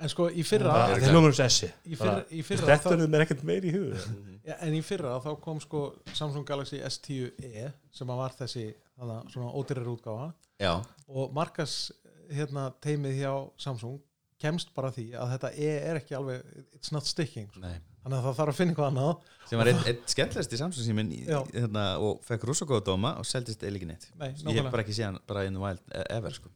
en 0.02 0.12
sko 0.12 0.28
í 0.34 0.44
fyrra 0.48 0.76
Það 0.76 0.94
er 0.96 1.04
er 1.06 1.16
hljómar 1.16 1.34
um 1.34 1.42
S 1.46 1.64
í 1.64 1.98
fyrra, 1.98 2.20
í 2.30 2.44
fyrra 2.46 2.70
Þetta 2.72 2.90
þá, 2.90 2.94
er 2.98 3.12
mér 3.16 3.26
ekkert 3.26 3.44
meiri 3.48 3.72
í 3.72 3.76
hug 3.76 4.06
ja, 4.48 4.58
en 4.58 4.76
í 4.76 4.82
fyrra 4.86 5.18
þá 5.24 5.32
kom 5.44 5.60
sko 5.64 5.84
Samsung 6.18 6.48
Galaxy 6.48 6.82
S10e 6.86 7.70
sem 7.94 8.14
var 8.22 8.36
þessi 8.38 8.72
hana, 9.02 9.22
svona 9.32 9.52
ódýrar 9.58 9.90
útgáfa. 9.92 10.32
Já, 10.62 10.74
og 11.10 11.36
markas 11.36 11.92
hérna, 12.32 12.70
teimið 12.84 13.22
hjá 13.22 13.32
Samsung 13.62 14.00
kemst 14.42 14.72
bara 14.74 14.90
því 14.94 15.12
að 15.22 15.34
þetta 15.36 15.50
e 15.54 15.72
er 15.92 16.00
ekki 16.00 16.18
alveg 16.18 16.46
it's 16.74 16.94
not 16.94 17.06
sticking 17.06 17.50
sko. 17.52 17.62
nei. 17.62 17.80
Þannig 18.02 18.18
að 18.18 18.24
það 18.26 18.38
þarf 18.40 18.50
að 18.52 18.58
finna 18.58 18.72
eitthvað 18.74 18.88
annað. 18.90 19.26
Sem 19.46 19.60
var 19.62 19.70
eitt, 19.70 19.82
eitt 19.92 20.14
skemmtilegst 20.16 20.54
í 20.56 20.58
Samsung 20.58 21.02
Já. 21.14 21.38
hérna, 21.54 21.84
og 22.02 22.24
fekk 22.26 22.48
rússakóða 22.50 22.86
dóma 22.88 23.12
og 23.22 23.28
seldist 23.30 23.62
eða 23.62 23.78
ekki 23.78 23.90
neitt. 23.92 24.08
Nei, 24.18 24.32
ég 24.34 24.58
hef 24.58 24.72
bara 24.74 24.82
ekki 24.82 24.96
séð 24.98 25.12
hann 25.12 25.20
bara 25.30 25.44
in 25.46 25.54
the 25.54 25.62
wild 25.62 25.84
e- 25.94 26.08
ever 26.10 26.34
sko. 26.34 26.50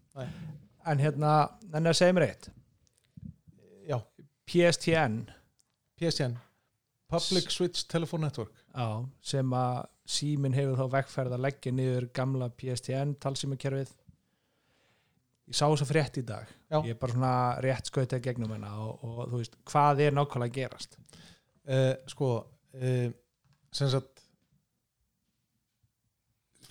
en 0.86 0.98
hérna, 1.02 1.36
en 1.74 1.92
að 1.92 1.98
segja 2.00 2.18
mér 2.18 2.32
eitt 2.32 2.50
PSTN 4.50 5.24
PSN 6.00 6.38
Public 7.12 7.52
Switch 7.54 7.86
Telephone 7.88 8.26
Network. 8.26 8.54
Já, 8.76 9.06
sem 9.22 9.54
að 9.56 9.84
símin 10.10 10.56
hefur 10.58 10.80
þá 10.80 10.96
vegferð 10.98 11.36
að 11.38 11.44
leggja 11.46 11.72
niður 11.74 12.08
gamla 12.18 12.50
PSTN 12.58 13.14
talsímakerfið. 13.22 13.92
Ég 15.46 15.54
sá 15.58 15.68
þess 15.70 15.86
að 15.86 15.92
frétt 15.92 16.18
í 16.18 16.24
dag. 16.26 16.50
Já. 16.74 16.80
ég 16.82 16.96
er 16.96 17.00
bara 17.00 17.14
svona 17.14 17.34
rétt 17.62 17.92
skautað 17.92 18.24
gegnum 18.26 18.56
hennar 18.56 18.80
og, 18.82 19.06
og 19.06 19.22
þú 19.30 19.42
veist, 19.44 19.58
hvað 19.70 20.02
er 20.08 20.18
nákvæmlega 20.18 20.50
að 20.50 20.58
gerast? 20.58 20.98
Uh, 21.66 21.94
sko 22.10 22.30
uh, 22.42 23.08
sem 23.74 23.90
sagt 23.94 24.24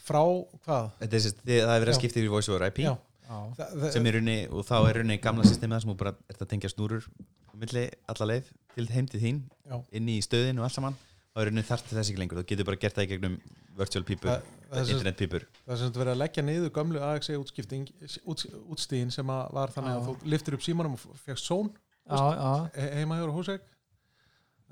frá 0.04 0.20
hvað? 0.66 0.90
Þetta 1.00 1.16
er 1.18 1.24
sérst, 1.24 1.40
það 1.46 1.62
er 1.74 1.82
verið 1.84 1.94
að 1.94 2.00
skipta 2.00 2.20
yfir 2.20 2.34
voice 2.34 2.52
over 2.52 2.66
IP 2.68 2.82
Já. 2.84 2.92
já, 3.24 3.38
Þa, 3.56 3.92
sem 3.94 4.10
er 4.10 4.18
runni, 4.18 4.36
og 4.50 4.66
þá 4.68 4.76
er 4.82 4.98
runni 5.00 5.16
gamla 5.22 5.46
systemið 5.48 5.84
sem 5.84 5.94
þú 5.94 5.96
bara 6.02 6.14
ert 6.30 6.44
að 6.44 6.50
tengja 6.52 6.70
snúrur. 6.74 7.06
á 7.08 7.43
milli 7.60 7.84
alla 8.12 8.28
leið 8.32 8.52
til 8.74 8.86
heim 8.90 9.06
til 9.10 9.20
þín 9.22 9.42
Já. 9.70 9.76
inn 9.98 10.08
í 10.10 10.16
stöðin 10.24 10.58
og 10.60 10.66
allt 10.68 10.76
saman 10.78 10.96
þá 11.34 11.40
er 11.42 11.48
runni 11.50 11.64
þarft 11.66 11.92
þess 11.92 12.10
ekki 12.12 12.20
lengur, 12.22 12.40
þú 12.42 12.46
getur 12.50 12.68
bara 12.68 12.80
gert 12.84 12.96
það 12.98 13.06
í 13.06 13.10
gegnum 13.12 13.36
virtual 13.74 14.04
pípur, 14.06 14.30
er 14.70 14.90
internet 14.94 15.18
pípur 15.18 15.44
það 15.64 15.72
er 15.74 15.78
sem 15.80 15.88
sagt 15.88 15.98
verið 15.98 16.12
að 16.14 16.20
leggja 16.22 16.44
niður 16.46 16.72
gömlu 16.76 17.00
AXE 17.02 17.38
útskipting 17.40 17.88
út, 18.30 18.44
útstíðin 18.74 19.10
sem 19.14 19.30
að 19.34 19.44
var 19.56 19.72
þannig 19.74 19.96
að 19.98 20.08
þú 20.08 20.16
liftir 20.34 20.56
upp 20.58 20.62
símanum 20.66 20.94
og 20.98 21.22
fegst 21.24 21.48
són 21.50 21.70
já, 21.74 22.18
já, 22.38 22.52
he- 22.78 22.90
heima 23.00 23.18
hjá 23.18 23.32
húsæk 23.34 23.70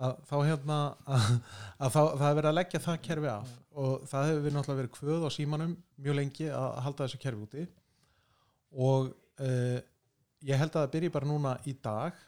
að 0.02 0.14
þá 0.30 0.36
hérna 0.48 0.78
að, 1.06 1.26
að 1.82 1.94
þá, 1.94 2.00
það 2.18 2.26
er 2.28 2.36
verið 2.38 2.50
að 2.52 2.58
leggja 2.58 2.82
það 2.86 3.00
kerfi 3.08 3.30
af 3.32 3.50
og 3.82 4.06
það 4.10 4.26
hefur 4.28 4.42
verið 4.46 4.56
náttúrulega 4.58 4.80
verið 4.82 4.94
kvöð 4.98 5.26
á 5.26 5.30
símanum 5.34 5.74
mjög 6.02 6.18
lengi 6.18 6.48
að 6.52 6.78
halda 6.86 7.06
þessu 7.06 7.20
kerfi 7.22 7.46
úti. 7.46 7.62
Og 8.72 9.10
uh, 9.40 9.78
ég 10.44 10.58
held 10.60 10.74
að 10.74 10.80
það 10.82 10.90
byrji 10.96 11.12
bara 11.14 11.28
núna 11.30 11.52
í 11.70 11.74
dag 11.84 12.18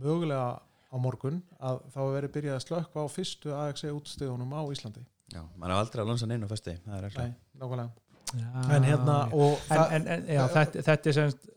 mögulega 0.00 0.48
á 0.86 0.96
morgun 1.02 1.42
að 1.58 1.82
þá 1.92 2.00
er 2.04 2.14
verið 2.16 2.34
byrjað 2.36 2.56
að 2.56 2.64
slökka 2.64 3.04
á 3.04 3.06
fyrstu 3.12 3.54
AXE 3.56 3.92
útstíðunum 3.92 4.54
á 4.56 4.62
Íslandi. 4.72 5.04
Já, 5.34 5.42
mann 5.58 5.74
á 5.74 5.76
aldrei 5.76 6.02
að 6.04 6.12
lonsa 6.12 6.28
neina 6.30 6.46
á 6.46 6.52
er 6.54 7.08
Nei, 7.16 7.32
nákvæmlega. 7.58 7.90
Já. 8.36 8.48
En 8.74 8.86
hérna 8.86 9.16
og 9.34 9.58
en, 9.70 9.82
en, 9.94 10.06
en 10.10 10.24
já, 10.34 10.42
þetta, 10.54 10.82
þetta 10.86 11.10
er 11.10 11.16
semst 11.20 11.50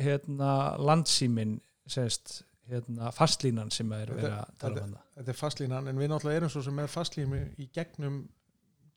hérna 0.00 0.50
landsímin 0.78 1.54
semst 1.90 2.42
hérna 2.70 3.10
fastlínan 3.14 3.72
sem 3.74 3.88
er 3.96 4.12
verið 4.12 4.34
að 4.36 4.50
tala 4.60 4.82
um 4.84 4.92
þetta 4.92 5.06
þetta 5.16 5.32
er 5.32 5.38
fastlínan 5.38 5.88
en 5.90 6.00
við 6.00 6.12
náttúrulega 6.12 6.42
erum 6.42 6.52
svo 6.52 6.62
sem 6.66 6.76
með 6.76 6.92
fastlínu 6.92 7.40
í 7.56 7.70
gegnum 7.74 8.20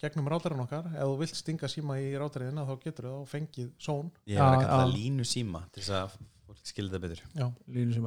gegnum 0.04 0.28
rátarinn 0.28 0.64
okkar. 0.64 0.90
Ef 0.92 1.08
þú 1.08 1.18
vilt 1.22 1.38
stinga 1.40 1.70
síma 1.72 1.98
í 2.04 2.12
rátarinn 2.20 2.60
þá 2.60 2.74
getur 2.84 3.08
þú 3.08 3.16
þá 3.22 3.34
fengið 3.34 3.70
són. 3.82 4.12
Ég 4.28 4.40
verið 4.42 4.60
að 4.60 4.66
kalla 4.68 4.92
línu 4.92 5.28
síma 5.28 5.64
til 5.72 5.84
þess 5.84 5.96
að 6.02 6.18
skilja 6.66 6.94
það 6.94 7.04
betur. 7.04 7.22
Já, 7.34 7.46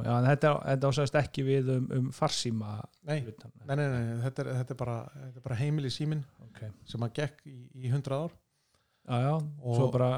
já, 0.07 0.15
þetta, 0.27 0.51
þetta 0.63 0.89
ásæðast 0.91 1.19
ekki 1.21 1.45
við 1.47 1.71
um, 1.75 1.85
um 1.97 2.09
farsíma 2.15 2.73
nei, 3.07 3.21
nei, 3.27 3.75
nei, 3.75 3.85
nei, 3.85 4.17
þetta, 4.25 4.43
er, 4.43 4.49
þetta, 4.61 4.75
er 4.75 4.79
bara, 4.81 4.97
þetta 5.21 5.41
er 5.41 5.45
bara 5.45 5.59
heimili 5.61 5.91
símin 5.93 6.23
okay. 6.47 6.73
sem 6.89 7.05
að 7.07 7.13
gekk 7.21 7.47
í, 7.49 7.55
í 7.83 7.91
100 7.91 8.17
ár. 8.17 8.35
Já, 9.07 9.21
já, 9.23 9.33
Og- 9.37 9.77
svo 9.77 9.85
bara 9.93 10.09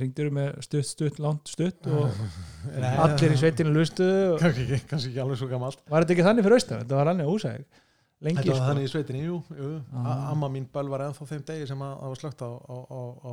ringdur 0.00 0.30
með 0.32 0.54
stutt, 0.64 0.88
stutt, 0.88 1.18
langt, 1.20 1.50
stutt 1.52 1.88
og 1.92 2.08
Nei, 2.84 2.94
allir 3.04 3.34
í 3.34 3.40
sveitinu 3.42 3.74
lustu 3.74 4.06
og... 4.06 4.38
kannski 4.40 4.64
ekki, 4.64 4.78
kannski 4.88 5.12
ekki 5.12 5.20
alveg 5.20 5.42
svo 5.42 5.50
gammalt 5.50 5.82
var 5.84 6.06
þetta 6.06 6.16
ekki 6.16 6.24
þannig 6.30 6.46
fyrir 6.46 6.56
austan, 6.56 6.80
þetta 6.80 7.02
var 7.02 7.12
í 7.12 7.28
húsæk. 7.28 7.84
Lengi 8.24 8.40
þetta 8.40 8.54
var 8.54 8.62
sko. 8.62 8.70
þannig 8.70 8.88
í 8.88 8.92
sveitinni, 8.94 9.26
jú, 9.28 9.36
jú. 9.52 9.74
Ah. 9.92 10.30
Amma 10.32 10.48
mín 10.50 10.64
bölvar 10.72 11.04
ennþá 11.04 11.28
þeim 11.28 11.44
degi 11.52 11.68
sem 11.68 11.84
að 11.86 12.08
var 12.08 12.22
slögt 12.22 12.40
á, 12.40 12.50
á, 12.50 12.76
á, 12.88 13.00
á 13.20 13.32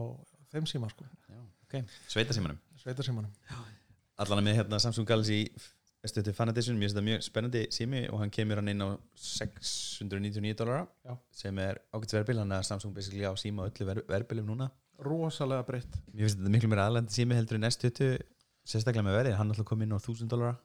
þeim 0.52 0.68
síma 0.70 0.92
sko, 0.92 1.08
Sveita 2.12 2.36
símanum 2.36 2.60
sveitasímanum 2.86 3.32
Allan 4.16 4.46
með 4.46 4.62
hérna 4.62 4.78
Samsung 4.80 5.08
Galaxy 5.08 5.42
S20 6.06 6.36
Fan 6.38 6.52
Edition, 6.52 6.78
mér 6.78 6.88
finnst 6.88 6.96
þetta 6.96 7.06
mjög 7.08 7.24
spennandi 7.26 7.62
sími 7.74 8.02
og 8.14 8.22
hann 8.22 8.32
kemur 8.32 8.62
hann 8.62 8.70
inn 8.72 8.84
á 8.86 8.90
699 9.20 10.54
dólara 10.60 10.86
Já. 11.04 11.16
sem 11.34 11.58
er 11.60 11.82
ágætt 11.92 12.14
verbil, 12.16 12.40
hann 12.44 12.54
er 12.56 12.64
Samsung 12.68 12.94
basically 12.96 13.26
á 13.26 13.34
síma 13.36 13.66
öllu 13.68 13.88
ver 13.90 14.04
verbilum 14.08 14.48
núna. 14.54 14.70
Rosalega 15.04 15.66
breytt. 15.68 15.98
Mér 16.14 16.30
finnst 16.30 16.40
þetta 16.40 16.54
miklu 16.54 16.70
meira 16.72 16.86
aðlandi 16.88 17.18
sími 17.18 17.36
heldur 17.36 17.60
en 17.60 17.68
S20 17.68 18.22
sérstaklega 18.66 19.04
með 19.08 19.18
verið, 19.20 19.36
hann 19.40 19.50
er 19.50 19.58
alltaf 19.58 19.68
komið 19.72 19.90
inn 19.90 19.98
á 19.98 20.00
1000 20.00 20.32
dólara 20.32 20.56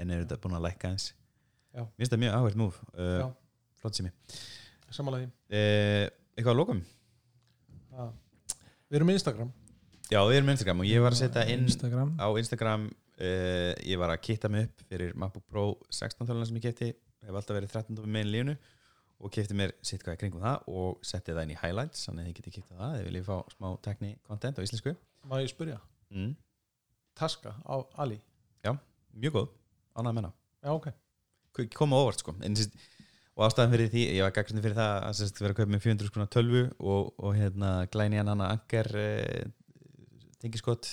en 0.00 0.10
er 0.10 0.24
þetta 0.24 0.40
búin 0.42 0.56
að 0.58 0.66
lækka 0.66 0.90
eins 0.94 1.10
Já. 1.70 1.84
Mér 1.84 2.00
finnst 2.00 2.08
þetta 2.10 2.22
mjög 2.24 2.38
áhvert 2.40 2.60
múf 2.64 2.80
uh, 2.96 3.28
flott 3.78 4.00
sími. 4.00 4.10
Samanlega 4.90 5.28
því. 5.28 5.30
Uh, 5.54 6.08
Eitthvað 6.34 6.54
að 6.56 6.60
lokum? 6.64 6.82
að 7.94 8.10
við 8.90 8.98
erum 8.98 9.10
með 9.10 9.20
Instagram 9.20 9.50
Já, 10.10 10.18
við 10.26 10.40
erum 10.40 10.48
Instagram 10.50 10.80
og 10.82 10.88
ég 10.90 11.02
var 11.04 11.14
að 11.14 11.20
setja 11.20 11.42
inn 11.52 11.68
Instagram. 11.68 12.08
á 12.18 12.26
Instagram 12.34 12.88
uh, 12.90 13.72
ég 13.86 13.98
var 14.00 14.10
að 14.10 14.22
kitta 14.26 14.48
mig 14.50 14.64
upp 14.66 14.80
fyrir 14.90 15.12
MacBook 15.14 15.44
Pro 15.46 15.62
16 15.86 16.26
töluna 16.26 16.48
sem 16.48 16.56
ég 16.58 16.64
kefti 16.64 16.88
hef 16.90 17.30
alltaf 17.30 17.54
verið 17.54 17.76
13 17.76 18.00
með 18.10 18.24
einn 18.24 18.32
lífunu 18.34 18.54
og 19.20 19.30
kefti 19.36 19.54
mér 19.54 19.76
sitt 19.86 20.02
hvað 20.02 20.16
í 20.16 20.20
kringum 20.24 20.42
það 20.42 20.66
og 20.72 21.06
setti 21.06 21.36
það 21.36 21.46
inn 21.46 21.54
í 21.54 21.58
highlights 21.60 22.08
þannig 22.08 22.24
að 22.24 22.30
þið 22.30 22.40
geti 22.40 22.54
kitta 22.56 22.78
það 22.80 22.96
ef 22.96 23.06
viljið 23.06 23.28
fá 23.28 23.36
smá 23.54 23.68
tekni 23.86 24.10
content 24.26 24.58
á 24.58 24.64
íslensku. 24.66 24.96
Má 25.30 25.36
ég 25.38 25.52
spyrja, 25.52 25.78
mm. 26.10 26.34
taska 27.22 27.54
á 27.62 27.76
Ali? 28.02 28.18
Mjög 29.14 29.36
góð, 29.36 29.48
ánægð 29.94 30.18
menna 30.18 30.32
já 30.64 30.72
ok, 30.74 30.90
koma 31.76 32.02
óvart 32.02 32.24
sko. 32.24 32.34
En, 32.42 32.58
sérst, 32.58 32.74
og 33.36 33.46
ástæðan 33.46 33.76
fyrir 33.76 33.94
því, 33.94 34.04
ég 34.16 34.26
var 34.26 34.34
gaggrindi 34.34 34.66
fyrir 34.66 34.78
það 34.80 35.06
að 35.06 35.22
vera 35.38 35.54
að 35.54 35.58
kaupa 35.60 35.72
með 35.76 35.86
400 35.86 36.10
skona 36.10 36.28
tölvu 36.34 36.66
og, 36.78 37.14
og 37.14 37.38
hérna 37.38 37.72
glæni 37.92 38.20
hann 38.20 38.32
hana 38.34 38.50
angar 38.56 38.90
eh, 38.98 39.46
tengiskott 40.42 40.88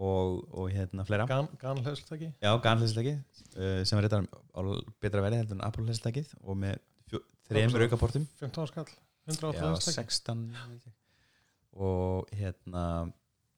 og, 0.00 0.46
og 0.54 0.70
hérna 0.72 1.04
fleira. 1.06 1.26
Gan, 1.28 1.48
ganhleðslutæki. 1.60 2.30
Já, 2.40 2.50
ganhleðsleiki 2.64 3.14
uh, 3.16 3.82
sem 3.84 4.00
er 4.00 4.06
reyndar 4.06 4.26
á 4.56 4.60
betra 5.02 5.24
verið 5.24 5.42
heldur 5.42 5.58
en 5.58 5.66
Apple 5.66 5.84
hleðsleikið 5.86 6.32
og 6.40 6.58
með 6.62 6.78
fjó, 7.10 7.20
þremur 7.50 7.86
aukaportum. 7.86 8.26
15 8.40 8.70
skall, 8.72 8.88
108 9.28 9.58
Já, 9.58 9.66
hleðslutæki 9.66 9.96
16 9.98 10.46
veit 10.56 10.88
ég. 10.88 10.96
og 11.86 12.32
hérna 12.36 12.84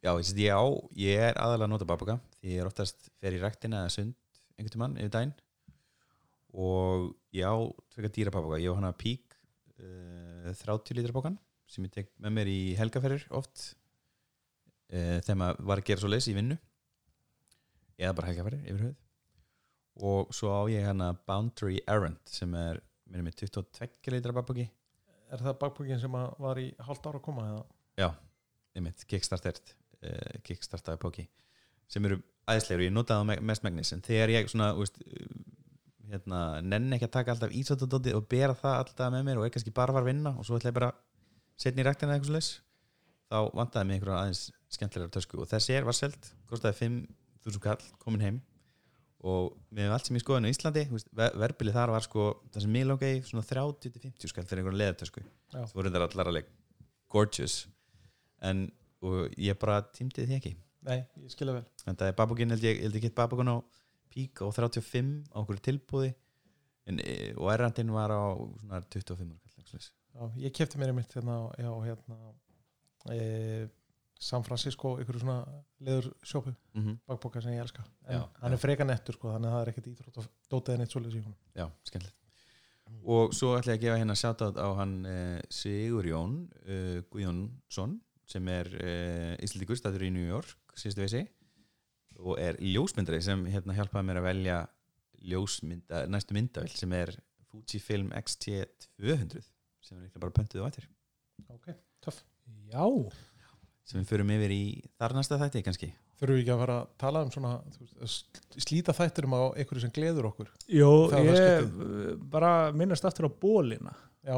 já, 0.02 0.10
ég, 0.18 0.32
ég, 0.42 0.50
á, 0.50 0.64
ég 0.98 1.28
er 1.30 1.38
aðalega 1.38 1.68
að 1.68 1.74
nota 1.76 1.88
babuga 1.88 2.18
því 2.40 2.56
ég 2.56 2.64
er 2.64 2.70
oftast 2.70 3.08
fer 3.22 3.36
í 3.36 3.40
ræktina 3.42 3.84
eða 3.84 3.94
sund 3.94 4.18
einhvern 4.56 4.74
tímann 4.74 4.98
yfir 5.00 5.14
daginn. 5.14 5.36
Og 6.52 7.12
ég 7.32 7.48
á 7.48 7.56
tvekka 7.94 8.10
dýra 8.12 8.34
babuga, 8.34 8.60
ég 8.60 8.74
á 8.74 8.76
hana 8.76 8.92
pík 8.92 9.38
uh, 9.78 10.50
30 10.52 10.98
lítra 10.98 11.14
bókan 11.14 11.38
sem 11.70 11.86
ég 11.86 11.94
tek 11.94 12.10
með 12.20 12.34
mér 12.36 12.50
í 12.52 12.60
helgaferðir 12.76 13.24
oft 13.32 13.70
þegar 14.92 15.40
maður 15.40 15.64
var 15.72 15.80
að 15.82 15.88
gera 15.88 16.04
svo 16.04 16.12
leys 16.12 16.28
í 16.28 16.36
vinnu. 16.36 16.58
Eða 17.98 18.14
bara 18.18 18.30
helgaferðir 18.30 18.68
yfir 18.68 18.84
höfuð. 18.86 19.00
Og 20.08 20.32
svo 20.36 20.52
á 20.52 20.62
ég 20.72 20.86
hana 20.88 21.10
Boundary 21.28 21.82
Errand 21.90 22.20
sem 22.28 22.54
er 22.56 22.80
minnum 23.12 23.28
með 23.28 23.42
22 23.44 24.14
lítra 24.14 24.32
babugi 24.36 24.70
Er 25.32 25.40
það 25.40 25.60
bakbúkin 25.62 26.00
sem 26.00 26.12
var 26.12 26.60
í 26.60 26.66
hálft 26.84 27.06
ára 27.08 27.20
að 27.20 27.24
koma 27.24 27.44
eða? 27.48 27.62
Já, 28.00 28.08
einmitt, 28.76 29.04
kickstartert 29.08 29.72
uh, 30.04 30.34
kickstartaði 30.44 31.00
póki 31.00 31.24
sem 31.92 32.04
eru 32.08 32.18
æðislegur, 32.48 32.86
ég 32.86 32.92
notaði 32.92 33.38
mest 33.44 33.64
megnis 33.64 33.92
en 33.94 34.02
þegar 34.04 34.32
ég 34.32 34.50
svona 34.50 34.70
úst, 34.80 34.96
hérna, 36.08 36.60
nenni 36.64 36.96
ekki 36.96 37.08
að 37.08 37.14
taka 37.16 37.34
alltaf 37.34 37.52
ísóttadóti 37.56 38.14
og 38.16 38.26
bera 38.28 38.56
það 38.56 38.78
alltaf 38.82 39.12
með 39.14 39.26
mér 39.28 39.40
og 39.40 39.46
er 39.46 39.54
kannski 39.54 39.74
bara 39.76 39.96
var 39.96 40.06
vinna 40.08 40.34
og 40.36 40.48
svo 40.48 40.58
ætla 40.58 40.72
ég 40.72 40.78
bara 40.78 40.92
setni 41.60 41.84
í 41.84 41.86
ræktina 41.86 42.12
eða 42.12 42.20
eitthvað 42.20 42.38
leis 42.38 42.50
þá 43.32 43.38
vantaði 43.56 43.88
mig 43.88 43.98
einhverja 43.98 44.20
aðeins 44.20 44.46
skemmtilegar 44.72 45.12
tösku. 45.14 45.40
Og 45.40 45.48
þessi 45.50 45.76
er 45.76 45.86
var 45.88 45.96
selt, 45.96 46.32
kostaði 46.50 46.78
5.000 46.82 47.62
kall 47.64 47.86
komin 48.02 48.24
heim. 48.26 48.40
Og 49.22 49.52
með 49.70 49.94
allt 49.94 50.08
sem 50.08 50.18
ég 50.18 50.24
skoðin 50.24 50.48
á 50.50 50.52
Íslandi 50.52 50.82
verbilið 51.14 51.76
þar 51.76 51.92
var 51.94 52.04
sko 52.04 52.24
það 52.50 52.64
sem 52.64 52.72
mig 52.74 52.86
langaði 52.88 53.20
í 53.20 53.22
svona 53.28 53.44
30-50 53.46 54.32
skall 54.32 54.48
fyrir 54.50 54.64
einhverja 54.64 54.80
leðartösku 54.80 55.22
það 55.52 55.74
voru 55.76 55.92
þetta 55.92 56.08
allar 56.08 56.30
alveg 56.32 56.48
gorgeous. 57.12 57.60
En 58.42 58.66
ég 59.38 59.60
bara 59.62 59.78
tímdi 59.94 60.26
því 60.26 60.40
ekki. 60.40 60.56
Nei, 60.88 61.04
ég 61.22 61.30
skilja 61.30 61.54
vel. 61.54 61.62
En 61.86 61.98
það 61.98 62.10
er 62.10 62.18
babuginn 62.18 62.50
held 62.50 62.66
ég, 62.66 62.80
ég 62.80 62.88
held 62.88 62.98
ég 62.98 63.06
get 63.06 63.14
babuginn 63.14 63.54
á 63.54 63.62
pík 64.12 64.42
á 64.42 64.50
35 64.50 65.30
á 65.30 65.36
okkur 65.44 65.62
tilbúði 65.62 66.10
en, 66.90 66.98
e, 66.98 67.32
og 67.38 67.52
errandinn 67.54 67.94
var 67.94 68.10
á 68.10 68.34
svona 68.34 68.82
25 68.82 69.30
ára 69.30 69.52
kall, 69.54 69.90
Já, 70.12 70.26
ég 70.44 70.52
kefti 70.52 70.76
mér 70.76 70.90
einmitt 70.92 71.14
hérna, 71.16 71.36
já, 71.56 71.70
hérna 71.86 72.16
e, 73.10 73.68
San 74.22 74.44
Francisco, 74.46 74.94
ykkur 75.02 75.18
svona 75.18 75.40
leður 75.82 76.12
sjópu, 76.22 76.52
mm 76.74 76.82
-hmm. 76.82 76.98
bakboka 77.06 77.40
sem 77.42 77.52
ég 77.56 77.60
elska. 77.60 77.82
En 78.06 78.20
Já, 78.20 78.28
hann 78.40 78.52
já. 78.52 78.54
er 78.54 78.58
freka 78.58 78.84
nettur 78.84 79.14
sko, 79.14 79.32
þannig 79.32 79.48
að 79.48 79.54
það 79.54 79.62
er 79.62 79.68
ekkert 79.72 79.86
íþrótt 79.86 80.18
að 80.18 80.28
dótaði 80.50 80.78
neitt 80.78 80.90
svoleiðis 80.90 81.18
í 81.18 81.24
hún 81.24 81.34
já, 81.54 81.70
skemmtilegt. 81.84 82.18
Og 83.02 83.34
svo 83.34 83.56
ætla 83.56 83.72
ég 83.72 83.78
að 83.78 83.82
gefa 83.82 83.98
hérna 83.98 84.14
sjátátt 84.14 84.58
á 84.60 84.68
hann 84.78 85.06
uh, 85.06 85.40
Sigur 85.50 86.06
Jón 86.06 86.34
uh, 86.68 87.02
Guðjónsson 87.10 88.00
sem 88.28 88.48
er 88.48 88.66
uh, 88.66 89.34
Íslandíkur, 89.42 89.76
stættur 89.76 90.04
í 90.06 90.10
New 90.12 90.28
York 90.28 90.76
síðustu 90.76 91.02
veisi 91.02 91.22
og 92.20 92.38
er 92.38 92.58
ljósmyndari 92.60 93.22
sem 93.24 93.46
hérna 93.50 93.74
hjálpaði 93.74 94.06
mér 94.06 94.20
að 94.20 94.28
velja 94.28 94.58
ljósmynda, 95.32 96.06
næstu 96.10 96.36
myndavill 96.36 96.74
sem 96.76 96.92
er 96.92 97.14
Fujifilm 97.50 98.12
X-T200 98.22 99.48
sem 99.82 99.98
er 99.98 100.06
líklega 100.06 100.22
bara 100.22 100.36
pöntuð 100.38 100.62
á 100.62 100.68
ættir 100.70 100.88
Ok, 101.50 101.72
töff 102.04 102.22
Já, 102.72 102.84
sem 103.88 104.00
við 104.02 104.08
förum 104.14 104.30
yfir 104.36 104.54
í 104.54 104.62
þar 105.00 105.14
næsta 105.18 105.38
þætti 105.40 105.62
kannski. 105.66 105.90
Þurfum 106.22 106.36
við 106.38 106.42
ekki 106.44 106.54
að 106.54 106.60
fara 106.62 106.74
að 106.78 106.90
tala 107.02 107.22
um 107.26 107.30
svona 107.34 107.52
þú 107.74 107.86
veist, 108.04 108.40
slíta 108.62 108.94
þætturum 108.94 109.34
á 109.34 109.40
einhverju 109.58 109.82
sem 109.82 109.92
gleður 109.96 110.28
okkur? 110.30 110.50
Jó, 110.70 110.90
ég 111.26 112.20
bara 112.30 112.52
minnast 112.76 113.04
aftur 113.08 113.26
á 113.26 113.30
bólina 113.42 113.94
Já. 114.22 114.36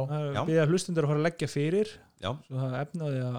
Við 0.48 0.58
að 0.62 0.70
hlustundur 0.72 1.04
að 1.04 1.10
fara 1.12 1.20
að 1.20 1.26
leggja 1.26 1.48
fyrir. 1.52 1.90
Já, 2.24 2.30
svo 2.46 2.56
það 2.56 2.76
efnaði 2.80 3.18
að 3.20 3.34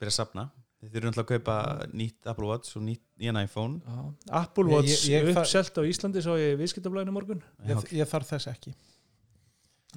byrja 0.00 0.10
að 0.10 0.16
sapna 0.16 0.44
þið 0.82 0.90
þurfum 0.96 1.10
alltaf 1.12 1.22
að 1.22 1.28
kaupa 1.30 1.54
nýtt 2.00 2.26
Apple 2.32 2.48
Watch 2.50 2.74
og 2.76 2.82
nýtt 2.88 3.04
nýjan 3.22 3.38
iPhone. 3.44 3.78
Já, 3.86 4.00
Apple 4.40 4.64
Ég- 4.66 4.74
Watch 4.74 4.96
ég- 5.06 5.28
ég- 5.28 5.30
uppselt 5.36 5.78
á 5.78 5.82
Íslandi 5.86 6.22
svo 6.26 6.34
ég 6.42 6.58
viðskiptablaðinu 6.58 7.14
morgun. 7.14 7.42
Ég, 7.70 7.86
ég 8.02 8.10
þarf 8.10 8.26
þess 8.34 8.50
ekki 8.50 8.74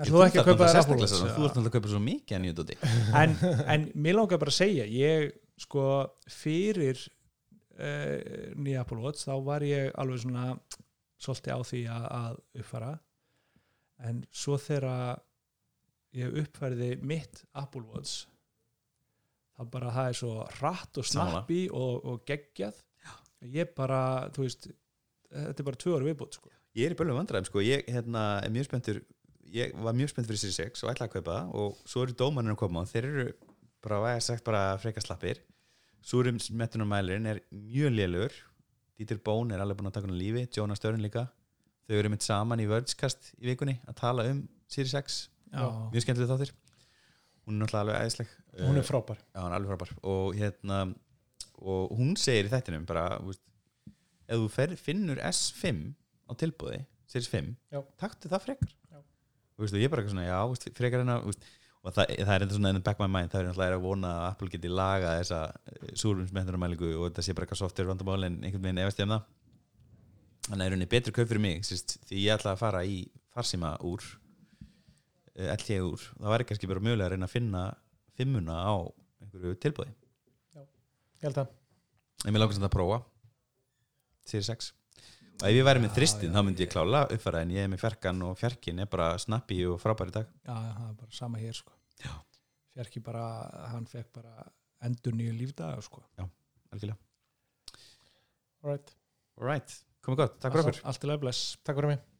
þú 0.08 0.24
ekki 0.26 0.42
að 0.42 0.50
kaupa 0.50 0.70
þér 0.70 0.82
Apple 0.82 0.98
Watch 1.02 1.16
þú 1.20 1.28
ert 1.28 1.44
alltaf 1.44 1.70
að 1.70 1.76
kaupa 1.76 1.92
svo 1.94 2.02
mikið 2.04 2.38
að 2.38 2.44
nýja 2.46 2.58
dóti 2.60 2.78
en, 3.22 3.38
en 3.76 3.88
mér 3.96 4.20
langar 4.20 4.42
bara 4.42 4.54
að 4.54 4.60
segja 4.60 4.88
ég 4.90 5.34
sko 5.60 5.86
fyrir 6.32 7.02
uh, 7.04 8.54
nýja 8.56 8.86
Apple 8.86 9.02
Watch 9.04 9.28
þá 9.28 9.34
var 9.48 9.66
ég 9.68 9.92
alveg 10.00 10.24
svona 10.24 10.50
svolítið 11.20 11.56
á 11.56 11.60
því 11.68 11.84
að, 11.92 12.10
að 12.20 12.42
uppfara 12.64 12.92
en 14.10 14.22
svo 14.32 14.60
þegar 14.62 15.24
ég 16.16 16.38
uppfærði 16.42 16.94
mitt 17.06 17.44
Apple 17.60 17.86
Watch 17.92 18.28
þá 19.60 19.66
bara 19.74 19.96
það 19.96 20.12
er 20.12 20.20
svo 20.22 20.36
hratt 20.60 21.02
og 21.02 21.08
snappi 21.08 21.66
og, 21.76 22.06
og 22.08 22.22
geggjað. 22.28 22.78
Ég 23.52 23.74
bara, 23.76 24.30
þú 24.36 24.46
veist 24.46 24.70
þetta 25.30 25.62
er 25.62 25.68
bara 25.68 25.80
tvö 25.80 25.96
ára 25.98 26.08
viðbútt 26.08 26.40
sko. 26.40 26.52
ég 26.78 26.88
er 26.88 26.96
í 26.96 26.98
bölum 27.00 27.18
vandræðum 27.20 27.48
sko, 27.48 27.64
ég 27.66 27.88
hérna, 27.92 28.24
er 28.46 28.54
mjög 28.54 28.70
spenntur 28.70 29.02
ég 29.54 29.74
var 29.84 29.94
mjög 29.98 30.12
spennt 30.14 30.28
fyrir 30.30 30.42
Series 30.42 30.60
X 30.74 30.84
og 30.84 30.92
ætlaði 30.92 31.10
að 31.10 31.16
kaupa 31.18 31.38
það 31.40 31.56
og 31.62 31.80
svo 31.90 32.04
eru 32.06 32.16
dómanir 32.20 32.54
að 32.56 32.60
koma 32.62 32.84
og 32.84 32.92
þeir 32.92 33.08
eru 33.10 33.26
bara, 33.84 34.00
hvað 34.04 34.16
ég 34.18 34.26
sagt, 34.26 34.44
bara 34.48 34.64
freka 34.82 35.02
slappir. 35.04 35.42
Súrims 36.06 36.50
metunarmælirinn 36.56 37.28
er 37.28 37.42
mjög 37.52 37.92
lélur 37.98 38.36
Dieter 39.00 39.20
Bón 39.24 39.52
er 39.56 39.62
alveg 39.64 39.78
búin 39.80 39.88
að 39.90 39.96
taka 39.96 40.08
hann 40.10 40.16
á 40.16 40.20
lífi 40.20 40.46
Jonas 40.56 40.80
Störn 40.82 41.00
líka. 41.04 41.26
Þau 41.88 41.96
eru 42.00 42.10
mitt 42.12 42.24
saman 42.26 42.60
í 42.60 42.68
Vergecast 42.70 43.32
í 43.40 43.48
vikunni 43.50 43.78
að 43.88 43.96
tala 44.02 44.26
um 44.30 44.42
Series 44.70 44.94
X, 45.00 45.20
Já. 45.54 45.64
mjög 45.94 46.04
skemmtileg 46.06 46.30
þáttir 46.30 46.52
hún 47.50 47.56
er 47.56 47.64
náttúrulega 47.64 47.82
alveg 47.82 48.02
æðisleg. 48.06 48.34
Hún 48.60 48.76
Eh, 48.76 48.82
er 48.84 48.86
frábær. 48.86 49.18
Já, 49.34 49.40
hann 49.42 49.54
er 49.56 49.66
frábær. 49.72 49.92
Og 50.04 50.36
hérna 50.38 50.80
og 51.60 51.96
hún 51.98 52.14
segir 52.20 52.46
í 52.46 52.52
þættinum 52.52 52.86
bara 52.86 53.18
veist, 53.24 53.42
ef 54.30 54.38
þú 54.38 54.76
finnur 54.78 55.18
S5 55.18 55.96
á 56.30 56.34
tilbúði, 56.38 56.84
Series 57.08 57.28
5 57.32 57.56
Já. 57.74 57.82
taktu 57.98 58.30
það 58.30 58.44
frekar. 58.46 58.76
Og 59.60 59.66
veist, 59.66 59.76
ég 59.76 59.90
er 59.90 59.92
bara 59.92 60.04
eitthvað 60.04 60.16
svona, 60.16 60.28
já, 60.30 60.38
veist, 60.48 60.70
frekar 60.78 61.04
veist, 61.28 61.50
og 61.80 61.96
það, 61.96 62.14
það 62.14 62.32
er 62.34 62.44
eitthvað 62.44 62.56
svona 62.58 62.72
the 62.76 62.84
back 62.86 63.02
my 63.02 63.10
mind 63.12 63.34
það 63.34 63.42
er 63.42 63.50
náttúrulega 63.50 63.80
að 63.80 63.84
vona 63.86 64.14
að 64.14 64.26
Apple 64.30 64.50
geti 64.54 64.72
laga 64.72 65.12
þessa 65.20 65.42
súrumsmetnarmælingu 66.02 66.90
og 66.96 67.06
þetta 67.10 67.26
sé 67.26 67.36
bara 67.36 67.48
eitthvað 67.48 67.62
software 67.62 67.92
vandamál 67.92 68.28
en 68.28 68.40
einhvern 68.44 68.66
veginn 68.66 68.82
efast 68.84 69.00
ég 69.00 69.08
um 69.08 69.14
það. 69.16 69.30
Þannig 70.50 70.64
að 70.64 70.66
er 70.66 70.76
henni 70.76 70.90
betri 70.96 71.14
kaup 71.16 71.30
fyrir 71.30 71.44
mig 71.44 71.68
sýst, 71.68 72.00
því 72.10 72.24
ég 72.26 72.40
ætla 72.40 72.56
að 72.56 72.64
fara 72.64 72.84
í 72.88 72.98
farsíma 73.36 73.76
úr 73.88 74.04
LTE 75.40 75.80
úr, 75.86 76.04
það 76.18 76.34
væri 76.34 76.50
kannski 76.50 76.72
bara 76.72 76.84
mögulega 76.84 77.08
að 77.08 77.16
reyna 77.16 77.30
að 77.30 77.36
finna 77.36 77.64
fimmuna 78.20 78.60
á 78.60 78.76
einhverju 79.24 79.56
tilbúði 79.64 79.94
Ég 81.20 81.28
held 81.28 81.40
að 81.42 82.32
mér 82.32 82.40
langar 82.40 82.56
samt 82.56 82.68
að 82.70 82.76
prófa. 82.76 83.00
Series 84.28 84.48
6 84.48 84.70
og 84.72 84.79
ef 85.40 85.56
ég 85.56 85.66
væri 85.68 85.84
með 85.84 85.96
þristin 85.98 86.36
þá 86.36 86.42
myndi 86.44 86.66
ég 86.66 86.72
klála 86.74 87.06
uppfæra 87.08 87.44
en 87.46 87.54
ég 87.56 87.66
er 87.66 87.72
með 87.72 87.84
fjarkan 87.84 88.22
og 88.28 88.38
fjarkin 88.40 88.84
er 88.84 88.90
bara 88.92 89.12
snappi 89.22 89.62
og 89.70 89.80
frábær 89.82 90.12
í 90.12 90.16
dag. 90.20 90.32
Já, 90.44 90.54
það 90.54 90.86
er 90.88 90.96
bara 91.02 91.18
sama 91.20 91.42
hér 91.42 91.58
sko. 91.60 91.76
Fjarki 92.76 93.04
bara, 93.04 93.26
hann 93.74 93.88
fekk 93.90 94.12
bara 94.20 94.48
endur 94.88 95.16
nýju 95.16 95.36
lífdaga 95.40 95.82
sko. 95.84 96.04
algjörlega. 96.70 97.00
Alright, 98.60 98.96
Alright, 99.40 99.76
komið 100.04 100.26
gott, 100.26 100.40
takk 100.44 100.56
fyrir 100.56 100.68
okkur. 100.68 100.82
Allt 100.92 101.04
til 101.04 101.14
að 101.14 101.22
bless. 101.24 101.52
Takk 101.64 101.80
fyrir 101.80 101.96
mig 101.96 102.19